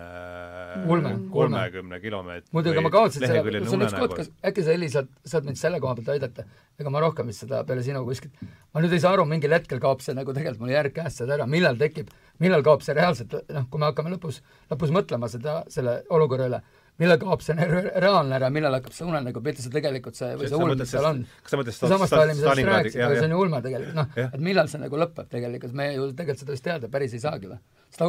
kolmekümne 1.32 1.99
kilomeetri 1.99 2.49
muidu, 2.51 2.74
ega 2.74 2.82
ma 2.82 2.89
kavatsen 2.89 3.28
selle, 3.28 3.43
see 3.51 3.78
on 3.78 3.86
üks 3.86 3.97
koht, 3.99 4.15
kas 4.17 4.32
äkki 4.43 4.63
sa, 4.63 4.72
Heli, 4.72 4.89
saad, 4.89 5.07
saad 5.26 5.45
mind 5.45 5.61
selle 5.61 5.80
koha 5.80 5.95
pealt 5.95 6.09
aidata? 6.09 6.45
ega 6.80 6.89
ma 6.89 6.99
rohkem 6.99 7.28
vist 7.28 7.45
seda 7.45 7.63
peale 7.63 7.84
sinu 7.84 8.03
kuskilt, 8.05 8.34
ma 8.74 8.82
nüüd 8.82 8.93
ei 8.93 8.99
saa 8.99 9.13
aru, 9.13 9.26
mingil 9.26 9.53
hetkel 9.53 9.80
kaob 9.80 10.01
see 10.01 10.17
nagu 10.17 10.34
tegelikult 10.34 10.65
mul 10.65 10.74
järg 10.74 10.93
käest 10.93 11.22
seda 11.22 11.38
ära, 11.38 11.45
millal 11.45 11.78
tekib, 11.78 12.09
millal 12.39 12.63
kaob 12.63 12.82
see 12.82 12.97
reaalselt, 12.97 13.36
noh, 13.49 13.69
kui 13.69 13.80
me 13.80 13.86
hakkame 13.86 14.09
lõpus, 14.15 14.41
lõpus 14.72 14.89
mõtlema 14.89 15.30
seda, 15.30 15.63
selle 15.69 16.01
olukorra 16.09 16.49
üle 16.49 16.61
millal 17.01 17.19
kaob 17.21 17.43
see 17.45 17.55
reaalne 18.03 18.37
ära, 18.37 18.49
millal 18.53 18.75
hakkab 18.77 18.95
see 18.95 19.07
unenägu 19.07 19.43
pihta, 19.45 19.63
see 19.63 19.73
tegelikult 19.73 20.17
see, 20.19 20.33
või 20.39 20.49
see 20.51 20.59
ulm, 20.59 20.77
mis 20.79 20.91
seal 20.91 21.09
on. 21.09 21.21
kas 21.41 21.53
sa 21.53 21.59
mõtled 21.61 22.33
mis 22.33 22.43
sa 22.43 22.55
rääkisid, 22.55 23.03
aga 23.05 23.19
see 23.19 23.27
on 23.27 23.35
ju 23.35 23.43
ulme 23.45 23.61
tegelikult, 23.65 23.99
noh, 24.01 24.17
et 24.27 24.41
millal 24.49 24.71
see 24.71 24.81
nagu 24.81 25.03
lõpeb 25.03 25.29
tegelikult, 25.31 25.77
me 25.77 25.91
ju 25.95 26.09
tegelikult 26.11 26.43
seda 26.45 26.57
vist 26.57 26.67
teada 26.67 26.91
päris 26.91 27.15
ei 27.17 27.23
saagi 27.23 27.51
või? 27.51 27.61
seda 27.91 28.07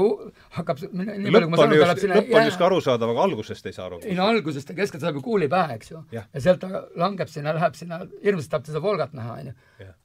hakkab, 0.56 0.78
nii 0.94 1.32
palju 1.34 1.48
kui 1.48 1.52
ma 1.52 1.58
saan 1.58 1.72
aru, 1.72 1.78
ta 1.80 1.86
läheb 1.88 2.00
sinna 2.02 2.18
lõpp 2.20 2.36
on 2.36 2.44
justkui 2.46 2.66
arusaadav, 2.68 3.12
aga 3.14 3.24
algusest 3.26 3.66
ei 3.66 3.74
saa 3.74 3.86
aru. 3.88 3.98
ei 4.06 4.14
no 4.14 4.28
algusest 4.30 4.68
ta 4.68 4.76
keskelt 4.78 5.02
saab 5.02 5.18
ju 5.18 5.22
kuuli 5.26 5.48
pähe, 5.50 5.76
eks 5.80 5.90
ju. 5.90 6.02
ja 6.14 6.22
sealt 6.36 6.62
ta 6.62 6.84
langeb 7.02 7.30
sinna, 7.32 7.54
läheb 7.56 7.74
sinna, 7.78 7.98
hirmsasti 8.22 8.52
tahab 8.52 8.68
seda 8.68 8.82
Volgat 8.84 9.16
näha, 9.18 9.38
on 9.40 9.50
ju. 9.50 9.54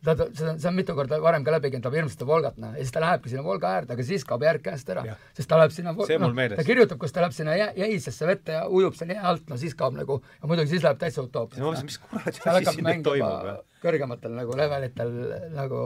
ta, 0.07 0.15
ta, 0.15 0.27
see 0.33 0.47
on, 0.49 0.57
see 0.63 0.71
on 0.71 0.77
mitu 0.79 0.95
korda 0.97 1.19
varem 1.21 1.45
ka 1.45 1.53
läbi 1.53 1.69
käinud, 1.69 1.85
tahab 1.85 1.99
hirmsasti 1.99 2.29
Volgat 2.29 2.57
näha 2.63 2.73
ja 2.79 2.87
siis 2.87 2.95
ta 2.95 3.03
lähebki 3.05 3.33
sinna 3.33 3.45
Volga 3.45 3.75
äärde, 3.77 3.93
aga 3.93 4.07
siis 4.07 4.25
kaob 4.25 4.47
järg 4.47 4.65
käest 4.65 4.89
ära. 4.95 5.05
sest 5.37 5.51
ta 5.51 5.61
läheb 5.61 5.75
sinna, 5.75 5.93
noh, 5.93 6.41
ta 6.55 6.65
kirjutab, 6.65 7.01
kus 7.03 7.13
ta 7.13 7.21
läheb 7.21 7.37
sinna 7.37 7.57
jä, 7.59 7.69
jäisesse 7.83 8.29
vette 8.29 8.57
ja 8.57 8.65
ujub 8.69 8.95
seal 8.97 9.15
jää 9.15 9.25
alt, 9.31 9.47
no 9.49 9.57
siis 9.57 9.75
kaob 9.77 9.97
nagu, 9.97 10.21
ja 10.41 10.51
muidugi 10.51 10.75
siis 10.75 10.85
läheb 10.85 11.01
täitsa 11.01 11.25
utoopiaks. 11.25 11.83
mis 11.87 11.99
kuradi 12.03 12.37
asi 12.43 12.71
siin 12.73 12.87
nüüd 12.87 13.03
toimub? 13.07 13.65
kõrgematel 13.83 14.33
nagu 14.37 14.55
levelitel 14.57 15.13
nagu 15.55 15.81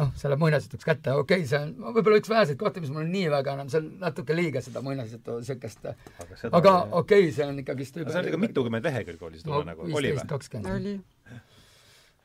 noh, 0.00 0.12
selle 0.18 0.36
muinasjutuks 0.40 0.86
kätte, 0.86 1.14
okei 1.20 1.42
okay,, 1.42 1.48
see 1.48 1.60
on 1.60 1.94
võib-olla 1.96 2.20
üks 2.22 2.30
väheseid 2.32 2.58
kohti, 2.60 2.82
mis 2.84 2.92
mul 2.94 3.08
nii 3.08 3.28
väga 3.32 3.56
enam, 3.58 3.70
see 3.72 3.82
on 3.82 3.88
natuke 4.00 4.36
liiga 4.36 4.62
seda 4.64 4.82
muinasjutu 4.84 5.38
niisugust, 5.42 5.88
aga, 5.88 6.58
aga 6.58 6.74
okei 7.02 7.26
okay,, 7.26 7.32
see 7.36 7.48
on 7.48 7.60
ikkagist 7.62 7.98
see 8.00 8.20
on 8.22 8.30
ikka 8.30 8.40
mitukümmend 8.40 8.88
lehekülge 8.88 9.28
oli 9.28 9.42
seda 9.42 9.54
no, 9.54 9.64
nagu, 9.68 9.88
oli 10.00 10.14
või? 10.16 10.28
kakskümmend. 10.32 11.42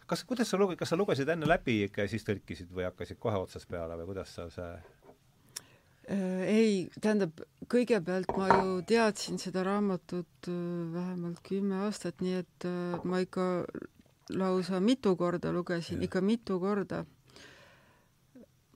kas, 0.08 0.24
kuidas 0.30 0.54
sa 0.54 0.60
luge-, 0.62 0.80
kas 0.80 0.94
sa 0.94 1.00
lugesid 1.00 1.30
enne 1.36 1.50
läbi 1.50 1.82
ikka 1.90 2.06
ja 2.06 2.14
siis 2.14 2.24
tõlkisid 2.28 2.72
või 2.72 2.88
hakkasid 2.88 3.20
kohe 3.20 3.44
otsast 3.44 3.68
peale 3.72 4.00
või 4.00 4.14
kuidas 4.14 4.32
sa 4.40 4.48
see 4.54 4.72
ei, 6.08 6.88
tähendab, 7.04 7.42
kõigepealt 7.68 8.32
ma 8.38 8.48
ju 8.54 8.80
teadsin 8.88 9.40
seda 9.42 9.64
raamatut 9.68 10.48
äh, 10.48 10.56
vähemalt 10.94 11.42
kümme 11.44 11.82
aastat, 11.84 12.22
nii 12.24 12.40
et 12.40 12.68
äh, 12.68 12.96
ma 13.04 13.20
ikka 13.24 13.66
lausa 14.32 14.80
mitu 14.84 15.16
korda 15.20 15.52
lugesin, 15.52 16.02
ikka 16.04 16.22
mitu 16.24 16.60
korda. 16.64 17.04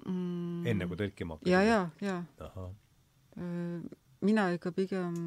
Mm.. 0.02 0.66
enne 0.66 0.88
kui 0.90 0.98
tõlkima 0.98 1.38
hakkasid? 1.38 1.52
ja, 1.54 1.62
ja, 1.62 1.82
ja. 2.02 2.64
mina 4.26 4.48
ikka 4.56 4.72
pigem 4.74 5.20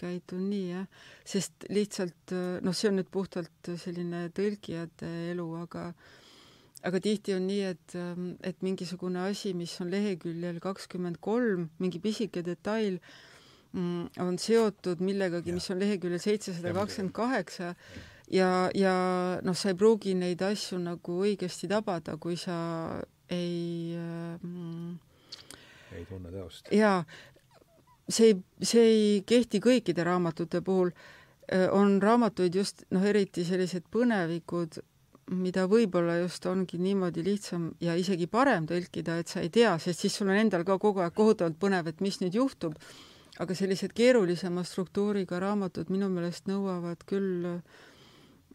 käitun 0.00 0.46
nii, 0.48 0.70
jah, 0.70 0.86
sest 1.28 1.66
lihtsalt 1.68 2.32
noh, 2.64 2.72
see 2.72 2.88
on 2.88 2.96
nüüd 2.96 3.10
puhtalt 3.12 3.70
selline 3.82 4.30
tõlkijate 4.32 5.10
elu, 5.34 5.46
aga 5.60 5.90
aga 6.82 7.00
tihti 7.02 7.34
on 7.36 7.46
nii, 7.46 7.60
et, 7.72 7.94
ähm, 7.98 8.32
et 8.42 8.62
mingisugune 8.62 9.20
asi, 9.26 9.52
mis 9.54 9.74
on 9.80 9.90
leheküljel 9.92 10.58
kakskümmend 10.62 11.20
kolm, 11.22 11.68
mingi 11.82 12.00
pisike 12.02 12.42
detail, 12.46 12.98
mm, 13.72 14.22
on 14.24 14.38
seotud 14.38 15.02
millegagi, 15.04 15.54
mis 15.54 15.70
on 15.70 15.80
leheküljel 15.82 16.22
seitsesada 16.22 16.74
kakskümmend 16.76 17.14
kaheksa. 17.16 17.74
Ja, 18.32 18.70
ja 18.74 18.94
noh, 19.44 19.56
sa 19.58 19.72
ei 19.72 19.78
pruugi 19.78 20.14
neid 20.16 20.42
asju 20.42 20.78
nagu 20.80 21.18
õigesti 21.26 21.68
tabada, 21.68 22.16
kui 22.16 22.38
sa 22.40 22.56
ei 23.32 23.96
mm, 24.40 24.94
ei 25.96 26.06
tunne 26.08 26.30
teost. 26.32 26.70
jaa, 26.72 27.02
see 28.08 28.32
ei, 28.32 28.38
see 28.62 28.86
ei 28.86 29.10
kehti 29.26 29.60
kõikide 29.62 30.04
raamatute 30.06 30.62
puhul, 30.64 30.92
äh, 31.52 31.68
on 31.72 31.98
raamatuid 32.02 32.56
just 32.56 32.86
noh, 32.90 33.04
eriti 33.04 33.44
sellised 33.44 33.88
põnevikud, 33.92 34.80
mida 35.30 35.66
võib-olla 35.70 36.16
just 36.22 36.46
ongi 36.50 36.78
niimoodi 36.82 37.22
lihtsam 37.24 37.70
ja 37.80 37.94
isegi 37.98 38.26
parem 38.26 38.66
tõlkida, 38.66 39.18
et 39.20 39.30
sa 39.30 39.40
ei 39.40 39.50
tea, 39.54 39.76
sest 39.78 40.02
siis 40.02 40.16
sul 40.18 40.32
on 40.32 40.38
endal 40.40 40.64
ka 40.66 40.78
kogu 40.82 41.02
aeg 41.04 41.14
kohutavalt 41.14 41.58
põnev, 41.62 41.88
et 41.88 42.00
mis 42.00 42.18
nüüd 42.20 42.34
juhtub. 42.34 42.76
aga 43.40 43.54
sellised 43.56 43.94
keerulisema 43.96 44.60
struktuuriga 44.62 45.38
raamatud 45.40 45.88
minu 45.90 46.10
meelest 46.12 46.50
nõuavad 46.50 47.00
küll, 47.08 47.62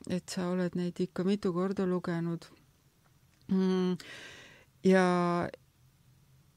et 0.08 0.30
sa 0.30 0.52
oled 0.52 0.76
neid 0.78 1.00
ikka 1.02 1.24
mitu 1.26 1.50
korda 1.54 1.86
lugenud. 1.86 2.46
Mm, 3.50 3.98
ja, 4.84 5.50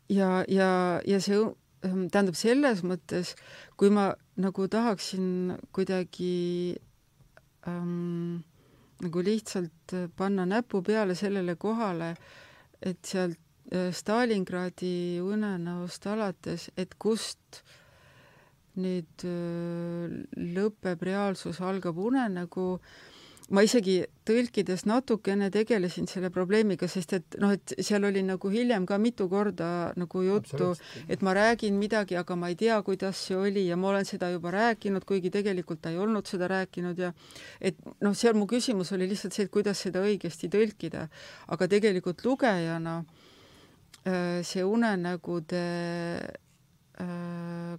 ja, 0.09 0.45
ja, 0.49 1.01
ja 1.07 1.21
see 1.21 1.41
tähendab 1.81 2.37
selles 2.37 2.85
mõttes, 2.85 3.35
kui 3.81 3.91
ma 3.91 4.11
nagu 4.37 4.69
tahaksin 4.69 5.57
kuidagi 5.73 6.77
ähm, 7.67 8.43
nagu 9.05 9.23
lihtsalt 9.25 9.95
äh, 9.97 10.09
panna 10.17 10.47
näpu 10.47 10.83
peale 10.83 11.15
sellele 11.15 11.57
kohale, 11.57 12.15
et 12.83 13.05
sealt 13.05 13.39
äh, 13.73 13.91
Stalingradi 13.93 15.21
unenäost 15.25 16.07
alates, 16.07 16.71
et 16.77 16.97
kust 16.99 17.63
nüüd 18.81 19.25
äh, 19.27 20.19
lõpeb 20.57 21.03
reaalsus, 21.07 21.61
algab 21.61 21.99
unenägu 21.99 22.75
ma 23.51 23.63
isegi 23.67 23.97
tõlkides 24.29 24.85
natukene 24.87 25.49
tegelesin 25.51 26.07
selle 26.11 26.31
probleemiga, 26.31 26.87
sest 26.91 27.15
et 27.17 27.37
noh, 27.43 27.53
et 27.57 27.75
seal 27.83 28.05
oli 28.07 28.23
nagu 28.27 28.51
hiljem 28.53 28.87
ka 28.87 28.99
mitu 29.03 29.27
korda 29.31 29.91
nagu 29.99 30.23
juttu, 30.23 30.71
et 31.11 31.25
ma 31.27 31.35
räägin 31.35 31.79
midagi, 31.81 32.17
aga 32.21 32.37
ma 32.39 32.53
ei 32.53 32.59
tea, 32.61 32.79
kuidas 32.87 33.25
see 33.27 33.39
oli 33.39 33.67
ja 33.67 33.79
ma 33.81 33.91
olen 33.91 34.07
seda 34.07 34.31
juba 34.31 34.55
rääkinud, 34.55 35.07
kuigi 35.09 35.33
tegelikult 35.35 35.83
ta 35.83 35.91
ei 35.91 35.99
olnud 35.99 36.31
seda 36.31 36.51
rääkinud 36.51 37.03
ja 37.03 37.13
et 37.61 37.79
noh, 38.01 38.15
seal 38.15 38.39
mu 38.39 38.47
küsimus 38.51 38.95
oli 38.95 39.11
lihtsalt 39.11 39.35
see, 39.35 39.49
et 39.49 39.55
kuidas 39.55 39.83
seda 39.83 40.05
õigesti 40.07 40.51
tõlkida. 40.53 41.09
aga 41.51 41.69
tegelikult 41.69 42.25
lugejana 42.25 43.01
äh, 44.07 44.41
see 44.47 44.63
unenägude 44.63 45.67
äh, 47.03 47.79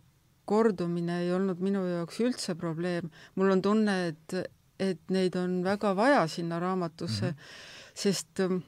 kordumine 0.52 1.22
ei 1.24 1.30
olnud 1.32 1.62
minu 1.64 1.86
jaoks 1.88 2.20
üldse 2.20 2.56
probleem. 2.60 3.08
mul 3.36 3.56
on 3.56 3.62
tunne, 3.62 3.96
et 4.12 4.52
et 4.82 5.14
neid 5.14 5.36
on 5.38 5.62
väga 5.64 5.94
vaja 5.96 6.28
sinna 6.28 6.60
raamatusse 6.60 7.32
mm, 7.32 7.38
-hmm. 7.38 7.96
sest 8.04 8.40
ähm, 8.40 8.62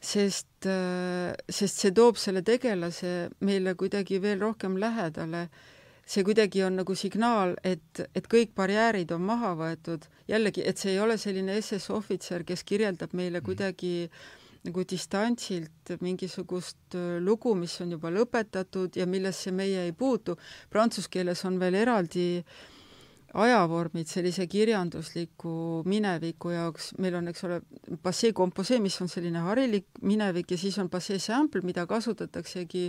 sest, 0.00 0.66
äh, 0.66 1.34
sest 1.48 1.84
see 1.84 1.92
toob 1.96 2.18
selle 2.20 2.42
tegelase 2.46 3.28
meile 3.44 3.76
kuidagi 3.76 4.20
veel 4.22 4.40
rohkem 4.40 4.78
lähedale. 4.80 5.48
see 6.10 6.24
kuidagi 6.26 6.64
on 6.66 6.74
nagu 6.80 6.94
signaal, 6.98 7.52
et, 7.62 8.00
et 8.18 8.24
kõik 8.26 8.50
barjäärid 8.56 9.12
on 9.14 9.22
maha 9.22 9.52
võetud. 9.54 10.08
jällegi, 10.28 10.64
et 10.66 10.78
see 10.78 10.96
ei 10.96 10.98
ole 11.00 11.18
selline 11.18 11.60
SS 11.60 11.90
ohvitser, 11.90 12.44
kes 12.44 12.64
kirjeldab 12.64 13.12
meile 13.12 13.38
mhm. 13.38 13.46
kuidagi 13.46 14.10
nagu 14.64 14.84
distantsilt 14.84 15.94
mingisugust 16.00 16.96
äh, 16.96 17.20
lugu, 17.20 17.54
mis 17.54 17.80
on 17.80 17.92
juba 17.92 18.10
lõpetatud 18.10 18.96
ja 18.96 19.06
millesse 19.06 19.52
meie 19.52 19.86
ei 19.86 19.92
puutu. 19.92 20.36
Prantsuse 20.70 21.08
keeles 21.08 21.44
on 21.44 21.60
veel 21.60 21.78
eraldi 21.80 22.26
äh, 22.40 22.79
ajavormid 23.34 24.08
sellise 24.10 24.46
kirjandusliku 24.50 25.82
mineviku 25.88 26.50
jaoks, 26.54 26.92
meil 26.98 27.14
on, 27.20 27.30
eks 27.30 27.44
ole, 27.46 27.60
passé 28.02 28.32
composé, 28.36 28.80
mis 28.82 28.96
on 29.02 29.10
selline 29.10 29.42
harilik 29.44 29.86
minevik 30.02 30.50
ja 30.50 30.58
siis 30.58 30.78
on 30.82 30.90
passé 30.90 31.18
simple, 31.22 31.62
mida 31.66 31.86
kasutataksegi 31.90 32.84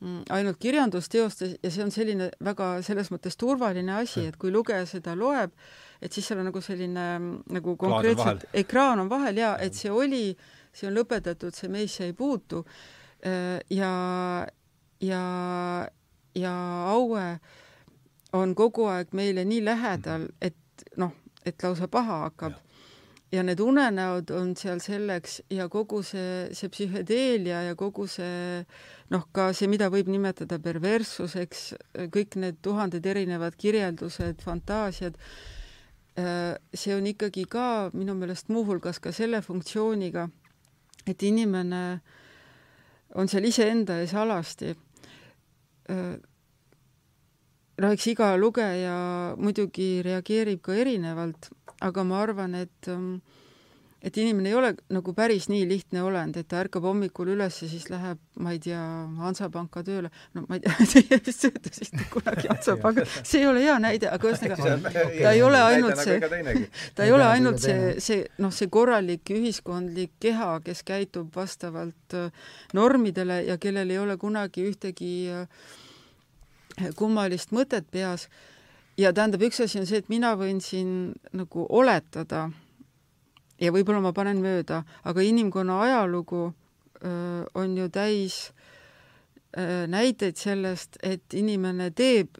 mm, 0.00 0.24
ainult 0.34 0.58
kirjandusteostes 0.62 1.56
ja 1.62 1.70
see 1.70 1.84
on 1.84 1.94
selline 1.94 2.30
väga 2.42 2.74
selles 2.86 3.12
mõttes 3.14 3.38
turvaline 3.38 3.94
asi, 4.00 4.26
et 4.32 4.38
kui 4.40 4.50
lugeja 4.54 4.86
seda 4.88 5.14
loeb, 5.18 5.54
et 6.02 6.12
siis 6.12 6.26
seal 6.26 6.42
on 6.42 6.50
nagu 6.50 6.64
selline 6.64 7.06
mm, 7.18 7.32
nagu 7.58 7.76
konkreetselt 7.78 8.48
ekraan 8.64 9.04
on 9.04 9.12
vahel 9.12 9.38
ja 9.44 9.54
et 9.62 9.78
see 9.78 9.94
oli, 9.94 10.24
see 10.74 10.90
on 10.90 10.98
lõpetatud, 10.98 11.54
see 11.54 11.70
meisse 11.70 12.10
ei 12.10 12.18
puutu. 12.18 12.64
Äh, 13.22 13.60
ja, 13.70 13.92
ja, 14.98 15.26
ja 16.34 16.54
Aue 16.90 17.26
äh, 17.30 17.60
on 18.32 18.54
kogu 18.56 18.86
aeg 18.90 19.12
meile 19.16 19.44
nii 19.44 19.62
lähedal, 19.64 20.26
et 20.40 20.84
noh, 21.00 21.12
et 21.46 21.62
lausa 21.62 21.88
paha 21.88 22.22
hakkab. 22.26 22.60
ja 23.32 23.40
need 23.40 23.60
unenäod 23.64 24.28
on 24.36 24.50
seal 24.60 24.80
selleks 24.84 25.38
ja 25.50 25.64
kogu 25.72 26.02
see, 26.04 26.50
see 26.52 26.68
psühhedeelia 26.68 27.62
ja 27.64 27.76
kogu 27.80 28.04
see 28.06 28.60
noh, 29.10 29.24
ka 29.32 29.46
see, 29.56 29.70
mida 29.72 29.88
võib 29.88 30.10
nimetada 30.12 30.58
perverssuseks, 30.60 31.62
kõik 32.12 32.36
need 32.36 32.58
tuhanded 32.60 33.06
erinevad 33.08 33.56
kirjeldused, 33.56 34.44
fantaasiad, 34.44 35.16
äh, 36.20 36.60
see 36.74 36.92
on 36.92 37.08
ikkagi 37.08 37.46
ka 37.48 37.88
minu 37.96 38.12
meelest 38.20 38.52
muuhulgas 38.52 39.00
ka 39.00 39.14
selle 39.16 39.40
funktsiooniga, 39.40 40.28
et 41.08 41.24
inimene 41.24 41.82
on 43.16 43.32
seal 43.32 43.48
iseenda 43.48 43.96
ees 44.04 44.12
alasti 44.12 44.76
äh, 47.78 47.82
no 47.82 47.92
eks 47.92 48.06
iga 48.12 48.32
lugeja 48.36 48.96
muidugi 49.40 50.02
reageerib 50.04 50.62
ka 50.62 50.76
erinevalt, 50.76 51.50
aga 51.80 52.04
ma 52.04 52.20
arvan, 52.22 52.54
et 52.54 52.90
ähm, 52.92 53.20
et 54.02 54.16
inimene 54.18 54.50
ei 54.50 54.54
ole 54.58 54.70
nagu 54.92 55.12
päris 55.14 55.46
nii 55.50 55.62
lihtne 55.70 56.02
olend, 56.02 56.36
et 56.38 56.48
ta 56.50 56.58
ärkab 56.62 56.84
hommikul 56.86 57.30
üles 57.36 57.58
ja 57.62 57.68
siis 57.70 57.84
läheb, 57.90 58.18
ma 58.42 58.54
ei 58.54 58.58
tea, 58.62 58.80
Hansapanka 59.22 59.84
tööle. 59.86 60.10
no 60.34 60.42
ma 60.48 60.58
ei 60.58 60.64
tea, 60.64 60.86
teie 60.92 61.18
vist 61.26 61.44
töötasite 61.44 62.06
kunagi 62.10 62.50
Hansapanka, 62.52 63.06
see 63.22 63.44
ei 63.44 63.48
ole 63.50 63.62
hea 63.62 63.76
näide, 63.82 64.10
aga 64.10 64.32
ühesõnaga 64.32 64.96
ta 65.22 65.34
ei 65.36 65.44
ole 65.46 65.62
ainult 65.68 66.02
see, 66.02 66.18
ta 66.96 67.06
ei 67.06 67.14
ole 67.14 67.28
ainult 67.28 67.62
see, 67.62 67.94
see 68.02 68.26
noh, 68.42 68.54
see 68.54 68.72
korralik 68.74 69.34
ühiskondlik 69.36 70.16
keha, 70.22 70.56
kes 70.66 70.82
käitub 70.88 71.30
vastavalt 71.36 72.18
äh, 72.18 72.50
normidele 72.74 73.44
ja 73.46 73.58
kellel 73.62 73.94
ei 73.94 74.02
ole 74.02 74.18
kunagi 74.18 74.66
ühtegi 74.72 75.14
äh, 75.30 75.46
kummalist 76.96 77.52
mõtet 77.52 77.88
peas. 77.90 78.28
Ja 78.96 79.12
tähendab, 79.12 79.42
üks 79.42 79.60
asi 79.64 79.80
on 79.80 79.86
see, 79.88 80.02
et 80.02 80.10
mina 80.12 80.34
võin 80.36 80.60
siin 80.60 81.14
nagu 81.32 81.66
oletada 81.68 82.50
ja 83.62 83.72
võib-olla 83.72 84.02
ma 84.04 84.12
panen 84.16 84.42
mööda, 84.44 84.82
aga 85.04 85.24
inimkonna 85.24 85.80
ajalugu 85.86 86.42
öö, 86.50 87.44
on 87.54 87.76
ju 87.78 87.88
täis 87.88 88.50
öö, 89.56 89.86
näiteid 89.86 90.36
sellest, 90.36 90.98
et 91.02 91.34
inimene 91.34 91.90
teeb 91.90 92.36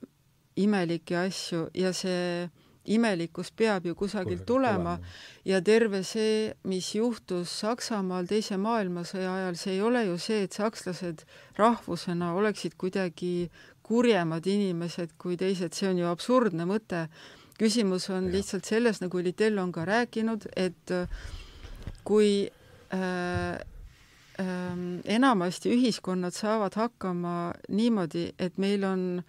imelikke 0.61 1.17
asju 1.17 1.69
ja 1.75 1.93
see 1.97 2.51
imelikkus 2.85 3.53
peab 3.55 3.87
ju 3.87 3.95
kusagilt 3.95 4.45
tulema. 4.47 4.99
ja 5.45 5.61
terve 5.63 6.03
see, 6.03 6.55
mis 6.65 6.95
juhtus 6.95 7.51
Saksamaal 7.61 8.27
Teise 8.27 8.57
maailmasõja 8.57 9.35
ajal, 9.35 9.57
see 9.57 9.73
ei 9.75 9.83
ole 9.83 10.05
ju 10.07 10.19
see, 10.19 10.43
et 10.43 10.53
sakslased 10.53 11.25
rahvusena 11.59 12.33
oleksid 12.35 12.75
kuidagi 12.79 13.51
kurjemad 13.83 14.47
inimesed 14.47 15.17
kui 15.19 15.37
teised, 15.37 15.75
see 15.77 15.91
on 15.91 16.01
ju 16.03 16.11
absurdne 16.11 16.67
mõte. 16.69 17.07
küsimus 17.59 18.09
on 18.11 18.27
ja. 18.27 18.33
lihtsalt 18.33 18.67
selles, 18.67 19.01
nagu 19.03 19.21
Littell 19.23 19.59
on 19.59 19.71
ka 19.73 19.85
rääkinud, 19.87 20.49
et 20.57 20.91
äh, 20.91 21.09
kui 22.05 22.49
äh, 22.95 23.55
äh, 24.41 24.77
enamasti 25.05 25.71
ühiskonnad 25.71 26.35
saavad 26.35 26.75
hakkama 26.75 27.53
niimoodi, 27.69 28.33
et 28.39 28.59
meil 28.59 28.85
on 28.85 29.23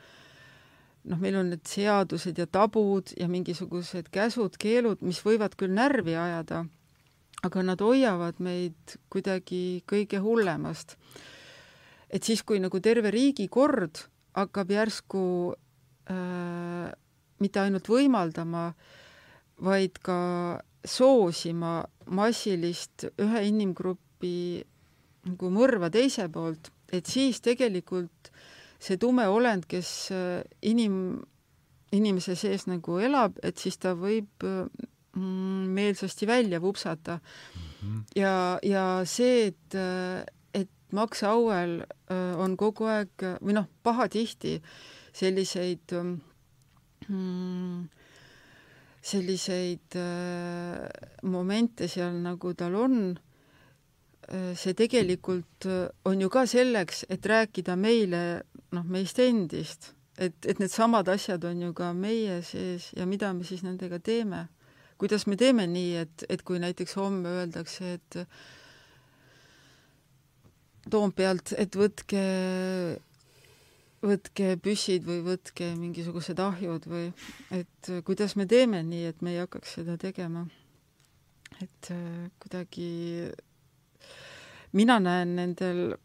noh, 1.04 1.20
meil 1.20 1.36
on 1.36 1.52
need 1.52 1.68
seadused 1.68 2.40
ja 2.40 2.48
tabud 2.48 3.12
ja 3.20 3.28
mingisugused 3.28 4.10
käsud-keelud, 4.14 5.04
mis 5.04 5.20
võivad 5.26 5.58
küll 5.60 5.76
närvi 5.76 6.16
ajada, 6.16 6.64
aga 7.44 7.66
nad 7.66 7.84
hoiavad 7.84 8.40
meid 8.40 8.98
kuidagi 9.12 9.84
kõige 9.90 10.24
hullemast. 10.24 10.98
et 12.14 12.24
siis, 12.24 12.44
kui 12.44 12.60
nagu 12.62 12.80
terve 12.80 13.12
riigi 13.12 13.48
kord 13.50 14.13
hakkab 14.34 14.72
järsku 14.74 15.24
äh, 16.10 16.92
mitte 17.44 17.64
ainult 17.64 17.90
võimaldama, 17.90 18.72
vaid 19.64 20.00
ka 20.04 20.20
soosima 20.84 21.82
massilist 22.12 23.08
ühe 23.22 23.44
inimgrupi 23.48 24.64
nagu 25.24 25.52
mõrva 25.54 25.90
teise 25.94 26.28
poolt, 26.32 26.72
et 26.92 27.08
siis 27.08 27.40
tegelikult 27.44 28.32
see 28.84 29.00
tume 29.00 29.28
olend, 29.32 29.68
kes 29.70 29.90
äh, 30.12 30.42
inim, 30.68 31.22
inimese 31.96 32.36
sees 32.40 32.68
nagu 32.68 33.00
elab, 33.00 33.38
et 33.44 33.62
siis 33.62 33.80
ta 33.80 33.94
võib 33.96 34.44
mm, 34.44 35.72
meelsasti 35.78 36.28
välja 36.28 36.60
vupsata. 36.62 37.20
-hmm. 37.20 38.04
ja, 38.16 38.60
ja 38.64 39.02
see, 39.06 39.48
et, 39.48 39.76
et 40.94 40.98
Max 40.98 41.24
Auel 41.26 41.82
äh, 41.82 42.36
on 42.38 42.58
kogu 42.58 42.86
aeg 42.86 43.26
või 43.42 43.58
noh, 43.58 43.66
pahatihti 43.84 44.60
selliseid 45.14 45.96
mm, 47.10 47.84
selliseid 49.02 49.98
äh, 50.00 50.88
momente 51.24 51.90
seal, 51.90 52.22
nagu 52.22 52.54
tal 52.54 52.78
on 52.78 52.96
äh,, 54.30 54.54
see 54.56 54.78
tegelikult 54.78 55.68
on 56.06 56.22
ju 56.22 56.30
ka 56.30 56.46
selleks, 56.48 57.06
et 57.10 57.26
rääkida 57.26 57.76
meile 57.76 58.44
noh, 58.72 58.86
meist 58.86 59.20
endist 59.20 59.94
et, 60.18 60.46
et 60.46 60.60
needsamad 60.62 61.10
asjad 61.10 61.44
on 61.50 61.62
ju 61.68 61.74
ka 61.78 61.92
meie 61.98 62.42
sees 62.46 62.92
ja 62.98 63.06
mida 63.10 63.34
me 63.34 63.46
siis 63.48 63.64
nendega 63.66 64.00
teeme. 64.00 64.48
kuidas 64.98 65.26
me 65.28 65.36
teeme 65.36 65.66
nii, 65.68 65.96
et, 66.00 66.26
et 66.30 66.44
kui 66.46 66.60
näiteks 66.62 66.96
homme 66.96 67.28
öeldakse, 67.28 67.94
et 67.98 68.18
Toompealt, 70.92 71.54
et 71.58 71.76
võtke, 71.80 72.24
võtke 74.04 74.56
püssid 74.64 75.06
või 75.08 75.22
võtke 75.24 75.70
mingisugused 75.80 76.40
ahjud 76.44 76.88
või 76.92 77.06
et 77.56 77.92
kuidas 78.08 78.36
me 78.36 78.48
teeme 78.50 78.84
nii, 78.84 79.06
et 79.14 79.22
me 79.24 79.36
ei 79.36 79.44
hakkaks 79.44 79.78
seda 79.80 79.98
tegema. 79.98 80.48
et 81.62 81.92
äh, 81.94 82.32
kuidagi 82.42 83.32
mina 84.74 85.00
näen 85.00 85.36
nendel 85.38 85.96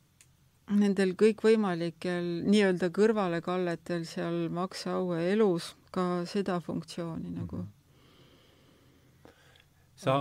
nendel 0.76 1.14
kõikvõimalikel 1.16 2.26
nii-öelda 2.44 2.90
kõrvalekalletel 2.92 4.04
seal 4.08 4.48
Max 4.52 4.86
Aue 4.90 5.22
elus 5.32 5.72
ka 5.94 6.24
seda 6.28 6.60
funktsiooni 6.60 7.32
nagu. 7.32 7.64
Sa 9.98 10.14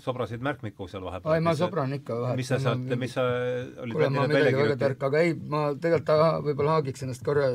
sobrasid 0.00 0.44
märkmikku 0.44 0.88
seal 0.88 1.04
vahepeal? 1.04 1.34
ai, 1.34 1.44
ma 1.44 1.54
sobran 1.58 1.92
ikka 1.98 2.16
vahepeal. 2.22 2.40
mis 2.40 2.48
sa 2.48 2.58
sealt, 2.62 2.96
mis 3.02 3.12
sa 3.12 3.26
olid 3.84 3.94
kuule, 3.98 4.10
ma 4.14 4.26
midagi 4.30 4.56
väga 4.62 4.76
tark, 4.80 5.06
aga 5.10 5.22
ei, 5.26 5.34
ma 5.36 5.62
tegelikult 5.76 6.44
võib-olla 6.46 6.78
haagiks 6.78 7.04
ennast 7.04 7.24
korra, 7.26 7.50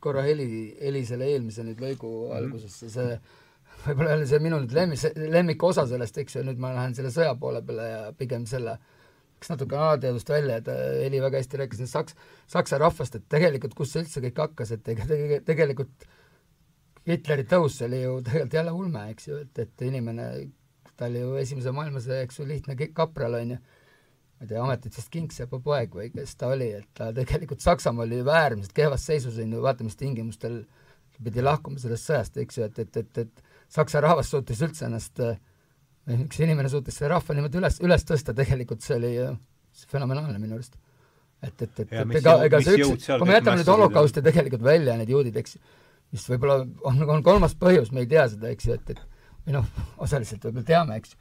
korra 0.00 0.22
heli, 0.28 0.46
heli 0.78 1.02
selle 1.08 1.26
eelmise 1.32 1.66
nüüd 1.66 1.82
lõigu 1.82 2.06
mm 2.06 2.30
-hmm. 2.30 2.36
algusesse, 2.38 2.90
see 2.94 3.18
võib-olla 3.88 4.14
jälle 4.14 4.30
see 4.30 4.42
minu 4.46 4.62
nüüd 4.62 4.76
lemmik, 4.76 5.20
lemmikosa 5.36 5.86
sellest, 5.90 6.22
eks 6.22 6.38
ju, 6.38 6.46
nüüd 6.46 6.62
ma 6.62 6.72
lähen 6.76 6.94
selle 6.94 7.10
sõja 7.14 7.34
poole 7.40 7.62
peale 7.66 7.90
ja 7.90 8.00
pigem 8.16 8.46
selle 8.46 8.78
läks 9.40 9.50
natuke 9.54 9.76
alateadust 9.76 10.28
välja, 10.28 10.60
et 10.60 10.66
Heli 10.68 11.16
äh, 11.16 11.24
väga 11.24 11.40
hästi 11.40 11.60
rääkis 11.62 11.80
nüüd 11.80 11.90
saks-, 11.90 12.16
saksa 12.46 12.78
rahvast, 12.78 13.14
et 13.16 13.28
tegelikult 13.32 13.74
kust 13.74 13.96
see 13.96 14.04
üldse 14.04 14.20
kõik 14.20 14.40
hakkas, 14.44 14.74
et 14.76 14.88
ega 14.92 15.06
tege-, 15.08 15.40
tegelikult 15.48 16.08
Hitleri 17.08 17.46
tõus 17.48 17.78
oli 17.86 18.02
ju 18.02 18.18
tegelikult 18.26 18.54
jälle 18.58 18.72
ulme, 18.76 19.06
eks 19.14 19.28
ju, 19.30 19.38
et, 19.40 19.62
et 19.64 19.84
inimene, 19.86 20.26
ta 21.00 21.08
oli 21.08 21.22
ju 21.22 21.36
Esimese 21.40 21.72
maailmasõja, 21.72 22.26
eks 22.26 22.40
ju, 22.40 22.46
lihtne 22.48 22.76
kapral, 22.92 23.38
on 23.40 23.54
ju, 23.54 23.58
ma 23.60 24.44
ei 24.44 24.50
tea, 24.50 24.60
ametitest 24.60 25.12
kingsepa 25.12 25.60
poeg 25.64 25.94
või 25.96 26.10
kes 26.12 26.36
ta 26.40 26.52
oli, 26.52 26.70
et 26.80 26.88
ta 26.96 27.08
tegelikult 27.16 27.64
Saksamaa 27.64 28.04
oli 28.04 28.20
ju 28.20 28.28
äärmiselt 28.28 28.76
kehvas 28.76 29.06
seisus, 29.08 29.38
on 29.40 29.56
ju, 29.56 29.62
vaata 29.64 29.86
mis 29.86 29.96
tingimustel 30.00 30.62
pidi 31.20 31.44
lahkuma 31.44 31.80
sellest 31.80 32.08
sõjast, 32.08 32.36
eks 32.40 32.58
ju, 32.58 32.68
et, 32.68 32.78
et, 32.84 33.00
et, 33.02 33.24
et 33.24 33.72
saksa 33.72 34.00
rahvas 34.04 34.30
suutis 34.32 34.60
üldse 34.64 34.86
ennast 34.88 35.20
äh, 35.24 35.36
üks 36.16 36.40
inimene 36.40 36.70
suutis 36.72 36.96
selle 36.96 37.14
rahva 37.14 37.36
niimoodi 37.36 37.60
üles, 37.60 37.76
üles 37.84 38.06
tõsta, 38.08 38.34
tegelikult 38.36 38.84
see 38.84 38.96
oli 38.96 39.12
fenomenaalne 39.90 40.40
minu 40.40 40.56
arust. 40.56 40.78
et, 41.42 41.54
et, 41.62 41.68
et, 41.84 41.92
et 41.92 42.16
ega, 42.20 42.34
ega 42.44 42.60
see 42.64 42.80
üks, 42.84 43.06
kui 43.08 43.28
me 43.28 43.36
jätame 43.36 43.60
nüüd 43.60 43.70
holokausti 43.72 44.24
tegelikult 44.24 44.64
välja, 44.64 44.96
need 45.00 45.12
juudid, 45.12 45.36
eks, 45.40 45.56
mis 46.12 46.26
võib-olla 46.32 46.64
on, 46.88 47.04
on 47.16 47.22
kolmas 47.24 47.54
põhjus, 47.56 47.92
me 47.92 48.04
ei 48.04 48.10
tea 48.10 48.26
seda, 48.32 48.50
eks 48.52 48.68
ju, 48.68 48.76
et, 48.80 48.96
et 48.96 49.09
või 49.50 49.58
noh, 49.58 49.84
osaliselt 50.04 50.44
võib-olla 50.46 50.66
teame, 50.66 50.96
eks 51.00 51.14
ju, 51.14 51.20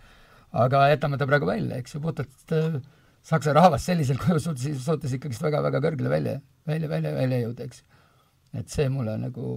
aga 0.61 0.85
jätame 0.91 1.19
ta 1.19 1.27
praegu 1.29 1.49
välja, 1.49 1.79
eks 1.81 1.95
ju, 1.95 2.01
puhtalt 2.03 2.53
äh, 2.55 2.79
saksa 3.25 3.55
rahvas 3.57 3.85
sellisel 3.89 4.19
kujul 4.21 4.41
suutis, 4.43 4.79
suutis 4.85 5.15
ikkagist 5.17 5.43
väga-väga 5.45 5.81
kõrgele 5.83 6.11
välja, 6.11 6.37
välja, 6.69 6.91
välja, 6.91 7.13
välja 7.17 7.41
jõuda, 7.43 7.69
eks. 7.69 7.83
et 8.61 8.69
see 8.69 8.89
mulle 8.93 9.17
nagu, 9.21 9.51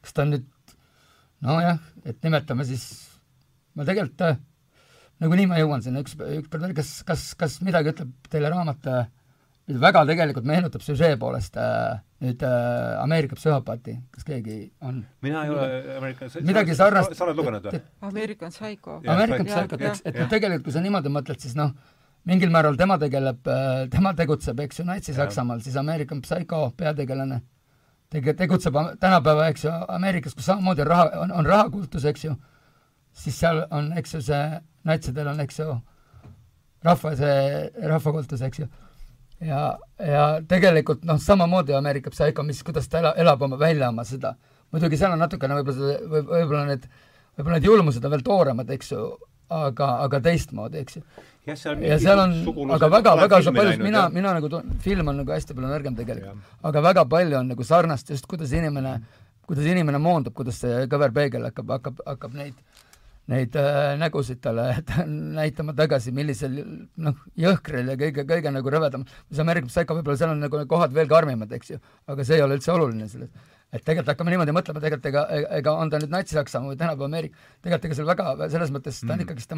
kas 0.00 0.16
ta 0.16 0.24
on 0.24 0.34
nüüd 0.36 0.76
nojah, 1.44 1.80
et 2.04 2.20
nimetame 2.24 2.66
siis 2.68 2.86
ma 3.76 3.86
tegelikult 3.88 4.26
äh, 4.26 4.40
nagunii 5.20 5.48
ma 5.50 5.60
jõuan 5.60 5.84
sinna 5.84 6.04
üks, 6.04 6.16
ükskord 6.16 6.64
veel, 6.64 6.76
kas, 6.76 7.00
kas, 7.08 7.32
kas 7.38 7.60
midagi 7.64 7.92
ütleb 7.92 8.12
teile 8.32 8.52
raamat, 8.52 8.88
väga 9.80 10.06
tegelikult 10.08 10.48
meenutab 10.48 10.84
süžee 10.84 11.14
poolest 11.20 11.56
äh, 11.60 12.00
nüüd 12.20 12.42
äh, 12.44 13.02
Ameerika 13.02 13.38
psühhopaati, 13.38 13.94
kas 14.12 14.26
keegi 14.28 14.58
on? 14.84 15.04
mina 15.24 15.44
ei 15.46 15.54
ole 15.54 15.96
Ameerika 15.96 16.28
midagi 16.44 16.76
sarnast 16.76 17.16
sa 17.16 17.24
oled 17.26 17.40
lugenud 17.40 17.68
või? 17.68 17.80
Ameerikan 18.10 18.52
Psycho. 18.52 18.98
Ameerikan 19.06 19.48
Psychot, 19.48 19.86
eks, 19.88 20.04
et 20.04 20.20
tegelikult 20.32 20.66
kui 20.68 20.76
sa 20.76 20.84
niimoodi 20.84 21.12
mõtled, 21.12 21.40
siis 21.40 21.56
noh, 21.58 21.72
mingil 22.28 22.52
määral 22.52 22.76
tema 22.80 22.98
tegeleb, 23.00 23.40
äh, 23.48 23.86
tema 23.92 24.12
tegutseb, 24.18 24.60
eks 24.66 24.82
ju, 24.82 24.86
Natsi-Saksamaal, 24.90 25.64
siis 25.64 25.80
Ameerikan 25.80 26.20
Psycho 26.26 26.66
peategelane 26.76 27.40
tege-, 28.12 28.36
tegutseb 28.36 28.76
tänapäeva, 29.00 29.48
eks 29.54 29.64
ju, 29.68 29.74
Ameerikas, 29.96 30.36
kus 30.36 30.50
samamoodi 30.52 30.84
on 30.84 30.92
raha, 30.92 31.10
on, 31.24 31.36
on 31.40 31.48
rahakultus, 31.48 32.04
eks 32.12 32.28
ju 32.28 32.36
siis 33.12 33.38
seal 33.40 33.64
on, 33.70 33.92
eks 33.98 34.14
ju, 34.14 34.22
see, 34.24 34.60
natsidel 34.88 35.30
on, 35.32 35.40
eks 35.44 35.60
ju, 35.60 35.74
rahva 36.86 37.14
see, 37.18 37.34
rahvakultus, 37.90 38.42
eks 38.46 38.62
ju. 38.62 38.68
Ja, 39.44 39.62
ja 39.98 40.26
tegelikult 40.48 41.04
noh, 41.08 41.18
samamoodi 41.22 41.74
Ameerika 41.76 42.12
Psycho, 42.12 42.44
mis, 42.46 42.62
kuidas 42.66 42.88
ta 42.90 43.00
ela, 43.00 43.14
elab 43.20 43.42
oma, 43.46 43.58
välja 43.60 43.88
oma 43.92 44.04
seda, 44.08 44.34
muidugi 44.72 44.98
seal 45.00 45.14
on 45.14 45.22
natukene 45.24 45.56
võib-olla 45.60 45.96
võib, 46.12 46.30
võib-olla 46.34 46.64
need, 46.68 46.86
võib-olla 47.38 47.58
need 47.58 47.68
julmused 47.70 48.04
on 48.04 48.14
veel 48.14 48.24
tooremad, 48.26 48.72
eks 48.76 48.92
ju, 48.92 49.06
aga, 49.60 49.88
aga 50.06 50.20
teistmoodi, 50.28 50.84
eks 50.84 51.00
ju. 51.00 51.04
ja 51.48 51.56
seal, 52.02 52.22
on, 52.26 52.36
aga 52.76 52.92
väga, 52.92 53.16
väga 53.24 53.40
palju, 53.48 53.80
mina, 53.82 54.04
mina 54.12 54.36
nagu 54.36 54.52
tun-, 54.52 54.76
film 54.84 55.10
on 55.12 55.22
nagu 55.22 55.34
hästi 55.34 55.56
palju 55.56 55.72
nõrgem 55.72 55.96
tegelikult, 55.98 56.52
aga 56.70 56.84
väga 56.90 57.08
palju 57.16 57.40
on 57.40 57.50
nagu 57.54 57.66
sarnast 57.66 58.12
just, 58.12 58.28
kuidas 58.30 58.52
inimene, 58.56 58.98
kuidas 59.48 59.66
inimene 59.66 60.02
moondub, 60.02 60.36
kuidas 60.36 60.60
see 60.62 60.84
kõverpeegel 60.90 61.48
hakkab, 61.48 61.74
hakkab, 61.78 62.04
hakkab 62.06 62.38
neid 62.38 62.79
neid 63.30 63.56
äh, 63.58 63.94
nägusid 64.00 64.40
talle 64.42 64.66
näitama 65.38 65.74
tagasi, 65.76 66.12
millisel 66.16 66.56
noh, 67.04 67.22
jõhkril 67.38 67.92
ja 67.92 67.96
kõige, 68.00 68.24
kõige 68.28 68.52
nagu 68.54 68.72
rõvedam, 68.74 69.04
mis 69.30 69.42
Ameerika 69.42 69.70
Psycho 69.70 69.96
võib-olla 69.98 70.18
seal 70.20 70.34
on 70.34 70.42
nagu 70.46 70.62
kohad 70.70 70.94
veel 70.96 71.10
karmimad, 71.10 71.52
eks 71.56 71.74
ju, 71.74 71.80
aga 72.10 72.26
see 72.26 72.38
ei 72.38 72.44
ole 72.46 72.58
üldse 72.58 72.72
oluline 72.74 73.08
selles. 73.10 73.30
et 73.70 73.84
tegelikult 73.84 74.10
hakkame 74.10 74.32
niimoodi 74.34 74.54
mõtlema, 74.56 74.82
tegelikult 74.82 75.10
ega, 75.12 75.26
ega 75.60 75.74
on 75.78 75.92
ta 75.92 76.00
nüüd 76.02 76.10
Natsi-Saksamaa 76.10 76.72
või 76.72 76.80
tänapäeva 76.80 77.06
Ameerika, 77.06 77.44
tegelikult 77.62 77.86
ega 77.90 77.98
seal 78.00 78.10
väga, 78.10 78.50
selles 78.56 78.74
mõttes 78.74 78.98
ta 79.04 79.12
on 79.12 79.16
mm. 79.18 79.26
ikkagist, 79.28 79.54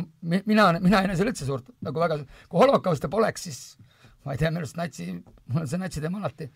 mina, 0.52 0.68
mina 0.82 1.00
ei 1.00 1.08
näe 1.08 1.16
seal 1.16 1.32
üldse 1.32 1.48
suurt 1.48 1.72
nagu 1.80 2.02
väga, 2.02 2.20
kui 2.52 2.60
holokauste 2.60 3.08
poleks, 3.12 3.48
siis 3.48 3.62
ma 4.26 4.36
ei 4.36 4.42
tea, 4.42 4.52
minu 4.52 4.66
arust 4.66 4.76
natsi, 4.76 5.08
mul 5.48 5.64
on 5.64 5.70
see 5.70 5.80
natsi 5.80 6.04
teema 6.04 6.20
alati 6.20 6.50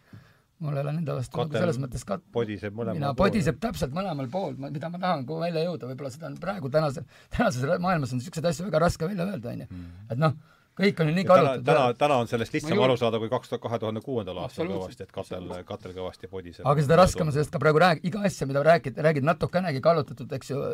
mul 0.59 0.76
ei 0.76 0.82
ole 0.82 0.92
nende 0.96 1.14
vastu 1.18 1.38
nagu 1.40 1.59
selles 1.61 1.78
mõttes 1.80 2.04
ka 2.09 2.18
podiseb 2.32 2.76
mõlemal 2.76 2.98
mina 2.98 3.12
pool. 3.12 3.28
podiseb 3.28 3.59
täpselt 3.61 3.94
mõlemal 3.96 4.28
pool, 4.32 4.54
mida 4.61 4.90
ma 4.92 5.00
tahan 5.02 5.24
kuhu 5.28 5.42
välja 5.44 5.64
jõuda, 5.66 5.90
võib-olla 5.90 6.12
seda 6.14 6.30
on 6.30 6.36
praegu 6.40 6.70
tänase, 6.72 7.04
tänases 7.36 7.66
maailmas 7.84 8.14
on 8.14 8.22
niisuguseid 8.22 8.48
asju 8.52 8.68
väga 8.70 8.84
raske 8.86 9.09
välja 9.11 9.26
öelda, 9.28 9.52
on 9.52 9.64
ju. 9.64 9.66
Mm. 9.68 9.90
et 10.14 10.22
noh, 10.22 10.36
kõik 10.80 11.02
on 11.02 11.11
ju 11.11 11.16
nii 11.18 11.26
kallutatud. 11.28 11.66
täna, 11.68 11.84
täna 12.00 12.18
on 12.22 12.30
sellest 12.32 12.57
lihtsam 12.57 12.80
aru 12.86 12.96
saada 13.00 13.20
kui 13.20 13.32
kaks 13.32 13.52
tuhat 13.52 13.64
kahe 13.66 13.80
tuhande 13.84 14.04
kuuendal 14.04 14.40
aastal 14.46 14.72
kõvasti, 14.72 15.04
et 15.04 15.12
katel, 15.12 15.52
katel 15.68 15.96
kõvasti 15.98 16.32
podiseb. 16.32 16.64
aga 16.64 16.88
seda 16.88 17.00
raskem 17.02 17.28
on 17.28 17.36
sellest 17.36 17.52
ka 17.52 17.61
praegu 17.61 17.84
rääg-, 17.84 18.04
iga 18.09 18.24
asja, 18.28 18.48
mida 18.48 18.64
räägid, 18.64 19.04
räägid 19.09 19.28
natukenegi 19.28 19.84
kallutatud, 19.84 20.32
eks 20.40 20.54
ju, 20.54 20.64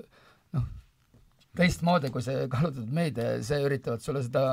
noh, 0.59 0.71
teistmoodi 1.59 2.15
kui 2.15 2.23
see 2.23 2.47
kallutatud 2.55 2.91
meedia, 2.95 3.39
see 3.43 3.63
üritavad 3.67 4.05
sulle 4.05 4.23
seda 4.27 4.47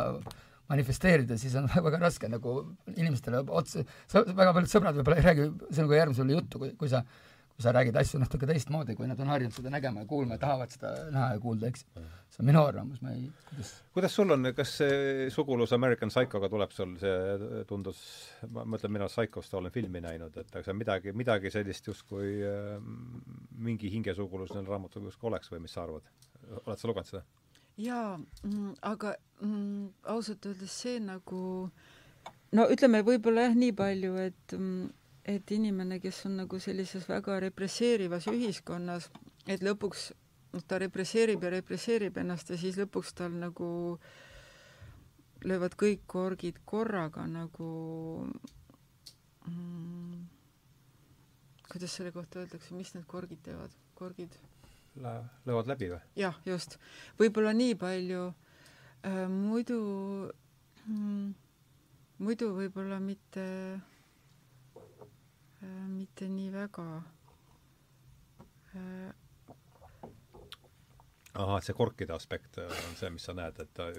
manifesteerida, 0.70 1.38
siis 1.42 1.56
on 1.60 1.70
väga 1.88 2.02
raske 2.02 2.30
nagu 2.32 2.60
inimestele 2.96 3.44
otse, 3.48 3.86
väga 4.14 4.54
paljud 4.54 4.72
sõbrad 4.72 5.00
võib-olla 5.00 5.20
ei 5.20 5.28
räägi 5.32 5.50
sinuga 5.72 6.00
järgmisele 6.04 6.38
juttu, 6.38 6.64
kui, 6.64 6.74
kui 6.80 6.92
sa 6.92 7.04
kui 7.60 7.66
sa 7.66 7.74
räägid 7.76 7.98
asju 8.00 8.22
natuke 8.22 8.48
teistmoodi, 8.48 8.94
kui 8.96 9.08
nad 9.10 9.20
on 9.20 9.28
harjunud 9.34 9.52
seda 9.52 9.68
nägema 9.74 10.06
ja 10.06 10.08
kuulma 10.08 10.38
ja 10.38 10.40
tahavad 10.46 10.72
seda 10.72 10.92
näha 11.12 11.34
ja 11.34 11.40
kuulda, 11.44 11.68
eks. 11.68 11.82
see 12.32 12.40
on 12.40 12.48
minu 12.48 12.62
arvamus, 12.64 13.02
ma 13.04 13.12
ei, 13.12 13.26
kuidas 13.50 13.72
kuidas 13.98 14.16
sul 14.16 14.32
on, 14.32 14.48
kas 14.56 14.78
see 14.80 15.26
sugulus 15.36 15.74
American 15.76 16.14
Psychoga 16.14 16.48
tuleb 16.54 16.72
sul, 16.72 16.94
see 17.02 17.66
tundus, 17.68 18.00
ma 18.56 18.64
mõtlen, 18.64 18.94
mina 18.96 19.10
Psychost 19.12 19.58
olen 19.60 19.76
filmi 19.76 20.00
näinud, 20.06 20.40
et 20.40 20.56
aga 20.56 20.78
midagi, 20.78 21.12
midagi 21.12 21.52
sellist 21.52 21.92
justkui 21.92 22.32
äh, 22.48 22.72
mingi 23.68 23.92
hingesugulus 23.92 24.56
neil 24.56 24.72
raamatul 24.72 25.12
justkui 25.12 25.28
oleks 25.34 25.52
või 25.52 25.66
mis 25.68 25.76
sa 25.76 25.84
arvad? 25.84 26.08
oled 26.64 26.80
sa 26.80 26.88
lugenud 26.88 27.12
seda? 27.12 27.26
Jaa, 27.80 28.20
mm, 28.44 28.76
aga 28.82 29.16
mm, 29.42 29.90
ausalt 30.14 30.46
öeldes 30.46 30.76
see 30.84 31.00
nagu 31.04 31.42
no 32.56 32.66
ütleme 32.74 33.04
võib-olla 33.08 33.48
jah, 33.48 33.60
nii 33.60 33.76
palju, 33.78 34.16
et 34.30 34.56
mm, 34.58 34.88
et 35.30 35.52
inimene, 35.54 36.00
kes 36.02 36.24
on 36.26 36.40
nagu 36.42 36.60
sellises 36.62 37.06
väga 37.10 37.38
represseerivas 37.44 38.26
ühiskonnas, 38.32 39.10
et 39.46 39.62
lõpuks 39.62 40.10
noh, 40.56 40.64
ta 40.66 40.80
represseerib 40.82 41.44
ja 41.46 41.54
represseerib 41.54 42.18
ennast 42.18 42.50
ja 42.50 42.58
siis 42.58 42.80
lõpuks 42.80 43.14
tal 43.18 43.36
nagu 43.38 43.70
löövad 45.46 45.76
kõik 45.80 46.04
korgid 46.10 46.60
korraga 46.68 47.28
nagu 47.30 47.70
mm, 49.46 50.24
kuidas 51.70 51.94
selle 51.96 52.12
kohta 52.16 52.42
öeldakse, 52.42 52.74
mis 52.74 52.96
need 52.96 53.06
korgid 53.08 53.44
teevad, 53.46 53.76
korgid? 54.00 54.34
Löövad 54.96 55.68
läbi 55.70 55.92
või? 55.94 56.02
jah, 56.20 56.40
just. 56.46 56.78
võib-olla 57.20 57.54
nii 57.56 57.76
palju 57.80 58.26
äh, 58.30 59.28
muidu 59.32 59.80
mm,, 60.86 61.32
muidu 62.26 62.52
võib-olla 62.58 63.00
mitte 63.04 63.46
äh,, 65.64 65.88
mitte 65.88 66.30
nii 66.30 66.52
väga 66.54 66.88
äh, 68.76 69.12
ahah, 71.40 71.58
et 71.60 71.68
see 71.68 71.78
korkide 71.78 72.16
aspekt 72.16 72.60
on 72.64 72.96
see, 73.00 73.12
mis 73.14 73.26
sa 73.28 73.36
näed, 73.38 73.60
et 73.62 73.74
ta 73.78 73.90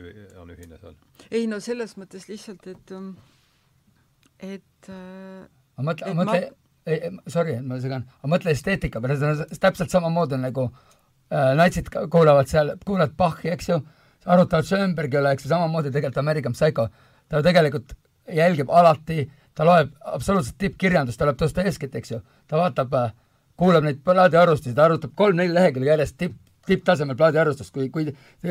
on 0.43 0.55
ühine 0.55 0.78
seal? 0.80 0.97
ei 1.30 1.47
no 1.51 1.61
selles 1.64 1.97
mõttes 2.01 2.28
lihtsalt, 2.30 2.66
et, 2.72 2.95
et 4.51 4.91
äh, 4.93 5.47
aga 5.76 5.86
mõtle, 5.93 6.16
mõtle 6.18 6.41
ma..., 6.41 6.57
ei, 6.86 7.10
sorry, 7.30 7.56
et 7.58 7.66
ma 7.66 7.78
segan, 7.82 8.06
aga 8.20 8.32
mõtle 8.32 8.54
esteetika 8.54 9.02
peale, 9.02 9.16
see 9.20 9.30
on 9.30 9.62
täpselt 9.62 9.92
samamoodi 9.92 10.38
nagu 10.40 10.66
äh, 10.68 11.52
natsid 11.58 11.90
kuulavad 12.12 12.50
seal, 12.50 12.74
kuulavad 12.86 13.16
Bachi, 13.18 13.50
eks 13.54 13.72
ju, 13.72 13.80
arutavad 14.26 14.68
Schoenbergi 14.68 15.20
üle, 15.20 15.34
eks 15.34 15.46
ju, 15.46 15.52
samamoodi 15.52 15.92
tegelikult 15.94 16.22
American 16.22 16.56
Psycho, 16.56 16.88
ta 17.30 17.42
tegelikult 17.44 17.96
jälgib 18.34 18.70
alati, 18.72 19.24
ta 19.56 19.66
loeb 19.66 19.92
absoluutselt 20.14 20.58
tippkirjandust, 20.60 21.18
ta 21.20 21.28
loeb 21.28 21.40
Dostojevskit, 21.40 21.96
eks 22.00 22.14
ju, 22.14 22.20
ta 22.48 22.60
vaatab, 22.60 22.94
äh, 22.96 23.16
kuulab 23.60 23.84
neid 23.84 24.00
plaadiarvustusi, 24.04 24.76
ta 24.76 24.88
arutab 24.88 25.12
kolm-neli 25.18 25.52
lehekülge 25.56 25.92
järjest 25.92 26.16
tipp, 26.20 26.38
tipptasemel 26.70 27.16
plaadiarvustust, 27.18 27.72
kui, 27.74 27.88
kui 27.92 28.06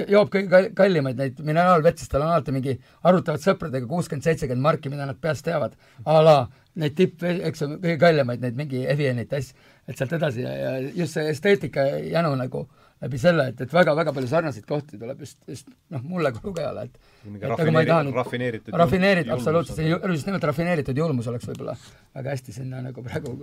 joob 0.09 0.31
kõige 0.33 0.63
kallimaid 0.77 1.19
neid 1.19 1.39
mineraalvett, 1.45 2.01
siis 2.01 2.11
tal 2.11 2.25
on 2.25 2.33
alati 2.33 2.53
mingi, 2.53 2.75
arutavad 3.07 3.43
sõpradega 3.43 3.87
kuuskümmend, 3.89 4.25
seitsekümmend 4.25 4.65
marki, 4.65 4.91
mida 4.91 5.07
nad 5.07 5.19
peast 5.21 5.45
teavad, 5.45 5.77
a 6.05 6.21
la 6.25 6.37
neid 6.79 6.95
tipp, 6.97 7.23
eks 7.23 7.63
ju, 7.63 7.71
kõige 7.77 7.97
kallimaid, 8.01 8.43
neid 8.43 8.59
mingi 8.59 8.83
Evianit 8.89 9.33
asju, 9.35 9.69
et 9.89 9.97
sealt 9.97 10.13
edasi 10.19 10.45
ja, 10.45 10.53
ja 10.63 10.75
just 10.95 11.17
see 11.17 11.31
esteetika 11.31 11.85
jänu 12.03 12.33
nagu 12.39 12.65
läbi 13.01 13.19
selle, 13.19 13.45
et, 13.51 13.61
et 13.63 13.73
väga-väga 13.73 14.11
palju 14.15 14.27
sarnaseid 14.27 14.65
kohti 14.67 14.99
tuleb 14.99 15.21
just, 15.23 15.39
just 15.47 15.69
noh, 15.93 16.03
mulle 16.03 16.33
kui 16.35 16.49
lugejale, 16.49 16.83
et 16.89 16.97
et 17.29 17.45
aga 17.47 17.71
ma 17.71 17.83
ei 17.83 17.89
taha 17.89 18.05
nüüd 18.07 18.17
rafineeritud 18.19 18.75
rafineeritud, 18.81 19.33
absoluutselt, 19.37 19.79
just 20.15 20.27
nimelt 20.27 20.47
rafineeritud 20.49 20.99
julmus 20.99 21.29
oleks 21.31 21.47
võib-olla 21.47 21.77
väga 22.17 22.35
hästi 22.35 22.55
sinna 22.59 22.83
nagu 22.89 23.03
praegu 23.05 23.35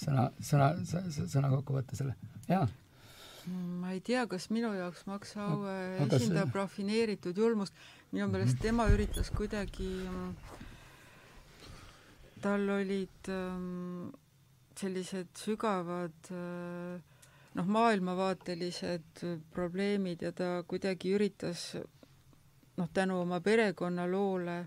sõna, 0.00 0.30
sõna, 0.42 0.72
sõna 1.20 1.52
kokku 1.54 1.78
võtta 1.78 1.98
selle, 1.98 2.16
jaa. 2.50 2.66
Ma 3.50 3.94
ei 3.94 4.02
tea, 4.04 4.26
kas 4.30 4.50
minu 4.52 4.72
jaoks 4.76 5.06
Max 5.08 5.32
Aue 5.40 5.76
esindab 6.10 6.52
rafineeritud 6.54 7.38
julmust, 7.38 7.74
minu 8.12 8.28
meelest 8.28 8.58
mhm. 8.58 8.62
tema 8.66 8.88
üritas 8.92 9.30
kuidagi, 9.34 9.88
tal 12.42 12.68
olid 12.76 13.28
ähm, 13.28 14.10
sellised 14.78 15.32
sügavad 15.38 16.30
äh, 16.32 17.00
noh, 17.54 17.66
maailmavaatelised 17.76 19.24
probleemid 19.54 20.22
ja 20.22 20.32
ta 20.32 20.52
kuidagi 20.68 21.14
üritas 21.16 21.72
noh, 22.76 22.88
tänu 22.94 23.20
oma 23.22 23.40
perekonnaloole 23.44 24.60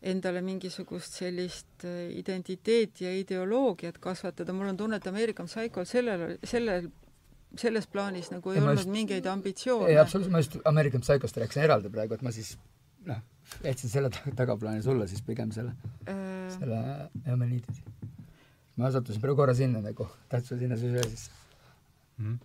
endale 0.00 0.40
mingisugust 0.40 1.18
sellist 1.20 1.84
äh, 1.84 2.08
identiteeti 2.16 3.04
ja 3.04 3.12
ideoloogiat 3.18 4.00
kasvatada, 4.00 4.54
mul 4.56 4.72
on 4.72 4.80
tunne, 4.80 4.96
et 4.96 5.06
Ameerika 5.10 5.44
Psychol 5.44 5.88
sellel, 5.88 6.38
sellel 6.44 6.88
selles 7.58 7.86
plaanis 7.90 8.30
nagu 8.30 8.52
ei, 8.52 8.58
ei 8.58 8.62
olnud 8.62 8.78
just, 8.78 8.92
mingeid 8.94 9.26
ambitsioone. 9.26 9.90
ei, 9.90 9.98
absoluutselt, 9.98 10.32
ma 10.32 10.42
just 10.42 10.56
American 10.64 11.02
Psychost 11.04 11.36
rääkisin 11.42 11.66
eraldi 11.66 11.90
praegu, 11.92 12.14
et 12.14 12.22
ma 12.22 12.32
siis 12.34 12.54
noh, 13.08 13.20
jätsin 13.64 13.90
selle 13.90 14.10
tagaplaani 14.36 14.82
sulle 14.82 15.08
siis 15.08 15.22
pigem 15.22 15.52
selle 15.52 15.74
äh..., 16.08 16.50
selle 16.58 17.10
Eumeniidid. 17.26 17.82
ma 18.76 18.90
sattusin 18.90 19.20
praegu 19.20 19.36
korra 19.36 19.54
sinna 19.54 19.82
nagu, 19.84 20.08
täitsa 20.28 20.58
sinna 20.58 20.76
süve 20.76 21.02
sisse 21.08 21.30
mm. 22.18 22.26
-hmm. 22.26 22.38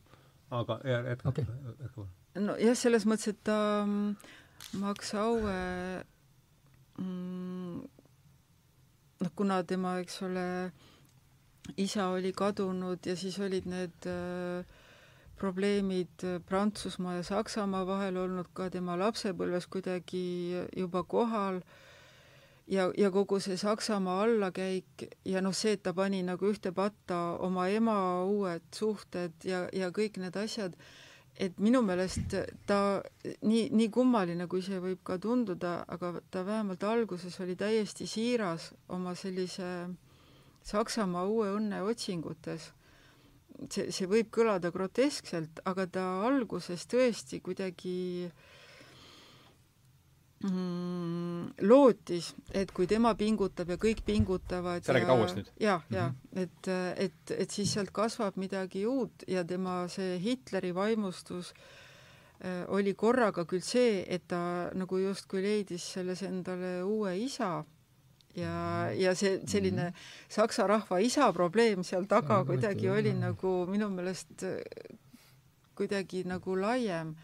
aga 0.51 0.79
jätka 1.09 1.29
okay., 1.29 1.45
jätka. 1.81 2.07
nojah, 2.35 2.77
selles 2.77 3.05
mõttes, 3.05 3.27
et 3.33 3.43
ta 3.43 3.81
ähm, 3.83 4.15
Max 4.73 5.13
Aue 5.13 5.59
mm, 6.97 7.83
noh, 9.21 9.31
kuna 9.35 9.63
tema, 9.63 9.97
eks 9.99 10.21
ole, 10.21 10.71
isa 11.77 12.09
oli 12.13 12.33
kadunud 12.33 13.05
ja 13.05 13.15
siis 13.15 13.39
olid 13.39 13.65
need 13.65 14.09
äh, 14.09 14.65
probleemid 15.37 16.23
Prantsusmaa 16.45 17.15
ja 17.15 17.23
Saksamaa 17.23 17.85
vahel 17.87 18.17
olnud 18.17 18.47
ka 18.53 18.69
tema 18.69 18.95
lapsepõlves 18.99 19.67
kuidagi 19.71 20.25
juba 20.77 21.03
kohal. 21.03 21.61
Ja, 22.67 22.87
ja 22.97 23.11
kogu 23.13 23.37
see 23.43 23.57
Saksamaa 23.61 24.23
allakäik 24.23 25.03
ja 25.25 25.41
noh, 25.45 25.53
see, 25.53 25.75
et 25.77 25.83
ta 25.85 25.93
pani 25.93 26.23
nagu 26.25 26.49
ühte 26.49 26.71
patta 26.73 27.37
oma 27.45 27.67
ema 27.69 27.97
uued 28.25 28.63
suhted 28.73 29.45
ja, 29.45 29.67
ja 29.69 29.91
kõik 29.93 30.17
need 30.17 30.37
asjad, 30.41 30.73
et 31.37 31.59
minu 31.61 31.83
meelest 31.85 32.33
ta 32.65 32.79
nii, 33.45 33.67
nii 33.69 33.91
kummaline, 33.93 34.47
kui 34.49 34.63
see 34.65 34.79
võib 34.81 35.03
ka 35.05 35.19
tunduda, 35.21 35.83
aga 35.93 36.15
ta 36.33 36.41
vähemalt 36.47 36.83
alguses 36.89 37.37
oli 37.43 37.53
täiesti 37.59 38.07
siiras 38.09 38.71
oma 38.89 39.13
sellise 39.19 39.69
Saksamaa 40.65 41.27
uue 41.29 41.51
õnne 41.53 41.83
otsingutes 41.85 42.71
see, 43.69 43.91
see 43.93 44.09
võib 44.09 44.31
kõlada 44.33 44.71
groteskselt, 44.73 45.61
aga 45.69 45.87
ta 45.87 46.03
alguses 46.27 46.85
tõesti 46.91 47.39
kuidagi 47.43 47.95
mm, 50.43 51.55
lootis, 51.67 52.33
et 52.53 52.71
kui 52.75 52.89
tema 52.89 53.15
pingutab 53.19 53.71
ja 53.73 53.79
kõik 53.81 54.03
pingutavad 54.07 54.85
sa 54.85 54.95
räägid 54.95 55.13
Auest 55.13 55.39
nüüd? 55.39 55.51
jah 55.61 55.83
mm, 55.89 55.95
-hmm. 55.95 56.43
et, 56.43 56.69
et, 57.07 57.35
et 57.37 57.51
siis 57.51 57.73
sealt 57.73 57.91
kasvab 57.95 58.37
midagi 58.37 58.85
uut 58.85 59.23
ja 59.27 59.43
tema 59.43 59.87
see 59.87 60.19
Hitleri 60.19 60.75
vaimustus 60.75 61.53
äh, 61.53 62.65
oli 62.67 62.93
korraga 62.93 63.45
küll 63.45 63.63
see, 63.63 64.03
et 64.07 64.27
ta 64.27 64.71
nagu 64.73 64.97
justkui 64.97 65.41
leidis 65.41 65.93
selles 65.93 66.21
endale 66.23 66.83
uue 66.83 67.17
isa 67.17 67.65
ja, 68.35 68.91
ja 68.93 69.15
see 69.15 69.39
selline 69.47 69.89
-hmm. 69.89 70.03
saksa 70.29 70.67
rahva 70.67 70.99
isa 70.99 71.31
probleem 71.33 71.83
seal 71.83 72.05
taga 72.05 72.41
ja, 72.41 72.45
kuidagi 72.45 72.89
oli 72.89 73.09
jah. 73.09 73.19
nagu 73.19 73.65
minu 73.67 73.89
meelest 73.89 74.43
äh, 74.43 74.59
kuidagi 75.75 76.23
nagu 76.23 76.55
laiem 76.55 77.15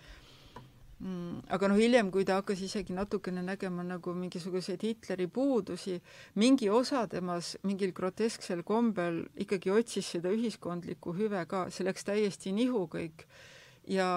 mm,. 0.99 1.41
aga 1.49 1.67
noh, 1.67 1.79
hiljem, 1.79 2.11
kui 2.11 2.25
ta 2.25 2.37
hakkas 2.39 2.61
isegi 2.61 2.93
natukene 2.93 3.43
nägema 3.43 3.83
nagu 3.83 4.13
mingisuguseid 4.13 4.83
Hitleri 4.85 5.27
puudusi, 5.27 6.01
mingi 6.35 6.69
osa 6.69 7.07
temas 7.07 7.57
mingil 7.63 7.91
grotesksel 7.91 8.63
kombel 8.63 9.25
ikkagi 9.35 9.71
otsis 9.71 10.11
seda 10.15 10.29
ühiskondlikku 10.29 11.15
hüve 11.17 11.45
ka, 11.47 11.69
see 11.69 11.87
läks 11.87 12.07
täiesti 12.07 12.51
nihu 12.51 12.87
kõik 12.91 13.25
ja, 13.87 14.07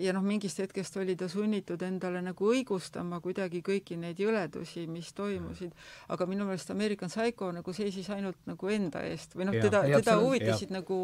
ja 0.00 0.12
noh, 0.16 0.24
mingist 0.26 0.58
hetkest 0.58 0.96
oli 0.96 1.16
ta 1.16 1.28
sunnitud 1.30 1.82
endale 1.86 2.22
nagu 2.24 2.50
õigustama 2.50 3.20
kuidagi 3.24 3.62
kõiki 3.64 3.98
neid 4.00 4.20
jõledusi, 4.20 4.86
mis 4.90 5.12
toimusid, 5.16 5.72
aga 6.08 6.26
minu 6.30 6.48
meelest 6.48 6.70
American 6.74 7.12
Psycho 7.12 7.52
nagu 7.54 7.76
seisis 7.76 8.10
ainult 8.14 8.38
nagu 8.50 8.70
enda 8.74 9.04
eest. 9.06 9.36
Või 9.38 9.48
noh, 9.50 9.58
teda, 9.58 9.84
teda 9.86 10.18
huvitasid 10.20 10.74
nagu 10.74 11.00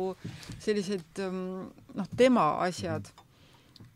sellised 0.59 1.25
ähm, 1.25 1.71
noh, 1.95 2.15
tema 2.17 2.53
asjad. 2.67 3.11
mm 3.11 3.30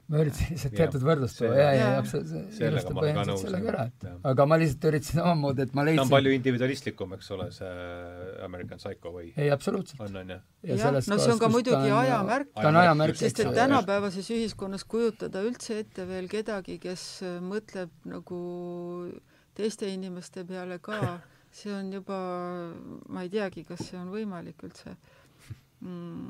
ma 0.05 0.20
üritasin 0.20 0.50
lihtsalt 0.52 0.74
teatud 0.76 1.05
võrdlust 1.05 1.38
tuua 1.40 1.52
ja, 1.57 1.66
ja, 1.72 1.74
ja 1.80 2.00
absoluutselt, 2.02 2.48
see 2.52 2.68
ilustab 2.68 2.98
põhimõtteliselt 2.98 3.46
sellega 3.46 3.70
ära, 3.72 3.84
et 3.88 4.26
aga 4.30 4.46
ma 4.50 4.59
lihtsalt 4.61 4.86
üritasin 4.90 5.20
omamoodi, 5.22 5.64
et 5.64 5.76
ma 5.78 5.84
leidsin 5.86 6.00
ta 6.00 6.05
on 6.05 6.12
palju 6.12 6.32
individualistlikum, 6.36 7.14
eks 7.16 7.30
ole, 7.36 7.46
see 7.57 7.70
American 8.44 8.82
Psycho 8.82 9.12
või? 9.14 9.30
ei, 9.32 9.48
absoluutselt. 9.55 10.02
on, 10.05 10.18
on 10.20 10.32
jah? 10.34 10.42
jah, 10.68 10.98
no 10.98 11.18
see 11.22 11.32
on 11.32 11.40
ka 11.40 11.50
muidugi 11.52 11.92
ajamärk. 12.00 12.50
ta 12.57 12.66
on 12.68 12.80
ajamärk, 12.82 13.20
sest 13.20 13.40
et 13.44 13.52
tänapäevases 13.57 14.28
ühiskonnas 14.36 14.84
kujutada 14.84 15.44
üldse 15.46 15.78
ette 15.84 16.05
veel 16.11 16.28
kedagi, 16.32 16.76
kes 16.82 17.07
mõtleb 17.44 17.94
nagu 18.11 18.40
teiste 19.57 19.88
inimeste 19.88 20.44
peale 20.48 20.80
ka, 20.84 20.98
see 21.59 21.72
on 21.72 21.88
juba, 21.96 22.18
ma 23.09 23.24
ei 23.24 23.32
teagi, 23.32 23.64
kas 23.68 23.86
see 23.88 23.96
on 24.00 24.12
võimalik 24.12 24.66
üldse 24.68 24.98
mm,. 25.80 26.28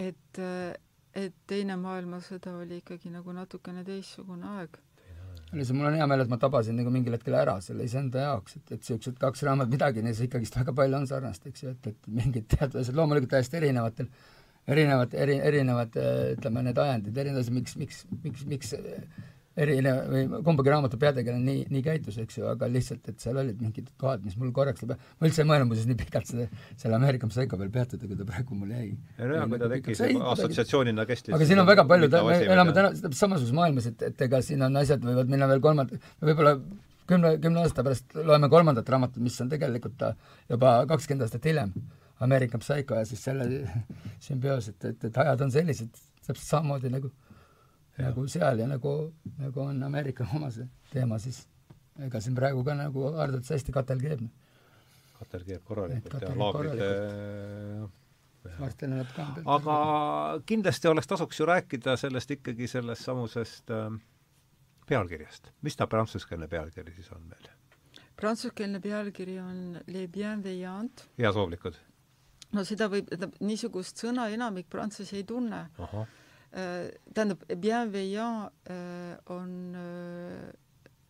et 0.00 0.42
et 1.18 1.34
Teine 1.48 1.76
maailmasõda 1.80 2.56
oli 2.60 2.80
ikkagi 2.80 3.12
nagu 3.12 3.34
natukene 3.36 3.84
teistsugune 3.84 4.48
aeg. 4.58 4.78
lihtsalt 5.52 5.76
mul 5.76 5.90
on 5.90 5.96
hea 5.98 6.06
meel, 6.08 6.24
et 6.24 6.30
ma 6.32 6.38
tabasin 6.40 6.78
nagu 6.80 6.90
mingil 6.92 7.12
hetkel 7.16 7.34
ära 7.36 7.58
selle 7.60 7.84
iseenda 7.84 8.22
jaoks, 8.26 8.56
et, 8.56 8.70
et 8.72 8.78
niisugused 8.80 9.18
kaks 9.20 9.42
raamatut, 9.48 9.72
midagi 9.74 10.04
neis 10.04 10.20
ikkagist 10.24 10.56
väga 10.56 10.72
palju 10.78 10.96
on 11.00 11.08
sarnast, 11.10 11.44
eks 11.50 11.64
ju, 11.66 11.74
et, 11.74 11.90
et 11.92 12.08
mingid 12.20 12.48
teatud 12.54 12.80
asjad 12.80 12.96
loomulikult 12.96 13.34
täiesti 13.34 13.60
erinevatel, 13.60 14.08
erinevad, 14.72 15.14
eri, 15.24 15.36
erinevad 15.50 15.98
ütleme, 16.38 16.64
need 16.68 16.80
ajendid, 16.86 17.20
erinevad, 17.24 17.52
miks, 17.58 17.76
miks, 17.82 18.04
miks, 18.24 18.46
miks 18.54 18.74
erinev 19.60 19.98
või 20.08 20.42
kumbagi 20.46 20.72
raamatu 20.72 20.98
peategelane 21.00 21.44
nii, 21.44 21.64
nii 21.72 21.82
käitus, 21.84 22.16
eks 22.22 22.38
ju, 22.38 22.46
aga 22.48 22.68
lihtsalt, 22.72 23.08
et 23.12 23.20
seal 23.20 23.36
olid 23.42 23.58
mingid 23.60 23.90
kohad, 24.00 24.22
mis 24.24 24.36
mul 24.40 24.52
korraks 24.56 24.84
läbi, 24.84 24.96
ma 24.96 25.28
üldse 25.28 25.42
ei 25.44 25.48
mõelnud 25.50 25.68
muuseas 25.68 25.88
nii 25.90 25.98
pikalt 26.00 26.30
selle, 26.30 26.46
selle 26.80 26.96
Ameerika 26.96 27.28
Psycho 27.28 27.58
peal 27.60 27.72
peatuda, 27.74 28.08
kui 28.08 28.16
ta 28.16 28.28
praegu 28.28 28.56
mul 28.56 28.72
jäi. 28.72 28.92
nojah, 29.18 29.48
kui 29.50 29.60
ta 29.60 29.68
tekkis 29.74 30.04
assotsiatsioonina 30.06 31.04
kestis. 31.08 31.34
aga 31.36 31.48
siin 31.48 31.60
on 31.60 31.68
väga 31.68 31.84
palju, 31.90 32.08
me 32.30 32.38
elame 32.46 32.76
täna 32.78 32.94
samasuguses 33.10 33.52
maailmas, 33.56 33.90
et, 33.92 34.06
et 34.08 34.24
ega 34.28 34.40
siin 34.44 34.64
on 34.64 34.80
asjad 34.80 35.04
võivad 35.04 35.32
minna 35.32 35.50
veel 35.50 35.60
kolmand-, 35.64 35.92
võib-olla 36.24 36.54
kümne, 37.10 37.34
kümne 37.42 37.66
aasta 37.66 37.84
pärast 37.84 38.16
loeme 38.16 38.48
kolmandat 38.52 38.88
raamatut, 38.88 39.20
mis 39.24 39.36
on 39.44 39.52
tegelikult 39.52 40.06
juba 40.48 40.78
kakskümmend 40.88 41.28
aastat 41.28 41.50
hiljem, 41.50 41.74
Ameerika 42.24 42.60
Psycho 42.62 42.96
ja 42.96 43.04
siis 43.04 43.20
selle 43.28 43.66
sümbioos, 44.26 44.72
et, 44.72 44.88
et, 44.94 45.10
et 45.10 45.20
ajad 45.26 45.44
on 45.44 45.52
sellised, 45.52 46.02
täpselt 46.22 46.46
samamoodi 46.46 46.92
nagu 46.92 47.12
nagu 48.02 48.26
seal 48.28 48.62
ja 48.62 48.68
nagu, 48.68 48.92
nagu 49.38 49.64
on 49.64 49.82
Ameerika 49.88 50.26
oma 50.36 50.50
see 50.54 50.68
teema, 50.92 51.18
siis 51.22 51.44
ega 52.02 52.20
siin 52.20 52.36
praegu 52.38 52.64
ka 52.66 52.76
nagu 52.78 53.08
arvates 53.12 53.52
hästi 53.54 53.74
katel 53.74 54.00
keeb. 54.02 54.28
katel 55.18 55.44
keeb 55.48 55.64
korralikult 55.64 56.22
ja 56.22 56.36
laagrite 56.36 56.92
varsti 58.58 58.88
läheb 58.90 59.10
ka 59.16 59.26
aga 59.56 59.76
kindlasti 60.46 60.90
oleks 60.90 61.06
tasuks 61.10 61.40
ju 61.40 61.46
rääkida 61.46 61.96
sellest 61.96 62.30
ikkagi 62.34 62.66
sellest 62.66 63.04
samusest 63.06 63.70
äh, 63.70 63.92
pealkirjast. 64.88 65.52
mis 65.62 65.76
ta 65.76 65.86
prantsuskeelne 65.86 66.48
pealkiri 66.48 66.92
siis 66.94 67.12
on 67.12 67.22
meil? 67.28 67.48
prantsuskeelne 68.16 68.80
pealkiri 68.80 69.38
on 69.40 69.80
Les 69.86 70.10
Bienveillants. 70.10 71.08
heasoovlikud? 71.18 71.78
no 72.52 72.64
seda 72.64 72.88
võib, 72.92 73.12
niisugust 73.40 74.02
sõna 74.04 74.28
enamik 74.32 74.68
prantslasi 74.70 75.16
ei 75.20 75.24
tunne. 75.24 75.66
Tähendab, 76.52 77.44
bienveillant 77.56 78.52
äh, 78.68 79.16
on 79.32 79.74
äh, 79.74 80.52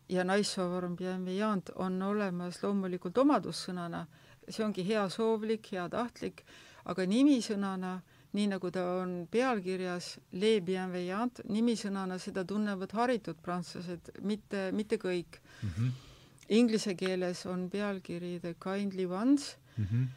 ja 0.09 0.25
naissoovar 0.25 0.85
on 0.85 0.97
bienveillant, 0.97 1.73
on 1.83 2.03
olemas 2.03 2.61
loomulikult 2.63 3.19
omadussõnana, 3.19 4.05
see 4.49 4.63
ongi 4.65 4.85
heasoovlik, 4.87 5.73
heatahtlik, 5.75 6.45
aga 6.85 7.07
nimisõnana, 7.09 7.97
nii 8.37 8.47
nagu 8.53 8.71
ta 8.75 8.85
on 9.01 9.17
pealkirjas, 9.31 10.17
les 10.39 10.63
bienveillants, 10.65 11.43
nimisõnana 11.51 12.19
seda 12.23 12.45
tunnevad 12.49 12.95
haritud 12.95 13.43
prantslased, 13.43 14.13
mitte, 14.23 14.71
mitte 14.73 14.99
kõik 15.03 15.41
mm. 15.43 15.69
-hmm. 15.69 16.09
Inglise 16.53 16.95
keeles 16.95 17.47
on 17.47 17.71
pealkiri 17.71 18.39
The 18.41 18.55
kindly 18.61 19.07
ones 19.07 19.57
mm. 19.77 19.85
-hmm 19.85 20.09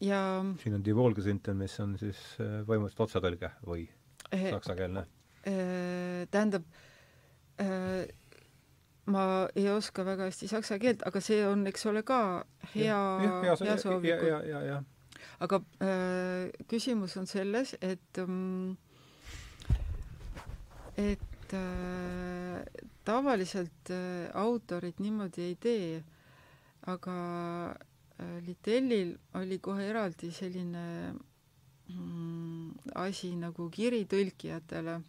ja 0.00 0.44
siin 0.62 0.74
on 0.74 0.84
Die 0.84 0.94
Wohlgesinnten, 0.96 1.56
mis 1.56 1.80
on 1.80 1.96
siis 1.98 2.18
äh, 2.40 2.60
võimuliselt 2.68 3.02
otsetõlge 3.06 3.50
või 3.66 3.88
saksakeelne? 4.30 5.06
tähendab, 6.30 6.66
ma 9.10 9.24
ei 9.56 9.68
oska 9.72 10.04
väga 10.04 10.28
hästi 10.28 10.48
saksa 10.50 10.78
keelt, 10.78 11.02
aga 11.08 11.22
see 11.24 11.40
on, 11.48 11.64
eks 11.70 11.86
ole, 11.90 12.02
ka 12.06 12.20
hea, 12.74 13.00
hea 13.46 13.76
soovikud. 13.80 14.92
aga 15.40 15.60
äh, 15.80 16.52
küsimus 16.68 17.16
on 17.16 17.26
selles, 17.26 17.74
et 17.80 18.20
ähm, 18.20 18.76
et 20.96 21.54
äh, 21.56 22.64
tavaliselt 23.04 23.90
äh, 23.90 24.28
autorid 24.34 25.00
niimoodi 25.00 25.48
ei 25.48 25.56
tee, 25.56 26.02
aga 26.86 27.16
äh, 27.72 28.38
Litellil 28.46 29.16
oli 29.40 29.58
kohe 29.58 29.88
eraldi 29.88 30.30
selline 30.32 31.14
mm, 31.94 32.94
asi 32.94 33.34
nagu 33.36 33.68
kiri 33.70 34.04
tõlkijatele. 34.10 35.00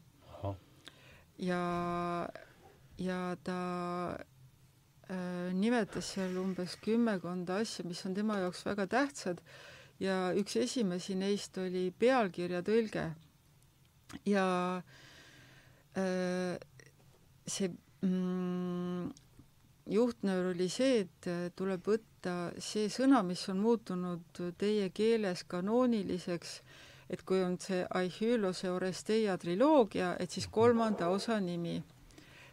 ja 1.41 1.61
ja 3.01 3.35
ta 3.43 3.59
äh, 5.09 5.49
nimetas 5.57 6.13
seal 6.13 6.37
umbes 6.37 6.75
kümmekond 6.83 7.49
asja, 7.49 7.85
mis 7.87 8.05
on 8.05 8.13
tema 8.13 8.37
jaoks 8.43 8.65
väga 8.65 8.87
tähtsad 8.87 9.41
ja 10.01 10.31
üks 10.37 10.57
esimesi 10.61 11.15
neist 11.17 11.57
oli 11.61 11.89
pealkirja 11.97 12.61
tõlge. 12.65 13.07
ja 14.25 14.45
äh, 15.97 16.57
see 17.47 17.71
mm, 18.01 19.09
juhtnöör 19.85 20.51
oli 20.51 20.69
see, 20.69 21.01
et 21.05 21.27
äh, 21.27 21.49
tuleb 21.55 21.85
võtta 21.87 22.35
see 22.61 22.89
sõna, 22.89 23.23
mis 23.25 23.43
on 23.49 23.61
muutunud 23.63 24.41
teie 24.57 24.89
keeles 24.93 25.43
kanooniliseks, 25.49 26.59
et 27.09 27.23
kui 27.27 27.41
on 27.43 27.57
see 27.59 27.85
Aihylose 27.89 28.69
Oresteia 28.71 29.37
triloogia, 29.37 30.15
et 30.19 30.31
siis 30.31 30.47
kolmanda 30.47 31.09
osa 31.09 31.39
nimi. 31.39 31.81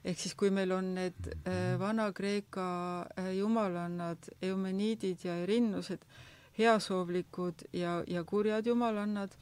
Ehk 0.04 0.18
siis, 0.18 0.34
kui 0.38 0.50
meil 0.54 0.72
on 0.72 0.94
need 0.94 1.28
äh, 1.28 1.76
Vana-Kreeka 1.78 2.68
äh, 3.18 3.32
jumalannad, 3.36 4.30
eumeniidid 4.42 5.24
ja 5.26 5.36
erinnused, 5.42 6.04
heasoovlikud 6.58 7.66
ja, 7.72 8.02
ja 8.06 8.24
kurjad 8.24 8.66
jumalannad, 8.66 9.34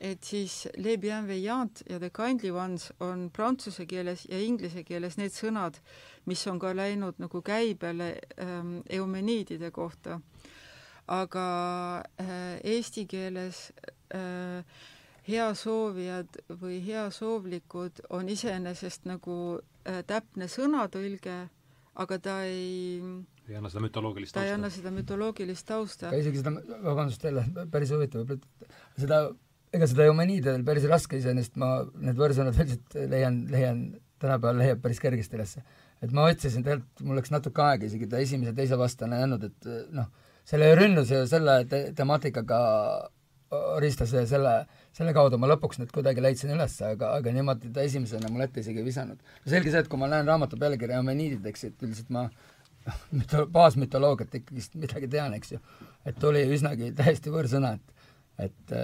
et 0.00 0.24
siis 0.24 0.68
les 0.76 0.98
bienveillants 1.00 1.82
ja 1.90 1.98
the 1.98 2.10
kindly 2.14 2.50
ones 2.50 2.92
on 3.00 3.30
prantsuse 3.34 3.86
keeles 3.86 4.26
ja 4.30 4.38
inglise 4.40 4.84
keeles 4.86 5.18
need 5.18 5.34
sõnad, 5.34 5.80
mis 6.26 6.44
on 6.46 6.58
ka 6.58 6.74
läinud 6.76 7.18
nagu 7.18 7.42
käibele 7.42 8.14
ähm, 8.38 8.78
eumeniidide 8.88 9.70
kohta. 9.70 10.20
aga 11.08 11.42
äh, 12.20 12.60
eesti 12.64 13.06
keeles 13.08 13.72
äh, 14.14 14.64
heasoovijad 15.28 16.36
või 16.60 16.82
heasoovlikud 16.84 18.02
on 18.10 18.28
iseenesest 18.28 19.08
nagu 19.08 19.58
äh, 19.58 20.02
täpne 20.06 20.48
sõnatõlge, 20.52 21.48
aga 21.94 22.18
ta 22.18 22.42
ei 22.44 23.08
ei 23.48 23.56
anna 23.56 23.70
seda 23.72 23.80
mütoloogilist 23.80 24.34
tausta. 24.34 24.40
ta 24.40 24.46
ei 24.46 24.54
anna 24.54 24.70
seda 24.72 24.92
mütoloogilist 24.92 25.66
tausta. 25.66 26.12
isegi 26.16 26.42
seda, 26.42 26.52
vabandust 26.84 27.24
jälle, 27.24 27.44
päris 27.72 27.92
huvitav, 27.94 28.36
seda, 28.98 29.20
ega 29.74 29.88
seda 29.90 30.06
Eumeniididel 30.08 30.64
päris 30.66 30.86
raske 30.90 31.18
iseenesest, 31.20 31.58
ma 31.60 31.82
need 32.00 32.16
võõrsõnad 32.18 32.56
üldiselt 32.56 32.96
leian, 33.10 33.42
leian, 33.52 33.82
tänapäeval 34.22 34.62
leiab 34.62 34.80
päris 34.84 35.00
kergesti 35.02 35.38
ülesse. 35.38 35.62
et 36.02 36.12
ma 36.14 36.28
otsisin 36.30 36.62
tegelikult, 36.62 37.04
mul 37.04 37.18
läks 37.18 37.32
natuke 37.34 37.62
aega 37.62 37.86
isegi 37.88 38.06
ta 38.06 38.20
esimese, 38.22 38.54
teise 38.54 38.78
vastane 38.78 39.18
jäänud, 39.18 39.44
et 39.44 39.70
noh, 39.94 40.10
selle 40.46 40.72
rünnuse 40.78 41.22
ja 41.22 41.26
selle 41.26 41.60
te 41.70 41.80
temaatikaga 41.96 42.58
ristas 43.80 44.12
selle, 44.28 44.52
selle 44.96 45.12
kaudu 45.16 45.38
ma 45.40 45.48
lõpuks 45.48 45.80
need 45.80 45.92
kuidagi 45.94 46.22
leidsin 46.22 46.52
üles, 46.52 46.74
aga, 46.84 47.14
aga 47.20 47.32
niimoodi 47.32 47.70
ta 47.72 47.84
esimesena 47.86 48.28
mul 48.32 48.44
ette 48.44 48.60
isegi 48.60 48.82
ei 48.82 48.86
visanud. 48.86 49.22
selge 49.46 49.72
see, 49.72 49.80
et 49.80 49.88
kui 49.88 50.00
ma 50.00 50.08
näen 50.10 50.28
raamatu 50.28 50.58
pealkirja 50.60 51.00
Homeniidid, 51.00 51.46
eks, 51.48 51.64
et 51.70 51.86
üldiselt 51.86 52.12
ma 52.12 52.26
müto-, 53.18 53.46
baasmütoloogiat 53.54 54.36
ikkagist 54.40 54.76
midagi 54.80 55.08
tean, 55.08 55.36
eks 55.38 55.54
ju. 55.56 55.62
et 56.04 56.20
tuli 56.20 56.44
üsnagi 56.52 56.92
täiesti 56.98 57.32
võõrsõna, 57.32 57.76
et 57.78 57.96
et 58.38 58.76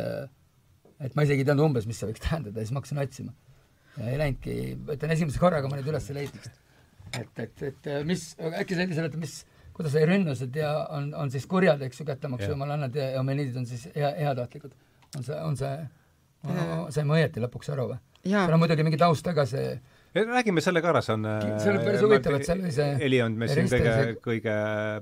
et 1.01 1.17
ma 1.17 1.25
isegi 1.27 1.45
ei 1.45 1.49
teadnud 1.49 1.71
umbes, 1.71 1.89
mis 1.91 1.99
see 2.01 2.11
võiks 2.11 2.23
tähendada 2.25 2.61
ja 2.61 2.67
siis 2.67 2.75
ma 2.75 2.83
hakkasin 2.83 3.03
otsima. 3.03 3.35
ja 3.97 4.13
ei 4.13 4.21
läinudki, 4.21 4.55
ütlen 4.97 5.17
esimese 5.17 5.43
korraga 5.43 5.71
ma 5.71 5.81
neid 5.81 5.91
üles 5.91 6.07
ei 6.11 6.21
leidnud. 6.21 6.49
et, 7.21 7.43
et, 7.47 7.67
et 7.71 7.91
mis, 8.07 8.31
äkki 8.39 8.79
sa 8.79 8.87
enne 8.87 8.99
seletad, 8.99 9.21
mis 9.23 9.43
kuidas 9.75 9.97
ei 9.99 10.07
rünnused 10.07 10.55
ja 10.59 10.73
on, 10.95 11.11
on 11.19 11.31
siis 11.35 11.47
kurjad, 11.51 11.83
eks 11.83 12.01
ju, 12.01 12.07
kättemaksu 12.07 12.53
jumalannad 12.53 12.95
ja 12.95 13.11
homeniidid 13.19 13.59
on 13.59 13.67
siis 13.67 13.89
hea, 13.95 14.13
heatahtlikud. 14.21 14.75
on 15.19 15.27
see, 15.27 15.41
on 15.41 15.59
see, 15.59 15.75
sain 16.95 17.09
ma 17.11 17.19
õieti 17.19 17.43
lõpuks 17.43 17.73
aru 17.75 17.91
või? 17.95 18.01
seal 18.25 18.55
on 18.55 18.63
muidugi 18.63 18.87
mingi 18.87 19.01
taust 19.01 19.27
taga, 19.27 19.45
see 19.49 19.75
räägime 20.15 20.63
selle 20.63 20.83
ka 20.83 20.93
ära, 20.93 21.03
see 21.05 21.17
on 21.17 21.27
see 21.59 21.73
on 21.73 21.81
päris 21.83 22.05
huvitav, 22.05 22.39
et 22.39 22.47
seal 22.47 22.63
oli 22.63 22.75
see 22.75 22.91
Heli 23.01 23.21
on 23.25 23.39
meist 23.41 23.59
siin 23.59 23.71
kõige 23.73 23.97
kõige 24.25 24.55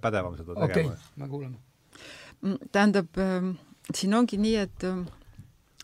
pädevam 0.05 0.39
seda 0.39 0.55
tegema. 0.55 0.71
okei 0.71 0.87
okay,, 0.89 1.11
me 1.21 1.29
kuulame. 1.29 1.61
Mm, 2.43 2.71
tähendab 2.75 3.21
äh,, 3.23 3.51
siin 3.95 4.17
ongi 4.19 4.41
nii, 4.41 4.57
et 4.65 4.87
äh, 4.89 5.03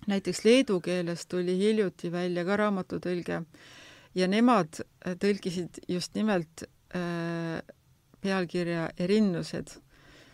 näiteks 0.09 0.45
leedu 0.45 0.81
keeles 0.81 1.27
tuli 1.27 1.57
hiljuti 1.59 2.13
välja 2.13 2.45
ka 2.45 2.57
raamatutõlge 2.57 3.43
ja 4.15 4.29
nemad 4.29 4.81
äh, 4.81 5.17
tõlkisid 5.21 5.83
just 5.89 6.15
nimelt 6.17 6.65
äh, 6.97 7.61
pealkirja 8.21 8.89
Erinnused. 8.99 9.77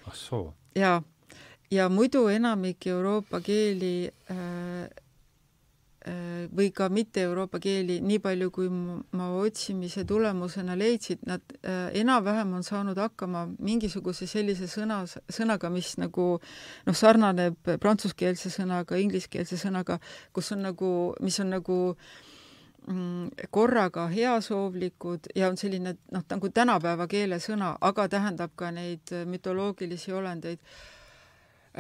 ah 0.07 0.15
soo. 0.15 0.55
jaa, 0.75 1.03
ja 1.71 1.89
muidu 1.89 2.27
enamik 2.29 2.87
Euroopa 2.87 3.41
keeli 3.41 4.11
äh, 4.31 4.37
äh, 4.37 5.04
või 6.55 6.69
ka 6.77 6.91
mitte 6.93 7.23
Euroopa 7.25 7.57
keeli, 7.65 8.01
nii 8.05 8.19
palju 8.21 8.51
kui 8.53 8.69
ma 8.69 9.31
otsimise 9.41 10.05
tulemusena 10.05 10.77
leidsin, 10.77 11.23
nad 11.25 11.55
äh, 11.63 11.89
enam-vähem 12.01 12.53
on 12.59 12.67
saanud 12.67 12.99
hakkama 13.01 13.47
mingisuguse 13.59 14.29
sellise 14.29 14.69
sõna, 14.69 15.01
sõnaga, 15.33 15.71
mis 15.73 15.95
nagu 16.03 16.29
noh, 16.37 16.99
sarnaneb 16.99 17.73
prantsuskeelse 17.81 18.53
sõnaga, 18.53 19.01
ingliskeelse 19.01 19.57
sõnaga, 19.61 19.97
kus 20.33 20.53
on 20.53 20.67
nagu, 20.69 20.93
mis 21.25 21.41
on 21.41 21.57
nagu 21.57 21.81
äh, 21.95 22.13
Mm, 22.87 23.29
korraga 23.51 24.09
heasoovlikud 24.09 25.21
ja 25.35 25.49
on 25.49 25.57
selline 25.57 25.95
noh, 26.13 26.25
nagu 26.29 26.49
tänapäeva 26.53 27.07
keelesõna, 27.09 27.71
aga 27.81 28.05
tähendab 28.13 28.53
ka 28.61 28.69
neid 28.77 29.09
äh, 29.09 29.23
mütoloogilisi 29.25 30.13
olendeid. 30.13 30.61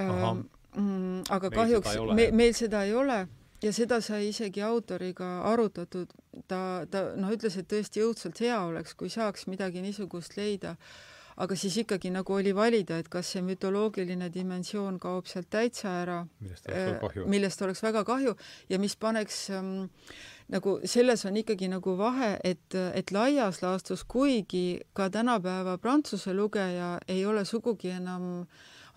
Ähm, 0.00 0.46
mm, 0.72 1.26
aga 1.28 1.50
meil 1.50 1.58
kahjuks 1.58 1.98
me, 2.08 2.30
meil 2.32 2.56
seda 2.56 2.86
ei 2.88 2.96
ole 2.96 3.18
ja 3.64 3.72
seda 3.72 4.00
sai 4.04 4.28
isegi 4.28 4.62
autoriga 4.64 5.40
arutatud, 5.48 6.12
ta, 6.50 6.60
ta 6.90 7.08
noh, 7.16 7.32
ütles, 7.32 7.56
et 7.60 7.68
tõesti 7.70 8.04
õudselt 8.04 8.40
hea 8.44 8.60
oleks, 8.66 8.94
kui 8.98 9.10
saaks 9.12 9.48
midagi 9.48 9.82
niisugust 9.84 10.36
leida, 10.36 10.74
aga 11.40 11.56
siis 11.58 11.76
ikkagi 11.82 12.12
nagu 12.14 12.36
oli 12.36 12.52
valida, 12.54 12.98
et 13.00 13.08
kas 13.10 13.32
see 13.34 13.42
mütoloogiline 13.42 14.28
dimensioon 14.34 15.00
kaob 15.02 15.26
sealt 15.30 15.50
täitsa 15.50 15.96
ära, 16.04 16.20
millest 17.26 17.64
oleks 17.66 17.82
väga 17.82 18.04
kahju 18.06 18.36
ja 18.70 18.78
mis 18.78 18.94
paneks 19.00 19.48
ähm, 19.56 19.88
nagu 20.54 20.76
selles 20.84 21.24
on 21.26 21.40
ikkagi 21.40 21.70
nagu 21.72 21.96
vahe, 21.98 22.36
et, 22.44 22.78
et 22.94 23.10
laias 23.16 23.62
laastus, 23.64 24.04
kuigi 24.04 24.84
ka 24.92 25.08
tänapäeva 25.10 25.78
prantsuse 25.82 26.36
lugeja 26.36 26.98
ei 27.08 27.24
ole 27.26 27.44
sugugi 27.48 27.96
enam 27.96 28.46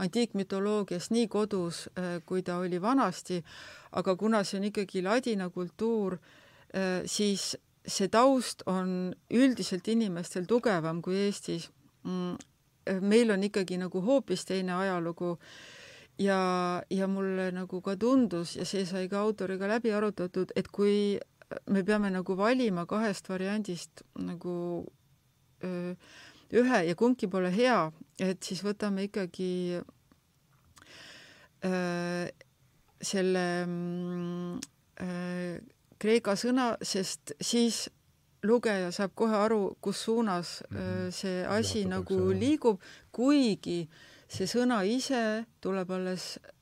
antiikmütoloogias 0.04 1.10
nii 1.12 1.28
kodus, 1.28 1.88
äh, 1.98 2.18
kui 2.26 2.43
ta 2.43 2.58
oli 2.58 2.82
vanasti, 2.82 3.43
aga 3.91 4.16
kuna 4.16 4.43
see 4.43 4.60
on 4.60 4.68
ikkagi 4.70 5.04
ladina 5.04 5.50
kultuur, 5.50 6.18
äh, 6.74 7.02
siis 7.06 7.56
see 7.88 8.10
taust 8.12 8.64
on 8.68 9.16
üldiselt 9.32 9.88
inimestel 9.88 10.45
tugevam 10.45 11.02
kui 11.02 11.16
Eestis 11.28 11.70
mm,. 12.04 12.36
meil 13.02 13.32
on 13.32 13.43
ikkagi 13.43 13.78
nagu 13.80 14.02
hoopis 14.02 14.45
teine 14.45 14.74
ajalugu 14.76 15.38
ja, 16.20 16.84
ja 16.89 17.08
mulle 17.08 17.52
nagu 17.52 17.82
ka 17.82 17.95
tundus 18.00 18.56
ja 18.56 18.66
see 18.66 18.86
sai 18.86 19.08
ka 19.10 19.20
autoriga 19.24 19.68
läbi 19.68 19.91
arutatud, 19.93 20.52
et 20.56 20.68
kui 20.68 21.18
me 21.72 21.84
peame 21.84 22.12
nagu 22.12 22.38
valima 22.38 22.86
kahest 22.86 23.30
variandist 23.30 24.04
nagu 24.20 24.86
öö, 25.64 25.93
ühe 26.54 26.84
ja 26.88 26.95
kumbki 26.95 27.28
pole 27.28 27.52
hea, 27.52 27.91
et 28.20 28.43
siis 28.43 28.64
võtame 28.64 29.08
ikkagi 29.08 29.80
öö, 31.66 32.28
selle 33.02 33.45
mm, 33.66 34.60
kreeka 36.02 36.36
sõna, 36.39 36.72
sest 36.82 37.34
siis 37.41 37.88
lugeja 38.48 38.91
saab 38.93 39.12
kohe 39.18 39.36
aru, 39.36 39.78
kus 39.82 40.04
suunas 40.06 40.64
mm 40.70 40.78
-hmm. 40.78 41.12
see 41.12 41.45
asi 41.45 41.82
ja, 41.82 41.88
nagu 41.88 42.18
liigub, 42.32 42.82
kuigi 43.12 43.89
see 44.28 44.45
sõna 44.48 44.84
ise 44.86 45.45
tuleb 45.62 45.91
alles 45.91 46.38
äh, 46.38 46.57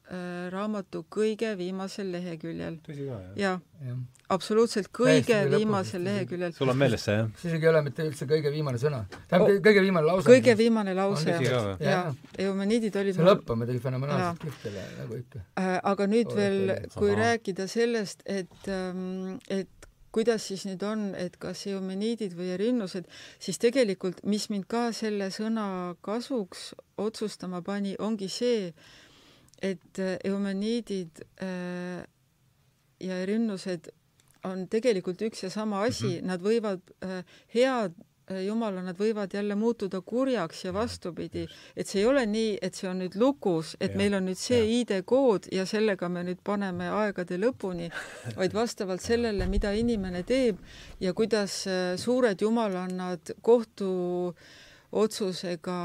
raamatu 0.53 1.05
kõige 1.09 1.55
viimasel 1.57 2.11
leheküljel. 2.13 2.81
tõsi 2.85 3.07
ka, 3.07 3.21
jah? 3.21 3.39
jah 3.45 3.89
ja 3.89 3.95
absoluutselt 4.33 4.89
kõige 4.95 5.37
viimasel 5.51 6.03
leheküljel. 6.05 6.53
sul 6.55 6.71
on 6.71 6.77
meeles 6.79 7.03
see, 7.05 7.15
jah? 7.19 7.29
see 7.39 7.51
isegi 7.51 7.67
ei 7.67 7.71
ole 7.71 7.81
mitte 7.85 8.05
üldse 8.05 8.27
kõige 8.29 8.51
viimane 8.53 8.81
sõna. 8.81 9.03
tähendab 9.29 9.51
oh,, 9.51 9.61
kõige 9.67 9.83
viimane 9.85 10.07
lause. 10.09 10.29
kõige 10.29 10.55
viimane 10.57 10.95
lause, 10.97 11.37
jaa. 11.83 12.03
Eumeniidid 12.47 12.97
olid 13.01 13.17
see 13.17 13.27
lõpp 13.27 13.53
on 13.53 13.61
muidugi 13.61 13.83
fenomenaalselt 13.83 14.41
kihvt 14.45 14.69
nagu 15.01 15.19
ikka 15.21 15.43
äh,. 15.61 15.75
aga 15.93 16.09
nüüd 16.09 16.31
oh, 16.33 16.39
veel, 16.39 16.59
kui 16.97 17.11
Aha. 17.13 17.19
rääkida 17.21 17.69
sellest, 17.71 18.25
et 18.25 18.71
ähm,, 18.71 19.37
et 19.49 19.69
kuidas 20.15 20.45
siis 20.47 20.63
nüüd 20.63 20.83
on, 20.87 21.09
et 21.19 21.35
kas 21.37 21.65
eumeniidid 21.67 22.37
või 22.37 22.53
erinnused, 22.55 23.09
siis 23.43 23.59
tegelikult, 23.59 24.23
mis 24.23 24.47
mind 24.49 24.65
ka 24.71 24.87
selle 24.95 25.27
sõna 25.35 25.67
kasuks 26.05 26.69
otsustama 27.03 27.59
pani, 27.65 27.97
ongi 27.99 28.29
see, 28.31 28.71
et 29.61 29.99
äh, 29.99 30.17
eumeniidid 30.23 31.21
äh, 31.41 32.03
ja 32.99 33.21
erinnused 33.23 33.91
on 34.45 34.67
tegelikult 34.71 35.21
üks 35.25 35.45
ja 35.45 35.49
sama 35.49 35.83
asi. 35.83 36.05
Mm, 36.05 36.19
-hmm. 36.19 36.27
nad 36.27 36.41
võivad 36.41 36.81
äh, 37.03 37.23
head 37.53 37.93
äh, 38.31 38.45
jumala, 38.45 38.81
nad 38.81 38.97
võivad 38.97 39.33
jälle 39.33 39.55
muutuda 39.55 40.01
kurjaks 40.01 40.65
ja 40.65 40.73
vastupidi, 40.73 41.47
et 41.75 41.87
see 41.87 42.01
ei 42.01 42.05
ole 42.05 42.25
nii, 42.25 42.57
et 42.61 42.75
see 42.75 42.89
on 42.89 42.99
nüüd 43.01 43.15
lukus, 43.15 43.75
et 43.79 43.91
ja, 43.91 43.97
meil 43.97 44.13
on 44.13 44.25
nüüd 44.29 44.39
see 44.39 44.61
ID-kood 44.79 45.49
ja 45.51 45.65
sellega 45.65 46.09
me 46.09 46.23
nüüd 46.23 46.41
paneme 46.43 46.89
aegade 46.89 47.37
lõpuni, 47.37 47.89
vaid 48.39 48.53
vastavalt 48.53 49.01
sellele, 49.01 49.47
mida 49.47 49.73
inimene 49.73 50.23
teeb 50.23 50.61
ja 50.99 51.13
kuidas 51.13 51.65
äh, 51.67 51.97
suured 51.97 52.41
jumalannad 52.41 53.35
kohtu 53.41 54.35
otsusega 54.95 55.79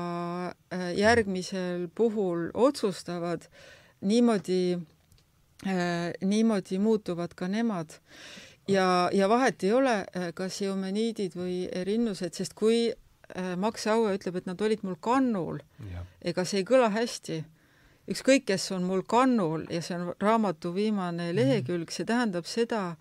äh, 0.70 0.90
järgmisel 0.98 1.88
puhul 1.94 2.48
otsustavad, 2.54 3.48
niimoodi 4.00 4.78
äh,, 5.66 6.12
niimoodi 6.22 6.78
muutuvad 6.78 7.34
ka 7.34 7.48
nemad 7.48 7.98
ja, 8.70 9.11
ja 9.12 9.28
vahet 9.28 9.64
ei 9.64 9.72
ole, 9.72 9.96
äh, 10.16 10.30
kas 10.34 10.61
eumeniidid 10.62 11.34
või 11.38 11.64
rinnused, 11.86 12.36
sest 12.36 12.54
kui 12.58 12.90
äh, 12.90 13.54
Max 13.58 13.86
Aue 13.90 14.14
ütleb, 14.18 14.40
et 14.40 14.50
nad 14.50 14.61
olid 14.62 14.84
mul 14.86 14.98
kannul, 15.02 15.61
ega 16.22 16.44
see 16.44 16.62
ei 16.62 16.68
kõla 16.68 16.90
hästi. 16.94 17.42
ükskõik, 18.11 18.46
kes 18.46 18.70
on 18.74 18.82
mul 18.82 19.02
kannul 19.06 19.66
ja 19.70 19.82
see 19.82 19.94
on 19.94 20.14
raamatu 20.18 20.72
viimane 20.74 21.28
mhm. 21.30 21.36
lehekülg, 21.36 21.90
see 21.90 22.06
tähendab 22.06 22.46
seda, 22.46 22.96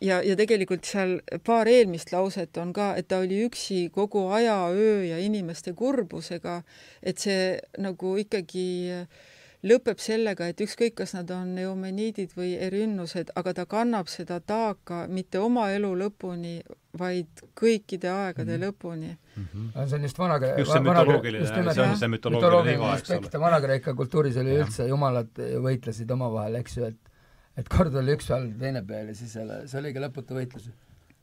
ja, 0.00 0.20
ja 0.22 0.36
tegelikult 0.36 0.84
seal 0.84 1.18
paar 1.44 1.68
eelmist 1.70 2.12
lauset 2.12 2.56
on 2.60 2.74
ka, 2.76 2.92
et 3.00 3.08
ta 3.08 3.22
oli 3.24 3.40
üksi 3.46 3.88
kogu 3.94 4.28
aja, 4.36 4.68
öö 4.68 5.04
ja 5.08 5.18
inimeste 5.18 5.72
kurbusega, 5.72 6.62
et 7.02 7.18
see 7.18 7.56
nagu 7.78 8.16
ikkagi 8.20 8.68
lõpeb 9.66 9.98
sellega, 9.98 10.46
et 10.52 10.60
ükskõik, 10.62 10.94
kas 11.00 11.16
nad 11.16 11.30
on 11.34 11.56
eumeniidid 11.58 12.36
või 12.38 12.52
erinnused, 12.62 13.32
aga 13.38 13.54
ta 13.56 13.64
kannab 13.66 14.10
seda 14.12 14.38
taaka 14.40 15.06
mitte 15.10 15.40
oma 15.42 15.70
elu 15.74 15.90
lõpuni, 16.04 16.60
vaid 16.98 17.42
kõikide 17.58 18.10
aegade 18.10 18.56
mm 18.56 18.62
-hmm. 18.62 18.68
lõpuni 18.68 19.10
mm. 19.10 19.44
-hmm. 19.52 19.88
see 19.88 19.96
on 19.96 20.02
just 20.02 20.18
vana 20.18 20.38
just 20.58 20.72
see 20.72 20.80
mütoloogiline, 20.80 21.46
see 21.74 21.82
on 21.82 21.96
see 21.96 22.08
mütoloogiline 22.08 22.74
iva, 22.74 22.96
eks 22.98 23.10
ole. 23.10 23.40
Vana-Kreeka 23.40 23.94
kultuuris 23.94 24.36
oli 24.36 24.54
ja. 24.54 24.64
üldse, 24.64 24.86
jumalad 24.86 25.42
võitlesid 25.66 26.10
omavahel, 26.10 26.54
eks 26.62 26.76
ju, 26.76 26.84
et 26.84 27.07
et 27.58 27.68
kord 27.72 27.94
oli 28.00 28.14
üks 28.16 28.30
peal, 28.30 28.50
teine 28.60 28.84
peal 28.86 29.12
ja 29.12 29.18
siis 29.18 29.34
selle, 29.38 29.62
see 29.70 29.80
oligi 29.82 30.02
lõputu 30.02 30.38
võitlus. 30.38 30.70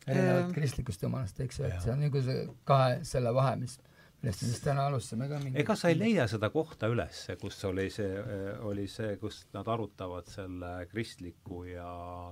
erinevalt 0.05 0.53
kristlikust 0.53 1.01
jumalast, 1.01 1.39
eks 1.41 1.59
ju, 1.59 1.67
et 1.69 1.81
see 1.81 1.93
on 1.93 2.03
nagu 2.05 2.21
see 2.21 2.45
kahe 2.69 2.99
selle 3.07 3.33
vahe, 3.33 3.55
mis 3.61 3.79
millest 4.25 4.41
me 4.41 4.49
siis 4.49 4.61
täna 4.63 4.86
alustasime 4.89 5.27
ka 5.29 5.39
mingi 5.41 5.59
ega 5.61 5.75
sa 5.77 5.89
ei 5.91 5.97
leia 5.99 6.25
seda 6.29 6.49
kohta 6.53 6.88
üles, 6.91 7.19
kus 7.41 7.57
oli 7.69 7.86
see, 7.93 8.21
oli 8.65 8.88
see, 8.91 9.15
kus 9.21 9.43
nad 9.53 9.67
arutavad 9.69 10.27
selle 10.31 10.71
kristliku 10.91 11.63
ja 11.69 11.89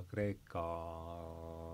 Kreeka, 0.10 0.64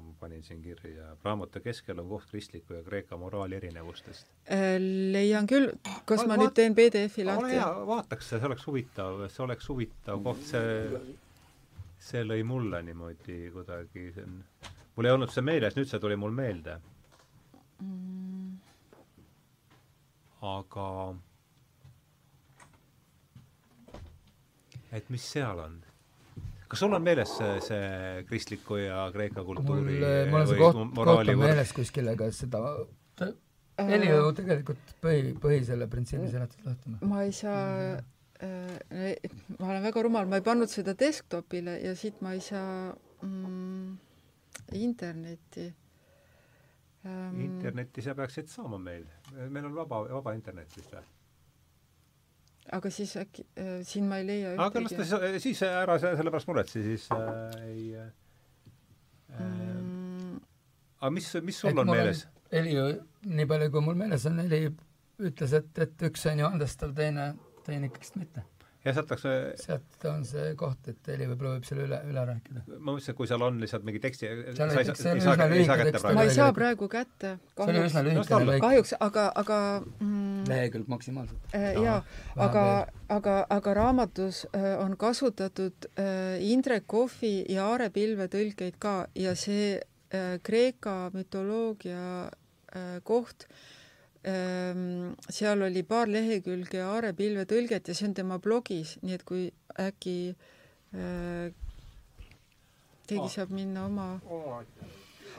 ma 0.04 0.16
panin 0.20 0.44
siin 0.44 0.62
kirja, 0.64 1.14
raamatu 1.24 1.62
keskel 1.64 2.02
on 2.04 2.10
koht 2.12 2.28
kristliku 2.32 2.76
ja 2.80 2.84
Kreeka 2.84 3.18
moraali 3.20 3.60
erinevustest. 3.60 4.32
Äh, 4.52 4.76
leian 5.16 5.48
küll, 5.50 5.72
kas 6.10 6.26
va 6.26 6.34
ma 6.34 6.42
nüüd 6.42 6.56
teen 6.58 6.76
PDF-i 6.78 7.28
lahti? 7.28 7.60
vaataks, 7.94 8.34
see 8.34 8.46
oleks 8.52 8.68
huvitav, 8.68 9.26
see 9.32 9.46
oleks 9.46 9.72
huvitav 9.72 10.24
koht, 10.26 10.44
see, 10.52 11.18
see 12.10 12.26
lõi 12.26 12.42
mulle 12.48 12.82
niimoodi 12.86 13.40
kuidagi, 13.54 14.10
see 14.16 14.26
on, 14.26 14.42
mul 14.96 15.10
ei 15.10 15.16
olnud 15.16 15.34
see 15.34 15.46
meeles, 15.46 15.78
nüüd 15.78 15.92
see 15.92 16.02
tuli 16.02 16.18
mul 16.20 16.36
meelde 16.36 16.80
mm 17.80 18.30
aga 20.42 21.16
et 24.96 25.10
mis 25.12 25.26
seal 25.36 25.60
on? 25.60 25.80
kas 26.70 26.84
sul 26.84 26.94
on 26.96 27.04
meeles 27.04 27.32
see, 27.36 27.58
see 27.66 28.24
kristliku 28.30 28.80
ja 28.80 29.08
kreeka 29.14 29.44
kultuuri 29.44 29.98
mul, 30.00 30.08
mul 30.32 30.40
on 30.42 30.48
see 30.48 30.62
koht, 30.62 30.80
koht 30.96 31.34
on 31.34 31.44
meeles 31.44 31.76
kuskil, 31.76 32.14
aga 32.16 32.32
seda 32.36 32.64
Heli 33.80 34.10
ju 34.10 34.32
tegelikult 34.36 34.90
põhi, 35.00 35.30
põhi 35.40 35.60
selle 35.64 35.86
printsiibi 35.88 36.28
seletas 36.28 36.66
lahti. 36.66 36.98
ma 37.08 37.22
ei 37.24 37.32
saa 37.36 37.60
äh, 37.96 38.02
ma 38.40 39.68
olen 39.68 39.84
väga 39.84 40.04
rumal, 40.06 40.28
ma 40.32 40.40
ei 40.40 40.46
pannud 40.46 40.72
seda 40.72 40.94
desktopile 41.00 41.76
ja 41.84 41.96
siit 41.96 42.22
ma 42.24 42.34
ei 42.38 42.40
saa 42.44 42.94
mm, 43.26 43.98
internetti 44.80 45.66
ähm.... 47.06 47.40
internetti 47.42 48.02
sa 48.06 48.16
peaksid 48.16 48.48
saama 48.48 48.80
meil, 48.80 49.06
meil 49.50 49.66
on 49.68 49.76
vaba, 49.76 50.06
vaba 50.08 50.36
internet 50.38 50.72
vist 50.78 50.94
või? 50.96 51.04
aga 52.80 52.92
siis 52.94 53.18
äkki 53.18 53.46
äh,, 53.58 53.80
siin 53.84 54.08
ma 54.08 54.22
ei 54.22 54.28
leia 54.28 54.54
ühtegi. 54.54 54.66
aga 54.66 54.84
las 54.86 54.96
ta 54.96 55.06
siis, 55.12 55.44
siis 55.44 55.64
ära 55.68 56.00
selle 56.00 56.32
pärast 56.32 56.50
muretse, 56.50 56.84
siis 56.86 57.08
äh, 57.16 57.62
ei 57.66 57.86
äh, 58.00 58.12
mm. 59.40 60.36
aga 61.00 61.12
mis, 61.16 61.32
mis 61.44 61.60
sul 61.60 61.74
et 61.74 61.82
on 61.84 61.92
meeles? 61.92 62.28
Heli 62.54 62.74
ju, 62.74 62.86
nii 63.30 63.46
palju 63.50 63.72
kui 63.74 63.84
mul 63.86 63.98
meeles 64.00 64.26
on, 64.26 64.40
Heli 64.42 64.64
ütles, 65.20 65.54
et, 65.58 65.70
et 65.84 66.08
üks 66.08 66.24
on 66.32 66.40
joandestav, 66.42 66.94
teine, 66.98 67.34
teine 67.70 67.92
ikkagist 67.92 68.18
mitte 68.20 68.46
ja 68.86 68.94
sealt 68.96 69.12
läks 69.12 69.26
sealt 69.60 70.06
on 70.08 70.22
see 70.28 70.54
koht, 70.60 70.88
et 70.88 71.08
Heli 71.12 71.28
võib-olla 71.28 71.58
võib 71.58 71.66
selle 71.68 71.86
üle, 71.88 72.00
üle 72.08 72.24
rääkida. 72.30 72.62
ma 72.78 72.94
mõtlesin, 72.94 73.12
et 73.12 73.18
kui 73.18 73.28
seal 73.28 73.44
on 73.44 73.60
lihtsalt 73.60 73.86
mingi 73.88 74.02
teksti 74.04 74.30
seal 74.30 74.72
oli, 74.72 74.86
see 74.88 75.12
oli 75.12 75.24
üsna 75.24 75.48
lühike 75.52 75.88
tekst. 75.90 76.08
ma 76.16 76.24
ei 76.24 76.36
saa 76.36 76.54
praegu 76.56 76.88
kätte. 76.92 77.34
see 77.58 77.74
oli 77.74 77.82
üsna 77.90 78.04
lühikene 78.08 78.48
lõik. 78.50 78.64
kahjuks, 78.64 78.94
aga, 79.08 79.26
aga 79.42 79.60
mm, 79.84 80.46
lehekülg 80.52 80.92
maksimaalselt 80.96 81.58
äh,. 81.60 81.68
jaa, 81.84 81.98
aga, 82.48 82.66
aga, 83.18 83.36
aga 83.58 83.74
raamatus 83.82 84.46
äh, 84.54 84.70
on 84.80 84.96
kasutatud 85.00 85.90
äh, 85.92 86.40
Indrek 86.52 86.88
Kohvi 86.88 87.34
ja 87.52 87.68
Aare 87.74 87.90
Pilve 87.92 88.30
tõlkeid 88.32 88.80
ka 88.80 89.02
ja 89.16 89.36
see 89.36 89.76
äh, 89.76 90.40
Kreeka 90.44 91.12
mütoloogia 91.12 92.30
äh, 92.30 92.96
koht 93.04 93.50
äh, 93.50 93.68
seal 94.24 95.62
oli 95.64 95.84
paar 95.88 96.10
lehekülge 96.12 96.82
Aare 96.84 97.14
Pilve 97.16 97.46
tõlget 97.48 97.88
ja 97.88 97.96
see 97.96 98.10
on 98.10 98.16
tema 98.18 98.40
blogis, 98.44 98.98
nii 99.00 99.16
et 99.16 99.24
kui 99.24 99.46
äkki 99.80 100.16
äh, 100.92 101.54
keegi 103.08 103.24
oh. 103.24 103.32
saab 103.32 103.54
minna 103.56 103.86
oma 103.88 104.10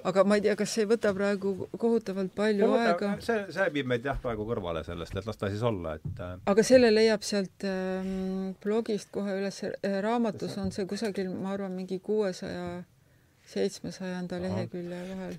aga 0.05 0.25
ma 0.25 0.39
ei 0.39 0.45
tea, 0.45 0.55
kas 0.59 0.73
see 0.75 0.85
ei 0.87 0.91
võta 0.91 1.13
praegu 1.17 1.53
kohutavalt 1.79 2.33
palju 2.37 2.69
võta, 2.71 2.93
aega. 2.95 3.11
see, 3.25 3.43
see 3.53 3.67
viib 3.75 3.91
meid 3.91 4.07
jah, 4.07 4.19
praegu 4.23 4.47
kõrvale 4.49 4.83
sellest, 4.87 5.17
et 5.17 5.29
las 5.29 5.41
ta 5.41 5.51
siis 5.53 5.65
olla, 5.67 5.97
et 6.01 6.23
äh... 6.25 6.37
aga 6.53 6.65
selle 6.67 6.93
leiab 6.93 7.25
sealt 7.27 7.67
ähm, 7.69 8.55
blogist 8.65 9.13
kohe 9.15 9.37
üles, 9.41 9.61
äh, 9.69 9.99
raamatus 10.05 10.57
on 10.63 10.73
see 10.75 10.89
kusagil, 10.91 11.33
ma 11.37 11.53
arvan, 11.57 11.77
mingi 11.77 12.01
kuuesaja, 12.05 12.81
seitsmesajanda 13.51 14.41
lehekülje 14.41 15.03
vahel 15.11 15.37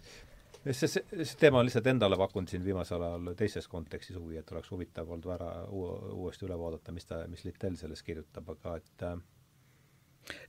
see, 0.66 0.88
see, 0.88 1.04
see 1.24 1.38
teema 1.42 1.60
on 1.60 1.68
lihtsalt 1.68 1.88
endale 1.92 2.18
pakkunud 2.20 2.52
siin 2.52 2.64
viimasel 2.66 3.04
ajal 3.06 3.34
teises 3.38 3.68
kontekstis 3.72 4.18
huvi, 4.20 4.38
et 4.42 4.52
oleks 4.54 4.72
huvitav 4.72 5.10
olnud 5.10 5.30
ära 5.36 5.50
uue, 5.70 5.94
uuesti 6.18 6.48
üle 6.48 6.58
vaadata, 6.60 6.94
mis 6.96 7.08
ta, 7.10 7.24
mis 7.32 7.46
Littel 7.48 7.78
sellest 7.80 8.06
kirjutab, 8.08 8.50
aga 8.56 8.76
et 8.82 9.06
äh... 9.08 9.18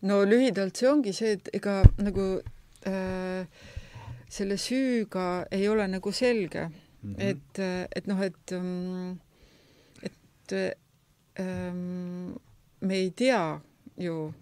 no 0.09 0.23
lühidalt 0.29 0.79
see 0.79 0.91
ongi 0.91 1.15
see, 1.17 1.37
et 1.39 1.53
ega 1.57 1.81
nagu 2.03 2.27
äh, 2.89 3.65
selle 4.33 4.57
süüga 4.61 5.27
ei 5.53 5.69
ole 5.69 5.89
nagu 5.89 6.13
selge 6.13 6.69
mm, 6.69 7.15
-hmm. 7.15 7.23
et, 7.31 7.59
et 7.97 8.07
noh, 8.07 8.23
et, 8.23 8.57
mm, 8.61 9.19
et 10.09 10.77
ähm, 11.41 12.33
me 12.81 12.95
ei 12.95 13.11
tea 13.11 13.61
ju 13.97 14.33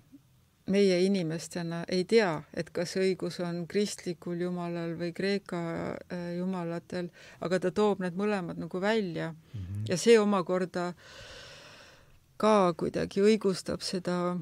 meie 0.71 1.01
inimestena 1.05 1.83
ei 1.89 2.05
tea, 2.09 2.43
et 2.55 2.71
kas 2.75 2.95
õigus 3.01 3.41
on 3.45 3.65
kristlikul 3.71 4.41
jumalal 4.41 4.95
või 5.01 5.13
Kreeka 5.17 5.61
äh, 5.91 6.37
jumalatel, 6.39 7.11
aga 7.41 7.61
ta 7.61 7.75
toob 7.75 8.05
need 8.05 8.17
mõlemad 8.19 8.61
nagu 8.61 8.81
välja 8.81 9.33
mm. 9.33 9.61
-hmm. 9.61 9.85
ja 9.91 9.99
see 9.99 10.19
omakorda 10.19 10.93
ka 12.41 12.73
kuidagi 12.77 13.21
õigustab 13.21 13.83
seda, 13.85 14.37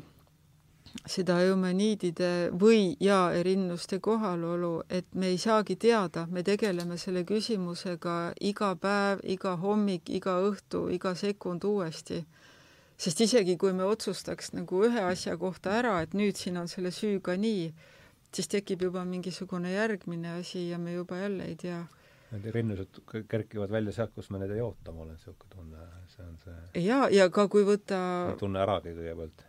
seda 1.07 1.41
eumeniidide 1.43 2.51
või 2.61 2.97
ja 3.01 3.33
erinnuste 3.35 3.99
kohalolu, 3.99 4.83
et 4.89 5.07
me 5.15 5.33
ei 5.35 5.39
saagi 5.39 5.77
teada, 5.77 6.27
me 6.31 6.43
tegeleme 6.43 6.99
selle 6.99 7.25
küsimusega 7.25 8.33
iga 8.41 8.75
päev, 8.77 9.25
iga 9.25 9.57
hommik, 9.57 10.11
iga 10.11 10.39
õhtu, 10.51 10.89
iga 10.95 11.15
sekund 11.15 11.65
uuesti 11.65 12.25
sest 12.99 13.21
isegi 13.23 13.57
kui 13.61 13.73
me 13.77 13.87
otsustaks 13.87 14.53
nagu 14.57 14.83
ühe 14.89 15.05
asja 15.07 15.37
kohta 15.39 15.77
ära, 15.79 15.99
et 16.03 16.17
nüüd 16.19 16.39
siin 16.39 16.59
on 16.59 16.69
selle 16.71 16.91
süüga 16.95 17.37
nii, 17.39 17.69
siis 18.35 18.51
tekib 18.51 18.83
juba 18.89 19.05
mingisugune 19.09 19.73
järgmine 19.73 20.39
asi 20.41 20.69
ja 20.69 20.79
me 20.79 20.97
juba 20.97 21.21
jälle 21.23 21.47
ei 21.49 21.57
tea. 21.57 21.85
Need 22.31 22.51
rinnused 22.53 22.99
kerkivad 23.29 23.71
välja 23.73 23.93
sealt, 23.97 24.13
kus 24.15 24.29
me 24.31 24.41
neid 24.43 24.51
ei 24.53 24.61
oota, 24.61 24.93
mul 24.93 25.07
on 25.07 25.15
niisugune 25.15 25.55
tunne, 25.55 25.85
see 26.13 26.25
on 26.27 26.35
see 26.43 26.85
ja, 26.85 27.07
ja 27.09 27.31
ka 27.33 27.47
kui 27.49 27.65
võtta 27.65 28.01
ei 28.35 28.41
tunne 28.43 28.61
äragi 28.61 28.93
kõigepealt. 28.99 29.47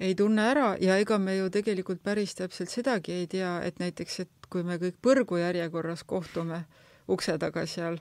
ei 0.00 0.18
tunne 0.18 0.44
ära 0.50 0.66
ja 0.82 0.98
ega 1.00 1.16
me 1.18 1.38
ju 1.38 1.48
tegelikult 1.54 2.02
päris 2.04 2.34
täpselt 2.36 2.74
sedagi 2.74 3.14
ei 3.22 3.30
tea, 3.32 3.54
et 3.64 3.80
näiteks, 3.80 4.20
et 4.26 4.50
kui 4.52 4.66
me 4.66 4.76
kõik 4.82 4.98
põrgu 5.02 5.40
järjekorras 5.40 6.04
kohtume 6.04 6.66
ukse 7.08 7.38
taga 7.38 7.64
seal, 7.70 7.96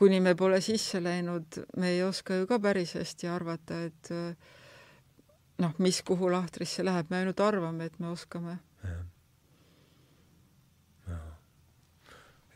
kuni 0.00 0.20
me 0.24 0.32
pole 0.34 0.62
sisse 0.64 1.02
läinud, 1.04 1.60
me 1.76 1.92
ei 1.92 2.02
oska 2.02 2.40
ju 2.40 2.48
ka 2.48 2.56
päris 2.62 2.94
hästi 2.96 3.28
arvata, 3.28 3.82
et 3.90 4.10
noh, 5.60 5.74
mis 5.84 6.00
kuhu 6.08 6.30
lahtrisse 6.32 6.84
läheb, 6.86 7.10
me 7.12 7.20
ainult 7.20 7.40
arvame, 7.44 7.90
et 7.90 7.98
me 8.00 8.08
oskame. 8.14 8.56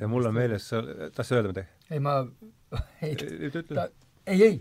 ja 0.01 0.09
mul 0.09 0.27
on 0.27 0.35
meeles, 0.35 0.69
sa 0.69 0.81
tahtsid 1.15 1.37
öelda 1.37 1.53
midagi? 1.53 1.69
ei, 1.91 2.01
ma 2.01 2.15
ei, 3.07 3.51
ta, 3.69 3.89
ei, 4.27 4.43
ei. 4.43 4.57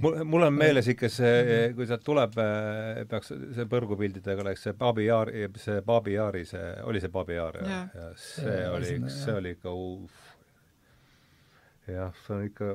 Mul, 0.00 0.22
mul 0.24 0.46
on 0.46 0.54
meeles 0.54 0.86
ikka 0.92 1.10
see, 1.10 1.72
kui 1.74 1.86
sealt 1.90 2.04
tuleb, 2.06 2.38
peaks 3.10 3.32
see 3.34 3.66
põrgupildidega 3.70 4.46
oleks 4.46 4.68
see 4.68 4.76
Baabi 4.78 5.08
Jaar, 5.08 5.32
see 5.58 5.82
Baabi 5.82 6.14
Jaari, 6.14 6.44
see, 6.46 6.68
oli 6.86 7.02
see 7.02 7.10
Baabi 7.10 7.34
Jaar 7.34 7.58
ja, 7.64 7.80
ja 7.98 8.10
see 8.14 8.60
oli, 8.70 8.94
see 9.10 9.34
oli 9.42 9.58
ikka 9.58 9.74
uff 9.74 10.29
jah, 11.88 12.16
see 12.26 12.34
on 12.36 12.42
ikka, 12.46 12.72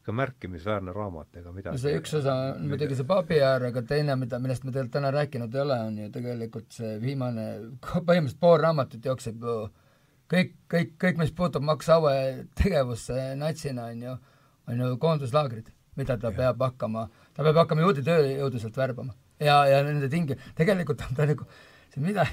ikka 0.00 0.14
märkimisväärne 0.16 0.94
raamat, 0.96 1.28
ega 1.40 1.52
midagi 1.54 1.76
no 1.76 1.82
see 1.82 2.00
üks 2.00 2.16
osa 2.18 2.34
on 2.54 2.66
muidugi 2.72 2.98
see 2.98 3.08
Pabiaar, 3.08 3.68
aga 3.70 3.82
teine, 3.86 4.16
mida, 4.20 4.40
millest 4.42 4.64
me 4.64 4.72
tegelikult 4.72 4.96
täna 4.98 5.12
rääkinud 5.14 5.54
ei 5.54 5.62
ole, 5.62 5.78
on 5.86 6.00
ju 6.04 6.10
tegelikult 6.16 6.72
see 6.74 6.96
viimane, 7.02 7.46
põhimõtteliselt 7.84 8.42
pool 8.42 8.58
raamatut 8.64 9.06
jookseb 9.10 9.46
ju 9.46 9.56
kõik, 10.30 10.54
kõik, 10.70 10.94
kõik, 11.00 11.18
mis 11.22 11.32
puutub 11.36 11.64
Max 11.66 11.88
Aue 11.92 12.14
tegevusse 12.58 13.32
natsina, 13.38 13.90
on 13.94 14.04
ju, 14.06 14.16
on 14.70 14.84
ju 14.84 14.92
koonduslaagrid, 15.02 15.72
mida 15.98 16.16
ta 16.20 16.30
ja. 16.30 16.36
peab 16.36 16.62
hakkama, 16.68 17.08
ta 17.34 17.46
peab 17.46 17.64
hakkama 17.64 17.86
juudi 17.86 18.06
tööjõudu 18.06 18.62
sealt 18.62 18.78
värbama. 18.78 19.16
ja, 19.40 19.62
ja 19.70 19.82
nende 19.86 20.10
tingi-, 20.12 20.38
tegelikult 20.58 21.02
on 21.08 21.16
ta 21.18 21.26
nagu, 21.28 21.46
see 21.94 22.04
mida, 22.04 22.26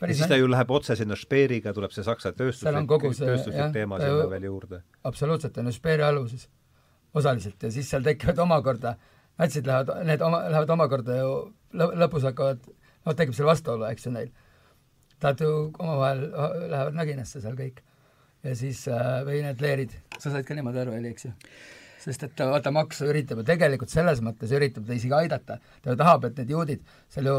ja 0.00 0.14
siis 0.14 0.30
ta 0.30 0.38
ju 0.38 0.48
läheb 0.50 0.70
otse 0.70 0.96
sinna 0.96 1.16
Speeriga, 1.18 1.74
tuleb 1.76 1.92
see 1.94 2.04
Saksa 2.06 2.32
tööstuslik, 2.32 2.90
tööstuslik 3.20 3.74
teema 3.74 4.00
sinna 4.00 4.28
veel 4.30 4.48
juurde. 4.48 4.82
absoluutselt, 5.04 5.58
on 5.60 5.70
ju 5.70 5.76
Speeri 5.76 6.06
aluses 6.06 6.48
osaliselt 7.14 7.62
ja 7.62 7.70
siis 7.74 7.90
seal 7.90 8.04
tekivad 8.06 8.38
omakorda, 8.46 8.94
natsid 9.40 9.66
lähevad, 9.66 10.04
need 10.06 10.22
oma, 10.24 10.44
lähevad 10.52 10.72
omakorda 10.76 11.18
ju 11.18 11.34
lõpus 11.74 12.26
hakkavad, 12.28 12.70
noh, 13.06 13.16
tekib 13.16 13.36
seal 13.36 13.50
vastuolu, 13.50 13.86
eks 13.90 14.06
ju, 14.06 14.14
neil. 14.14 14.30
Nad 15.20 15.40
ju 15.42 15.50
omavahel 15.68 16.22
lähevad 16.70 16.96
näginasse 16.96 17.42
seal 17.42 17.58
kõik. 17.58 17.82
ja 18.44 18.54
siis 18.56 18.86
äh, 18.88 19.20
või 19.26 19.42
need 19.44 19.60
leerid, 19.60 19.92
sa 20.16 20.30
said 20.30 20.46
ka 20.48 20.54
niimoodi 20.56 20.80
aru, 20.80 20.94
Heli, 20.96 21.12
eks 21.12 21.28
ju? 21.28 21.34
sest 22.00 22.22
et 22.24 22.40
vaata, 22.48 22.70
Max 22.72 23.02
üritab 23.04 23.42
ju 23.42 23.44
tegelikult 23.44 23.92
selles 23.92 24.22
mõttes 24.24 24.54
üritab 24.56 24.86
ta 24.88 24.96
isegi 24.96 25.12
aidata, 25.12 25.58
ta 25.82 25.92
ju 25.92 25.98
tahab, 26.00 26.24
et 26.30 26.38
need 26.40 26.54
juudid, 26.54 26.86
seal 27.12 27.28
ju 27.28 27.34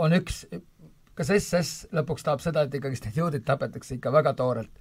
on 0.00 0.16
üks 0.16 0.44
kas 1.16 1.32
SS 1.38 1.92
lõpuks 1.96 2.26
tahab 2.26 2.42
seda, 2.44 2.66
et 2.66 2.74
ikkagist 2.78 3.08
need 3.08 3.20
juudid 3.20 3.46
tapetakse 3.46 3.96
ikka 3.96 4.12
väga 4.14 4.34
toorelt? 4.38 4.72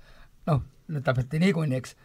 noh, 0.46 0.62
need 0.94 1.06
tapeti 1.06 1.40
niikuinii, 1.42 1.80
eks, 1.82 1.96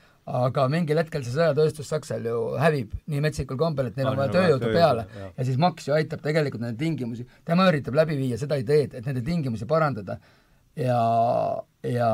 aga 0.40 0.66
mingil 0.72 1.00
hetkel 1.00 1.24
see 1.24 1.34
sõjatööstus 1.34 1.88
Saksal 1.90 2.24
ju 2.24 2.36
hävib 2.60 2.94
nii 3.10 3.22
metsikul 3.24 3.58
kombel, 3.60 3.90
et 3.90 3.98
neil 3.98 4.12
on, 4.12 4.18
vaja 4.20 4.32
tööjõudu 4.36 4.70
peale 4.72 5.06
ja. 5.16 5.30
ja 5.36 5.46
siis 5.48 5.58
Max 5.60 5.88
ju 5.88 5.96
aitab 5.96 6.22
tegelikult 6.24 6.62
nende 6.64 6.80
tingimusi, 6.80 7.26
tema 7.44 7.66
üritab 7.68 7.98
läbi 7.98 8.16
viia 8.20 8.38
seda 8.40 8.58
ideed, 8.60 8.94
et 8.96 9.08
nende 9.08 9.24
tingimusi 9.26 9.68
parandada 9.68 10.16
ja, 10.78 11.00
ja 11.84 12.10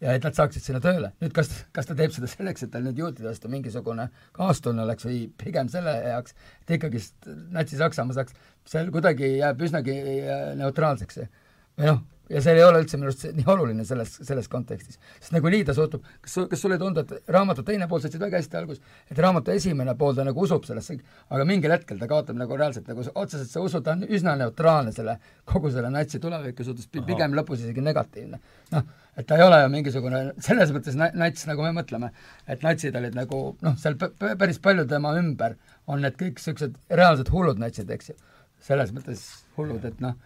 ja 0.00 0.12
et 0.12 0.24
nad 0.26 0.36
saaksid 0.36 0.60
sinna 0.60 0.80
tööle. 0.84 1.10
nüüd 1.22 1.32
kas, 1.36 1.48
kas 1.72 1.88
ta 1.88 1.96
teeb 1.96 2.12
seda 2.12 2.28
selleks, 2.28 2.66
et 2.66 2.72
tal 2.72 2.84
nüüd 2.84 2.98
juutide 3.00 3.30
vastu 3.30 3.48
mingisugune 3.52 4.10
kaastunne 4.36 4.84
oleks 4.84 5.06
või 5.08 5.22
pigem 5.40 5.70
selle 5.72 5.94
heaks, 6.04 6.36
et 6.64 6.74
ikkagist 6.76 7.28
Natsi-Saksamaa 7.56 8.18
saaks, 8.18 8.36
seal 8.68 8.92
kuidagi 8.92 9.38
jääb 9.38 9.64
üsnagi 9.64 9.96
äh, 9.96 10.50
neutraalseks 10.60 11.20
see 11.20 11.30
või 11.76 11.90
noh, 11.90 12.04
ja 12.30 12.40
see 12.42 12.56
ei 12.56 12.64
ole 12.64 12.80
üldse 12.82 12.98
minu 12.98 13.10
arust 13.10 13.24
nii 13.36 13.46
oluline 13.52 13.84
selles, 13.86 14.16
selles 14.26 14.48
kontekstis. 14.50 14.98
sest 15.20 15.34
nagunii 15.34 15.62
ta 15.66 15.74
suhtub, 15.76 16.04
kas, 16.24 16.34
kas 16.50 16.62
sulle 16.62 16.78
ei 16.78 16.82
tundu, 16.82 17.04
et 17.04 17.30
raamatu 17.32 17.62
teine 17.66 17.86
pool, 17.88 18.00
sa 18.02 18.08
ütlesid 18.08 18.24
väga 18.24 18.40
hästi 18.40 18.58
alguses, 18.60 18.96
et 19.10 19.20
raamatu 19.22 19.52
esimene 19.54 19.94
pool 19.98 20.16
ta 20.16 20.24
nagu 20.26 20.42
usub 20.42 20.66
sellesse, 20.66 20.98
aga 21.30 21.46
mingil 21.48 21.74
hetkel 21.74 22.00
ta 22.00 22.08
kaotab 22.10 22.38
nagu 22.40 22.58
reaalselt 22.58 22.90
nagu 22.90 23.04
otseselt 23.14 23.52
sa 23.52 23.62
usud, 23.62 23.84
ta 23.86 23.94
on 23.94 24.02
üsna 24.18 24.34
neutraalne 24.40 24.94
selle, 24.96 25.18
kogu 25.46 25.70
selle 25.74 25.90
natsi 25.94 26.20
tuleviku 26.22 26.66
suhtes, 26.66 26.90
pigem 26.90 27.36
lõpus 27.38 27.62
isegi 27.62 27.84
negatiivne. 27.84 28.40
noh, 28.74 28.88
et 29.16 29.26
ta 29.26 29.38
ei 29.38 29.46
ole 29.46 29.62
ju 29.62 29.68
mingisugune, 29.72 30.22
selles 30.42 30.74
mõttes 30.74 30.98
nats, 30.98 31.46
nagu 31.46 31.62
me 31.62 31.74
mõtleme, 31.78 32.10
et 32.50 32.66
natsid 32.66 32.96
olid 32.98 33.14
nagu 33.14 33.42
noh, 33.62 33.76
seal 33.78 33.94
päris 34.26 34.58
palju 34.62 34.88
tema 34.90 35.14
ümber 35.20 35.54
on 35.86 36.02
need 36.02 36.18
kõik 36.18 36.40
niisugused 36.40 36.74
reaalsed 36.90 37.30
hullud 37.30 37.62
natsid, 37.62 37.90
eks 37.94 38.10
ju. 38.10 38.18
selles 38.66 38.90
mõttes 38.90 39.22
hullud, 39.54 39.84
et 39.86 40.00
noh, 40.02 40.16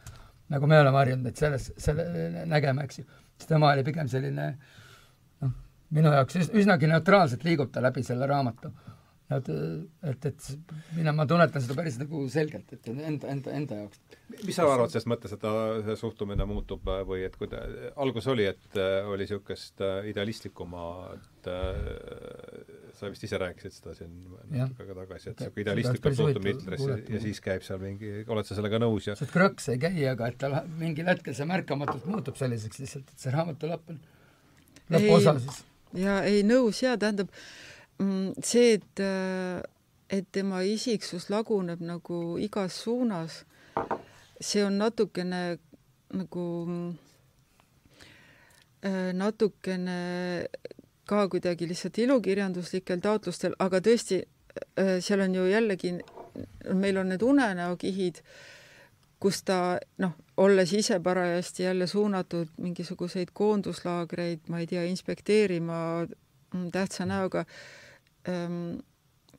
nagu 0.51 0.67
me 0.67 0.79
oleme 0.83 0.99
harjunud 0.99 1.29
neid 1.29 1.41
selles, 1.41 1.71
selle 1.79 2.45
nägema, 2.51 2.85
eks 2.87 3.03
ju. 3.03 3.05
siis 3.39 3.51
tema 3.51 3.73
oli 3.73 3.85
pigem 3.87 4.09
selline 4.11 4.47
noh, 5.43 5.53
minu 5.97 6.13
jaoks 6.15 6.51
üsnagi 6.51 6.91
neutraalselt 6.91 7.45
liigub 7.47 7.73
ta 7.73 7.83
läbi 7.85 8.03
selle 8.07 8.27
raamatu. 8.31 8.73
Et, 9.37 9.49
et, 10.11 10.27
et 10.27 10.73
mina, 10.97 11.13
ma 11.15 11.27
tunnetan 11.29 11.63
seda 11.63 11.77
päris 11.79 11.99
nagu 12.01 12.23
selgelt, 12.33 12.73
et 12.75 12.89
enda, 12.91 13.29
enda, 13.31 13.53
enda 13.55 13.79
jaoks. 13.85 14.01
mis 14.43 14.57
sa 14.57 14.67
arvad 14.67 14.91
sellest 14.91 15.11
mõttes, 15.11 15.35
et 15.37 15.43
ta, 15.43 15.53
see 15.87 15.97
suhtumine 16.01 16.47
muutub 16.51 16.91
või 17.07 17.23
et 17.27 17.37
kui 17.39 17.51
ta, 17.51 17.63
algus 18.03 18.27
oli, 18.33 18.49
et 18.51 18.79
äh, 18.81 19.07
oli 19.07 19.27
niisugust 19.29 19.83
äh, 19.87 20.11
idealistlikumat 20.11 21.51
äh, 21.53 21.79
sa 22.99 23.13
vist 23.13 23.25
ise 23.29 23.39
rääkisid 23.41 23.79
seda 23.79 23.95
siin 23.99 24.13
natuke 24.51 24.85
aega 24.85 24.99
tagasi, 25.05 25.31
et 25.31 25.45
niisugune 25.45 25.65
idealistlikult 25.67 26.21
suhtub 26.25 26.51
Hitlerisse 26.51 26.99
ja 27.15 27.23
siis 27.23 27.43
käib 27.45 27.67
seal 27.67 27.81
mingi, 27.83 28.13
oled 28.27 28.51
sa 28.51 28.59
sellega 28.59 28.83
nõus 28.83 29.07
ja 29.09 29.19
sest 29.19 29.35
krõks 29.35 29.71
ei 29.71 29.81
käi, 29.83 29.97
aga 30.11 30.33
et 30.33 30.39
ta 30.43 30.65
mingil 30.81 31.11
hetkel 31.11 31.39
see 31.39 31.47
märkamatult 31.51 32.11
muutub 32.11 32.39
selliseks 32.41 32.83
lihtsalt, 32.83 33.15
et 33.15 33.27
see 33.27 33.35
raamatu 33.35 33.71
lõpp 33.71 33.95
on, 33.95 34.05
lõpuosa 34.97 35.39
siis. 35.39 35.67
ja 36.03 36.23
ei, 36.27 36.43
nõus 36.47 36.83
ja 36.83 36.99
tähendab 36.99 37.31
mm, 37.31 37.70
see, 38.43 38.75
et 38.79 39.03
et 40.11 40.27
tema 40.33 40.63
isiksus 40.67 41.29
laguneb 41.31 41.83
nagu 41.87 42.39
igas 42.43 42.75
suunas, 42.83 43.45
see 44.41 44.65
on 44.67 44.79
natukene 44.81 45.43
nagu 46.19 46.47
äh, 48.83 49.13
natukene 49.15 49.99
ka 51.07 51.27
kuidagi 51.31 51.69
lihtsalt 51.71 51.99
ilukirjanduslikel 52.03 53.03
taotlustel, 53.03 53.55
aga 53.63 53.81
tõesti, 53.85 54.23
äh, 54.79 54.97
seal 55.03 55.23
on 55.27 55.37
ju 55.39 55.47
jällegi, 55.51 55.93
meil 56.75 56.99
on 56.99 57.13
need 57.13 57.23
unenäokihid, 57.23 58.23
kus 59.21 59.43
ta 59.47 59.79
noh, 60.03 60.17
olles 60.41 60.73
ise 60.73 60.99
parajasti 61.05 61.69
jälle 61.69 61.87
suunatud 61.87 62.51
mingisuguseid 62.59 63.31
koonduslaagreid, 63.37 64.49
ma 64.49 64.63
ei 64.63 64.67
tea, 64.67 64.83
inspekteerima 64.89 65.79
mm, 66.07 66.71
tähtsa 66.73 67.07
näoga 67.07 67.45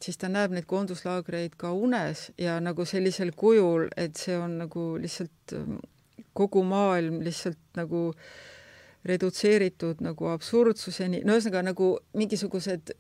siis 0.02 0.18
ta 0.18 0.30
näeb 0.32 0.56
neid 0.56 0.68
koonduslaagreid 0.70 1.58
ka 1.60 1.74
unes 1.78 2.30
ja 2.42 2.60
nagu 2.64 2.86
sellisel 2.90 3.34
kujul, 3.38 3.90
et 3.98 4.18
see 4.18 4.38
on 4.38 4.58
nagu 4.64 4.86
lihtsalt 5.02 5.56
ähm, 5.58 5.78
kogu 6.38 6.64
maailm 6.66 7.22
lihtsalt 7.26 7.60
nagu 7.78 8.10
redutseeritud 9.06 10.04
nagu 10.06 10.30
absurdsuseni, 10.30 11.24
no 11.26 11.38
ühesõnaga 11.38 11.64
nagu 11.72 11.96
mingisugused 12.18 12.94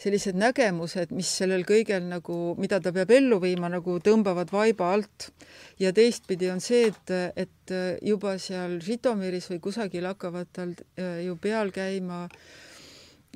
sellised 0.00 0.36
nägemused, 0.38 1.10
mis 1.16 1.28
sellel 1.40 1.64
kõigel 1.66 2.04
nagu, 2.06 2.54
mida 2.60 2.78
ta 2.84 2.92
peab 2.94 3.10
ellu 3.16 3.40
viima, 3.42 3.68
nagu 3.72 3.96
tõmbavad 4.04 4.52
vaiba 4.52 4.92
alt. 4.94 5.30
ja 5.80 5.92
teistpidi 5.92 6.50
on 6.52 6.60
see, 6.60 6.92
et, 6.92 7.12
et 7.36 7.74
juba 8.04 8.36
seal 8.38 8.78
Žitomiris 8.84 9.50
või 9.50 9.60
kusagil 9.64 10.06
hakkavad 10.06 10.52
tal 10.52 10.76
äh, 11.00 11.24
ju 11.26 11.36
peal 11.42 11.72
käima 11.74 12.24
äh, 12.26 12.38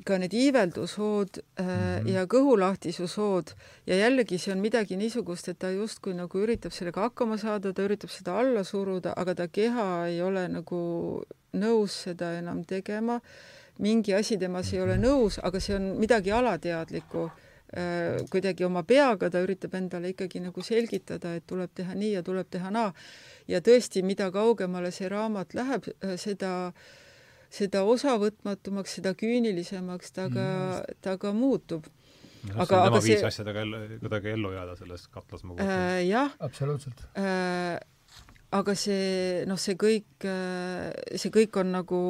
ka 0.05 0.17
need 0.17 0.33
iiveldushood 0.33 1.41
mm 1.59 1.65
-hmm. 1.65 2.07
ja 2.09 2.25
kõhulahtisushood 2.25 3.53
ja 3.85 3.95
jällegi 3.95 4.37
see 4.37 4.53
on 4.53 4.59
midagi 4.59 4.97
niisugust, 4.97 5.47
et 5.49 5.59
ta 5.59 5.69
justkui 5.71 6.13
nagu 6.13 6.39
üritab 6.39 6.71
sellega 6.71 7.01
hakkama 7.01 7.37
saada, 7.37 7.73
ta 7.73 7.83
üritab 7.83 8.09
seda 8.09 8.39
alla 8.39 8.63
suruda, 8.63 9.13
aga 9.17 9.35
ta 9.35 9.47
keha 9.47 10.07
ei 10.07 10.21
ole 10.21 10.47
nagu 10.47 11.23
nõus 11.53 12.01
seda 12.03 12.33
enam 12.37 12.63
tegema. 12.65 13.21
mingi 13.79 14.13
asi 14.13 14.37
temas 14.37 14.73
ei 14.73 14.81
ole 14.81 14.97
nõus, 14.97 15.39
aga 15.43 15.59
see 15.59 15.75
on 15.75 15.81
midagi 15.97 16.31
alateadlikku 16.31 17.31
äh,. 17.77 18.25
kuidagi 18.29 18.63
oma 18.63 18.83
peaga 18.83 19.29
ta 19.29 19.41
üritab 19.41 19.73
endale 19.75 20.09
ikkagi 20.09 20.39
nagu 20.39 20.61
selgitada, 20.61 21.35
et 21.35 21.47
tuleb 21.47 21.69
teha 21.73 21.93
nii 21.93 22.11
ja 22.13 22.23
tuleb 22.23 22.47
teha 22.49 22.69
naa. 22.71 22.93
ja 23.47 23.59
tõesti, 23.59 24.03
mida 24.03 24.31
kaugemale 24.31 24.91
see 24.91 25.09
raamat 25.09 25.53
läheb, 25.53 25.83
äh, 26.03 26.17
seda 26.17 26.67
äh, 26.67 26.73
seda 27.51 27.83
osavõtmatumaks, 27.87 28.97
seda 28.99 29.13
küünilisemaks 29.17 30.13
ta 30.15 30.27
ka 30.31 30.45
mm., 30.45 30.99
ta 31.03 31.17
ka 31.21 31.33
muutub. 31.35 31.87
aga, 32.55 32.63
aga 32.63 32.83
tema 32.87 33.01
viis 33.03 33.19
see... 33.19 33.27
asjadega 33.27 33.65
kuidagi 34.01 34.33
ellu 34.33 34.53
jääda 34.55 34.75
selles 34.79 35.07
katlas, 35.07 35.43
ma 35.43 35.55
kujutan 35.55 35.73
äh,. 35.75 36.01
jah. 36.07 36.31
absoluutselt 36.39 37.03
äh, 37.19 37.77
aga 38.51 38.75
see, 38.75 39.43
noh, 39.47 39.59
see 39.61 39.77
kõik, 39.79 40.25
äh, 40.27 40.91
see 41.15 41.31
kõik 41.33 41.61
on 41.61 41.71
nagu 41.75 42.01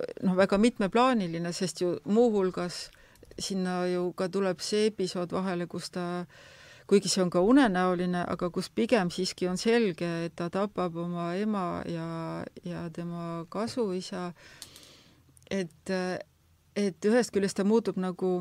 noh, 0.00 0.36
väga 0.38 0.58
mitmeplaaniline, 0.60 1.52
sest 1.56 1.84
ju 1.84 1.96
muuhulgas 2.04 2.86
sinna 3.38 3.84
ju 3.90 4.10
ka 4.16 4.28
tuleb 4.32 4.60
see 4.64 4.90
episood 4.90 5.32
vahele, 5.36 5.68
kus 5.68 5.90
ta 5.94 6.26
kuigi 6.86 7.10
see 7.10 7.22
on 7.24 7.30
ka 7.32 7.42
unenäoline, 7.42 8.22
aga 8.30 8.50
kus 8.54 8.68
pigem 8.70 9.10
siiski 9.10 9.48
on 9.50 9.58
selge, 9.58 10.08
et 10.28 10.36
ta 10.38 10.48
tapab 10.52 10.96
oma 11.02 11.32
ema 11.36 11.82
ja, 11.90 12.44
ja 12.64 12.86
tema 12.94 13.44
kasuisa 13.50 14.30
et, 15.50 15.94
et 16.76 17.08
ühest 17.10 17.32
küljest 17.34 17.58
ta 17.58 17.64
muutub 17.64 17.98
nagu 18.00 18.32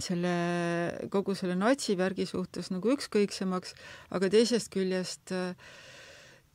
selle, 0.00 0.32
kogu 1.12 1.34
selle 1.36 1.56
natsivärgi 1.58 2.26
suhtes 2.28 2.70
nagu 2.72 2.94
ükskõiksemaks, 2.94 3.74
aga 4.16 4.30
teisest 4.32 4.72
küljest 4.72 5.34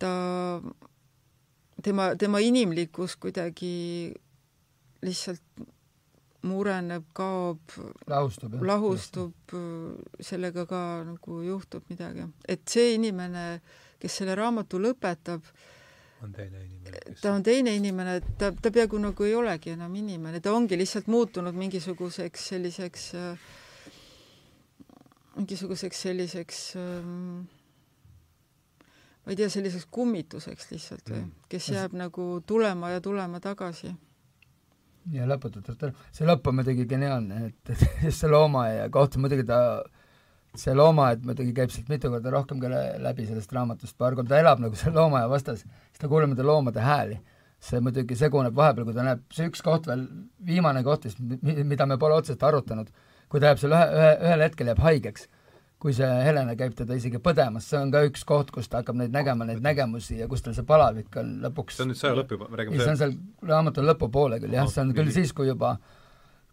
ta, 0.02 0.12
tema, 1.86 2.12
tema 2.20 2.42
inimlikkus 2.44 3.18
kuidagi 3.22 4.14
lihtsalt 5.06 5.66
mureneb, 6.46 7.06
kaob, 7.18 7.62
lahustub, 8.10 8.58
lahustub, 8.66 9.56
sellega 10.22 10.66
ka 10.70 10.82
nagu 11.08 11.40
juhtub 11.46 11.88
midagi. 11.90 12.28
et 12.48 12.62
see 12.70 12.94
inimene, 12.96 13.62
kes 14.00 14.20
selle 14.22 14.36
raamatu 14.38 14.80
lõpetab, 14.82 15.42
on 16.24 16.32
teine 16.32 16.64
inimene 16.64 17.02
kes.... 17.06 17.22
ta 17.22 17.34
on 17.34 17.44
teine 17.44 17.76
inimene, 17.76 18.16
et 18.22 18.32
ta, 18.40 18.52
ta 18.52 18.72
peaaegu 18.72 19.00
nagu 19.02 19.28
ei 19.28 19.36
olegi 19.36 19.76
enam 19.76 19.96
inimene, 19.96 20.42
ta 20.42 20.54
ongi 20.56 20.78
lihtsalt 20.80 21.08
muutunud 21.12 21.56
mingisuguseks 21.58 22.48
selliseks 22.54 23.12
äh, 23.20 23.52
mingisuguseks 25.36 26.02
selliseks 26.08 26.62
ähm, 26.80 27.44
ma 29.26 29.34
ei 29.34 29.40
tea, 29.40 29.50
selliseks 29.52 29.88
kummituseks 29.92 30.72
lihtsalt 30.72 31.12
või 31.12 31.22
mm., 31.24 31.46
kes 31.52 31.70
jääb 31.74 31.96
nagu 31.98 32.28
tulema 32.48 32.94
ja 32.94 33.02
tulema 33.04 33.42
tagasi. 33.44 33.92
ja 35.12 35.28
lõputult, 35.30 35.72
see 36.16 36.28
lõpp 36.30 36.48
on 36.50 36.60
muidugi 36.62 36.88
geniaalne, 36.90 37.48
et, 37.50 37.74
et 37.74 37.86
just 38.08 38.24
see 38.24 38.32
loomaaia 38.32 38.88
kohta 38.94 39.22
muidugi 39.22 39.48
ta 39.50 39.60
see 40.62 40.76
loomaaed 40.76 41.24
muidugi 41.28 41.54
käib 41.56 41.72
sealt 41.74 41.90
mitu 41.92 42.12
korda 42.14 42.34
rohkem 42.34 42.60
ka 42.62 42.70
läbi 43.02 43.28
sellest 43.30 43.54
raamatust, 43.56 43.98
paar 43.98 44.18
korda 44.18 44.40
elab 44.42 44.62
nagu 44.64 44.78
selle 44.80 45.00
loomaaia 45.00 45.30
vastas, 45.32 45.64
siis 45.64 46.02
ta 46.02 46.12
kuuleb 46.12 46.34
nende 46.34 46.46
loomade 46.48 46.84
hääli. 46.84 47.22
see 47.66 47.80
muidugi 47.82 48.14
seguneb 48.20 48.54
vahepeal, 48.54 48.86
kui 48.86 48.94
ta 48.94 49.02
näeb, 49.02 49.22
see 49.34 49.48
üks 49.50 49.64
koht 49.66 49.88
veel, 49.90 50.04
viimane 50.46 50.84
koht 50.86 51.08
vist, 51.08 51.18
mida 51.42 51.88
me 51.90 51.96
pole 51.98 52.14
otseselt 52.20 52.44
arutanud, 52.46 52.92
kui 53.32 53.42
ta 53.42 53.50
jääb 53.50 53.62
seal 53.62 53.74
ühe, 53.74 53.88
ühe, 53.96 54.12
ühel 54.28 54.44
hetkel 54.46 54.70
jääb 54.70 54.82
haigeks, 54.84 55.26
kui 55.82 55.96
see 55.96 56.10
Helena 56.28 56.54
käib 56.60 56.76
teda 56.78 56.94
isegi 57.00 57.18
põdemas, 57.24 57.66
see 57.72 57.80
on 57.80 57.90
ka 57.96 58.04
üks 58.06 58.28
koht, 58.28 58.52
kus 58.54 58.70
ta 58.70 58.84
hakkab 58.84 59.00
neid 59.00 59.16
nägema, 59.16 59.48
neid 59.50 59.66
nägemusi 59.66 60.20
ja 60.20 60.28
kus 60.30 60.46
tal 60.46 60.54
see 60.54 60.68
palavik 60.68 61.18
on 61.18 61.32
lõpuks 61.48 61.80
see 61.80 61.88
on 61.88 61.94
nüüd 61.94 62.02
sõja 62.04 62.20
lõpp 62.20 62.36
juba, 62.36 62.52
me 62.52 62.62
räägime 62.62 62.84
see 62.84 62.94
on 62.94 63.02
seal 63.02 63.18
raamatu 63.50 63.88
lõpupoole 63.88 64.40
küll 64.44 64.60
jah, 64.60 64.70
see 64.70 64.84
on 64.86 64.94
küll 65.00 65.16
siis, 65.16 65.34
kui 65.34 65.50
juba 65.50 65.78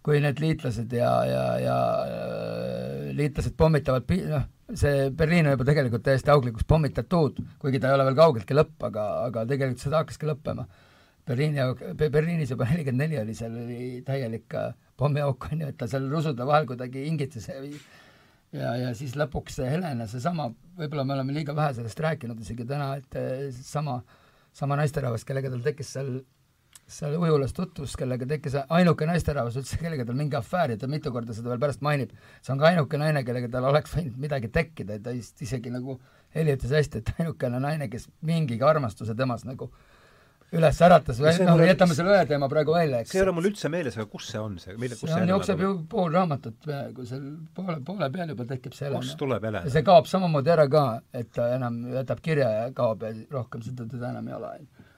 kui 0.03 0.19
need 0.23 0.41
liitlased 0.43 0.93
ja, 0.97 1.11
ja, 1.27 1.45
ja 1.63 1.77
liitlased 3.17 3.57
pommitavad, 3.59 4.09
noh, 4.31 4.47
see 4.79 5.11
Berliin 5.17 5.49
on 5.49 5.57
juba 5.57 5.67
tegelikult 5.69 6.05
täiesti 6.07 6.33
auklikuks 6.33 6.67
pommitatud, 6.69 7.41
kuigi 7.63 7.81
ta 7.81 7.91
ei 7.91 7.99
ole 7.99 8.07
veel 8.09 8.19
kaugeltki 8.19 8.57
lõpp, 8.57 8.77
aga, 8.89 9.07
aga 9.29 9.45
tegelikult 9.51 9.85
seda 9.85 10.03
hakkaski 10.03 10.31
lõppema. 10.31 10.67
Berliini 11.29 11.95
Berliinis 12.03 12.51
juba 12.51 12.67
nelikümmend 12.71 13.05
neli 13.05 13.21
oli, 13.21 13.35
seal 13.39 13.55
oli 13.65 13.83
täielik 14.07 14.57
äh, 14.59 14.73
pommiauk, 14.99 15.51
on 15.53 15.65
ju, 15.65 15.69
et 15.71 15.79
ta 15.79 15.89
seal 15.91 16.09
rusude 16.11 16.47
vahel 16.49 16.67
kuidagi 16.71 17.07
ingitses 17.11 17.49
ja 17.51 17.61
ja, 18.53 18.73
ja 18.77 18.91
siis 18.97 19.15
lõpuks 19.17 19.61
see 19.61 19.69
Helena, 19.71 20.07
seesama, 20.11 20.51
võib-olla 20.79 21.07
me 21.09 21.17
oleme 21.17 21.37
liiga 21.37 21.55
vähe 21.57 21.77
sellest 21.79 22.01
rääkinud 22.05 22.41
isegi 22.43 22.67
täna, 22.69 22.95
et 23.01 23.17
äh, 23.19 23.49
sama, 23.63 24.01
sama 24.57 24.77
naisterahvas, 24.81 25.25
kellega 25.29 25.53
tal 25.53 25.65
tekkis 25.65 25.95
seal 25.97 26.17
seal 26.93 27.17
ujulas 27.19 27.55
tutvus, 27.57 27.95
kellega 27.99 28.29
tekkis 28.29 28.59
ainuke 28.63 29.09
naisterahvas 29.09 29.59
üldse, 29.61 29.79
kellega 29.81 30.07
tal 30.09 30.19
mingi 30.19 30.39
afäär 30.39 30.75
ja 30.75 30.81
ta 30.81 30.91
mitu 30.91 31.13
korda 31.15 31.37
seda 31.37 31.53
veel 31.53 31.63
pärast 31.63 31.85
mainib. 31.85 32.13
see 32.43 32.53
on 32.55 32.61
ka 32.61 32.71
ainuke 32.73 33.01
naine, 33.01 33.25
kellega 33.29 33.51
tal 33.53 33.71
oleks 33.71 33.95
võinud 33.97 34.19
midagi 34.27 34.53
tekkida 34.53 34.99
ja 34.99 35.07
ta 35.09 35.17
vist 35.17 35.43
isegi 35.43 35.73
nagu 35.73 36.01
Heli 36.33 36.55
ütles 36.57 36.71
hästi, 36.73 37.03
et 37.03 37.11
ainukene 37.21 37.59
naine, 37.61 37.91
kes 37.93 38.07
mingigi 38.25 38.65
armastuse 38.65 39.13
temas 39.17 39.43
nagu 39.45 39.69
üles 40.53 40.79
äratas 40.85 41.21
või 41.21 41.33
noh, 41.49 41.61
jätame 41.65 41.97
selle 41.97 42.13
ühe 42.13 42.25
teema 42.29 42.49
praegu 42.53 42.75
välja, 42.77 43.01
eks. 43.03 43.13
see 43.13 43.21
ei 43.21 43.25
ole 43.25 43.35
mul 43.37 43.49
üldse 43.49 43.71
meeles, 43.73 43.97
aga 43.97 44.05
kus 44.13 44.29
see 44.33 44.41
on, 44.41 44.59
see, 44.61 44.77
mille, 44.81 44.99
kus 45.01 45.09
see 45.09 45.21
on, 45.25 45.33
jookseb 45.33 45.63
ju 45.65 45.71
pool 45.93 46.13
raamatut 46.13 46.59
peaaegu, 46.67 47.07
seal 47.09 47.25
poole, 47.57 47.79
poole 47.87 48.09
peal 48.13 48.35
juba 48.35 48.47
tekib 48.51 48.77
see 48.77 48.89
Helena. 48.89 49.01
kust 49.01 49.17
tuleb 49.21 49.45
Helena? 49.49 49.65
ja 49.69 49.75
see 49.77 49.85
kaob 49.87 50.09
samamoodi 50.11 50.53
ära 50.53 50.67
ka, 50.73 50.85
et 51.17 51.33
ta 51.37 51.49
enam 51.57 51.81
jätab 51.95 52.21
kirja 52.25 52.51
ja 52.59 52.67
kaob 52.77 53.07
ja 53.07 53.15
rohkem 53.33 53.65
seda 53.65 53.89
teda 53.89 54.13
enam 54.13 54.29
ei 54.29 54.37
ole 54.41 54.53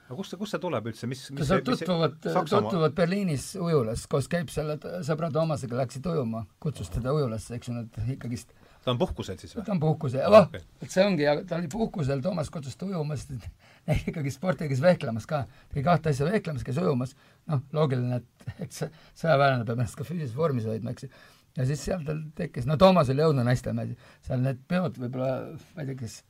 aga 0.05 0.17
kust 0.19 0.33
see, 0.33 0.39
kust 0.41 0.55
see 0.55 0.61
tuleb 0.61 0.91
üldse, 0.91 1.09
mis, 1.09 1.23
mis 1.33 1.49
ta 1.49 1.57
tutvuvad, 1.65 2.19
tutvuvad 2.21 2.93
Berliinis 2.97 3.51
ujulas, 3.57 4.05
koos 4.11 4.29
käib 4.31 4.51
selle 4.53 4.77
sõbra 5.05 5.31
Toomasega, 5.33 5.79
läksid 5.81 6.05
ujuma, 6.11 6.45
kutsus 6.61 6.91
teda 6.93 7.13
ujulasse, 7.15 7.57
eks 7.57 7.71
ju, 7.71 7.77
nad 7.79 8.13
ikkagist 8.13 8.53
ta 8.85 8.93
on 8.93 8.99
puhkusel 9.01 9.37
siis 9.41 9.55
või? 9.55 9.63
ta 9.65 9.73
on 9.73 9.79
puhkusel, 9.81 10.25
voh 10.29 10.45
okay., 10.45 10.61
et 10.85 10.93
see 10.93 11.05
ongi, 11.05 11.25
ta 11.49 11.57
oli 11.57 11.69
puhkusel, 11.73 12.21
Toomas 12.21 12.51
kutsus 12.53 12.77
ta 12.77 12.85
ujuma, 12.85 13.17
sest 13.17 13.33
et 13.33 14.05
ikkagi 14.11 14.33
sporti 14.33 14.69
käis 14.69 14.83
vehklemas 14.83 15.25
ka, 15.29 15.41
tegi 15.73 15.85
kahte 15.87 16.13
asja 16.13 16.27
vehklemas, 16.29 16.65
käis 16.67 16.77
ujumas, 16.81 17.15
noh, 17.49 17.63
loogiline, 17.75 18.21
et, 18.21 18.51
et 18.67 18.77
see 18.77 18.91
sõjaväelane 19.23 19.65
peab 19.65 19.81
ennast 19.81 19.97
ka 19.97 20.05
füüsilises 20.05 20.37
vormis 20.37 20.69
hoidma, 20.69 20.93
eks 20.93 21.07
ju. 21.07 21.11
ja 21.57 21.67
siis 21.71 21.81
seal 21.89 22.05
tal 22.05 22.21
tekkis, 22.37 22.69
no 22.69 22.77
Toomas 22.81 23.09
oli 23.13 23.25
õudne 23.25 23.47
naistemees, 23.47 23.97
seal 24.27 24.45
need 24.45 24.61
peod 24.69 25.01
võib-olla, 25.01 25.33
ma 25.73 25.85
ei 25.85 25.89
tea, 25.89 25.99
kes 26.05 26.21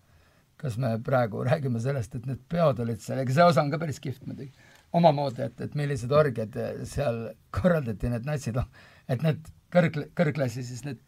kas 0.66 0.80
me 0.82 0.96
praegu 1.06 1.44
räägime 1.46 1.80
sellest, 1.82 2.16
et 2.18 2.26
need 2.26 2.42
peod 2.50 2.80
olid 2.82 3.02
seal, 3.04 3.20
ega 3.22 3.34
see 3.36 3.46
osa 3.46 3.62
on 3.62 3.70
ka 3.74 3.78
päris 3.82 4.02
kihvt 4.02 4.26
muidugi, 4.26 4.50
omamoodi, 4.98 5.46
et, 5.46 5.60
et 5.62 5.76
millised 5.78 6.14
orgiad 6.16 6.56
seal 6.90 7.20
korraldati, 7.54 8.10
need 8.10 8.26
natsid, 8.26 8.58
noh, 8.58 8.88
et 9.12 9.22
need 9.26 9.46
kõrg, 9.76 10.00
kõrgklassi 10.18 10.66
siis 10.66 10.82
need 10.88 11.02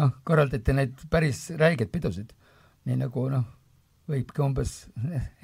noh, 0.00 0.14
korraldati 0.24 0.76
neid 0.76 1.04
päris 1.12 1.50
räigeid 1.60 1.92
pidusid, 1.92 2.32
nii 2.88 2.96
nagu 3.02 3.26
noh, 3.32 3.44
võibki 4.10 4.44
umbes 4.44 4.74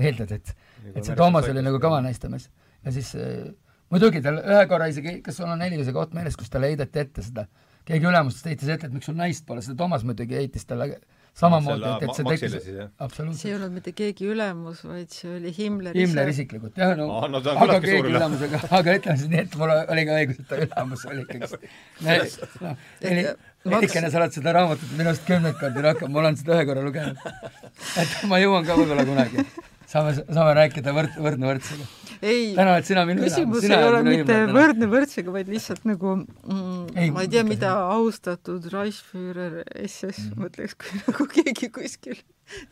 eeldada, 0.00 0.40
et 0.40 0.55
et 0.94 1.05
see 1.05 1.16
Toomas 1.18 1.48
oli 1.50 1.62
nagu 1.64 1.80
kõva 1.82 2.00
naistemees. 2.05 2.48
ja 2.84 2.94
siis 2.94 3.12
äh, 3.18 3.50
muidugi 3.92 4.22
tal 4.24 4.40
ühe 4.40 4.64
korra 4.70 4.88
isegi, 4.88 5.18
kas 5.24 5.36
sul 5.36 5.50
on 5.50 5.62
Helise 5.62 5.92
koht 5.92 6.16
meeles, 6.16 6.36
kus 6.38 6.50
talle 6.52 6.72
heideti 6.72 7.05
ette 7.05 7.24
seda, 7.26 7.44
keegi 7.88 8.09
ülemustest 8.09 8.48
heitis 8.50 8.72
ette, 8.72 8.88
et 8.88 8.96
miks 8.96 9.09
sul 9.10 9.18
naist 9.18 9.44
pole, 9.46 9.62
seda 9.64 9.76
Toomas 9.82 10.06
muidugi 10.09 10.38
heitis 10.38 10.64
talle 10.68 10.96
samamoodi, 11.39 11.86
et, 11.86 12.05
et 12.05 12.19
see 12.19 12.27
tekkis, 12.27 12.55
absoluutselt. 12.98 13.40
see 13.40 13.51
ei 13.52 13.56
olnud 13.59 13.74
mitte 13.77 13.93
keegi 13.97 14.27
ülemus, 14.32 14.81
vaid 14.89 15.12
see 15.15 15.31
oli 15.36 15.52
Himmler 15.55 15.94
ise. 15.94 16.05
Himmler 16.05 16.32
isiklikult, 16.32 16.78
jah, 16.81 16.94
no, 16.98 17.09
ah, 17.20 17.28
no 17.31 17.43
aga 17.52 17.78
keegi 17.85 18.10
ülemusega, 18.10 18.62
aga 18.78 18.97
ütleme 18.98 19.20
siis 19.20 19.31
nii, 19.35 19.44
et 19.44 19.59
mul 19.60 19.74
oli 19.77 20.06
ka 20.09 20.19
õigus, 20.23 20.43
et 20.43 20.51
ta 20.51 20.60
ülemus 20.65 21.06
oli 21.10 21.24
ikkagi. 21.27 21.60
noh, 22.66 23.78
Helikene, 23.78 24.10
sa 24.10 24.20
oled 24.23 24.35
seda 24.35 24.55
raamatut 24.55 24.93
minust 24.98 25.24
kümneid 25.28 25.59
kordi 25.60 25.82
rohkem, 25.85 26.12
ma 26.15 26.23
olen 26.23 26.39
seda 26.39 26.56
ühe 26.56 26.66
korra 26.69 26.85
lugenud. 26.86 27.19
et 28.02 28.15
ma 28.31 28.39
jõuan 28.43 28.66
ka 28.66 28.78
võib-olla 28.78 29.05
kunagi. 29.09 29.44
Saame, 29.89 30.15
saame 30.20 30.55
rääkida 30.59 30.94
võrd-, 30.97 31.19
võrdne 31.23 31.51
võrdsega. 31.51 31.89
Ei, 32.19 32.48
täna 32.56 32.74
oled 32.74 32.89
sina 32.89 33.05
minu 33.06 33.23
küsimus 33.23 33.66
ei 33.69 33.77
ole 33.77 34.01
mitte 34.06 34.39
võrdne 34.51 34.89
võrdsega, 34.90 35.35
vaid 35.35 35.51
lihtsalt 35.52 35.85
nagu 35.86 36.16
mm, 36.19 36.89
ei, 36.98 37.12
ma 37.15 37.23
ei 37.23 37.31
tea, 37.31 37.44
mida 37.47 37.74
austatud 37.94 38.66
Reichsführer 38.73 39.60
SS 39.85 40.32
mm. 40.32 40.43
mõtleks, 40.43 40.74
kui 40.81 40.98
nagu 41.06 41.28
keegi 41.36 41.70
kuskil 41.74 42.19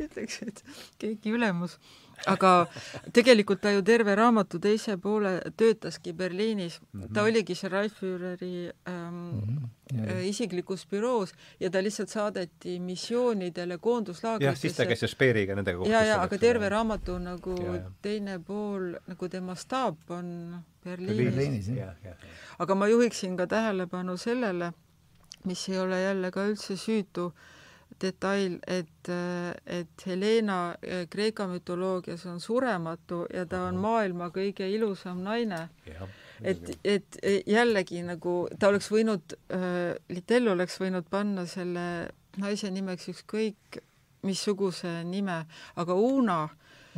ütleks, 0.02 0.42
et 0.46 0.64
keegi 1.02 1.36
ülemus 1.36 1.78
aga 2.24 2.66
tegelikult 3.12 3.60
ta 3.60 3.70
ju 3.70 3.82
terve 3.82 4.14
raamatu 4.16 4.58
teise 4.62 4.96
poole 4.96 5.40
töötaski 5.56 6.12
Berliinis 6.12 6.80
mm. 6.80 7.02
-hmm. 7.02 7.14
ta 7.14 7.22
oligi 7.22 7.54
see 7.54 7.68
Reichführeri 7.70 8.70
ähm, 8.88 9.14
mm 9.14 9.68
-hmm. 9.92 10.22
isiklikus 10.24 10.86
büroos 10.90 11.34
ja 11.60 11.70
ta 11.70 11.82
lihtsalt 11.82 12.08
saadeti 12.08 12.80
missioonidele 12.80 13.78
koonduslaagritesse. 13.78 14.46
jah, 14.46 14.60
siis 14.60 14.76
ta 14.76 14.86
käis 14.86 15.02
ju 15.02 15.08
Speeriga 15.08 15.54
nendega 15.54 15.78
kohtus. 15.78 15.92
ja, 15.92 16.04
ja 16.04 16.22
aga 16.22 16.38
terve 16.38 16.68
raamatu 16.68 17.18
nagu 17.18 17.62
ja, 17.64 17.74
ja. 17.74 17.90
teine 18.02 18.38
pool, 18.38 18.94
nagu 19.06 19.28
tema 19.28 19.54
staap 19.54 20.10
on 20.10 20.56
Berliinis, 20.84 21.34
Berliinis. 21.34 21.70
aga 22.58 22.74
ma 22.74 22.88
juhiksin 22.88 23.36
ka 23.36 23.46
tähelepanu 23.46 24.16
sellele, 24.16 24.72
mis 25.44 25.68
ei 25.68 25.78
ole 25.78 26.02
jälle 26.02 26.30
ka 26.30 26.46
üldse 26.48 26.76
süütu 26.76 27.32
detail, 28.00 28.58
et, 28.66 29.08
et 29.66 30.06
Helena 30.06 30.76
eh, 30.82 31.06
Kreeka 31.10 31.46
mütoloogias 31.50 32.26
on 32.26 32.40
surematu 32.40 33.24
ja 33.32 33.46
ta 33.48 33.62
on 33.70 33.80
maailma 33.80 34.30
kõige 34.34 34.68
ilusam 34.70 35.22
naine. 35.24 35.68
et, 36.42 36.78
et 36.84 37.18
jällegi 37.46 38.02
nagu 38.04 38.36
ta 38.58 38.68
oleks 38.68 38.90
võinud 38.92 39.36
äh,, 39.50 39.96
Litello 40.12 40.52
oleks 40.52 40.80
võinud 40.80 41.08
panna 41.10 41.46
selle 41.46 42.10
naise 42.36 42.70
nimeks 42.70 43.08
ükskõik 43.14 43.80
missuguse 44.26 45.00
nime, 45.04 45.44
aga 45.76 45.94
Una 45.94 46.48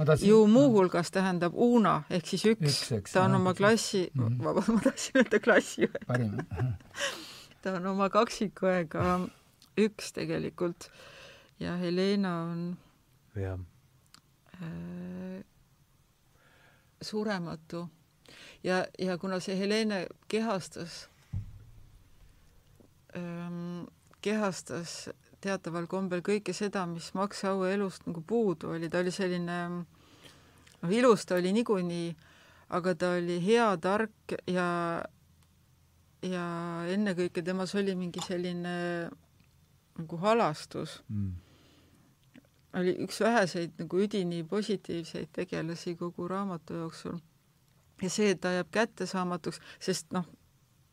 tahtsin, 0.05 0.29
ju 0.29 0.47
muuhulgas 0.47 1.11
tähendab 1.15 1.55
Una 1.55 2.03
ehk 2.11 2.27
siis 2.27 2.45
üks, 2.53 2.83
üks, 2.97 3.12
ta 3.12 3.25
on 3.27 3.39
oma 3.39 3.55
klassi 3.55 4.09
mm, 4.12 4.27
-hmm. 4.27 4.45
vabandust, 4.45 4.75
ma 4.75 4.81
tahtsin 4.87 5.23
öelda 5.23 5.41
klassiõe 5.47 6.03
ta 7.62 7.75
on 7.79 7.87
oma 7.95 8.11
kaksikõega 8.11 9.19
üks 9.79 10.13
tegelikult. 10.17 10.91
Ja 11.59 11.77
Helena 11.81 12.35
on 12.51 12.65
jah. 13.39 13.59
Äh, 14.63 15.45
surematu. 17.03 17.89
Ja, 18.63 18.87
ja 18.99 19.19
kuna 19.19 19.41
see 19.41 19.57
Helene 19.59 20.07
kehastas 20.29 21.09
ähm,, 23.17 23.87
kehastas 24.21 25.09
teataval 25.41 25.87
kombel 25.87 26.23
kõike 26.27 26.53
seda, 26.57 26.85
mis 26.91 27.13
Max 27.15 27.45
Aue 27.47 27.71
elust 27.75 28.07
nagu 28.09 28.23
puudu 28.27 28.75
oli, 28.75 28.91
ta 28.91 29.03
oli 29.03 29.13
selline 29.15 29.59
noh, 30.83 30.91
ilus 30.91 31.25
ta 31.27 31.39
oli 31.39 31.53
niikuinii, 31.55 32.11
aga 32.75 32.95
ta 32.99 33.13
oli 33.21 33.39
hea, 33.45 33.71
tark 33.83 34.35
ja 34.51 34.67
ja 36.27 36.45
ennekõike 36.91 37.45
temas 37.47 37.77
oli 37.79 37.95
mingi 37.95 38.23
selline 38.27 38.75
nagu 39.99 40.16
halastus. 40.23 41.03
Mm. 41.09 41.33
oli 42.79 42.93
üks 43.03 43.20
väheseid 43.25 43.79
nagu 43.81 44.01
üdini 44.05 44.43
positiivseid 44.47 45.31
tegelasi 45.33 45.97
kogu 45.97 46.29
raamatu 46.29 46.75
jooksul. 46.75 47.19
ja 48.03 48.11
see, 48.11 48.31
et 48.31 48.41
ta 48.41 48.53
jääb 48.53 48.69
kättesaamatuks, 48.70 49.59
sest 49.83 50.12
noh, 50.15 50.27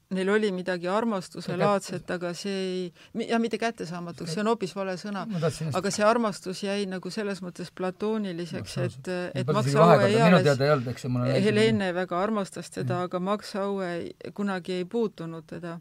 neil 0.10 0.30
oli 0.30 0.52
midagi 0.52 0.88
armastuselaadset, 0.88 2.12
aga 2.12 2.32
see 2.34 2.56
ei, 2.56 3.28
ja 3.28 3.40
mitte 3.40 3.58
kättesaamatuks, 3.62 4.34
see 4.34 4.42
on 4.42 4.50
hoopis 4.50 4.76
vale 4.76 4.96
sõna, 5.02 5.26
aga 5.74 5.92
see 5.94 6.06
armastus 6.06 6.64
jäi 6.64 6.86
nagu 6.90 7.12
selles 7.14 7.42
mõttes 7.46 7.72
platooniliseks, 7.76 8.78
et, 8.86 9.12
et 9.42 9.54
Max 9.54 9.76
Aue 9.76 10.10
eales 10.10 11.06
Helene 11.46 11.92
väga 11.94 12.22
armastas 12.22 12.72
teda, 12.74 13.04
aga 13.10 13.20
Max 13.20 13.56
Aue 13.60 13.92
kunagi 14.34 14.80
ei 14.80 14.86
puutunud 14.90 15.46
teda 15.50 15.80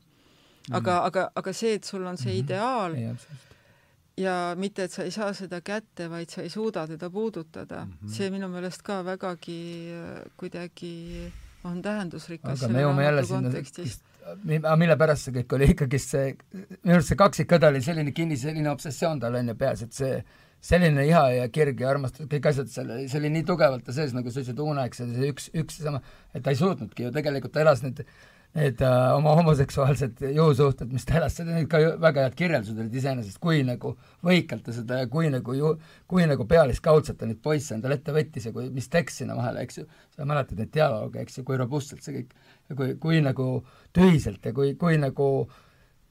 aga 0.70 1.00
mm., 1.00 1.06
aga, 1.06 1.24
aga 1.34 1.52
see, 1.52 1.74
et 1.78 1.84
sul 1.84 2.06
on 2.06 2.16
see 2.16 2.32
mm 2.32 2.36
-hmm. 2.36 2.44
ideaal 2.44 2.96
ja, 2.98 3.14
ja 4.16 4.54
mitte, 4.56 4.84
et 4.84 4.92
sa 4.92 5.02
ei 5.02 5.10
saa 5.10 5.32
seda 5.32 5.60
kätte, 5.60 6.08
vaid 6.10 6.30
sa 6.30 6.42
ei 6.42 6.48
suuda 6.50 6.86
teda 6.86 7.10
puudutada 7.10 7.84
mm, 7.84 7.92
-hmm. 7.92 8.16
see 8.16 8.30
minu 8.30 8.48
meelest 8.48 8.82
ka 8.82 9.04
vägagi 9.04 9.90
äh, 9.92 10.30
kuidagi 10.36 11.32
on 11.64 11.82
tähendusrikas 11.82 12.62
aga 12.62 12.72
me 12.72 12.82
jõuame 12.82 13.04
jälle 13.04 13.24
sinna, 13.24 14.76
mille 14.76 14.96
pärast 14.96 15.24
see 15.24 15.34
kõik 15.34 15.54
oli 15.54 15.70
ikkagist 15.74 16.08
see, 16.08 16.36
minu 16.52 16.94
arust 16.96 17.08
see 17.08 17.16
kaksikõde 17.16 17.68
oli 17.68 17.82
selline 17.82 18.12
kinni, 18.12 18.36
selline 18.36 18.70
obsessioon 18.70 19.20
tal 19.20 19.34
on 19.34 19.48
ju 19.48 19.54
peas, 19.54 19.82
et 19.82 19.92
see 19.92 20.24
selline 20.64 21.04
iha 21.06 21.24
ja 21.30 21.48
kirg 21.52 21.80
ja 21.80 21.90
armastus, 21.92 22.28
kõik 22.30 22.46
asjad 22.48 22.70
seal, 22.72 22.92
see 23.08 23.20
oli 23.20 23.30
nii 23.34 23.44
tugevalt 23.50 23.84
ta 23.84 23.92
sees, 23.92 24.14
nagu 24.16 24.30
sa 24.30 24.40
ütlesid, 24.40 24.62
Uuna, 24.64 24.86
eks, 24.88 25.02
see 25.02 25.32
üks, 25.32 25.50
üks 25.60 25.82
sama, 25.84 26.00
et 26.32 26.44
ta 26.44 26.54
ei 26.54 26.60
suutnudki 26.60 27.04
ju 27.04 27.12
tegelikult, 27.12 27.52
ta 27.52 27.64
elas 27.64 27.84
nüüd 27.84 28.00
need 28.54 28.82
äh, 28.86 29.08
oma 29.16 29.34
homoseksuaalsed 29.40 30.22
jõusuhted, 30.36 30.92
mis 30.94 31.06
ta 31.08 31.18
elas, 31.18 31.40
need 31.42 31.66
ka 31.70 31.80
väga 32.02 32.28
head 32.28 32.36
kirjeldused 32.38 32.78
olid 32.78 32.94
iseenesest, 33.00 33.40
kui 33.42 33.64
nagu 33.66 33.94
võikalt 34.26 34.62
ta 34.66 34.74
seda 34.76 35.00
ja 35.02 35.10
kui 35.10 35.30
nagu 35.32 35.56
ju, 35.58 35.74
kui 36.10 36.26
nagu 36.30 36.46
pealiskaudselt 36.50 37.18
ta 37.18 37.26
neid 37.26 37.42
poisse 37.42 37.74
endale 37.74 37.98
ette 37.98 38.14
võttis 38.14 38.46
ja 38.48 38.54
kui, 38.54 38.68
mis 38.74 38.86
tekst 38.92 39.22
sinna 39.22 39.34
vahele, 39.38 39.66
eks 39.66 39.82
ju, 39.82 39.88
sa 40.14 40.28
mäletad 40.28 40.62
neid 40.62 40.70
dialoogi, 40.74 41.24
eks 41.24 41.40
ju, 41.40 41.46
kui 41.48 41.58
robustselt 41.58 42.06
see 42.06 42.20
kõik, 42.20 42.34
kui, 42.78 42.94
kui 43.02 43.20
nagu 43.24 43.48
tühiselt 43.96 44.46
ja 44.46 44.54
kui, 44.54 44.76
kui 44.78 45.00
nagu 45.02 45.30
äh, 45.42 45.63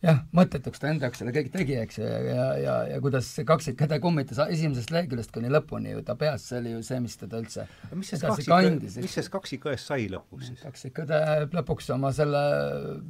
jah, 0.03 0.19
mõttetuks 0.35 0.81
ta 0.81 0.89
enda 0.91 1.07
jaoks 1.07 1.21
selle 1.21 1.34
kõik 1.35 1.51
tegi, 1.53 1.77
eks 1.84 1.99
ju, 1.99 2.07
ja, 2.07 2.19
ja, 2.27 2.47
ja, 2.59 2.73
ja 2.91 2.97
kuidas 3.03 3.30
see 3.35 3.45
kaksikõde 3.47 3.99
kummitas 4.03 4.41
esimesest 4.45 4.91
leheküljest 4.93 5.31
kuni 5.35 5.51
lõpuni 5.53 5.93
ju 5.93 6.03
ta 6.07 6.17
peas, 6.19 6.47
see 6.49 6.59
oli 6.59 6.73
ju 6.75 6.81
see, 6.85 6.99
mis 7.03 7.15
teda 7.21 7.39
üldse 7.43 7.67
mis 7.93 8.11
sellest 8.11 8.27
kaksikõe, 8.27 8.73
mis 8.84 9.15
sellest 9.15 9.34
kaksikõest 9.34 9.93
sai 9.93 10.09
lõpuks 10.11 10.51
siis? 10.51 10.65
kaksikõde 10.65 11.21
lõpuks 11.55 11.89
oma 11.95 12.11
selle 12.15 12.43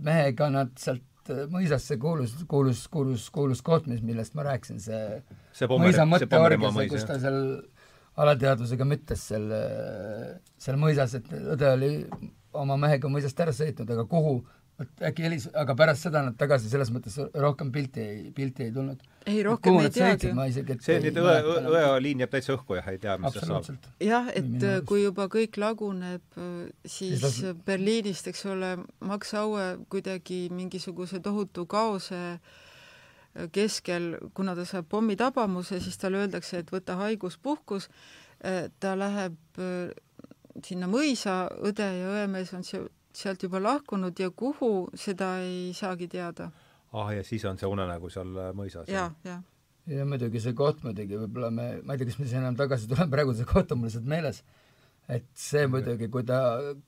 mehega 0.06 0.52
nad 0.54 0.74
sealt 0.82 1.10
mõisasse 1.50 1.96
kuulus, 2.02 2.36
kuulus, 2.52 2.86
kuulus, 2.92 3.30
kuulus 3.32 3.62
koht, 3.64 3.88
mis, 3.88 4.02
millest 4.04 4.36
ma 4.36 4.44
rääkisin, 4.50 4.82
see, 4.84 5.22
see 5.56 5.70
mõisa 5.72 6.04
mõtteorgia, 6.10 6.72
kus 6.92 7.06
ta 7.08 7.16
seal 7.22 7.40
alateadvusega 8.20 8.86
müttas 8.86 9.24
seal, 9.32 9.48
seal 10.62 10.78
mõisas, 10.82 11.16
et 11.18 11.32
õde 11.56 11.70
oli 11.78 11.94
oma 12.60 12.78
mehega 12.78 13.10
mõisast 13.10 13.40
ära 13.42 13.56
sõitnud, 13.56 13.90
aga 13.96 14.06
kuhu 14.10 14.36
vot 14.80 15.04
äkki 15.10 15.26
helis, 15.28 15.46
aga 15.58 15.76
pärast 15.78 16.08
seda 16.08 16.24
nad 16.26 16.36
tagasi 16.40 16.70
selles 16.72 16.90
mõttes 16.94 17.16
rohkem 17.42 17.70
pilti 17.74 18.02
ei, 18.02 18.32
pilti 18.36 18.68
ei 18.68 18.74
tulnud. 18.74 19.04
ei, 19.30 19.44
rohkem 19.46 19.78
ei 19.82 19.92
teagi. 19.94 20.32
see 20.82 20.98
nüüd 21.04 21.20
õe, 21.22 21.36
õe 21.70 21.84
liin 22.02 22.24
jääb 22.24 22.34
täitsa 22.34 22.56
õhku 22.56 22.78
jah, 22.80 22.90
ei 22.90 23.00
tea, 23.04 23.18
mis 23.22 23.38
see 23.38 23.50
saab. 23.50 23.88
jah, 24.04 24.32
et 24.34 24.68
kui 24.90 25.04
juba 25.04 25.28
kõik 25.34 25.60
laguneb, 25.62 26.40
siis 26.86 27.22
tas... 27.22 27.40
Berliinist, 27.68 28.28
eks 28.34 28.46
ole, 28.50 28.76
Max 29.06 29.34
Aue 29.38 29.68
kuidagi 29.94 30.48
mingisuguse 30.54 31.22
tohutu 31.24 31.68
kaose 31.70 32.24
keskel, 33.54 34.14
kuna 34.38 34.54
ta 34.58 34.66
saab 34.70 34.90
pommitabamuse, 34.90 35.80
siis 35.82 35.98
talle 36.02 36.26
öeldakse, 36.26 36.62
et 36.62 36.74
võta 36.74 36.98
haiguspuhkus, 37.00 37.90
ta 38.82 38.98
läheb 38.98 39.64
sinna 40.66 40.90
mõisa, 40.90 41.48
õde 41.66 41.88
ja 41.98 42.12
õemees 42.18 42.54
on 42.54 42.66
see 42.68 42.82
sealt 43.18 43.44
juba 43.44 43.62
lahkunud 43.62 44.20
ja 44.20 44.30
kuhu, 44.32 44.90
seda 44.98 45.38
ei 45.44 45.72
saagi 45.78 46.08
teada. 46.08 46.52
ah, 46.94 47.10
ja 47.16 47.24
siis 47.24 47.46
on 47.46 47.58
see 47.58 47.70
unenägu 47.70 48.10
seal 48.14 48.36
äh, 48.38 48.52
mõisas 48.58 48.90
ja,? 48.90 49.08
jah, 49.08 49.16
jah. 49.26 49.42
ja 49.98 50.06
muidugi 50.06 50.42
see 50.44 50.54
koht 50.58 50.84
muidugi, 50.84 51.18
võib-olla 51.18 51.50
me, 51.52 51.70
ma 51.84 51.96
ei 51.96 52.02
tea, 52.02 52.12
kas 52.12 52.20
me 52.20 52.28
sinna 52.28 52.48
enam 52.48 52.60
tagasi 52.60 52.90
tuleme, 52.92 53.12
praegu 53.14 53.34
see 53.38 53.50
koht 53.50 53.74
on 53.74 53.82
mul 53.82 53.90
lihtsalt 53.90 54.08
meeles, 54.10 54.44
et 55.10 55.26
see 55.38 55.66
muidugi, 55.68 56.10
kui 56.14 56.24
ta, 56.28 56.40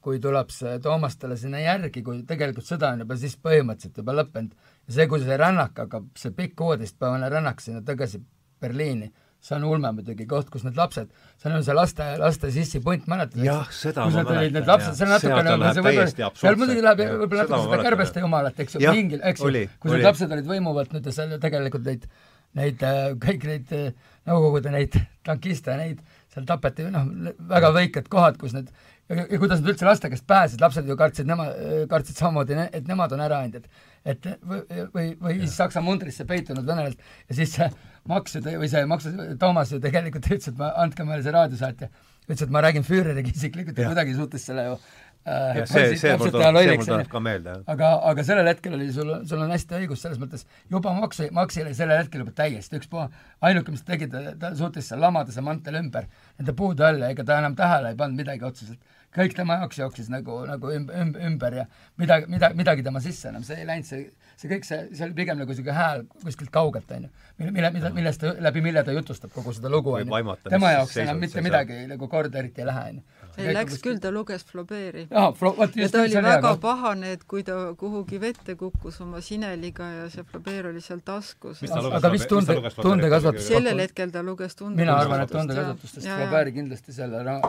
kui 0.05 0.21
tuleb 0.23 0.53
see 0.53 0.77
Toomas 0.83 1.17
talle 1.21 1.37
sinna 1.41 1.63
järgi, 1.63 2.03
kui 2.05 2.21
tegelikult 2.27 2.69
sõda 2.69 2.93
on 2.93 3.05
juba 3.05 3.17
siis 3.19 3.35
põhimõtteliselt 3.41 4.01
juba 4.03 4.15
lõppenud, 4.21 4.55
ja 4.87 4.97
see, 4.99 5.09
kui 5.11 5.25
see 5.25 5.41
rännak 5.41 5.83
hakkab, 5.85 6.09
see 6.19 6.33
pikk 6.37 6.57
kuueteistpäevane 6.61 7.29
rännak 7.33 7.65
sinna 7.65 7.81
tagasi 7.85 8.21
Berliini 8.61 9.11
see 9.45 9.55
on 9.57 9.65
ulme 9.69 9.91
muidugi 9.93 10.25
koht, 10.29 10.49
kus 10.53 10.63
need 10.65 10.77
lapsed, 10.79 11.11
seal 11.41 11.53
on 11.53 11.65
see 11.65 11.75
laste, 11.77 12.07
laste 12.21 12.49
sissipunt, 12.53 13.05
mäletad? 13.11 13.43
jah, 13.45 13.69
seda 13.73 14.07
ma 14.09 14.23
mäletan. 14.25 14.65
Lapsed, 14.65 14.97
see 14.97 15.05
on 15.05 15.13
natukene, 15.13 16.31
seal 16.41 16.57
muidugi 16.61 16.85
läheb 16.85 17.03
võib-olla 17.03 17.45
natuke 17.45 17.67
seda 17.67 17.85
kärbeste 17.89 18.25
jumalat, 18.25 18.63
eks 18.65 18.77
ju, 18.77 18.83
mingil, 18.87 19.21
eks 19.21 19.45
ju, 19.45 19.65
kui 19.83 19.93
need 19.93 20.07
lapsed 20.07 20.33
olid 20.37 20.49
võimu 20.49 20.73
võtnud 20.79 21.05
ja 21.05 21.13
seal 21.13 21.37
tegelikult 21.43 21.85
neid, 21.85 22.09
neid, 22.57 22.85
äh, 22.89 23.13
kõik 23.21 23.47
neid 23.51 23.77
äh, 23.77 24.11
Nõukogude 24.25 24.71
neid 24.73 24.95
tankiste, 25.21 25.75
neid 25.77 25.99
seal 26.33 26.47
tapeti, 26.49 26.87
noh, 26.89 27.05
väga 27.51 27.69
väiked 27.75 28.07
kohad, 28.09 28.39
kus 28.41 28.55
need 28.55 28.71
ja, 29.05 29.19
ja 29.21 29.37
kuidas 29.37 29.61
nad 29.61 29.69
üldse 29.69 29.85
laste 29.85 30.09
käest 30.09 30.25
pääsesid, 30.29 30.63
lapsed 30.63 30.89
ju 30.89 30.97
kartsid, 30.97 31.27
nemad 31.29 31.53
kartsid 31.91 32.17
samamoodi, 32.17 32.57
et 32.65 32.89
nemad 32.89 33.13
on 33.13 33.21
äraandjad. 33.27 33.67
et 34.05 34.25
või, 34.41 34.63
või, 34.93 35.05
või 35.21 35.37
siis 35.43 35.55
Saksa 35.57 35.81
mundrisse 35.81 36.25
peitunud 36.29 36.65
venelased 36.65 36.97
ja 37.29 37.37
siis 37.37 37.53
see 37.53 37.69
Ju 38.05 38.59
või 38.61 38.69
see 38.69 38.85
Max, 38.85 39.07
Toomas 39.41 39.71
ju 39.73 39.79
tegelikult 39.81 40.27
ütles, 40.29 40.51
et 40.51 40.59
ma, 40.59 40.69
andke 40.83 41.05
meile 41.07 41.23
see 41.25 41.33
raadiosaatja, 41.33 41.89
ütles, 42.27 42.43
et 42.45 42.53
ma 42.53 42.61
räägin 42.61 42.85
Führeriga 42.85 43.31
isiklikult 43.31 43.79
ja 43.81 43.89
kuidagi 43.89 44.13
suutis 44.13 44.45
selle 44.45 44.65
ju 44.67 44.75
äh, 44.75 45.57
ja 45.57 45.63
see, 45.65 45.95
see 45.97 46.11
mul 46.21 46.29
tuleb, 46.29 47.09
ka 47.09 47.21
meelde, 47.25 47.55
jah. 47.55 47.63
aga, 47.73 47.89
aga 48.11 48.25
sellel 48.27 48.49
hetkel 48.51 48.75
oli 48.77 48.91
sul, 48.93 49.09
sul 49.25 49.41
on 49.41 49.53
hästi 49.55 49.79
õigus 49.79 50.05
selles 50.05 50.21
mõttes, 50.21 50.45
juba 50.69 50.93
Maxi, 50.99 51.31
Maxi 51.33 51.63
oli 51.65 51.73
sellel 51.77 52.03
hetkel 52.03 52.21
juba 52.21 52.35
täiesti 52.37 52.77
ükspuha, 52.77 53.07
ainuke, 53.49 53.73
mis 53.73 53.81
tegi, 53.87 54.11
ta, 54.11 54.21
ta 54.41 54.53
suutis 54.59 54.91
seal 54.91 55.01
lamada 55.01 55.33
see 55.33 55.45
mantel 55.45 55.81
ümber 55.81 56.05
nende 56.37 56.55
puude 56.61 56.85
all 56.85 57.01
ja 57.01 57.09
ega 57.15 57.25
ta 57.25 57.39
enam 57.41 57.57
tähele 57.57 57.95
ei 57.95 57.99
pannud 58.03 58.21
midagi 58.21 58.45
otseselt. 58.45 58.93
Kõik 59.15 59.31
tema 59.33 59.55
jaoks 59.61 59.77
jooksis 59.79 60.09
nagu, 60.11 60.41
nagu 60.43 60.71
üm-, 60.75 60.89
üm-, 60.91 61.17
ümber 61.29 61.53
ja 61.61 61.65
midagi, 61.97 62.27
mida, 62.29 62.49
midagi 62.53 62.83
tema 62.83 62.99
sisse 63.01 63.29
enam, 63.31 63.45
see 63.47 63.61
ei 63.61 63.69
läinud, 63.69 63.87
see, 63.87 64.09
see 64.35 64.51
kõik, 64.51 64.67
see, 64.67 64.81
see 64.91 65.05
oli 65.07 65.15
pigem 65.17 65.39
nagu 65.39 65.51
niisugune 65.51 65.75
hääl 65.75 66.05
kuskilt 66.23 66.51
kaugelt, 66.53 66.91
on 66.91 67.07
ju. 67.07 67.11
mille, 67.37 67.51
mille, 67.55 67.71
mille, 67.77 67.91
millest 67.99 68.25
läbi 68.47 68.63
mille 68.65 68.83
ta 68.83 68.95
jutustab 68.95 69.31
kogu 69.35 69.53
seda 69.55 69.71
lugu, 69.71 69.95
on 69.99 70.07
ju. 70.07 70.35
tema 70.49 70.73
jaoks 70.75 70.97
enam 71.05 71.21
mitte 71.23 71.43
midagi 71.45 71.85
nagu 71.91 72.09
korda 72.11 72.41
eriti 72.43 72.63
ei 72.63 72.69
lähe, 72.71 72.89
on 72.89 72.99
ju 73.01 73.14
ei, 73.37 73.53
läks 73.55 73.75
kuskil... 73.75 73.95
küll, 73.95 74.01
ta 74.03 74.11
luges 74.15 74.45
Flaubert'i. 74.47 75.07
ja 75.09 75.89
ta 75.91 76.03
oli 76.03 76.21
väga 76.27 76.53
pahane, 76.61 77.11
et 77.17 77.25
kui 77.27 77.43
ta 77.47 77.57
kuhugi 77.79 78.19
vette 78.21 78.55
kukkus 78.59 79.01
oma 79.05 79.21
sineliga 79.25 79.87
ja 79.91 80.05
see 80.13 80.23
Flaubert 80.27 80.71
oli 80.71 80.83
seal 80.83 81.01
taskus. 81.05 81.63
aga 81.65 82.11
vist 82.13 82.29
tunde, 82.31 82.57
tundekasvatus 82.79 83.49
sellel 83.51 83.83
hetkel 83.83 84.13
ta 84.13 84.23
luges 84.23 84.55
tundekasvatust. 84.55 84.81
mina 84.81 84.97
arvan, 85.01 85.25
et 85.25 85.35
tundekasvatustest 85.35 86.07
Flaubert'i 86.07 86.55
kindlasti 86.59 86.95
selle 86.95 87.23
ra-, 87.27 87.41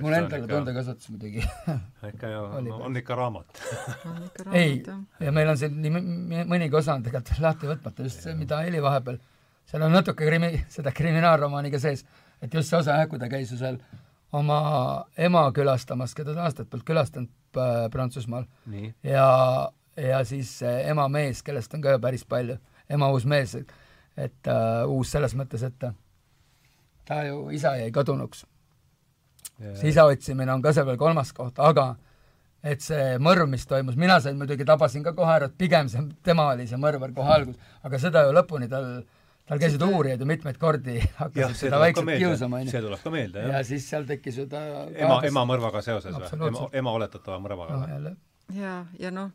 mul 0.00 0.16
endal 0.16 0.46
tundekasvatus 0.48 1.10
muidugi. 1.12 1.44
ikka 2.12 2.30
ja 2.32 2.40
on 2.86 2.96
ikka 2.96 3.18
raamat. 3.18 3.62
Ei, 4.52 4.82
ja 5.20 5.32
meil 5.34 5.52
on 5.52 5.58
siin 5.60 5.76
nii 5.82 6.44
mõnigi 6.48 6.78
osa 6.78 6.96
on 6.96 7.04
tegelikult 7.06 7.42
lahti 7.44 7.70
võtmata, 7.70 8.08
just 8.08 8.24
see, 8.24 8.36
mida 8.38 8.62
Heli 8.64 8.82
vahepeal, 8.82 9.18
seal 9.68 9.84
on 9.86 9.92
natuke 9.94 10.28
krimi-, 10.28 10.54
seda 10.72 10.94
kriminaalromaani 10.94 11.72
ka 11.74 11.82
sees, 11.82 12.06
et 12.42 12.54
just 12.54 12.72
see 12.72 12.80
osa 12.80 13.02
jah, 13.02 13.10
kui 13.10 13.20
ta 13.20 13.28
käis 13.32 13.52
ju 13.52 13.60
seal 13.60 13.78
oma 14.32 14.58
ema 15.16 15.44
külastamas, 15.52 16.14
keda 16.16 16.34
ta 16.34 16.46
aastaid 16.48 16.70
polnud 16.70 16.86
külastanud 16.88 17.58
äh, 17.60 17.88
Prantsusmaal. 17.92 18.44
ja, 19.02 19.26
ja 19.96 20.22
siis 20.24 20.60
ema 20.62 21.08
mees, 21.08 21.42
kellest 21.42 21.74
on 21.74 21.82
ka 21.84 21.96
ju 21.96 22.00
päris 22.00 22.24
palju, 22.24 22.56
ema 22.88 23.10
uus 23.12 23.26
mees, 23.28 23.56
et 24.16 24.48
uh, 24.48 24.88
uus 24.92 25.12
selles 25.12 25.34
mõttes, 25.36 25.62
et 25.64 25.92
ta 27.08 27.22
ju, 27.26 27.50
isa 27.50 27.76
jäi 27.76 27.90
kadunuks. 27.92 28.46
see 29.74 29.88
isa 29.88 30.04
otsimine 30.04 30.52
on 30.52 30.62
ka 30.62 30.72
seal 30.72 30.86
veel 30.86 30.98
kolmas 30.98 31.32
koht, 31.32 31.58
aga 31.58 31.94
et 32.62 32.82
see 32.82 33.16
mõrv, 33.22 33.48
mis 33.50 33.66
toimus, 33.66 33.96
mina 33.98 34.20
sain 34.22 34.38
muidugi, 34.38 34.64
tabasin 34.66 35.02
ka 35.04 35.12
kohe 35.16 35.34
ära, 35.34 35.48
et 35.50 35.58
pigem 35.58 35.88
see, 35.90 36.02
tema 36.22 36.48
oli 36.54 36.66
see 36.70 36.78
mõrvar 36.80 37.12
kohe 37.14 37.34
alguses, 37.36 37.74
aga 37.82 37.98
seda 37.98 38.24
ju 38.26 38.36
lõpuni 38.36 38.68
tal 38.70 38.86
tal 39.48 39.60
käisid 39.62 39.82
uurijad 39.82 40.20
ju 40.20 40.26
mitmeid 40.28 40.58
kordi, 40.60 40.98
hakkasid 41.22 41.58
seda 41.66 41.80
vaikselt 41.82 42.12
kiusama, 42.18 42.62
onju. 42.62 42.74
see 42.74 42.82
tuleb 42.84 43.02
ka 43.02 43.14
meelde, 43.14 43.46
jah. 43.46 43.56
ja 43.58 43.62
siis 43.66 43.88
seal 43.90 44.06
tekkis 44.08 44.42
ju 44.42 44.46
ta 44.50 44.62
ema, 44.94 45.18
ema 45.28 45.46
mõrvaga 45.48 45.82
seoses 45.84 46.14
või? 46.14 46.50
ema, 46.50 46.68
ema 46.82 46.94
oletatava 47.00 47.40
mõrvaga 47.42 47.80
no,? 47.82 48.14
ja, 48.56 48.76
ja 49.00 49.14
noh, 49.14 49.32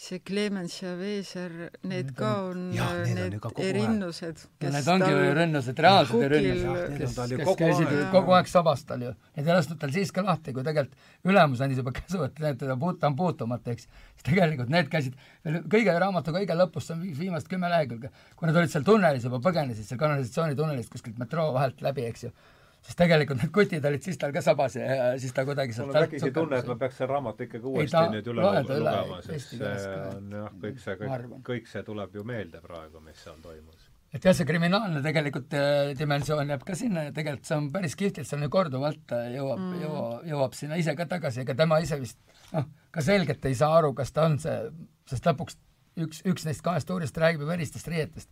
see 0.00 0.20
Clemens 0.20 0.74
ja 0.82 0.92
Veeser, 0.98 1.52
need 1.88 2.10
ka 2.16 2.30
on 2.48 2.66
ja, 2.74 2.86
need, 3.06 3.36
need 3.36 3.60
erinnused. 3.64 4.42
Need 4.64 4.90
ongi 4.92 5.08
ju 5.10 5.30
rünnused, 5.38 5.80
reaalsed 5.86 6.24
rünnused, 6.32 6.96
kes, 7.00 7.14
kes 7.32 7.52
käisid 7.60 7.92
ju 7.94 8.02
kogu 8.12 8.34
aeg 8.36 8.50
sabas 8.50 8.84
tal 8.88 9.06
ju. 9.06 9.12
Need 9.38 9.48
ei 9.48 9.56
lasknud 9.56 9.80
tal 9.82 9.94
siis 9.94 10.12
ka 10.14 10.24
lahti, 10.26 10.54
kui 10.56 10.66
tegelikult 10.66 11.30
ülemus 11.32 11.62
andis 11.64 11.80
juba 11.80 11.94
käsu, 12.00 12.20
et 12.28 12.42
need 12.44 12.60
teda 12.60 12.76
puuta 12.80 13.10
on 13.10 13.16
puutumata, 13.18 13.76
eks. 13.76 13.88
siis 14.16 14.28
tegelikult 14.28 14.72
need 14.74 14.90
käisid 14.92 15.16
kõige 15.72 15.96
raamatu 15.96 16.34
kõige 16.36 16.58
lõpus, 16.58 16.90
see 16.90 16.98
on 16.98 17.06
viimased 17.22 17.48
kümme 17.52 17.72
lehekülge, 17.72 18.12
kui 18.36 18.50
nad 18.50 18.60
olid 18.60 18.72
seal 18.72 18.84
tunnelis 18.86 19.24
juba 19.28 19.40
põgenesid, 19.44 19.88
seal 19.88 20.02
kanalisatsioonitunnelis 20.02 20.92
kuskilt 20.92 21.16
metroo 21.22 21.52
vahelt 21.56 21.80
läbi, 21.84 22.04
eks 22.10 22.28
ju 22.28 22.34
sest 22.86 23.00
tegelikult 23.00 23.40
need 23.42 23.52
kutid 23.54 23.88
olid 23.88 24.04
siis 24.04 24.18
tal 24.20 24.34
ka 24.34 24.42
sabas 24.44 24.76
ja, 24.78 25.08
siis 25.20 25.34
ta 25.34 25.44
kuidagi 25.48 25.74
sealt 25.74 25.90
mul 25.90 25.98
on 25.98 26.06
vägisi 26.06 26.30
tunne, 26.34 26.60
et 26.62 26.70
ma 26.70 26.76
peaks 26.78 27.00
selle 27.00 27.10
raamatu 27.12 27.46
ikkagi 27.46 27.68
uuesti 27.72 27.98
ei, 27.98 28.12
nüüd 28.14 28.30
üle 28.30 28.46
lugema, 28.46 29.18
sest 29.26 29.56
see 29.56 29.74
on 30.12 30.38
jah, 30.38 30.54
kõik 30.62 30.80
see, 30.84 30.96
kõik, 31.02 31.34
kõik 31.50 31.68
see 31.72 31.84
tuleb 31.86 32.16
ju 32.18 32.24
meelde 32.28 32.62
praegu, 32.62 33.02
mis 33.02 33.18
seal 33.24 33.38
toimus. 33.42 33.88
et 34.14 34.28
jah, 34.28 34.36
see 34.38 34.48
kriminaalne 34.48 35.02
tegelikult 35.04 35.56
äh, 35.58 35.92
dimensioon 35.98 36.54
jääb 36.54 36.66
ka 36.68 36.78
sinna 36.78 37.08
ja 37.08 37.14
tegelikult 37.16 37.50
see 37.50 37.58
on 37.58 37.70
päris 37.74 37.98
kihvtilt, 37.98 38.30
seal 38.30 38.46
ju 38.46 38.50
korduvalt 38.54 39.16
äh, 39.16 39.32
jõuab 39.34 39.62
mm., 39.62 39.80
jõuab, 39.82 40.26
jõuab 40.30 40.58
sinna 40.58 40.78
ise 40.82 40.94
ka 40.98 41.08
tagasi, 41.16 41.42
ega 41.42 41.58
tema 41.58 41.80
ise 41.82 41.98
vist 42.02 42.20
noh, 42.52 42.68
ka 42.94 43.02
selgelt 43.04 43.50
ei 43.50 43.58
saa 43.58 43.74
aru, 43.80 43.94
kas 43.98 44.14
ta 44.14 44.28
on 44.30 44.38
see, 44.42 44.60
sest 45.10 45.26
lõpuks 45.26 45.58
üks, 46.04 46.22
üks 46.28 46.46
neist 46.46 46.62
kahest 46.64 46.90
uurist 46.92 47.18
räägib 47.18 47.42
ju 47.42 47.50
veristest 47.50 47.90
riietest. 47.90 48.30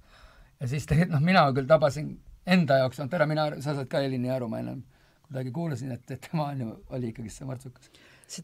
ja 0.60 0.70
siis 0.70 0.86
tegelikult 0.86 1.18
noh, 1.18 1.26
mina 1.26 1.44
küll 1.56 1.68
tabasin 1.68 2.14
enda 2.46 2.80
jaoks 2.82 3.00
on 3.04 3.12
tere, 3.12 3.26
mina, 3.30 3.48
sa 3.60 3.76
saad 3.76 3.88
ka 3.90 4.02
Helini 4.04 4.32
aru, 4.32 4.50
ma 4.52 4.60
ennem 4.64 4.82
kuidagi 5.24 5.54
kuulasin, 5.54 5.96
et, 5.96 6.04
et 6.10 6.28
tema 6.28 6.50
on 6.52 6.60
ju, 6.60 6.76
oli 6.96 7.10
ikkagi 7.14 7.32
see 7.32 7.48
martsukas. 7.48 7.90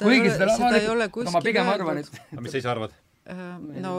kuigi 0.00 0.32
seda, 0.32 0.56
seda 0.56 0.80
ei 0.80 0.88
ole 0.88 1.08
kuskil 1.12 1.36
ma 1.36 1.44
pigem 1.44 1.68
arvan, 1.70 2.02
et 2.02 2.20
aga 2.32 2.44
mis 2.44 2.56
sa 2.56 2.62
ise 2.62 2.70
arvad? 2.72 2.96
Äh, 3.30 3.80
no 3.84 3.92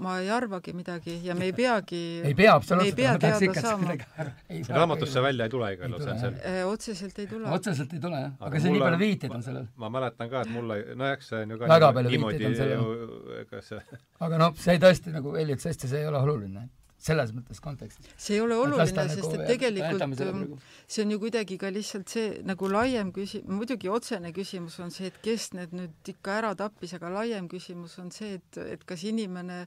ma 0.00 0.20
ei 0.22 0.28
arvagi 0.30 0.72
midagi 0.72 1.16
ja 1.26 1.34
me 1.34 1.48
ei 1.48 1.52
peagi 1.52 1.98
ei 2.24 2.36
pea 2.38 2.54
absoluutselt, 2.54 3.02
ma 3.02 3.16
tahaks 3.24 3.42
ikka 3.48 3.64
sellega 3.66 4.76
raamatusse 4.78 5.16
see 5.16 5.24
välja 5.24 5.48
ei 5.48 5.52
tule 5.52 5.72
igal 5.74 5.90
juhul, 5.90 6.04
see 6.06 6.12
on 6.14 6.20
see 6.22 6.52
äh, 6.52 6.60
otseselt 6.70 7.18
ei 7.18 7.26
tule. 7.32 7.50
otseselt 7.58 7.96
ei 7.98 8.02
tule 8.06 8.22
jah, 8.22 8.36
aga 8.46 8.62
see 8.62 8.72
nii 8.72 8.84
palju 8.84 9.00
viiteid 9.02 9.34
on 9.36 9.42
sellel. 9.48 9.66
ma 9.74 9.90
mäletan 9.98 10.30
ka, 10.30 10.44
et 10.46 10.54
mulle, 10.54 10.78
nojah, 11.02 11.26
see 11.26 11.42
on 11.42 11.56
ju 11.56 11.60
ka 11.60 11.72
väga 11.74 11.92
palju 11.98 12.14
viiteid 12.14 12.46
on 12.46 12.58
sellel. 12.62 13.98
Aga 14.28 14.44
noh, 14.46 14.54
see 14.68 14.78
tõesti 14.86 15.16
nagu 15.18 15.34
Elliot 15.42 15.66
Sesti, 15.66 15.90
see 15.90 16.04
ei 16.04 16.12
ole 16.12 16.22
oluline 16.22 16.68
selles 17.00 17.32
mõttes 17.32 17.60
kontekstis. 17.64 18.10
see 18.20 18.36
ei 18.36 18.42
ole 18.44 18.56
oluline, 18.60 19.06
sest 19.08 19.24
nagu, 19.24 19.38
et 19.40 19.46
tegelikult 19.54 20.58
see 20.86 21.04
on 21.04 21.14
ju 21.14 21.20
kuidagi 21.22 21.56
ka 21.60 21.70
lihtsalt 21.72 22.12
see 22.12 22.42
nagu 22.46 22.68
laiem 22.68 23.12
küsi-, 23.16 23.40
muidugi 23.48 23.88
otsene 23.88 24.34
küsimus 24.36 24.76
on 24.84 24.92
see, 24.92 25.08
et 25.08 25.16
kes 25.24 25.50
need 25.56 25.72
nüüd 25.76 26.12
ikka 26.12 26.36
ära 26.42 26.52
tappis, 26.58 26.92
aga 26.98 27.12
laiem 27.14 27.48
küsimus 27.48 27.96
on 28.02 28.12
see, 28.12 28.36
et, 28.40 28.60
et 28.76 28.84
kas 28.84 29.06
inimene 29.08 29.64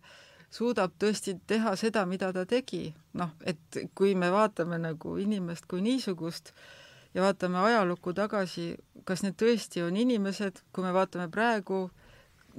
suudab 0.53 0.93
tõesti 1.01 1.33
teha 1.49 1.73
seda, 1.79 2.05
mida 2.05 2.29
ta 2.35 2.45
tegi. 2.45 2.93
noh, 3.17 3.33
et 3.41 3.81
kui 3.97 4.13
me 4.15 4.29
vaatame 4.33 4.77
nagu 4.81 5.17
inimest 5.17 5.65
kui 5.69 5.81
niisugust 5.81 6.53
ja 7.13 7.25
vaatame 7.25 7.57
ajalukku 7.65 8.13
tagasi, 8.13 8.75
kas 9.05 9.25
need 9.25 9.37
tõesti 9.41 9.81
on 9.85 9.97
inimesed, 9.97 10.61
kui 10.73 10.85
me 10.85 10.93
vaatame 10.93 11.27
praegu, 11.33 11.87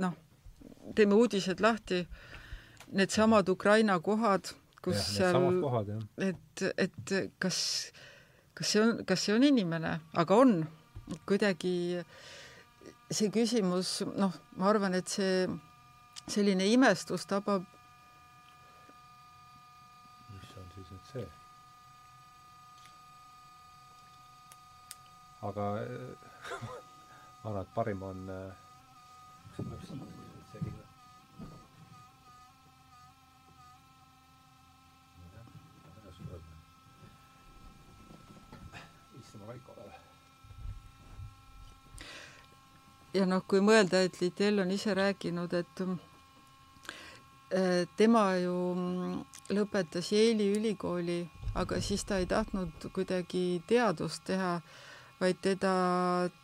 noh, 0.02 0.18
teeme 0.94 1.14
uudised 1.14 1.62
lahti, 1.62 2.04
needsamad 2.94 3.48
Ukraina 3.48 3.98
kohad 4.02 4.50
kus 4.84 5.00
ja, 5.16 5.32
seal, 5.32 5.92
et, 6.20 6.62
et 6.76 7.12
kas, 7.40 7.58
kas 8.52 8.72
see 8.74 8.82
on, 8.84 8.98
kas 9.08 9.22
see 9.24 9.34
on 9.36 9.46
inimene, 9.46 9.96
aga 10.20 10.40
on 10.42 10.58
kuidagi 11.28 11.76
see 13.10 13.30
küsimus, 13.32 14.00
noh, 14.16 14.34
ma 14.58 14.68
arvan, 14.72 14.96
et 14.98 15.08
see 15.08 15.46
selline 16.28 16.66
imestus 16.72 17.26
tabab. 17.28 17.64
mis 20.34 20.52
on 20.60 20.68
siis 20.74 20.92
nüüd 20.92 21.08
see? 21.12 21.26
aga 25.44 25.70
ma 27.42 27.50
arvan, 27.50 27.62
et 27.64 27.74
parim 27.76 28.04
on 28.10 28.28
äh, 28.32 28.52
ja 43.14 43.26
noh, 43.28 43.44
kui 43.48 43.62
mõelda, 43.64 44.02
et 44.04 44.20
Littell 44.20 44.62
on 44.62 44.70
ise 44.74 44.94
rääkinud, 44.94 45.54
et 45.54 45.84
äh, 45.84 47.86
tema 47.96 48.26
ju 48.40 48.56
lõpetas 49.54 50.10
Yale'i 50.14 50.52
ülikooli, 50.58 51.20
aga 51.54 51.80
siis 51.80 52.04
ta 52.04 52.18
ei 52.18 52.26
tahtnud 52.26 52.88
kuidagi 52.92 53.62
teadust 53.68 54.24
teha, 54.26 54.60
vaid 55.20 55.40
teda 55.42 55.74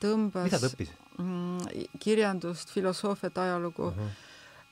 tõmbas 0.02 0.48
mida 0.48 0.62
ta 0.62 0.70
õppis? 0.70 0.90
Mm, 1.20 1.60
kirjandust, 2.00 2.70
filosoofiat, 2.72 3.38
ajalugu 3.38 3.90
uh. 3.90 3.94
-huh 3.94 4.29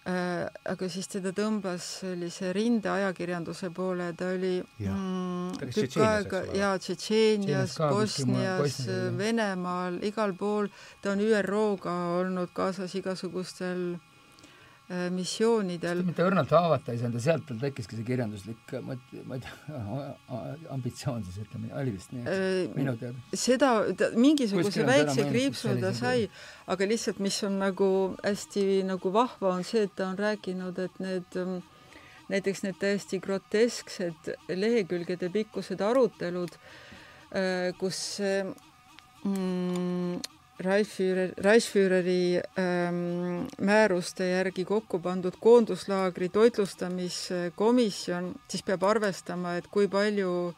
aga 0.09 0.89
siis 0.89 1.09
teda 1.13 1.35
tõmbas 1.37 1.85
sellise 2.01 2.53
rindeajakirjanduse 2.57 3.69
poole, 3.77 4.07
ta 4.17 4.31
oli 4.33 4.55
ja. 4.81 4.95
mm, 4.95 5.71
tükk 5.75 5.99
aega 6.01 6.43
jaa, 6.57 6.75
Tšetšeenias, 6.81 7.77
Bosnias, 7.93 8.81
Venemaal, 9.19 10.01
igal 10.09 10.33
pool, 10.39 10.71
ta 11.03 11.13
on 11.13 11.25
ÜRO-ga 11.29 11.97
olnud 12.23 12.55
kaasas 12.57 12.95
igasugustel 12.97 13.99
Äh, 13.99 14.08
missioonidel. 15.13 16.01
mitte 16.07 16.25
õrnalt 16.25 16.53
haavata 16.57 16.95
ei 16.95 17.01
saanud 17.01 17.19
ja 17.19 17.25
sealt 17.27 17.45
tal 17.49 17.59
tekkiski 17.61 17.99
see 17.99 18.07
kirjanduslik 18.09 18.73
mõt-, 18.87 19.11
ma 19.29 19.37
ei 19.37 19.43
tea, 19.45 19.57
ambitsioon 20.77 21.27
siis 21.27 21.43
ütleme, 21.43 21.69
oli 21.77 21.93
vist 21.93 22.15
nii, 22.15 22.23
eks, 22.25 22.77
minu 22.77 22.95
teada. 23.01 23.25
seda, 23.37 23.73
mingisuguse 24.17 24.87
väikse 24.89 25.27
kriipsu 25.29 25.75
ta 25.83 25.93
sai, 25.97 26.29
aga 26.73 26.89
lihtsalt, 26.89 27.21
mis 27.25 27.37
on 27.45 27.59
nagu 27.61 27.91
hästi 28.23 28.65
nagu 28.89 29.13
vahva, 29.13 29.53
on 29.59 29.67
see, 29.67 29.85
et 29.89 29.93
ta 29.99 30.09
on 30.09 30.17
rääkinud, 30.21 30.81
et 30.81 30.97
need 31.05 31.37
ähm, 31.43 31.59
näiteks 32.33 32.65
need 32.65 32.81
täiesti 32.81 33.21
grotesksed 33.25 34.33
lehekülgede 34.49 35.29
pikkused 35.33 35.85
arutelud, 35.85 36.57
äh, 37.37 37.77
kus 37.81 38.01
mm, 39.25 40.21
Reichsführer, 40.59 41.31
Reichsführeri 41.39 42.43
ähm, 42.59 43.47
määruste 43.63 44.27
järgi 44.27 44.65
kokku 44.67 44.99
pandud 44.99 45.37
koonduslaagri 45.41 46.29
toitlustamiskomisjon, 46.35 48.35
siis 48.51 48.63
peab 48.67 48.83
arvestama, 48.83 49.55
et 49.61 49.67
kui 49.71 49.87
palju 49.89 50.55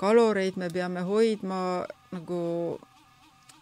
kaloreid 0.00 0.56
me 0.56 0.70
peame 0.72 1.04
hoidma 1.04 1.84
nagu 2.14 2.78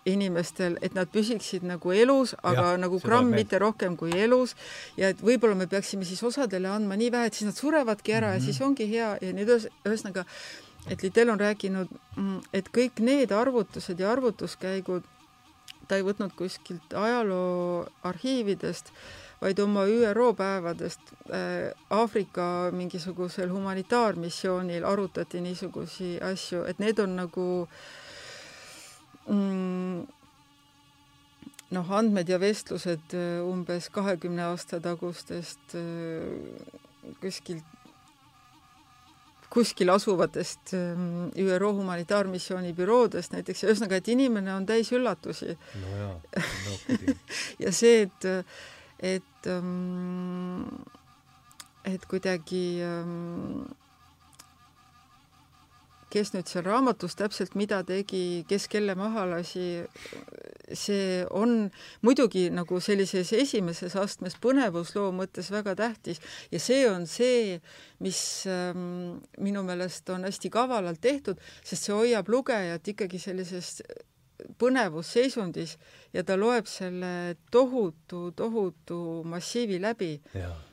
inimestel, 0.09 0.79
et 0.83 0.95
nad 0.97 1.11
püsiksid 1.13 1.65
nagu 1.67 1.93
elus, 1.93 2.35
aga 2.43 2.71
Jah, 2.71 2.79
nagu 2.81 3.01
gramm 3.03 3.33
mitte 3.35 3.59
rohkem 3.61 3.97
kui 3.99 4.15
elus. 4.17 4.55
Ja 4.97 5.11
et 5.13 5.21
võib-olla 5.25 5.59
me 5.59 5.69
peaksime 5.71 6.07
siis 6.09 6.23
osadele 6.25 6.71
andma 6.71 6.97
nii 6.97 7.11
vähe, 7.13 7.29
et 7.29 7.39
siis 7.39 7.51
nad 7.51 7.59
surevadki 7.59 8.15
ära 8.15 8.31
mm 8.31 8.33
-hmm. 8.33 8.41
ja 8.41 8.47
siis 8.47 8.61
ongi 8.63 8.89
hea. 8.91 9.11
Ja 9.21 9.33
nüüd 9.33 9.51
ühes, 9.51 9.69
ühesõnaga, 9.85 10.25
et 10.89 11.03
Liddell 11.03 11.31
on 11.31 11.41
rääkinud, 11.41 11.89
mm, 12.17 12.41
et 12.53 12.69
kõik 12.73 13.01
need 13.01 13.33
arvutused 13.33 14.01
ja 14.01 14.13
arvutuskäigud, 14.13 15.03
ta 15.89 15.97
ei 15.97 16.05
võtnud 16.07 16.35
kuskilt 16.37 16.95
ajaloo 16.95 17.87
arhiividest, 18.09 18.93
vaid 19.41 19.61
oma 19.63 19.87
ÜRO 19.87 20.33
päevadest 20.37 21.13
äh, 21.31 21.71
Aafrika 21.95 22.71
mingisugusel 22.75 23.51
humanitaarmissioonil 23.53 24.85
arutati 24.85 25.41
niisugusi 25.41 26.17
asju, 26.23 26.65
et 26.69 26.83
need 26.83 26.99
on 26.99 27.17
nagu 27.21 27.49
mm, 29.31 30.05
noh, 31.77 31.97
andmed 32.01 32.29
ja 32.29 32.41
vestlused 32.43 33.17
äh, 33.17 33.41
umbes 33.47 33.89
kahekümne 33.95 34.49
aasta 34.51 34.83
tagustest 34.85 35.79
äh, 35.79 37.17
kuskilt 37.23 37.78
kuskil 39.51 39.91
asuvatest 39.91 40.75
ähm, 40.77 41.31
ÜRO 41.39 41.73
humanitaarmissiooni 41.79 42.75
büroodest 42.77 43.33
näiteks, 43.33 43.65
ühesõnaga, 43.65 44.01
et 44.01 44.11
inimene 44.13 44.53
on 44.55 44.67
täis 44.69 44.93
üllatusi 44.93 45.55
no 45.55 45.97
jaa, 45.97 46.15
no 46.37 46.79
pidi. 46.87 47.17
ja 47.65 47.73
see, 47.73 48.07
et, 48.07 48.29
et, 49.15 49.51
ähm, 49.53 50.65
et 51.89 52.05
kuidagi 52.11 52.65
ähm, 52.85 53.65
kes 56.13 56.33
nüüd 56.35 56.49
seal 56.49 56.65
raamatus 56.67 57.17
täpselt 57.19 57.55
mida 57.59 57.83
tegi, 57.87 58.45
kes 58.49 58.69
kelle 58.73 58.95
maha 58.99 59.27
lasi, 59.29 59.85
see 60.73 61.25
on 61.31 61.71
muidugi 62.05 62.49
nagu 62.55 62.81
sellises 62.85 63.33
esimeses 63.37 63.97
astmes 63.99 64.39
põnevusloo 64.43 65.11
mõttes 65.17 65.53
väga 65.53 65.77
tähtis. 65.79 66.23
Ja 66.53 66.61
see 66.63 66.85
on 66.89 67.07
see, 67.11 67.59
mis 68.05 68.21
ähm, 68.49 69.19
minu 69.39 69.65
meelest 69.67 70.09
on 70.15 70.29
hästi 70.29 70.53
kavalalt 70.53 71.01
tehtud, 71.05 71.41
sest 71.63 71.89
see 71.89 71.97
hoiab 71.97 72.29
lugejat 72.33 72.95
ikkagi 72.95 73.21
sellises 73.23 73.79
põnevusseisundis 74.59 75.77
ja 76.15 76.23
ta 76.27 76.37
loeb 76.39 76.67
selle 76.71 77.37
tohutu, 77.51 78.31
tohutu 78.37 78.99
massiivi 79.27 79.81
läbi. 79.83 80.21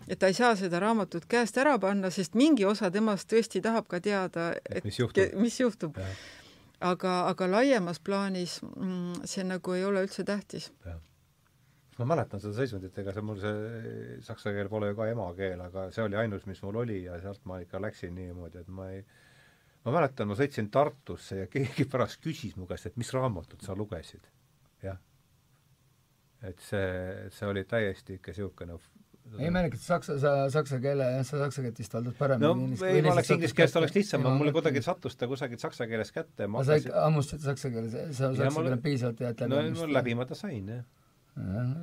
et 0.07 0.19
ta 0.19 0.27
ei 0.27 0.33
saa 0.33 0.55
seda 0.55 0.79
raamatut 0.79 1.25
käest 1.25 1.57
ära 1.57 1.77
panna, 1.79 2.09
sest 2.09 2.35
mingi 2.35 2.65
osa 2.65 2.91
temast 2.91 3.31
tõesti 3.31 3.61
tahab 3.61 3.87
ka 3.87 3.99
teada, 3.99 4.53
Et 4.69 4.83
mis 4.83 4.99
juhtub. 4.99 5.33
mis 5.41 5.59
juhtub. 5.59 5.97
Aga, 6.79 7.27
aga 7.29 7.47
laiemas 7.47 7.99
plaanis 7.99 8.59
mm, 8.61 9.25
see 9.25 9.43
nagu 9.43 9.73
ei 9.73 9.85
ole 9.85 10.03
üldse 10.05 10.23
tähtis. 10.23 10.71
ma 11.97 12.05
mäletan 12.05 12.41
seda 12.43 12.53
seisundit, 12.53 12.97
ega 12.97 13.13
see 13.13 13.21
mul 13.23 13.37
see 13.39 14.17
saksa 14.21 14.51
keel 14.51 14.69
pole 14.69 14.89
ju 14.91 14.95
ka 14.95 15.07
emakeel, 15.07 15.61
aga 15.61 15.91
see 15.95 16.03
oli 16.03 16.15
ainus, 16.19 16.45
mis 16.45 16.61
mul 16.61 16.75
oli 16.83 17.03
ja 17.05 17.21
sealt 17.21 17.39
ma 17.45 17.61
ikka 17.63 17.79
läksin 17.81 18.15
niimoodi, 18.15 18.59
et 18.59 18.67
ma 18.67 18.89
ei 18.91 19.05
ma 19.85 19.91
mäletan, 19.99 20.27
ma 20.27 20.35
sõitsin 20.39 20.69
Tartusse 20.73 21.43
ja 21.43 21.47
keegi 21.51 21.85
pärast 21.91 22.21
küsis 22.23 22.55
mu 22.57 22.65
käest, 22.69 22.89
et 22.89 22.97
mis 22.97 23.11
raamatut 23.13 23.61
sa 23.65 23.75
lugesid. 23.77 24.25
jah. 24.83 24.97
et 26.45 26.59
see, 26.61 27.29
see 27.33 27.47
oli 27.49 27.63
täiesti 27.65 28.19
ikka 28.19 28.31
niisugune 28.33 28.77
ei 29.41 29.49
mäleta, 29.49 29.77
saksa, 29.81 30.19
sa 30.21 30.31
saksa 30.53 30.77
keele, 30.83 31.05
jah, 31.15 31.23
sa 31.25 31.39
saksa 31.41 31.63
keelt 31.65 31.79
vist 31.81 31.93
valdad 31.95 32.13
no 32.13 32.17
paremini. 32.19 32.75
ei, 32.85 33.01
ma 33.01 33.13
oleks 33.15 33.31
inglise 33.33 33.55
keelest 33.57 33.79
oleks 33.79 33.95
lihtsam, 33.95 34.25
mulle 34.37 34.51
kuidagi 34.53 34.83
sattus 34.85 35.15
ta 35.17 35.25
kusagilt 35.31 35.63
saksa 35.63 35.87
keelest 35.89 36.13
kätte, 36.13 36.45
ma 36.47 36.61
aga 36.61 36.67
sa 36.67 36.77
ikka 36.81 37.05
hammustasid 37.07 37.47
saksa 37.49 37.71
keeles, 37.73 37.95
sa 38.17 38.29
Ja 38.29 38.35
saksa 38.43 38.65
keele 38.67 38.77
piisavalt 38.83 39.23
head 39.25 39.41
no 39.49 39.61
läbi 39.63 39.79
ma 39.79 39.87
läbi 39.99 40.15
ma 40.19 40.27
ta 40.29 40.37
sain, 40.37 40.69
jah. 40.69 40.85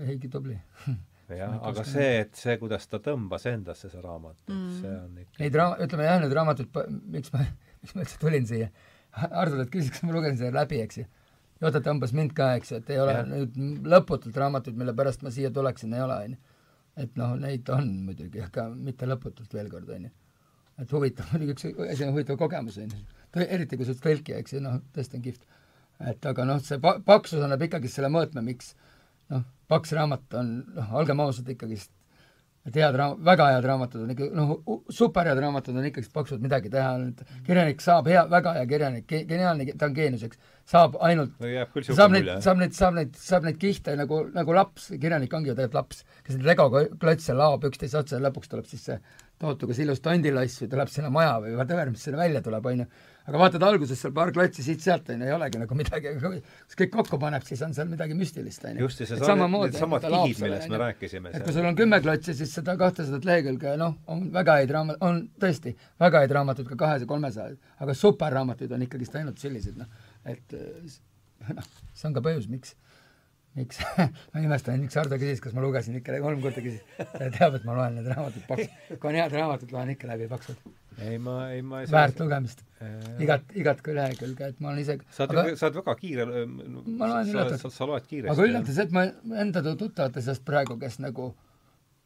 Heiki 0.07 0.31
tubli. 0.33 0.55
jah, 1.33 1.59
aga 1.73 1.85
see, 1.89 2.09
et 2.23 2.39
see, 2.39 2.55
kuidas 2.63 2.87
ta 2.89 3.03
tõmbas 3.03 3.45
endasse, 3.51 3.91
see 3.91 4.05
raamat, 4.07 4.39
et 4.47 4.55
Mm. 4.55 4.79
see 4.79 4.95
on 5.01 5.19
ikka 5.25 5.43
Neid 5.43 5.59
raam-, 5.59 5.77
ütleme 5.83 6.07
jah, 6.07 6.21
need 6.23 6.39
raamatud, 6.39 6.81
miks 7.17 7.35
ma, 7.35 7.43
miks 7.83 7.97
ma 7.97 8.05
üldse 8.05 8.21
tulin 8.23 8.47
siia, 8.49 8.71
küsis, 9.73 9.91
kas 9.93 10.05
ma 10.07 10.15
lugesin 10.15 10.39
selle 10.41 10.55
läbi, 10.57 10.81
eks 10.85 11.03
ju. 11.03 11.07
ja 11.61 11.69
oota, 11.69 11.83
tõmbas 11.85 12.15
mind 12.17 12.35
ka, 12.37 12.53
eks 12.59 12.73
ju, 12.73 12.81
et 12.83 12.91
ei 12.95 13.01
ole 13.03 13.17
Jah. 13.19 13.29
nüüd 13.29 13.89
lõputult 13.93 14.39
raamatuid, 14.39 14.79
mille 14.79 14.95
pärast 14.99 15.25
ma 15.27 15.33
siia 15.35 15.51
tuleksin, 15.55 15.95
ei 15.95 16.05
ole, 16.05 16.19
on 16.27 16.37
ju. 16.37 16.61
et 17.05 17.17
noh, 17.21 17.35
neid 17.41 17.73
on 17.75 17.89
muidugi, 18.09 18.43
aga 18.45 18.69
mitte 18.73 19.09
lõputult 19.11 19.55
veel 19.59 19.71
kord, 19.73 19.91
on 19.91 20.09
ju. 20.09 20.13
et 20.85 20.95
huvitav, 20.97 21.33
muidugi 21.35 21.57
üks 21.57 21.69
asi 21.91 22.07
on 22.07 22.15
huvitav 22.15 22.39
kogemus, 22.41 22.79
on 22.83 22.95
ju. 22.95 23.03
eriti 23.49 23.79
kui 23.81 23.89
sa 23.89 23.95
oled 23.95 24.07
tõlkija, 24.07 24.43
eks 24.43 24.57
ju, 24.57 24.63
noh, 24.65 24.79
tõesti 24.95 25.19
on 25.19 25.27
kihvt. 25.27 25.49
et 26.13 26.31
aga 26.33 26.47
noh, 26.49 26.63
see 26.65 26.81
pa-, 26.83 26.99
paksus 27.05 27.43
annab 27.43 27.67
ikkagi 27.69 27.91
selle 27.91 28.13
mõõtme, 28.13 28.45
miks 28.47 28.75
noh, 29.33 29.45
paks 29.71 29.93
raamat 29.97 30.39
on, 30.41 30.55
noh, 30.77 30.95
olgem 31.01 31.21
ausad 31.25 31.49
ikkagist, 31.53 31.93
et 32.69 32.77
head 32.79 32.97
raam-, 32.99 33.19
väga 33.27 33.49
head 33.57 33.67
raamatud 33.67 34.05
on 34.05 34.13
ikka, 34.15 34.29
noh, 34.39 34.53
superhead 34.95 35.41
raamatud 35.43 35.79
on 35.79 35.89
ikkagist 35.89 36.13
paksud, 36.15 36.43
midagi 36.45 36.71
teha, 36.71 36.93
et 37.09 37.43
kirjanik 37.47 37.83
saab 37.83 38.11
hea, 38.11 38.23
väga 38.31 38.55
hea 38.59 38.69
kirjanik, 38.71 39.09
geniaalne, 39.11 39.67
ta 39.79 39.89
on 39.89 39.97
geenius, 39.97 40.23
eks, 40.29 40.39
saab 40.73 40.95
ainult 41.03 41.35
no 41.43 41.51
saab 41.99 42.15
neid, 42.15 42.31
saab 42.45 42.63
neid, 42.63 42.77
saab 42.79 42.99
neid, 43.01 43.19
saab 43.19 43.49
neid 43.49 43.59
kihte 43.63 43.97
nagu, 43.99 44.23
nagu 44.37 44.55
laps, 44.57 44.93
kirjanik 44.95 45.35
ongi 45.35 45.51
ju 45.51 45.59
tegelikult 45.59 45.81
laps, 45.81 46.05
kes 46.23 46.39
neid 46.39 46.53
legoga 46.53 46.85
klotse 47.03 47.35
laob 47.35 47.67
üksteise 47.67 47.99
otsa 47.99 48.19
ja 48.19 48.27
lõpuks 48.29 48.53
tuleb 48.53 48.71
siis 48.71 48.87
see 48.91 49.01
tohutu 49.43 49.67
kas 49.67 49.81
ilus 49.83 50.03
tondilass 50.05 50.63
või 50.63 50.71
tuleb 50.71 50.91
sinna 50.93 51.11
maja 51.11 51.35
või 51.43 51.57
whatever, 51.59 51.91
mis 51.91 52.05
sinna 52.07 52.21
välja 52.23 52.43
tuleb, 52.45 52.69
on 52.71 52.85
ju. 52.85 52.89
Aga 53.29 53.41
vaatad 53.43 53.65
alguses 53.67 54.01
seal 54.03 54.15
paar 54.17 54.33
klotsi 54.35 54.65
siit-sealt, 54.67 55.11
on 55.15 55.23
ju, 55.23 55.29
ei 55.29 55.35
olegi 55.37 55.61
nagu 55.63 55.77
midagi, 55.79 56.11
aga 56.13 56.33
kui 56.33 56.79
kõik 56.81 56.93
kokku 56.97 57.19
paneb, 57.23 57.45
siis 57.47 57.63
on 57.67 57.75
seal 57.77 57.91
midagi 57.91 58.17
müstilist, 58.19 58.65
on 58.69 58.81
ju. 58.81 58.87
just, 58.87 59.03
ja 59.05 59.09
see 59.11 59.21
samamoodi, 59.23 59.73
needsamad 59.75 60.07
kihid, 60.07 60.43
millest 60.43 60.73
me 60.73 60.81
rääkisime 60.83 61.33
et 61.33 61.47
kui 61.47 61.55
sul 61.57 61.69
on 61.69 61.79
kümme 61.79 62.01
klotsi, 62.05 62.35
siis 62.39 62.55
seda 62.59 62.75
kahtesadat 62.81 63.29
lehekülge, 63.29 63.77
noh, 63.81 63.95
on 64.13 64.27
väga 64.35 64.59
häid 64.61 64.75
raamat-, 64.75 65.01
on 65.07 65.23
tõesti 65.43 65.75
väga 66.03 66.25
häid 66.25 66.37
raamatuid 66.39 66.73
ka 66.73 66.81
kahes- 66.85 67.07
ja 67.07 67.11
kolmesajas, 67.11 67.59
aga 67.85 67.97
superraamatuid 68.03 68.75
on 68.75 68.87
ikkagist 68.89 69.19
ainult 69.21 69.43
sellised, 69.43 69.79
noh, 69.79 70.09
et 70.27 70.59
noh, 71.53 71.71
see 71.95 72.11
on 72.11 72.19
ka 72.19 72.25
põhjus, 72.25 72.51
miks, 72.51 72.75
miks 73.59 73.81
ma 74.33 74.41
imestan, 74.43 74.81
miks 74.81 74.97
Hardo 74.97 75.19
küsis, 75.21 75.41
kas 75.45 75.55
ma 75.57 75.65
lugesin 75.65 75.99
ikka 75.99 76.17
kolm 76.25 76.41
korda 76.45 76.63
küsis. 76.65 76.81
ta 76.97 77.29
teab, 77.35 77.59
et 77.59 77.67
ma 77.69 77.77
loen 77.77 77.99
need 77.99 78.09
raamatud 78.13 78.47
paks-, 78.49 78.73
kui 79.01 79.11
on 79.13 79.19
head 79.21 79.37
raamatud, 79.37 79.75
loen 79.75 79.93
ikka 79.95 80.09
läbi 80.09 80.29
paksud. 80.31 80.65
ei, 80.99 81.19
ma, 81.21 81.37
ei, 81.53 81.63
ma 81.67 81.83
ei 81.83 81.91
väärt 81.93 82.21
lugemist. 82.23 82.65
Äh, 82.83 82.97
igat, 83.25 83.47
igat 83.59 83.85
lehekülge, 83.87 84.53
et 84.55 84.61
ma 84.61 84.73
olen 84.73 84.83
ise 84.83 84.99
sa 85.13 85.27
oled 85.27 85.43
aga, 85.45 85.57
sa 85.61 85.69
oled 85.69 85.81
väga 85.83 85.97
kiire 86.01 86.27
Ma 86.27 87.09
loen 87.13 87.29
sa, 87.29 87.33
üllatavalt. 87.37 87.65
sa, 87.65 87.73
sa 87.77 87.89
loed 87.93 88.09
kiiresti. 88.11 88.35
aga 88.35 88.49
üllatav 88.51 88.77
see, 88.79 88.89
et 88.89 88.97
ma 88.97 89.07
enda 89.45 89.65
tu- 89.69 89.79
tuttavate 89.85 90.25
seast 90.25 90.45
praegu, 90.49 90.79
kes 90.81 90.99
nagu 91.05 91.31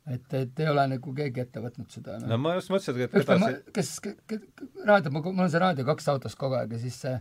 et, 0.07 0.35
et 0.39 0.61
ei 0.63 0.69
ole 0.71 0.85
nagu 0.95 1.15
keegi 1.15 1.43
ette 1.43 1.63
võtnud 1.63 1.91
seda 1.91 2.19
no 2.23 2.39
ma 2.39 2.55
just 2.59 2.71
mõtlesin, 2.75 3.01
et 3.07 3.15
päev 3.15 3.41
ma, 3.43 3.49
edasi 3.55 3.75
kes, 3.75 3.95
kes, 4.31 4.45
raadio, 4.87 5.15
mul 5.15 5.47
on 5.47 5.51
see 5.51 5.63
Raadio 5.63 5.87
kaks 5.89 6.07
autos 6.13 6.37
kogu 6.39 6.59
aeg 6.59 6.77
ja 6.77 6.83
siis 6.83 7.01
see 7.07 7.17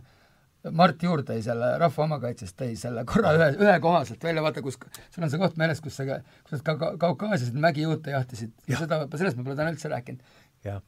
Mart 0.74 1.02
Juur 1.02 1.22
tõi 1.26 1.42
selle 1.44 1.72
Rahva 1.80 2.04
Omakaitsest, 2.06 2.56
tõi 2.58 2.74
selle 2.78 3.04
korra 3.08 3.32
ühe, 3.36 3.48
ühekohaselt 3.62 4.22
välja, 4.24 4.42
vaata 4.44 4.62
kus, 4.64 4.78
sul 5.14 5.26
on 5.26 5.32
see 5.32 5.40
koht 5.40 5.58
meeles, 5.60 5.82
kus 5.84 5.98
sa, 5.98 6.06
kus 6.06 6.56
nad 6.56 6.64
ka, 6.66 6.76
ka 6.80 6.90
Kaukaasias 7.06 7.54
mägijuute 7.54 8.14
jahtisid 8.14 8.52
ja 8.70 8.80
seda, 8.82 9.02
sellest 9.14 9.38
ma 9.38 9.46
pole 9.46 9.58
täna 9.58 9.72
üldse 9.74 9.90
rääkinud. 9.92 10.36
jah, 10.66 10.82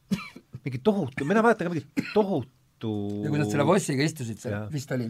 mingi 0.65 0.81
tohutu, 0.83 1.27
mina 1.29 1.43
mäletan 1.45 1.69
ka 1.69 1.73
mingit 1.73 2.13
tohutu 2.13 2.93
ja 3.23 3.31
kui 3.31 3.41
nad 3.41 3.51
selle 3.51 3.67
Vossiga 3.67 4.05
istusid 4.05 4.41
seal, 4.41 4.69
vist 4.73 4.91
oli. 4.95 5.09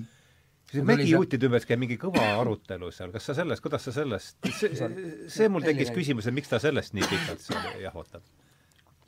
see 0.71 0.85
mägijuutide 0.85 1.49
ümber 1.49 1.65
käib 1.65 1.81
mingi 1.81 1.99
kõva 2.01 2.25
arutelu 2.39 2.91
seal, 2.95 3.13
kas 3.15 3.29
sa 3.31 3.37
sellest, 3.37 3.63
kuidas 3.65 3.87
sa 3.87 3.95
sellest, 3.95 4.37
see, 4.59 4.91
see 5.31 5.49
mul 5.51 5.65
tekkis 5.65 5.93
küsimus, 5.95 6.29
et 6.29 6.35
miks 6.35 6.51
ta 6.51 6.61
sellest 6.61 6.97
nii 6.97 7.07
pikalt 7.09 7.45
seal 7.45 7.79
jahvatab. 7.85 8.25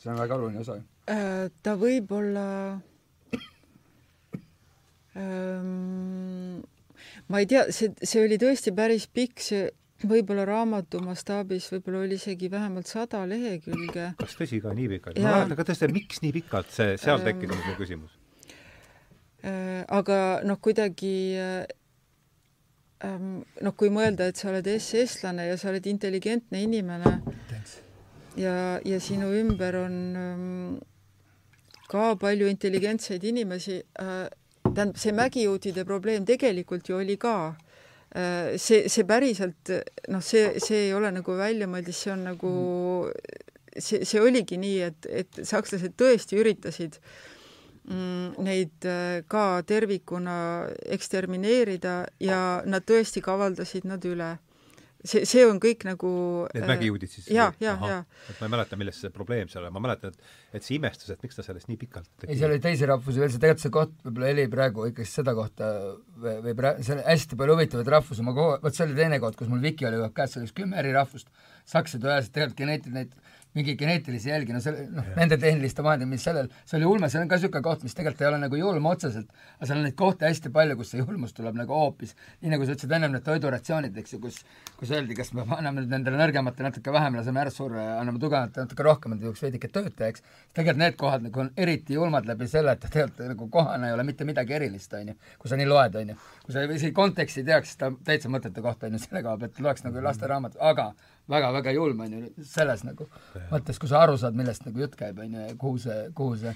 see 0.01 0.13
on 0.13 0.23
väga 0.23 0.39
oluline 0.39 0.63
osa. 0.65 0.79
Äh, 1.11 1.51
ta 1.61 1.75
võib 1.77 2.09
olla 2.17 2.47
ma 7.31 7.39
ei 7.39 7.45
tea, 7.49 7.65
see, 7.75 7.91
see 7.99 8.23
oli 8.23 8.37
tõesti 8.39 8.71
päris 8.75 9.07
pikk, 9.11 9.43
see 9.43 9.69
võib-olla 10.07 10.45
raamatu 10.47 11.01
mastaabis 11.03 11.67
võib-olla 11.73 12.05
oli 12.05 12.17
isegi 12.17 12.49
vähemalt 12.51 12.87
sada 12.89 13.25
lehekülge. 13.29 14.13
kas 14.17 14.37
tõsi 14.39 14.61
ka 14.63 14.73
nii 14.77 14.87
pikalt? 14.95 15.19
ma 15.19 15.35
mäletan 15.35 15.59
ka 15.59 15.67
tõesti, 15.67 15.91
miks 15.93 16.23
nii 16.23 16.33
pikalt 16.39 16.71
see, 16.73 16.97
seal 17.01 17.21
tekkis 17.25 17.51
mul 17.51 17.63
see 17.67 17.77
küsimus. 17.79 18.17
Aga 19.91 20.17
noh, 20.45 20.59
kuidagi 20.61 21.15
noh, 23.01 23.73
kui 23.77 23.89
mõelda, 23.93 24.29
et 24.29 24.37
sa 24.37 24.51
oled 24.51 24.67
SS-lane 24.69 25.47
ja 25.49 25.57
sa 25.57 25.71
oled 25.71 25.87
intelligentne 25.89 26.61
inimene 26.61 27.15
ja, 28.37 28.79
ja 28.85 28.99
sinu 29.01 29.31
ümber 29.41 29.79
on 29.81 29.95
ka 31.91 32.13
palju 32.21 32.47
intelligentseid 32.47 33.25
inimesi 33.27 33.81
tähendab, 34.75 34.97
see 34.99 35.13
mägijuutide 35.15 35.85
probleem 35.87 36.25
tegelikult 36.27 36.89
ju 36.89 36.99
oli 36.99 37.17
ka. 37.21 37.55
Äh, 38.11 38.57
see, 38.59 38.89
see 38.91 39.07
päriselt 39.07 39.71
noh, 40.11 40.23
see, 40.23 40.59
see 40.59 40.87
ei 40.87 40.93
ole 40.93 41.11
nagu 41.15 41.37
väljamõeldis, 41.37 42.03
see 42.05 42.13
on 42.13 42.25
nagu 42.27 42.53
see, 43.77 44.03
see 44.05 44.21
oligi 44.21 44.59
nii, 44.59 44.79
et, 44.89 45.07
et 45.07 45.43
sakslased 45.47 45.95
tõesti 45.99 46.39
üritasid 46.41 46.97
mm, 47.87 48.41
neid 48.43 48.87
äh, 48.89 49.21
ka 49.31 49.61
tervikuna 49.67 50.37
ekstermineerida 50.97 51.97
ja 52.23 52.41
nad 52.67 52.87
tõesti 52.87 53.23
kavaldasid 53.23 53.87
nad 53.87 54.05
üle 54.07 54.33
see, 55.03 55.25
see 55.29 55.43
on 55.47 55.59
kõik 55.61 55.85
nagu 55.87 56.11
Need 56.53 56.67
mägijuudid 56.69 57.11
siis? 57.11 57.27
jaa, 57.33 57.49
jaa, 57.63 57.75
jaa. 57.89 57.99
et 58.29 58.39
ma 58.41 58.47
ei 58.47 58.53
mäleta, 58.55 58.79
milles 58.79 58.99
see 59.03 59.13
probleem 59.13 59.49
seal 59.51 59.65
on, 59.67 59.73
ma 59.75 59.83
mäletan, 59.87 60.13
et 60.13 60.59
et 60.59 60.67
see 60.67 60.77
imestus, 60.77 61.09
et 61.13 61.23
miks 61.25 61.37
ta 61.37 61.45
sellest 61.45 61.69
nii 61.71 61.79
pikalt 61.81 62.09
tegi. 62.11 62.31
ei, 62.31 62.39
seal 62.39 62.53
oli 62.53 62.63
teisi 62.63 62.89
rahvusi 62.89 63.23
veel, 63.23 63.33
see 63.33 63.41
tegelikult 63.41 63.65
see 63.65 63.75
koht 63.77 63.93
võib-olla 64.05 64.31
Heli 64.31 64.47
praegu 64.51 64.87
ikkagi 64.91 65.11
seda 65.11 65.35
kohta 65.37 65.71
või, 66.21 66.37
või 66.47 66.55
praegu, 66.61 66.87
seal 66.87 67.01
on 67.01 67.07
hästi 67.07 67.39
palju 67.41 67.57
huvitavaid 67.57 67.93
rahvusi, 67.95 68.27
ma 68.27 68.35
kogu, 68.37 68.57
vot 68.65 68.77
see 68.77 68.87
oli 68.87 68.97
teine 68.99 69.21
koht, 69.23 69.39
kus 69.39 69.51
mul 69.51 69.63
Viki 69.63 69.89
oli 69.89 70.01
käes, 70.15 70.35
seal 70.35 70.45
oli 70.45 70.57
kümme 70.61 70.81
eri 70.81 70.95
rahvust, 70.95 71.31
sakslased 71.71 72.07
üheselt 72.07 72.35
tegelikult 72.35 72.61
geneetil 72.63 72.97
neid 72.97 73.15
mingi 73.57 73.75
geneetilisi 73.79 74.31
jälgi, 74.31 74.55
no 74.55 74.61
selle, 74.63 74.85
noh, 74.95 75.07
nende 75.17 75.37
tehniliste 75.41 75.83
vahendid, 75.83 76.07
mis 76.11 76.23
sellel, 76.23 76.47
see 76.65 76.77
oli 76.79 76.87
ulme, 76.87 77.09
see 77.11 77.19
on 77.21 77.31
ka 77.31 77.39
niisugune 77.39 77.65
koht, 77.65 77.85
mis 77.87 77.97
tegelikult 77.97 78.23
ei 78.23 78.29
ole 78.29 78.41
nagu 78.45 78.59
julm 78.59 78.89
otseselt, 78.91 79.31
aga 79.57 79.69
seal 79.69 79.81
on 79.81 79.87
neid 79.87 79.97
kohti 79.99 80.27
hästi 80.27 80.53
palju, 80.55 80.77
kus 80.79 80.93
see 80.93 81.03
julmus 81.03 81.35
tuleb 81.37 81.59
nagu 81.59 81.75
hoopis, 81.75 82.15
nii 82.41 82.55
nagu 82.55 82.67
sa 82.67 82.77
ütlesid 82.77 82.95
ennem, 82.97 83.15
need 83.17 83.27
toiduratsioonid, 83.27 83.97
eks 84.03 84.15
ju, 84.15 84.21
kus 84.23 84.39
kus 84.81 84.91
öeldi, 84.95 85.13
kas 85.13 85.29
me 85.37 85.43
anname 85.45 85.83
nüüd 85.83 85.91
nendele 85.93 86.17
nõrgematele 86.17 86.71
natuke 86.71 86.93
vähem, 86.93 87.13
laseme 87.19 87.41
ära 87.43 87.51
surra 87.53 87.83
ja 87.83 87.97
anname 88.01 88.17
tugevamatele 88.21 88.65
natuke 88.65 88.85
rohkem, 88.87 89.13
et 89.13 89.25
jõuaks 89.27 89.43
veidike 89.45 89.69
tööd 89.69 89.91
teha, 89.93 90.09
eks. 90.09 90.23
tegelikult 90.57 90.79
need 90.81 90.97
kohad 90.97 91.27
nagu 91.27 91.43
on 91.43 91.51
eriti 91.65 91.97
julmad 91.99 92.25
läbi 92.25 92.47
selle, 92.49 92.73
et 92.73 92.87
tegelikult 92.87 93.21
nagu 93.29 93.47
kohana 93.53 93.91
ei 93.91 93.93
ole 93.93 94.07
mitte 94.07 94.25
midagi 94.25 94.57
erilist, 94.57 94.95
on 94.97 95.13
ju, 95.13 95.17
kui 95.37 95.51
sa 95.51 95.59
nii 95.61 95.69
loed, 95.69 95.99
on 96.01 96.13
ju. 96.13 96.17
kui 96.47 96.55
sa 96.55 96.65
isegi 96.65 96.95
konteksti 96.97 97.45
teaks, 97.45 97.75
siis 97.75 97.81
ta 97.83 97.91
täitsa 98.09 98.33
mõttetu 98.33 98.65
koht, 98.65 98.87
on 98.89 98.97
ju, 98.97 99.03
selle 99.05 99.21
koha 99.27 99.37
pealt 99.43 99.61
loeks 99.67 99.85
nagu 99.85 100.01
lasteraamat, 100.07 100.57
aga 100.71 100.87
väga-väga 101.29 101.73
julm 101.75 101.99
on 102.05 102.13
ju 102.17 102.45
selles 102.47 102.83
nagu 102.87 103.07
mõttes, 103.51 103.79
kui 103.79 103.89
sa 103.91 104.01
aru 104.05 104.17
saad, 104.19 104.37
millest 104.37 104.65
nagu 104.65 104.83
jutt 104.83 104.97
käib, 104.99 105.19
on 105.21 105.35
ju, 105.35 105.47
ja 105.49 105.57
kuhu 105.59 105.81
see, 105.81 105.99
kuhu 106.17 106.37
see 106.41 106.55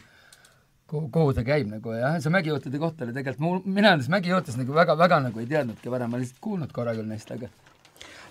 kuhu, 0.88 1.10
kuhu 1.14 1.36
ta 1.38 1.46
käib 1.48 1.70
nagu 1.72 1.94
ja 1.96 2.16
see 2.22 2.34
mägijuutide 2.34 2.82
koht 2.82 3.02
oli 3.02 3.14
tegelikult 3.14 3.46
mul, 3.46 3.62
mina 3.66 3.94
nendest 3.94 4.14
mägijuutest 4.14 4.62
nagu 4.62 4.76
väga, 4.76 4.98
väga 5.00 5.22
nagu 5.30 5.44
ei 5.44 5.52
teadnudki 5.52 5.94
varem, 5.94 6.12
ma 6.12 6.22
lihtsalt 6.22 6.42
kuulnud 6.44 6.74
korra 6.76 6.96
küll 6.98 7.10
neist, 7.10 7.32
aga 7.36 7.52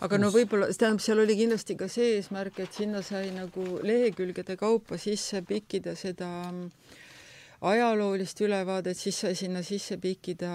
aga 0.05 0.19
no 0.20 0.32
võib-olla, 0.35 0.69
tähendab, 0.73 1.05
seal 1.05 1.23
oli 1.23 1.39
kindlasti 1.39 1.78
ka 1.81 1.89
see 1.89 2.19
eesmärk, 2.19 2.59
et 2.65 2.77
sinna 2.77 3.02
sai 3.02 3.31
nagu 3.35 3.78
lehekülgede 3.82 4.59
kaupa 4.61 4.98
sisse 5.01 5.40
pikkida 5.47 5.94
seda 5.98 6.31
äh, 6.51 7.01
ajaloolist 7.65 8.41
ülevaadet, 8.45 8.99
siis 8.99 9.19
sai 9.24 9.35
sinna 9.39 9.62
sisse 9.65 9.97
pikkida 10.01 10.51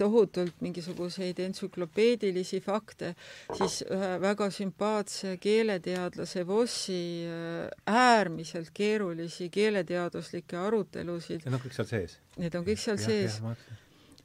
tohutult 0.00 0.60
mingisuguseid 0.64 1.40
entsüklopeedilisi 1.44 2.60
fakte, 2.64 3.14
siis 3.58 3.80
ühe 3.88 4.12
väga 4.22 4.50
sümpaatse 4.54 5.36
keeleteadlase 5.42 6.46
Vossi 6.48 7.02
äh, 7.28 7.68
äärmiselt 7.86 8.72
keerulisi 8.74 9.50
keeleteaduslikke 9.52 10.58
arutelusid. 10.60 11.44
Need 11.44 11.58
on 11.58 11.64
kõik 11.64 11.76
seal 11.76 11.90
sees? 11.92 12.18
Need 12.40 12.56
on 12.56 12.66
kõik 12.66 12.80
seal 12.80 13.00
ja, 13.00 13.06
sees. 13.06 13.40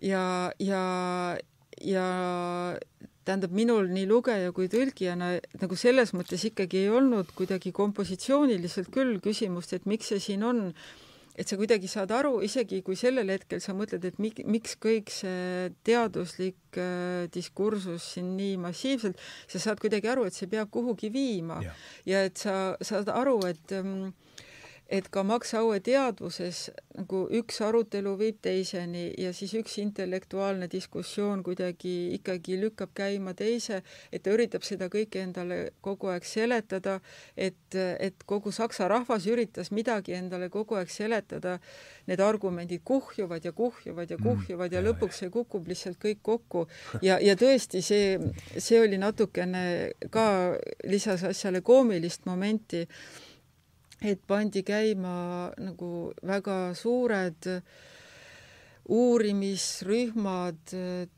ja, 0.04 0.26
ja, 0.60 0.84
ja 1.84 2.10
tähendab, 3.26 3.56
minul 3.58 3.90
nii 3.92 4.06
lugeja 4.10 4.52
kui 4.56 4.70
tõlgijana 4.72 5.36
nagu 5.62 5.78
selles 5.80 6.14
mõttes 6.16 6.46
ikkagi 6.50 6.86
ei 6.86 6.92
olnud 6.94 7.32
kuidagi 7.38 7.74
kompositsiooniliselt 7.76 8.92
küll 8.94 9.18
küsimust, 9.24 9.74
et 9.74 9.88
miks 9.90 10.14
see 10.14 10.22
siin 10.22 10.46
on 10.46 10.70
et 11.36 11.50
sa 11.50 11.58
kuidagi 11.60 11.90
saad 11.92 12.14
aru, 12.16 12.38
isegi 12.46 12.82
kui 12.86 12.98
sellel 13.00 13.30
hetkel 13.34 13.62
sa 13.64 13.76
mõtled, 13.76 14.06
et 14.08 14.20
mik-, 14.24 14.44
miks 14.48 14.78
kõik 14.82 15.12
see 15.12 15.70
teaduslik 15.88 16.80
äh, 16.80 17.26
diskursus 17.34 18.12
siin 18.16 18.36
nii 18.40 18.56
massiivselt, 18.64 19.20
sa 19.52 19.62
saad 19.62 19.84
kuidagi 19.84 20.12
aru, 20.12 20.28
et 20.30 20.38
see 20.38 20.50
peab 20.52 20.72
kuhugi 20.74 21.12
viima. 21.14 21.60
Ja, 21.66 21.76
ja 22.08 22.24
et 22.30 22.40
sa 22.42 22.76
saad 22.84 23.12
aru, 23.12 23.40
et 23.50 23.76
ähm, 23.76 24.14
et 24.90 25.08
ka 25.10 25.24
Max 25.26 25.54
Aue 25.58 25.80
teadvuses 25.82 26.70
nagu 26.96 27.24
üks 27.34 27.58
arutelu 27.66 28.14
viib 28.20 28.38
teiseni 28.46 29.08
ja 29.20 29.32
siis 29.34 29.56
üks 29.58 29.80
intellektuaalne 29.82 30.68
diskussioon 30.72 31.42
kuidagi 31.44 32.14
ikkagi 32.16 32.60
lükkab 32.62 32.94
käima 32.96 33.34
teise, 33.38 33.82
et 34.14 34.24
ta 34.24 34.34
üritab 34.36 34.64
seda 34.68 34.88
kõike 34.94 35.24
endale 35.26 35.60
kogu 35.86 36.12
aeg 36.14 36.28
seletada, 36.28 37.00
et, 37.36 37.76
et 37.76 38.24
kogu 38.30 38.54
saksa 38.56 38.88
rahvas 38.92 39.26
üritas 39.32 39.74
midagi 39.76 40.16
endale 40.16 40.52
kogu 40.54 40.78
aeg 40.80 40.94
seletada, 40.94 41.58
need 42.08 42.22
argumendid 42.22 42.86
kuhjuvad 42.86 43.46
ja 43.46 43.52
kuhjuvad 43.58 44.14
ja 44.14 44.20
mm. 44.20 44.24
kuhjuvad 44.30 44.70
mm, 44.70 44.78
ja 44.78 44.86
lõpuks 44.86 45.24
see 45.24 45.34
kukub 45.34 45.68
lihtsalt 45.68 45.98
kõik 46.02 46.22
kokku. 46.22 46.68
Ja, 47.02 47.18
ja 47.20 47.36
tõesti, 47.40 47.82
see, 47.86 48.18
see 48.58 48.80
oli 48.84 49.02
natukene 49.02 49.66
ka 50.14 50.28
lisas 50.86 51.26
asjale 51.26 51.66
koomilist 51.66 52.30
momenti 52.30 52.86
et 54.02 54.22
pandi 54.28 54.64
käima 54.66 55.52
nagu 55.62 55.92
väga 56.26 56.74
suured 56.76 57.52
uurimisrühmad, 58.86 60.74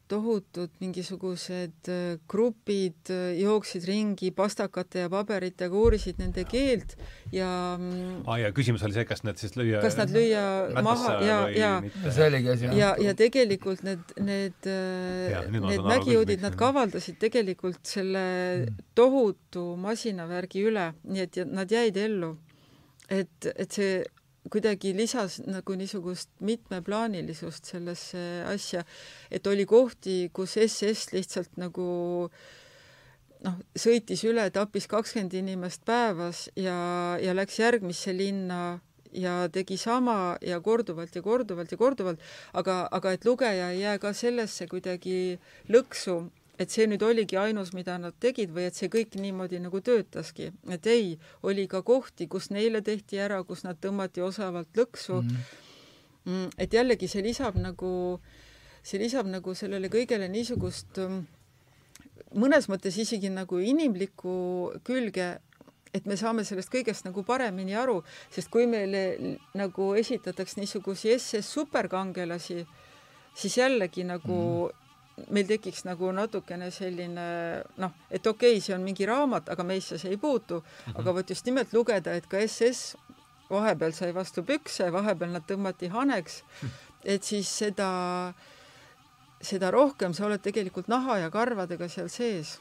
tohutud 0.07 0.71
mingisugused 0.79 1.89
grupid 2.31 3.11
jooksid 3.35 3.83
ringi 3.89 4.29
pastakate 4.31 5.03
ja 5.03 5.09
paberitega, 5.11 5.75
uurisid 5.75 6.21
nende 6.21 6.45
keelt 6.47 6.95
ja 7.35 7.49
ah, 7.75 8.39
ja 8.39 8.53
küsimus 8.55 8.85
oli 8.87 8.95
see, 8.95 9.03
kas 9.09 9.25
nad 9.27 9.41
siis 9.41 9.57
lüüa 9.59 9.83
kas 9.83 9.99
nad 9.99 10.15
lüüa 10.15 10.79
maha 10.85 11.17
ja, 11.27 11.37
ja 11.51 11.73
see 12.07 12.29
oligi 12.29 12.53
asi. 12.55 12.71
ja, 12.79 12.93
ja 13.03 13.17
tegelikult 13.19 13.83
need, 13.83 14.15
need, 14.15 14.71
need 15.51 15.87
mägijuudid, 15.91 16.39
nad 16.47 16.55
kavaldasid 16.55 17.19
tegelikult 17.19 17.83
selle 17.83 18.25
mm. 18.63 18.83
tohutu 18.95 19.73
masinavärgi 19.83 20.69
üle, 20.71 20.93
nii 21.03 21.27
et 21.27 21.43
nad 21.51 21.67
jäid 21.67 21.99
ellu 21.99 22.37
et, 23.09 23.49
et 23.55 23.71
see 23.71 24.03
kuidagi 24.51 24.93
lisas 24.95 25.41
nagu 25.45 25.75
niisugust 25.75 26.29
mitmeplaanilisust 26.39 27.67
sellesse 27.73 28.23
asja, 28.47 28.84
et 29.31 29.47
oli 29.47 29.65
kohti, 29.67 30.29
kus 30.34 30.55
SS 30.63 31.11
lihtsalt 31.13 31.59
nagu 31.59 31.88
noh, 33.45 33.59
sõitis 33.77 34.23
üle, 34.27 34.47
tappis 34.55 34.88
kakskümmend 34.89 35.35
inimest 35.38 35.84
päevas 35.88 36.47
ja, 36.55 36.77
ja 37.21 37.35
läks 37.38 37.59
järgmisse 37.59 38.15
linna 38.15 38.79
ja 39.17 39.47
tegi 39.51 39.77
sama 39.79 40.38
ja 40.41 40.59
korduvalt 40.61 41.15
ja 41.15 41.23
korduvalt 41.23 41.71
ja 41.71 41.77
korduvalt, 41.77 42.23
aga, 42.53 42.88
aga 42.91 43.13
et 43.15 43.25
lugeja 43.25 43.71
ei 43.71 43.81
jää 43.81 43.97
ka 44.03 44.13
sellesse 44.13 44.67
kuidagi 44.67 45.38
lõksu, 45.73 46.19
et 46.59 46.73
see 46.73 46.88
nüüd 46.89 47.03
oligi 47.05 47.38
ainus, 47.38 47.71
mida 47.77 47.97
nad 48.01 48.15
tegid 48.21 48.51
või 48.53 48.67
et 48.67 48.77
see 48.77 48.89
kõik 48.93 49.15
niimoodi 49.21 49.59
nagu 49.61 49.81
töötaski, 49.85 50.49
et 50.73 50.89
ei, 50.89 51.15
oli 51.45 51.67
ka 51.69 51.84
kohti, 51.85 52.27
kus 52.31 52.49
neile 52.53 52.81
tehti 52.85 53.21
ära, 53.21 53.43
kus 53.45 53.63
nad 53.67 53.79
tõmmati 53.81 54.23
osavalt 54.25 54.73
lõksu. 54.77 55.21
Mhm. 55.21 55.41
mm.. 56.25 56.53
et 56.57 56.73
jällegi 56.73 57.07
see 57.07 57.23
lisab 57.25 57.59
nagu, 57.61 57.91
see 58.81 59.01
lisab 59.01 59.29
nagu 59.29 59.53
sellele 59.55 59.91
kõigele 59.93 60.29
niisugust 60.34 60.97
mm, 61.03 61.21
mõnes 62.41 62.69
mõttes 62.71 62.97
isegi 62.97 63.29
nagu 63.29 63.61
inimlikku 63.61 64.34
külge, 64.88 65.38
et 65.93 66.09
me 66.09 66.17
saame 66.17 66.43
sellest 66.43 66.73
kõigest 66.73 67.05
nagu 67.05 67.23
paremini 67.23 67.77
aru, 67.77 68.01
sest 68.34 68.49
kui 68.51 68.65
meile 68.67 69.38
nagu 69.55 69.93
esitatakse 69.97 70.59
niisugusi 70.59 71.13
SS 71.13 71.53
superkangelasi, 71.53 72.65
siis 73.38 73.61
jällegi 73.61 74.03
nagu 74.09 74.41
mm 74.67 74.86
meil 75.34 75.48
tekiks 75.49 75.84
nagu 75.88 76.11
natukene 76.14 76.69
selline 76.73 77.27
noh, 77.81 77.94
et 78.10 78.27
okei 78.27 78.57
okay,, 78.57 78.64
see 78.64 78.76
on 78.76 78.84
mingi 78.85 79.07
raamat, 79.10 79.49
aga 79.53 79.65
meisse 79.65 79.98
see 79.98 80.14
ei 80.14 80.19
puutu 80.22 80.60
mm, 80.60 80.68
-hmm. 80.68 80.99
aga 80.99 81.14
vot 81.14 81.30
just 81.30 81.45
nimelt 81.45 81.73
lugeda, 81.73 82.14
et 82.14 82.27
ka 82.27 82.38
SS 82.48 82.95
vahepeal 83.49 83.94
sai 83.94 84.14
vastu 84.14 84.44
pükse, 84.44 84.91
vahepeal 84.94 85.31
nad 85.31 85.48
tõmmati 85.48 85.89
haneks, 85.89 86.44
et 87.14 87.23
siis 87.23 87.49
seda, 87.57 88.34
seda 89.41 89.72
rohkem 89.72 90.14
sa 90.14 90.26
oled 90.26 90.41
tegelikult 90.41 90.88
naha 90.88 91.18
ja 91.18 91.30
karvadega 91.31 91.88
seal 91.88 92.10
sees. 92.10 92.60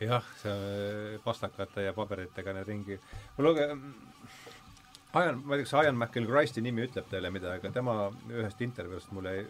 jah, 0.00 0.24
see 0.42 1.18
pastakate 1.24 1.86
ja 1.86 1.92
paberitega 1.96 2.52
need 2.52 2.68
ringi, 2.68 3.00
mul 3.36 3.48
luge-, 3.48 3.70
Ian, 5.16 5.38
ma 5.44 5.54
ei 5.56 5.62
tea, 5.62 5.70
kas 5.70 5.84
Ian 5.86 5.96
McElchristi 5.96 6.60
nimi 6.60 6.82
ütleb 6.84 7.06
teile 7.08 7.30
midagi, 7.32 7.62
aga 7.62 7.72
tema 7.72 8.10
ühest 8.28 8.60
intervjuust 8.60 9.14
mulle 9.16 9.46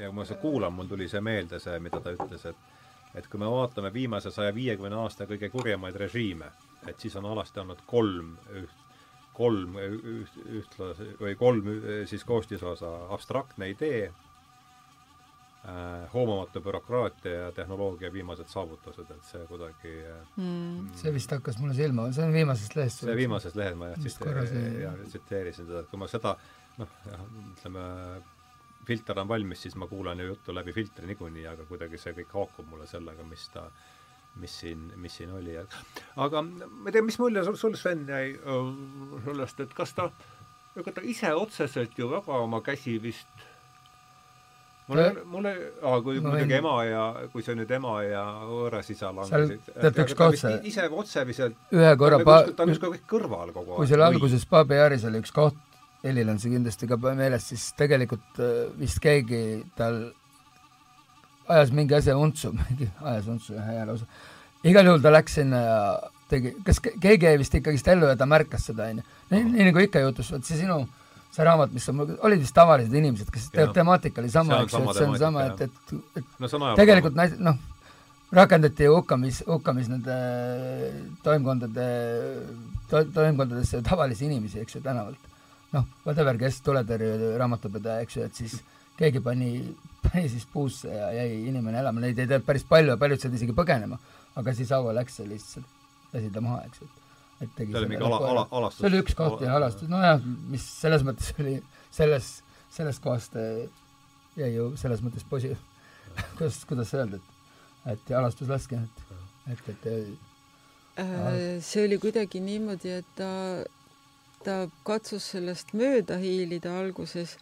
ja 0.00 0.08
kui 0.08 0.16
ma 0.16 0.26
seda 0.28 0.40
kuulan, 0.40 0.72
mul 0.74 0.88
tuli 0.90 1.08
see 1.08 1.20
meelde, 1.24 1.60
see, 1.62 1.78
mida 1.82 2.00
ta 2.00 2.14
ütles, 2.16 2.46
et 2.50 2.78
et 3.18 3.26
kui 3.26 3.40
me 3.42 3.48
vaatame 3.50 3.90
viimase 3.94 4.30
saja 4.30 4.54
viiekümne 4.54 4.96
aasta 5.02 5.26
kõige 5.26 5.50
kurjemaid 5.50 5.96
režiime, 5.98 6.52
et 6.86 7.00
siis 7.02 7.16
on 7.18 7.26
alasti 7.32 7.60
olnud 7.62 7.82
kolm 7.90 8.36
üht, 8.60 8.84
kolm 9.34 9.78
üht, 9.82 10.40
ühtlase 10.60 11.14
või 11.20 11.36
kolm 11.38 11.70
siis 12.10 12.24
koostisosa, 12.28 12.92
abstraktne 13.16 13.70
idee 13.72 14.04
äh,, 14.06 14.14
hoomamatu 16.14 16.62
bürokraatia 16.62 17.34
ja 17.34 17.52
tehnoloogia 17.56 18.12
viimased 18.14 18.48
saavutused, 18.52 19.10
et 19.10 19.26
see 19.32 19.42
kuidagi 19.50 19.94
mm. 20.36 20.94
see 21.02 21.14
vist 21.14 21.34
hakkas 21.34 21.58
mulle 21.58 21.74
silma, 21.74 22.12
see 22.14 22.28
on 22.28 22.36
viimasest 22.36 22.78
lehest. 22.78 23.06
see 23.08 23.22
viimasest 23.24 23.58
lehed 23.58 23.80
ma 23.80 23.90
jah, 23.90 24.02
tsiteerisin 25.08 25.66
seda, 25.66 25.82
et 25.82 25.90
kui 25.90 25.98
ma 25.98 26.10
seda 26.10 26.38
noh, 26.78 27.00
ütleme 27.56 27.88
filter 28.86 29.20
on 29.22 29.28
valmis, 29.28 29.62
siis 29.62 29.76
ma 29.78 29.86
kuulan 29.86 30.20
ju 30.20 30.26
juttu 30.32 30.54
läbi 30.54 30.72
filtri 30.72 31.06
niikuinii, 31.06 31.46
aga 31.50 31.66
kuidagi 31.68 31.98
see 32.00 32.14
kõik 32.16 32.34
haakub 32.34 32.68
mulle 32.70 32.88
sellega, 32.90 33.24
mis 33.28 33.46
ta, 33.52 33.66
mis 34.40 34.56
siin, 34.62 34.90
mis 34.96 35.16
siin 35.20 35.32
oli. 35.36 35.56
aga 36.16 36.42
ma 36.42 36.88
ei 36.88 36.96
tea, 36.96 37.04
mis 37.06 37.18
mulje 37.20 37.44
sul, 37.46 37.58
sul, 37.60 37.78
Sven, 37.78 38.06
jäi 38.08 38.34
sellest, 39.26 39.62
et 39.66 39.74
kas 39.76 39.94
ta 39.96 40.10
ega 40.78 40.92
ta 40.94 41.04
ise 41.04 41.32
otseselt 41.34 41.98
ju 41.98 42.10
väga 42.10 42.42
oma 42.44 42.60
käsi 42.64 42.96
vist 43.02 43.48
mulle, 44.90 45.24
mulle, 45.24 45.54
kui 46.04 46.20
ma 46.20 46.32
muidugi 46.32 46.46
võin... 46.46 46.54
ema 46.58 46.74
ja, 46.86 47.06
kui 47.32 47.44
see 47.46 47.56
nüüd 47.58 47.70
ema 47.74 47.96
ja 48.04 48.24
võõras 48.48 48.90
isa 48.92 49.10
langesid. 49.14 49.72
tead, 49.72 50.00
üks 50.04 50.16
koht 50.18 50.38
see. 50.40 50.60
ise 50.70 50.86
otseviselt. 50.88 51.58
ühe 51.74 51.92
korra 52.00 52.20
pa-. 52.26 52.42
ta 52.54 52.66
on 52.66 52.74
justkui 52.74 52.96
kõik 52.96 53.06
kõrval 53.14 53.52
kogu 53.54 53.74
aeg. 53.74 53.82
kui 53.82 53.90
seal 53.90 54.06
alguses 54.06 54.46
Pabe 54.50 54.80
Jaaris 54.80 55.06
oli 55.10 55.22
üks 55.24 55.34
koht, 55.34 55.58
Helil 56.04 56.30
on 56.32 56.38
see 56.40 56.52
kindlasti 56.54 56.88
ka 56.88 56.96
meeles, 57.00 57.48
siis 57.50 57.70
tegelikult 57.78 58.40
äh, 58.40 58.70
vist 58.80 59.00
keegi 59.04 59.62
tal 59.76 60.00
ajas 61.50 61.72
mingi 61.76 61.96
asja 61.98 62.16
untsu, 62.16 62.52
mingi 62.62 62.88
ajas 63.00 63.28
untsu 63.32 63.56
jah, 63.56 63.66
hea 63.72 63.88
lausa. 63.88 64.06
igal 64.64 64.88
juhul 64.88 65.02
ta 65.02 65.12
läks 65.12 65.40
sinna 65.40 65.60
ja 65.66 65.82
tegi, 66.30 66.54
kas 66.64 66.80
keegi 66.84 67.26
jäi 67.26 67.36
vist 67.40 67.54
ikkagist 67.58 67.88
ellu 67.92 68.08
ja 68.08 68.16
ta 68.16 68.28
märkas 68.30 68.70
seda, 68.70 68.88
onju. 68.92 69.04
nii 69.34 69.68
nagu 69.68 69.84
ikka 69.84 70.02
juhtus, 70.06 70.32
vot 70.32 70.46
see 70.46 70.60
sinu 70.62 70.84
see 71.30 71.46
raamat, 71.46 71.74
mis 71.74 71.86
on, 71.92 72.02
olid 72.26 72.40
vist 72.42 72.54
tavalised 72.56 72.94
inimesed, 72.94 73.30
kes 73.30 73.50
te 73.54 73.66
temaatika 73.74 74.22
oli 74.22 74.30
sama, 74.32 74.62
eks 74.64 74.74
ju, 74.74 74.82
et 74.82 74.98
see 74.98 75.06
on 75.06 75.18
sama, 75.20 75.44
et, 75.50 75.66
et, 75.66 75.92
et 76.18 76.32
no, 76.42 76.72
tegelikult 76.78 77.18
nais-, 77.18 77.36
noh, 77.38 77.58
rakendati 78.34 78.88
hukkamis, 78.90 79.42
hukkamis 79.46 79.90
nende 79.92 80.16
toimkondade 81.22 81.86
to,, 82.90 83.04
toimkondadesse 83.14 83.82
tavalisi 83.86 84.26
inimesi, 84.26 84.62
eks 84.64 84.78
ju, 84.78 84.82
tänavalt. 84.86 85.29
Noh, 85.74 85.88
whatever, 86.04 86.38
kes 86.40 86.60
tuletõrje 86.66 87.34
raamatupidaja, 87.40 88.04
eks 88.04 88.16
ju, 88.16 88.28
et 88.28 88.40
siis 88.42 88.56
keegi 88.98 89.22
pani, 89.24 89.50
pani 90.04 90.28
siis 90.28 90.46
puusse 90.52 90.92
ja 90.92 91.10
jäi 91.16 91.44
inimene 91.48 91.80
elama, 91.80 92.02
neid 92.04 92.18
ei 92.20 92.28
tea 92.30 92.40
päris 92.44 92.66
palju 92.68 92.94
ja 92.94 93.00
paljud 93.00 93.22
said 93.22 93.36
isegi 93.38 93.56
põgenema, 93.56 93.98
aga 94.40 94.54
siis 94.56 94.72
Aavo 94.76 94.92
läks 94.96 95.20
ja 95.22 95.28
lihtsalt 95.28 96.12
lasi 96.12 96.30
ta 96.34 96.42
maha, 96.44 96.64
eks 96.66 96.82
ju. 96.82 96.90
Et 97.40 97.52
tegi 97.56 97.72
see 97.72 97.80
oli 97.80 97.88
mingi 97.88 98.04
ala, 98.04 98.18
ala, 98.28 98.46
alastus? 98.58 98.82
see 98.82 98.90
oli 98.90 99.00
üks 99.00 99.16
koht 99.16 99.40
jah, 99.46 99.56
alastus, 99.56 99.88
nojah, 99.88 100.20
mis 100.52 100.64
selles 100.82 101.04
mõttes 101.06 101.30
oli, 101.40 101.56
selles, 101.94 102.32
sellest 102.74 103.00
kohast 103.04 103.38
eh, 103.40 103.62
jäi 104.36 104.50
ju 104.58 104.72
selles 104.80 105.00
mõttes 105.06 105.24
posi-, 105.30 105.54
kuidas, 106.36 106.60
kuidas 106.68 106.92
öelda, 106.98 107.20
et 107.22 107.38
et 107.88 108.10
alastuslaske, 108.12 108.76
et, 108.76 109.04
et, 109.54 109.68
et 109.72 109.86
äh, 111.00 111.60
see 111.64 111.86
oli 111.86 111.96
kuidagi 112.02 112.42
niimoodi, 112.44 112.92
et 113.00 113.14
ta, 113.16 113.30
ta 114.44 114.68
katsus 114.86 115.30
sellest 115.34 115.74
mööda 115.76 116.16
hiilida 116.20 116.72
alguses 116.80 117.36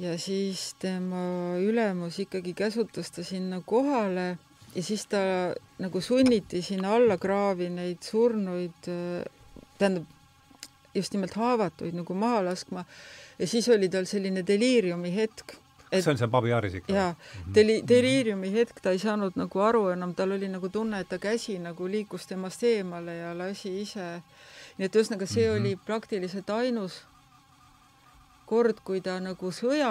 ja 0.00 0.16
siis 0.18 0.74
tema 0.82 1.56
ülemus 1.60 2.18
ikkagi 2.22 2.54
käsutas 2.54 3.10
ta 3.14 3.24
sinna 3.24 3.60
kohale 3.66 4.38
ja 4.74 4.82
siis 4.82 5.06
ta 5.06 5.18
nagu 5.78 6.00
sunniti 6.00 6.62
sinna 6.62 6.94
alla 6.94 7.18
kraavi 7.18 7.68
neid 7.70 8.02
surnuid, 8.02 8.88
tähendab, 9.78 10.06
just 10.94 11.12
nimelt 11.14 11.34
haavatuid 11.38 11.94
nagu 11.94 12.14
maha 12.14 12.42
laskma 12.48 12.84
ja 13.38 13.46
siis 13.46 13.68
oli 13.68 13.88
tal 13.88 14.06
selline 14.06 14.42
deliiriumi 14.46 15.14
hetk. 15.14 15.56
see 15.94 16.10
on 16.10 16.18
seal 16.18 16.30
Babijaaris 16.30 16.74
ikka? 16.74 16.92
jaa, 16.92 17.14
deli-, 17.54 17.82
deliiriumi 17.88 18.50
hetk, 18.52 18.80
ta 18.82 18.90
ei 18.90 18.98
saanud 18.98 19.36
nagu 19.38 19.60
aru 19.62 19.88
enam, 19.92 20.14
tal 20.14 20.34
oli 20.34 20.48
nagu 20.50 20.68
tunne, 20.68 21.00
et 21.00 21.08
ta 21.08 21.18
käsi 21.22 21.58
nagu 21.62 21.86
liikus 21.86 22.26
temast 22.26 22.62
eemale 22.66 23.16
ja 23.16 23.34
lasi 23.38 23.80
ise. 23.82 24.08
Nii 24.78 24.86
et 24.88 24.96
ühesõnaga, 24.96 25.26
see 25.26 25.46
mm 25.46 25.54
-hmm. 25.54 25.60
oli 25.60 25.76
praktiliselt 25.76 26.50
ainus 26.50 27.02
kord, 28.46 28.80
kui 28.84 29.00
ta 29.00 29.20
nagu 29.20 29.50
sõja 29.52 29.90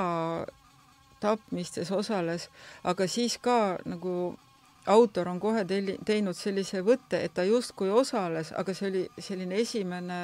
tapmistes 1.20 1.92
osales, 1.92 2.50
aga 2.84 3.08
siis 3.08 3.38
ka 3.38 3.78
nagu 3.86 4.38
autor 4.86 5.28
on 5.28 5.40
kohe 5.40 5.64
telli-, 5.66 5.98
teinud 6.06 6.36
sellise 6.36 6.82
võtte, 6.82 7.24
et 7.24 7.34
ta 7.34 7.44
justkui 7.44 7.90
osales, 7.90 8.52
aga 8.52 8.74
see 8.74 8.90
oli 8.90 9.04
selline 9.18 9.56
esimene 9.56 10.20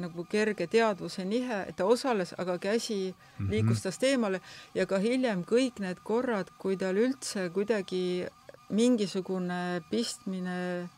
nagu 0.00 0.24
kerge 0.30 0.66
teadvuse 0.70 1.24
nihe, 1.24 1.64
et 1.68 1.76
ta 1.76 1.84
osales, 1.84 2.32
aga 2.38 2.58
käsi 2.62 3.12
mhm. 3.12 3.50
liikus 3.50 3.82
tast 3.82 4.02
eemale 4.06 4.40
ja 4.74 4.86
ka 4.86 5.00
hiljem 5.02 5.44
kõik 5.44 5.82
need 5.82 6.00
korrad, 6.04 6.52
kui 6.58 6.78
tal 6.80 6.96
üldse 6.96 7.50
kuidagi 7.54 8.26
mingisugune 8.70 9.82
pistmine 9.90 10.88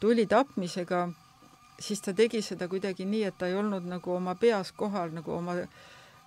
tuli 0.00 0.26
tapmisega, 0.26 1.06
siis 1.78 2.00
ta 2.00 2.12
tegi 2.16 2.42
seda 2.42 2.68
kuidagi 2.68 3.04
nii, 3.04 3.24
et 3.28 3.38
ta 3.38 3.50
ei 3.50 3.54
olnud 3.54 3.84
nagu 3.88 4.16
oma 4.16 4.34
peas 4.34 4.72
kohal 4.72 5.12
nagu 5.14 5.32
oma 5.32 5.56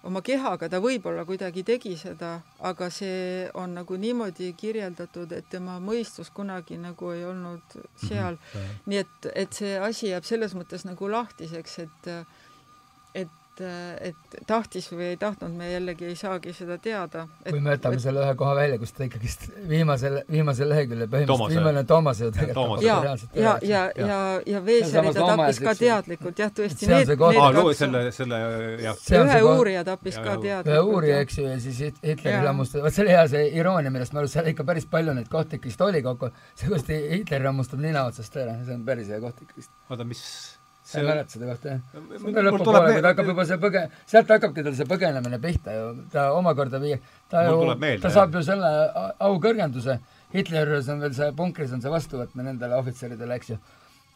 oma 0.08 0.22
kehaga 0.24 0.70
ta 0.72 0.80
võib-olla 0.80 1.26
kuidagi 1.28 1.64
tegi 1.68 1.96
seda, 2.00 2.38
aga 2.64 2.88
see 2.94 3.50
on 3.60 3.74
nagu 3.76 3.98
niimoodi 4.00 4.54
kirjeldatud, 4.60 5.32
et 5.36 5.50
tema 5.52 5.76
mõistus 5.84 6.32
kunagi 6.36 6.78
nagu 6.80 7.12
ei 7.12 7.26
olnud 7.28 7.76
seal 8.06 8.38
mm. 8.38 8.54
-hmm. 8.54 8.78
nii 8.86 9.02
et, 9.04 9.32
et 9.36 9.54
see 9.54 9.74
asi 9.80 10.14
jääb 10.14 10.24
selles 10.24 10.56
mõttes 10.56 10.86
nagu 10.88 11.12
lahtiseks, 11.12 11.80
et 11.80 11.90
et 12.10 12.38
et, 13.62 14.18
et 14.34 14.46
tahtis 14.48 14.88
või 14.92 15.12
ei 15.14 15.18
tahtnud, 15.20 15.54
me 15.58 15.70
jällegi 15.72 16.08
ei 16.10 16.16
saagi 16.20 16.54
seda 16.56 16.78
teada. 16.82 17.26
kui 17.48 17.60
me 17.60 17.74
võtame 17.76 18.00
et... 18.00 18.04
selle 18.04 18.24
ühe 18.24 18.36
koha 18.40 18.56
välja, 18.58 18.80
kus 18.82 18.94
ta 18.98 19.06
ikkagist 19.06 19.48
viimasel, 19.70 20.20
viimasel 20.32 20.70
leheküljel 20.72 21.10
põhimõtteliselt 21.12 21.56
viimane 21.56 21.84
Toomas 21.90 22.22
ju 22.24 22.30
tegelikult 22.36 22.84
ja, 22.86 22.98
ja, 23.34 23.56
ja, 23.62 23.84
ja, 23.98 24.20
ja 24.48 24.64
Veeseri 24.66 25.14
ta 25.16 25.30
tappis 25.32 25.62
ka 25.64 25.76
teadlikult, 25.80 26.44
jah, 26.44 26.54
tõesti. 26.60 26.90
Need, 26.90 27.14
need 27.14 27.42
aa, 27.44 27.50
kaks... 27.58 27.82
selle, 27.84 28.04
selle, 28.16 28.42
jah. 28.86 29.04
ühe 29.24 29.42
uurija 29.54 29.84
tappis 29.88 30.20
ka 30.20 30.38
teadlikult. 30.38 30.74
ühe 30.74 30.86
uurija, 30.94 31.20
eks 31.26 31.42
ju, 31.42 31.48
ja 31.50 31.58
siis 31.64 31.82
Hitleri 32.04 32.46
lammustas, 32.46 32.84
vot 32.86 32.96
see 32.96 33.06
oli 33.06 33.16
hea 33.16 33.26
see 33.32 33.50
iroonia, 33.60 33.94
millest 33.94 34.16
ma 34.16 34.24
arvan, 34.24 34.34
seal 34.36 34.52
ikka 34.54 34.68
päris 34.68 34.88
palju 34.90 35.18
neid 35.18 35.32
kohti 35.32 35.60
ikkagist 35.60 35.84
oli 35.88 36.04
kokku, 36.06 36.32
see, 36.54 36.72
kus 36.72 36.88
Hitler 36.90 37.46
rammustab 37.50 37.82
nina 37.84 38.06
otsast 38.10 38.40
ära, 38.40 38.60
see 38.66 38.78
on 38.78 38.88
päris 38.88 39.12
hea 39.12 39.22
koht 39.24 39.44
ikkagist. 39.46 39.74
oota, 39.90 40.08
mis 40.08 40.24
sa 40.90 41.00
ei 41.00 41.06
mäleta 41.06 41.36
seda 41.36 41.50
kohta, 41.52 41.76
jah? 41.76 41.82
lõpupoole, 42.50 42.80
kui 42.88 43.02
ta 43.04 43.12
hakkab 43.12 43.28
juba 43.30 43.46
see 43.46 43.58
põge-, 43.62 43.84
sealt 44.10 44.32
hakkabki 44.34 44.64
tal 44.66 44.78
see 44.78 44.88
põgenemine 44.90 45.40
pihta 45.44 45.76
ju, 45.76 45.90
ta 46.14 46.30
omakorda 46.38 46.82
viie-, 46.82 46.98
ta 47.30 47.44
ju, 47.46 47.60
ta 48.02 48.14
saab 48.14 48.34
ju 48.34 48.42
selle 48.46 48.72
aukõrgenduse, 49.30 50.00
Hitleri 50.34 50.70
juures 50.70 50.90
on 50.94 51.00
veel 51.02 51.14
see, 51.18 51.30
punkris 51.38 51.72
on 51.74 51.84
see 51.84 51.94
vastuvõtmine 51.94 52.52
nendele 52.52 52.78
ohvitseridele, 52.78 53.38
eks 53.38 53.54
ju. 53.54 53.60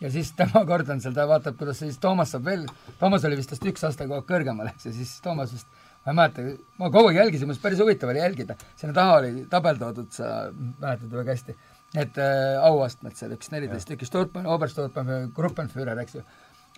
ja 0.02 0.12
siis 0.14 0.34
tema 0.38 0.66
kord 0.70 0.90
on 0.94 1.02
seal, 1.04 1.16
ta 1.18 1.28
vaatab, 1.30 1.58
kuidas 1.62 1.82
siis 1.82 2.00
Toomas 2.02 2.34
saab 2.34 2.50
veel, 2.50 2.66
Toomas 3.00 3.26
oli 3.30 3.38
vist 3.40 3.54
tast 3.54 3.66
üks 3.70 3.86
aste 3.88 4.08
kogu 4.08 4.22
aeg 4.22 4.30
kõrgemal, 4.30 4.74
eks 4.74 4.90
ju, 4.90 4.96
siis 4.98 5.14
Toomas 5.26 5.54
vist 5.54 5.70
ma 6.04 6.12
ei 6.12 6.18
mäleta, 6.20 6.48
ma 6.82 6.90
kogu 6.92 7.12
aeg 7.12 7.22
jälgisin, 7.22 7.50
mul 7.50 7.62
päris 7.62 7.82
huvitav 7.82 8.12
oli 8.12 8.20
jälgida, 8.20 8.58
sinna 8.80 8.98
taha 8.98 9.20
oli 9.22 9.46
tabel 9.52 9.78
toodud, 9.80 10.10
sa 10.12 10.50
mäletad 10.52 11.14
väga 11.14 11.38
hästi, 11.38 11.56
need 11.94 12.18
äh, 12.20 12.58
auastmed 12.66 13.16
seal, 13.18 13.38
üks 13.38 13.54
neliteist 13.54 13.88
tükki, 13.90 14.10
Sturpen, 14.10 14.50
Obersturpen, 14.50 15.14
Gruppenführer, 15.36 16.02
eks 16.04 16.18
ju 16.18 16.26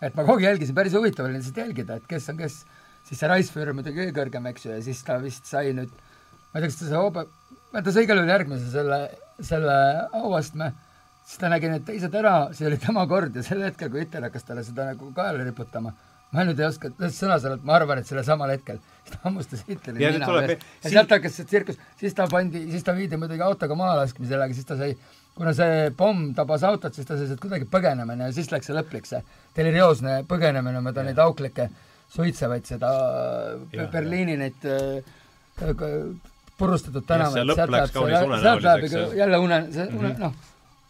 et 0.01 0.15
ma 0.15 0.25
kogu 0.25 0.39
aeg 0.39 0.49
jälgisin, 0.49 0.75
päris 0.75 0.95
huvitav 0.97 1.27
oli 1.27 1.37
lihtsalt 1.37 1.61
jälgida, 1.63 1.99
et 1.99 2.07
kes 2.09 2.29
on 2.31 2.39
kes, 2.39 2.57
siis 3.07 3.21
see 3.21 3.29
Riceführer 3.31 3.75
muidugi 3.77 4.01
kõige 4.01 4.15
kõrgem, 4.17 4.49
eks 4.51 4.65
ju, 4.67 4.73
ja 4.75 4.83
siis 4.83 5.03
ta 5.07 5.17
vist 5.23 5.47
sai 5.49 5.71
nüüd, 5.77 5.93
ma 6.51 6.59
ei 6.59 6.65
tea, 6.65 6.71
kas 6.71 6.79
ta 6.81 6.89
sai 6.89 6.99
hobe, 6.99 7.27
ta 7.75 7.93
sai 7.93 8.07
igal 8.07 8.19
juhul 8.19 8.33
järgmise 8.33 8.71
selle, 8.73 8.99
selle 9.51 9.77
auastme, 10.19 10.73
siis 11.25 11.39
ta 11.41 11.51
nägi 11.53 11.71
need 11.71 11.87
teised 11.87 12.19
ära, 12.19 12.35
see 12.55 12.67
oli 12.69 12.81
tema 12.81 13.05
kord 13.09 13.37
ja 13.37 13.45
sel 13.45 13.63
hetkel, 13.65 13.91
kui 13.93 14.03
Hitler 14.03 14.27
hakkas 14.27 14.47
talle 14.47 14.65
seda 14.67 14.89
nagu 14.91 15.09
kaela 15.15 15.47
riputama, 15.47 15.95
ma 16.35 16.43
nüüd 16.43 16.59
ei 16.59 16.67
oska 16.67 16.91
sõna 17.15 17.39
selle, 17.39 17.61
ma 17.63 17.77
arvan, 17.79 18.01
et 18.01 18.09
sellel 18.09 18.27
samal 18.27 18.51
hetkel, 18.51 18.81
siis 19.05 19.13
ta 19.15 19.23
hammustas 19.29 19.63
Hitleri 19.69 20.11
nina 20.17 20.31
üles. 20.35 20.65
ja 20.83 20.95
sealt 20.97 21.15
hakkas 21.15 21.39
see 21.39 21.47
tsirkus, 21.47 21.79
siis 22.01 22.17
ta 22.17 22.27
pandi, 22.31 22.67
siis 22.73 22.83
ta 22.83 22.95
viidi 22.97 23.19
muidugi 23.21 23.45
autoga 23.45 23.77
maha 23.79 24.01
laskmisele, 24.03 24.43
aga 24.43 24.57
siis 24.57 24.67
ta 24.67 24.75
sai 24.79 24.97
kuna 25.35 25.53
see 25.55 25.89
pomm 25.97 26.29
tabas 26.35 26.63
autot, 26.63 26.95
siis 26.95 27.07
ta 27.07 27.17
sai 27.19 27.27
sealt 27.27 27.41
kuidagi 27.43 27.67
põgenema 27.71 28.15
ja 28.19 28.31
siis 28.35 28.51
läks 28.53 28.69
see 28.69 28.77
lõplik, 28.77 29.07
see 29.09 29.19
delirioosne 29.57 30.21
põgenemine 30.29 30.81
mööda 30.83 31.03
neid 31.03 31.19
auklikke 31.19 31.67
suitsevaid, 32.15 32.65
seda 32.69 32.91
ja, 33.73 33.87
Berliini 33.91 34.37
neid 34.39 34.67
äh, 34.69 35.01
purustatud 36.57 37.03
tänavaid, 37.07 37.51
sealt 37.51 37.73
läheb 37.73 37.91
see, 37.91 38.21
sealt 38.45 38.63
läheb 38.63 38.87
ikka 38.87 39.03
jälle 39.19 39.41
une, 39.43 39.59
see 39.73 39.87
une 39.89 40.13
-hmm., 40.13 40.21
noh, 40.23 40.37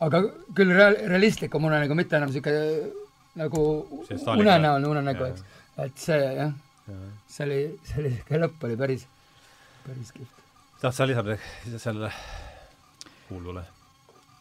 aga 0.05 0.21
küll 0.57 0.73
real-, 0.77 0.99
realistlikum 1.09 1.65
unenägu, 1.65 1.97
mitte 1.97 2.19
enam 2.19 2.29
niisugune 2.29 2.91
nagu 3.41 3.63
unenäoline 4.35 4.87
unenägu, 4.87 5.31
eks. 5.31 5.45
et 5.87 5.97
see 6.07 6.21
jah 6.21 6.35
ja., 6.85 6.97
see 7.27 7.45
oli, 7.47 7.61
see 7.89 8.03
oli, 8.03 8.13
lõpp 8.45 8.67
oli 8.69 8.77
päris, 8.77 9.07
päris 9.87 10.11
kihvt. 10.11 10.43
tahad 10.81 10.99
sa 10.99 11.07
lisada 11.09 11.39
sellele 11.77 12.11
kuuldule? 13.29 13.65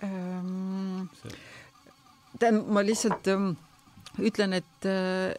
Ähm,? 0.05 1.09
tähendab, 2.39 2.71
ma 2.77 2.83
lihtsalt 2.85 3.29
ähm, 3.33 3.55
ütlen, 4.19 4.53
et 4.61 4.89
äh, 4.89 5.35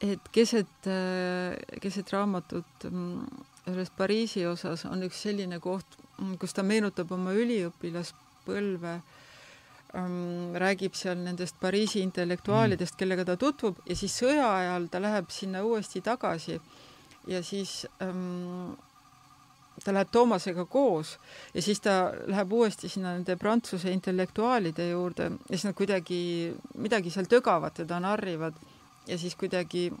et 0.00 0.32
keset 0.32 0.86
äh,, 0.86 1.56
keset 1.80 2.12
raamatut 2.12 2.84
ähm, 2.84 3.26
selles 3.64 3.90
Pariisi 3.90 4.46
osas 4.46 4.84
on 4.86 5.02
üks 5.06 5.22
selline 5.26 5.58
koht, 5.60 5.98
mm, 6.18 6.36
kus 6.40 6.54
ta 6.54 6.62
meenutab 6.62 7.12
oma 7.16 7.32
üliõpilaspõlve 7.34 8.92
ähm,, 9.96 10.54
räägib 10.54 10.94
seal 10.98 11.18
nendest 11.24 11.58
Pariisi 11.60 12.02
intellektuaalidest 12.04 12.94
mm., 12.94 13.00
kellega 13.00 13.24
ta 13.24 13.38
tutvub 13.40 13.80
ja 13.88 13.96
siis 13.96 14.16
sõja 14.20 14.50
ajal 14.60 14.90
ta 14.92 15.00
läheb 15.02 15.32
sinna 15.34 15.64
uuesti 15.64 16.04
tagasi 16.04 16.60
ja 17.26 17.42
siis 17.42 17.86
ähm, 18.04 18.76
ta 19.84 19.92
läheb 19.92 20.08
Toomasega 20.12 20.64
koos 20.64 21.18
ja 21.54 21.62
siis 21.62 21.80
ta 21.80 22.12
läheb 22.26 22.52
uuesti 22.52 22.88
sinna 22.88 23.12
nende 23.12 23.36
Prantsuse 23.36 23.92
intellektuaalide 23.92 24.88
juurde 24.88 25.22
ja 25.22 25.56
siis 25.56 25.64
nad 25.64 25.74
kuidagi 25.74 26.20
midagi 26.78 27.10
seal 27.10 27.28
tögavad 27.30 27.76
teda 27.76 28.00
narrivad 28.00 28.54
ja 29.06 29.18
siis 29.18 29.36
kuidagi 29.36 29.92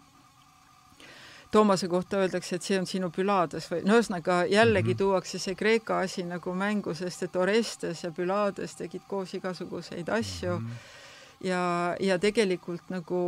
Toomase 1.50 1.88
kohta 1.88 2.18
öeldakse, 2.18 2.56
et 2.56 2.62
see 2.62 2.78
on 2.78 2.86
sinu 2.90 3.08
Pülades 3.14 3.68
või 3.70 3.84
no 3.86 3.94
ühesõnaga 3.96 4.42
jällegi 4.50 4.88
mm 4.88 4.92
-hmm. 4.92 4.98
tuuakse 4.98 5.38
see 5.38 5.54
Kreeka 5.54 5.98
asi 5.98 6.24
nagu 6.26 6.54
mängu, 6.54 6.94
sest 6.94 7.22
et 7.22 7.36
Orestes 7.36 8.02
ja 8.04 8.10
Pülades 8.10 8.74
tegid 8.74 9.02
koos 9.08 9.34
igasuguseid 9.34 10.08
asju 10.08 10.58
mm. 10.58 10.66
-hmm 10.66 11.04
ja, 11.44 11.60
ja 12.00 12.18
tegelikult 12.22 12.90
nagu 12.92 13.20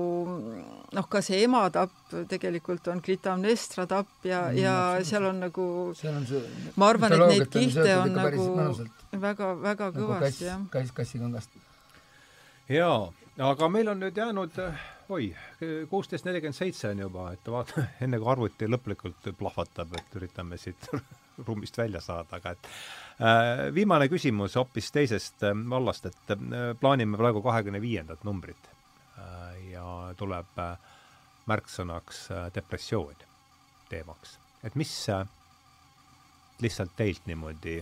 noh, 0.95 1.09
ka 1.11 1.23
see 1.25 1.43
ema 1.45 1.65
tapp 1.75 2.15
tegelikult 2.31 2.89
on 2.93 3.03
Clitamnestra 3.05 3.87
tapp 3.91 4.27
ja 4.29 4.47
mm,, 4.49 4.61
ja 4.63 4.75
seal 5.07 5.29
on 5.29 5.41
nagu, 5.45 5.69
ma 6.77 6.91
arvan, 6.93 7.17
et 7.17 7.25
neid 7.35 7.49
kihte 7.53 7.89
on 7.99 8.15
nagu 8.17 8.51
väga-väga 9.13 9.91
nagu 9.93 10.05
kõvasti, 10.05 10.47
jah. 10.49 10.63
kass, 10.73 10.95
kassikangast. 10.97 11.59
jaa, 12.73 13.11
aga 13.51 13.73
meil 13.73 13.93
on 13.93 14.01
nüüd 14.07 14.17
jäänud 14.17 14.57
oi, 15.09 15.31
kuusteist 15.91 16.27
nelikümmend 16.29 16.57
seitse 16.57 16.91
on 16.93 17.05
juba, 17.07 17.31
et 17.33 17.49
vaata, 17.49 17.85
enne 18.05 18.21
kui 18.21 18.33
arvuti 18.33 18.69
lõplikult 18.69 19.31
plahvatab, 19.39 19.95
et 20.01 20.19
üritame 20.21 20.59
siit 20.61 20.91
ruumist 21.47 21.79
välja 21.79 22.03
saada, 22.05 22.41
aga 22.41 22.57
et 22.57 22.69
viimane 23.75 24.09
küsimus 24.09 24.55
hoopis 24.57 24.93
teisest 24.95 25.43
äh, 25.43 25.55
vallast, 25.71 26.07
et 26.07 26.35
äh, 26.35 26.75
plaanime 26.81 27.19
praegu 27.19 27.43
kahekümne 27.43 27.81
viiendat 27.83 28.25
numbrit 28.25 28.71
äh, 29.19 29.73
ja 29.73 30.15
tuleb 30.17 30.61
äh, 30.63 30.77
märksõnaks 31.51 32.29
äh, 32.31 32.47
depressioon 32.55 33.27
teemaks. 33.89 34.39
et 34.63 34.75
mis 34.75 34.93
äh, 35.09 35.27
lihtsalt 36.61 36.95
teilt 36.97 37.27
niimoodi 37.27 37.81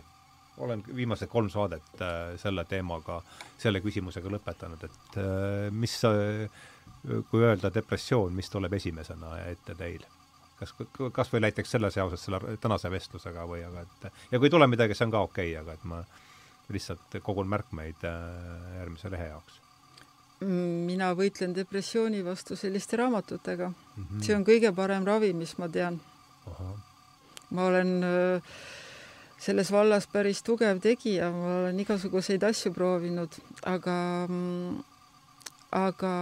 olen 0.59 0.83
viimased 0.97 1.29
kolm 1.29 1.51
saadet 1.51 2.01
äh, 2.01 2.37
selle 2.41 2.65
teemaga, 2.65 3.21
selle 3.59 3.81
küsimusega 3.85 4.31
lõpetanud, 4.33 4.85
et 4.89 5.19
äh, 5.21 5.69
mis 5.73 5.99
äh, 6.09 6.47
kui 7.31 7.45
öelda 7.45 7.71
depressioon, 7.75 8.35
mis 8.35 8.51
tuleb 8.51 8.73
esimesena 8.79 9.39
ette 9.51 9.77
teil? 9.79 10.05
Kas, 10.61 10.75
kas 11.13 11.33
või 11.33 11.43
näiteks 11.47 11.77
selle 11.77 11.91
seoses 11.95 12.25
selle 12.27 12.57
tänase 12.61 12.91
vestlusega 12.91 13.45
või 13.49 13.65
aga 13.67 13.85
et 13.85 14.09
ja 14.33 14.39
kui 14.39 14.49
ei 14.49 14.55
tule 14.55 14.69
midagi, 14.71 14.95
see 14.95 15.07
on 15.09 15.15
ka 15.15 15.23
okei 15.27 15.53
okay,, 15.53 15.61
aga 15.63 15.77
et 15.77 15.85
ma 15.85 16.03
lihtsalt 16.73 17.21
kogun 17.23 17.49
märkmeid 17.51 18.07
äh, 18.09 18.17
järgmise 18.81 19.11
lehe 19.13 19.29
jaoks. 19.31 19.61
mina 20.41 21.13
võitlen 21.17 21.55
depressiooni 21.57 22.25
vastu 22.25 22.57
selliste 22.57 22.97
raamatutega 22.97 23.69
mm. 23.69 24.03
-hmm. 24.05 24.25
see 24.25 24.37
on 24.37 24.45
kõige 24.45 24.75
parem 24.75 25.05
ravi, 25.05 25.33
mis 25.33 25.59
ma 25.59 25.69
tean. 25.69 26.01
ma 27.51 27.65
olen 27.65 28.05
äh, 28.05 28.43
selles 29.39 29.73
vallas 29.73 30.07
päris 30.07 30.43
tugev 30.43 30.81
tegija, 30.81 31.31
ma 31.31 31.57
olen 31.61 31.81
igasuguseid 31.81 32.43
asju 32.43 32.73
proovinud, 32.73 33.33
aga 33.65 34.27
mm, 34.29 34.85
aga 35.71 36.13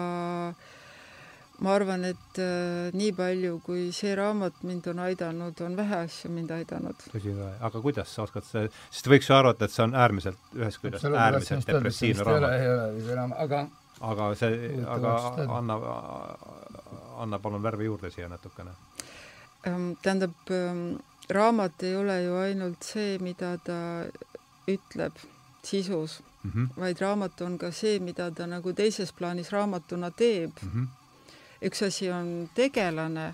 ma 1.63 1.75
arvan, 1.75 2.05
et 2.09 2.41
äh, 2.43 2.91
nii 2.97 3.13
palju, 3.15 3.61
kui 3.65 3.87
see 3.95 4.15
raamat 4.19 4.65
mind 4.67 4.89
on 4.91 5.05
aidanud, 5.05 5.61
on 5.67 5.77
vähe 5.79 6.01
asju 6.07 6.31
mind 6.35 6.51
aidanud. 6.51 7.07
tõsi 7.13 7.35
või? 7.37 7.53
aga 7.69 7.83
kuidas 7.85 8.11
sa 8.15 8.27
oskad 8.27 8.47
see, 8.49 8.67
sest 8.91 9.11
võiks 9.11 9.31
ju 9.31 9.37
arvata, 9.37 9.69
et 9.69 9.75
see 9.75 9.85
on 9.87 9.95
äärmiselt 9.95 10.55
ühest 10.59 10.83
küljest 10.83 11.07
äärmiselt 11.11 11.67
depressiivne 11.71 12.27
raamat. 12.27 13.39
aga 13.47 13.67
aga 14.01 14.35
see, 14.39 14.83
aga 14.97 15.15
anna, 15.59 15.79
anna 17.23 17.39
palun 17.39 17.63
värvi 17.63 17.87
juurde 17.91 18.11
siia 18.11 18.29
natukene. 18.29 18.75
Ähm, 19.67 19.93
tähendab, 20.03 20.35
ähm, 20.51 20.99
raamat 21.31 21.83
ei 21.83 21.97
ole 21.97 22.19
ju 22.25 22.35
ainult 22.37 22.83
see, 22.85 23.19
mida 23.23 23.55
ta 23.65 23.79
ütleb 24.69 25.17
sisus 25.65 26.21
mm, 26.43 26.51
-hmm. 26.51 26.81
vaid 26.81 27.01
raamat 27.01 27.41
on 27.41 27.59
ka 27.59 27.71
see, 27.71 27.99
mida 27.99 28.31
ta 28.31 28.47
nagu 28.47 28.73
teises 28.73 29.13
plaanis 29.13 29.53
raamatuna 29.53 30.11
teeb 30.11 30.51
mm. 30.63 30.71
-hmm. 30.71 31.04
Üks 31.65 31.83
asi 31.83 32.11
on 32.13 32.49
tegelane, 32.55 33.33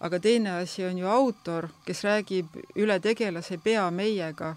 aga 0.00 0.20
teine 0.20 0.58
asi 0.60 0.84
on 0.84 0.98
ju 0.98 1.08
autor, 1.08 1.68
kes 1.86 2.04
räägib 2.04 2.58
üle 2.76 2.98
tegelase 3.00 3.58
pea 3.58 3.90
meiega. 3.90 4.56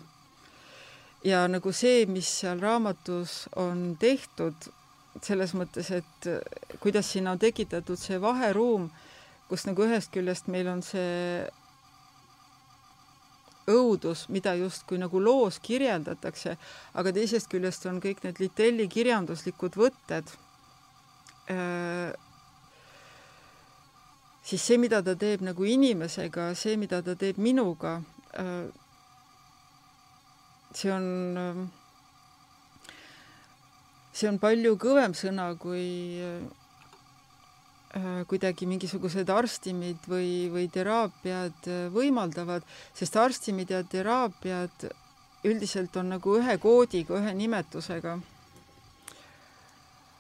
ja 1.24 1.48
nagu 1.48 1.72
see, 1.76 2.06
mis 2.06 2.28
seal 2.40 2.62
raamatus 2.64 3.50
on 3.60 3.98
tehtud, 4.00 4.56
selles 5.24 5.52
mõttes, 5.54 5.92
et 5.92 6.28
kuidas 6.80 7.12
sinna 7.12 7.34
on 7.36 7.40
tekitatud 7.40 8.00
see 8.00 8.22
vaheruum, 8.22 8.90
kus 9.50 9.66
nagu 9.68 9.84
ühest 9.84 10.14
küljest 10.14 10.48
meil 10.48 10.68
on 10.72 10.84
see 10.86 11.44
õudus, 13.70 14.28
mida 14.30 14.56
justkui 14.58 14.98
nagu 15.02 15.20
loos 15.22 15.60
kirjeldatakse, 15.60 16.56
aga 16.94 17.14
teisest 17.14 17.52
küljest 17.52 17.86
on 17.90 18.00
kõik 18.02 18.24
need 18.24 18.40
Litelli 18.42 18.88
kirjanduslikud 18.88 19.76
võtted 19.78 20.32
äh,, 21.52 22.16
siis 24.44 24.64
see, 24.64 24.78
mida 24.78 25.02
ta 25.06 25.16
teeb 25.20 25.42
nagu 25.46 25.66
inimesega, 25.66 26.54
see, 26.56 26.78
mida 26.78 27.02
ta 27.06 27.16
teeb 27.20 27.38
minuga 27.38 28.00
äh,, 28.38 28.70
see 30.74 30.94
on 30.94 31.38
äh,, 31.38 31.66
see 34.14 34.30
on 34.30 34.40
palju 34.42 34.78
kõvem 34.82 35.14
sõna 35.18 35.52
kui 35.60 35.90
äh, 36.24 36.40
kuidagi 38.30 38.68
mingisugused 38.70 39.30
arstimid 39.34 40.04
või, 40.06 40.50
või 40.54 40.68
teraapiad 40.70 41.70
võimaldavad, 41.94 42.66
sest 42.94 43.16
arstimid 43.18 43.72
ja 43.74 43.82
teraapiad 43.82 44.90
üldiselt 45.44 45.96
on 45.98 46.12
nagu 46.14 46.36
ühe 46.40 46.58
koodiga, 46.60 47.18
ühe 47.20 47.34
nimetusega. 47.34 48.20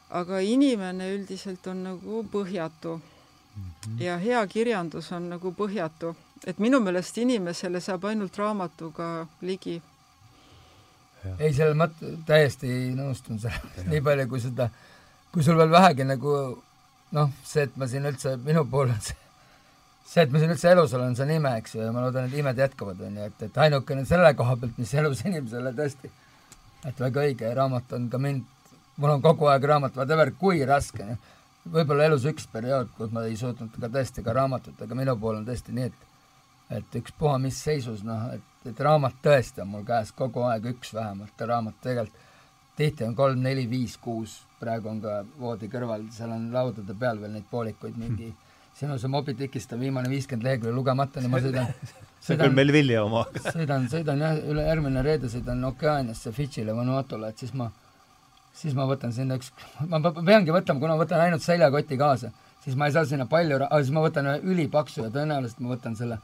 aga 0.10 0.40
inimene 0.42 1.12
üldiselt 1.14 1.68
on 1.68 1.84
nagu 1.86 2.24
põhjatu. 2.34 3.00
-hmm. 3.60 4.02
ja 4.02 4.18
hea 4.18 4.48
kirjandus 4.48 5.12
on 5.12 5.30
nagu 5.30 5.54
põhjatu, 5.54 6.16
et 6.48 6.60
minu 6.60 6.80
meelest 6.80 7.18
inimesele 7.18 7.82
saab 7.82 8.06
ainult 8.06 8.38
raamatuga 8.38 9.28
ligi. 9.42 9.82
ei, 11.40 11.54
selle 11.54 11.76
mõtte, 11.76 12.16
täiesti 12.26 12.68
nõustun 12.96 13.40
sellega, 13.40 13.84
nii 13.92 14.02
palju 14.02 14.28
kui 14.30 14.40
seda, 14.40 14.70
kui 15.32 15.44
sul 15.44 15.58
veel 15.58 15.72
vähegi 15.72 16.04
nagu 16.04 16.36
noh, 17.12 17.32
see, 17.46 17.66
et 17.68 17.76
ma 17.78 17.88
siin 17.90 18.06
üldse, 18.10 18.36
minu 18.46 18.64
puhul 18.70 18.94
on 18.94 19.02
see, 19.04 19.18
see, 20.06 20.24
et 20.24 20.32
ma 20.34 20.42
siin 20.42 20.54
üldse 20.54 20.72
elus 20.72 20.94
olen, 20.98 21.16
see 21.18 21.26
on 21.26 21.34
ime, 21.36 21.56
eks 21.62 21.76
ju, 21.76 21.82
ja 21.86 21.94
ma 21.96 22.06
loodan, 22.06 22.30
et 22.30 22.38
imed 22.38 22.62
jätkuvad, 22.64 23.02
on 23.08 23.18
ju, 23.20 23.30
et, 23.32 23.44
et 23.50 23.60
ainukene 23.66 24.06
selle 24.10 24.34
koha 24.38 24.56
pealt, 24.62 24.78
mis 24.82 24.94
elus 25.02 25.26
inimesele 25.26 25.74
tõesti, 25.78 26.12
et 26.88 27.04
väga 27.06 27.26
õige 27.26 27.54
raamat 27.56 27.98
on 27.98 28.08
ka 28.12 28.22
mind, 28.22 28.46
mul 29.02 29.16
on 29.16 29.26
kogu 29.26 29.50
aeg 29.52 29.68
raamat, 29.72 29.98
whatever, 29.98 30.32
kui 30.40 30.62
raske, 30.68 31.06
noh, 31.08 31.36
võib-olla 31.74 32.10
elus 32.10 32.28
üks 32.30 32.48
periood, 32.52 32.92
kus 32.98 33.12
ma 33.16 33.26
ei 33.28 33.38
suutnud 33.40 33.76
ka 33.82 33.92
tõesti 33.92 34.24
ka 34.26 34.36
raamatut, 34.36 34.80
aga 34.82 34.98
minu 34.98 35.16
puhul 35.20 35.42
on 35.42 35.50
tõesti 35.50 35.76
nii, 35.76 35.90
et 35.90 36.08
et 36.70 36.96
ükspuha 37.00 37.40
mis 37.42 37.58
seisus, 37.66 38.04
noh, 38.06 38.28
et, 38.36 38.66
et 38.70 38.82
raamat 38.86 39.16
tõesti 39.26 39.64
on 39.64 39.72
mul 39.72 39.86
käes 39.88 40.12
kogu 40.14 40.44
aeg 40.46 40.68
üks 40.70 40.94
vähemalt, 40.94 41.46
raamat 41.50 41.80
tegelikult 41.82 42.28
tihti 42.80 43.04
on 43.04 43.16
kolm, 43.16 43.42
neli, 43.44 43.66
viis, 43.70 43.98
kuus, 44.00 44.38
praegu 44.60 44.92
on 44.92 45.02
ka 45.04 45.18
voodi 45.40 45.68
kõrval, 45.72 46.06
seal 46.16 46.32
on 46.36 46.46
laudade 46.54 46.96
peal 47.00 47.20
veel 47.20 47.34
neid 47.36 47.48
poolikuid 47.52 47.98
mingi 48.00 48.30
hmm. 48.30 48.38
sinu 48.80 48.96
see 49.02 49.12
Moby 49.12 49.36
Dickist 49.40 49.74
on 49.76 49.82
viimane 49.84 50.12
viiskümmend 50.12 50.48
lehekülge 50.48 50.76
lugemata, 50.76 51.24
nii 51.24 51.32
ma 51.34 51.42
sõidan 51.44 51.74
see 52.24 52.38
on 52.38 52.44
küll 52.46 52.56
Melvilli 52.56 52.96
oma 53.02 53.26
sõidan, 53.44 53.90
sõidan 53.92 54.24
jah, 54.24 54.40
üle 54.54 54.68
järgmine 54.70 55.04
reede 55.04 55.32
sõidan 55.32 55.66
Okeaaniasse, 55.74 56.32
Fidžile, 56.36 56.76
Vanuatule, 56.78 57.34
et 57.34 57.44
siis 57.44 57.52
ma, 57.60 57.68
siis 58.60 58.76
ma 58.78 58.86
võtan 58.90 59.14
sinna 59.16 59.38
üks, 59.40 59.54
ma 59.88 60.02
peangi 60.04 60.54
võtma, 60.56 60.80
kuna 60.82 60.96
ma 60.96 61.04
võtan 61.04 61.24
ainult 61.26 61.46
seljakoti 61.46 61.98
kaasa, 62.00 62.34
siis 62.64 62.76
ma 62.80 62.90
ei 62.90 62.96
saa 62.96 63.06
sinna 63.08 63.28
palju, 63.30 63.62
aga 63.62 63.80
siis 63.82 63.94
ma 63.96 64.04
võtan 64.04 64.28
ühe 64.32 64.54
ülipaksu 64.54 65.06
ja 65.06 65.14
tõenäoliselt 65.14 65.64
ma 65.64 65.74
võtan 65.76 65.96
selle 66.00 66.20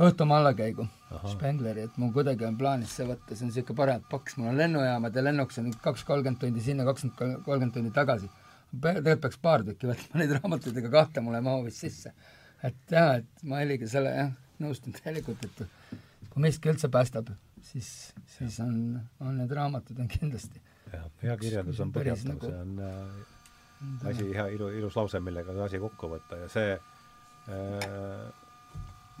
õhtumaa 0.00 0.40
allakäigu 0.40 0.86
Spengleri, 1.28 1.84
et 1.88 1.96
mul 2.00 2.12
kuidagi 2.14 2.46
on 2.46 2.56
plaanis 2.58 2.92
see 2.96 3.06
võtta, 3.08 3.34
see 3.34 3.44
on 3.44 3.50
niisugune 3.50 3.76
parem 3.80 4.04
paks, 4.10 4.36
mul 4.38 4.52
on 4.52 4.60
lennujaamad 4.60 5.16
ja 5.16 5.24
lennuks 5.26 5.58
on 5.60 5.72
kaks 5.84 6.04
kolmkümmend 6.08 6.40
tundi 6.40 6.62
sinna, 6.64 6.86
kakskümmend 6.88 7.42
kolmkümmend 7.44 7.74
tundi 7.76 7.92
tagasi. 7.94 8.30
tegelikult 8.70 9.24
peaks 9.24 9.40
paar 9.42 9.64
tükki 9.66 9.90
võtma 9.90 10.22
neid 10.22 10.36
raamatuid, 10.38 10.78
ega 10.80 10.92
kahte 10.94 11.24
mul 11.26 11.36
ei 11.36 11.44
mahu 11.44 11.66
vist 11.66 11.82
sisse. 11.84 12.14
et 12.62 12.94
jah, 12.94 13.16
et 13.18 13.44
ma 13.44 13.60
Heliga 13.60 13.88
selle 13.90 14.14
jah, 14.14 14.32
nõustun 14.62 14.96
täielikult, 14.96 15.44
et 15.44 15.98
kui 16.30 16.44
miski 16.46 16.70
üldse 16.72 16.88
päästab, 16.88 17.32
siis, 17.72 17.90
siis 18.36 18.60
on, 18.64 19.00
on 19.20 19.36
need 19.42 19.52
raamatud 19.58 19.98
on 20.00 20.08
kindlasti. 20.08 20.62
Jah, 20.92 21.08
hea 21.22 21.36
kirjandus 21.40 21.80
on 21.84 21.92
põhjatav 21.94 22.32
nagu..., 22.34 22.50
see 22.50 22.60
on 22.64 22.78
äh, 22.84 24.10
asi, 24.10 24.28
hea 24.36 24.46
ilu, 24.56 24.68
ilus 24.80 24.96
lause, 24.98 25.20
millega 25.24 25.56
see 25.56 25.66
asi 25.66 25.82
kokku 25.82 26.12
võtta 26.14 26.38
ja 26.42 26.48
see 26.52 26.76
äh, 26.76 28.30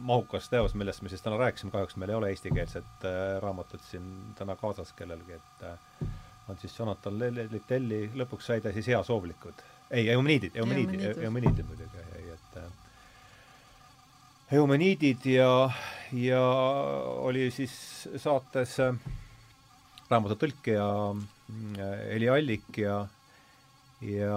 mahukas 0.00 0.48
teos, 0.48 0.74
millest 0.78 1.02
me 1.02 1.12
siis 1.12 1.22
täna 1.24 1.38
rääkisime, 1.40 1.72
kahjuks 1.74 1.96
meil 2.00 2.12
ei 2.12 2.18
ole 2.18 2.32
eestikeelset 2.34 3.06
äh, 3.08 3.36
raamatut 3.42 3.84
siin 3.88 4.10
täna 4.38 4.56
kaasas 4.60 4.92
kellelgi, 4.96 5.38
et 5.38 5.64
äh, 5.68 6.08
on 6.48 6.58
siis 6.60 6.78
Jonathan 6.78 7.18
Litteli, 7.50 8.06
lõpuks 8.18 8.50
sai 8.50 8.60
ta 8.64 8.72
siis 8.74 8.88
heasoovlikud. 8.90 9.64
ei, 9.90 10.08
Eumeniidid, 10.08 10.56
Eumeniidid, 10.56 11.24
Eumeniidid 11.24 11.66
muidugi, 11.66 12.06
ei, 12.18 12.30
et 12.34 12.62
äh, 12.62 12.70
Eumeniidid 14.58 15.26
ja, 15.30 15.70
ja 16.12 16.42
oli 17.22 17.50
siis 17.54 17.74
saates 18.16 18.80
äh, 18.80 18.96
raamatu 20.10 20.38
tõlkija 20.40 20.86
äh, 21.10 21.20
Heli 22.10 22.28
Allik 22.28 22.78
ja 22.78 23.06
ja 24.00 24.36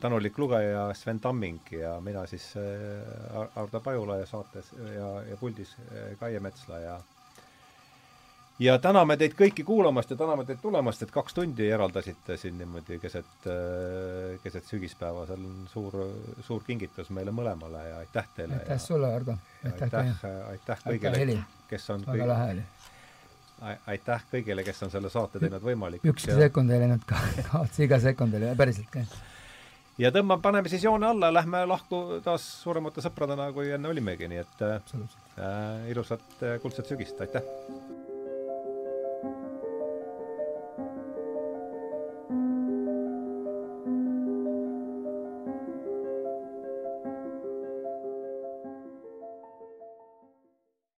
tänulik 0.00 0.38
lugeja 0.38 0.94
Sven 0.94 1.20
Tamming 1.20 1.60
ja 1.70 2.00
mina 2.00 2.26
siis 2.26 2.54
äh, 2.56 3.56
Ardo 3.56 3.80
Pajula 3.80 4.16
ja 4.16 4.26
saates 4.26 4.72
ja, 4.94 5.22
ja 5.30 5.36
puldis 5.36 5.76
äh, 5.78 6.18
Kaie 6.20 6.40
Metsla 6.40 6.78
ja 6.78 6.98
ja 8.58 8.74
täname 8.82 9.16
teid 9.16 9.36
kõiki 9.38 9.64
kuulamast 9.64 10.10
ja 10.10 10.16
täname 10.18 10.44
teid 10.44 10.60
tulemast, 10.62 11.02
et 11.02 11.12
kaks 11.14 11.34
tundi 11.34 11.68
eraldasite 11.70 12.36
siin 12.36 12.58
niimoodi 12.58 12.98
keset, 13.00 13.46
äh, 13.46 14.36
keset 14.42 14.66
sügispäeva, 14.66 15.24
see 15.26 15.38
on 15.38 15.68
suur, 15.72 15.98
suur 16.44 16.66
kingitus 16.66 17.08
meile 17.14 17.32
mõlemale 17.32 17.84
ja 17.88 18.02
aitäh 18.02 18.28
teile. 18.36 18.60
aitäh 18.60 18.80
sulle, 18.82 19.14
Ardo. 19.14 19.38
aitäh, 19.64 19.94
aitäh, 20.02 20.42
aitäh 20.50 20.84
kõigile, 20.84 21.38
kes 21.70 21.90
on 21.94 22.04
väga 22.06 22.28
lahe 22.28 22.50
oli. 22.56 22.66
Aitäh 23.60 24.22
kõigile, 24.32 24.64
kes 24.66 24.82
on 24.86 24.92
selle 24.92 25.10
saate 25.12 25.40
teinud 25.42 25.64
võimalikuks. 25.64 26.10
ükski 26.12 26.30
ja... 26.30 26.38
sekund 26.46 26.74
ei 26.74 26.82
läinud 26.84 27.04
ka, 27.08 27.18
kaotsi 27.50 27.86
iga 27.88 27.98
sekund 28.02 28.38
oli, 28.38 28.52
päriselt 28.58 28.90
ka. 28.92 29.04
ja 29.98 30.12
tõmbame, 30.14 30.42
paneme 30.44 30.72
siis 30.72 30.86
joone 30.86 31.10
alla, 31.10 31.32
lähme 31.34 31.64
lahku 31.66 32.20
taas 32.24 32.46
suuremate 32.62 33.04
sõpradena, 33.04 33.50
kui 33.56 33.72
enne 33.74 33.90
olimegi, 33.90 34.30
nii 34.30 34.42
et 34.44 34.64
äh, 34.68 35.90
ilusat 35.90 36.42
äh, 36.42 36.58
kuldset 36.62 36.90
sügist, 36.90 37.20
aitäh! 37.24 37.46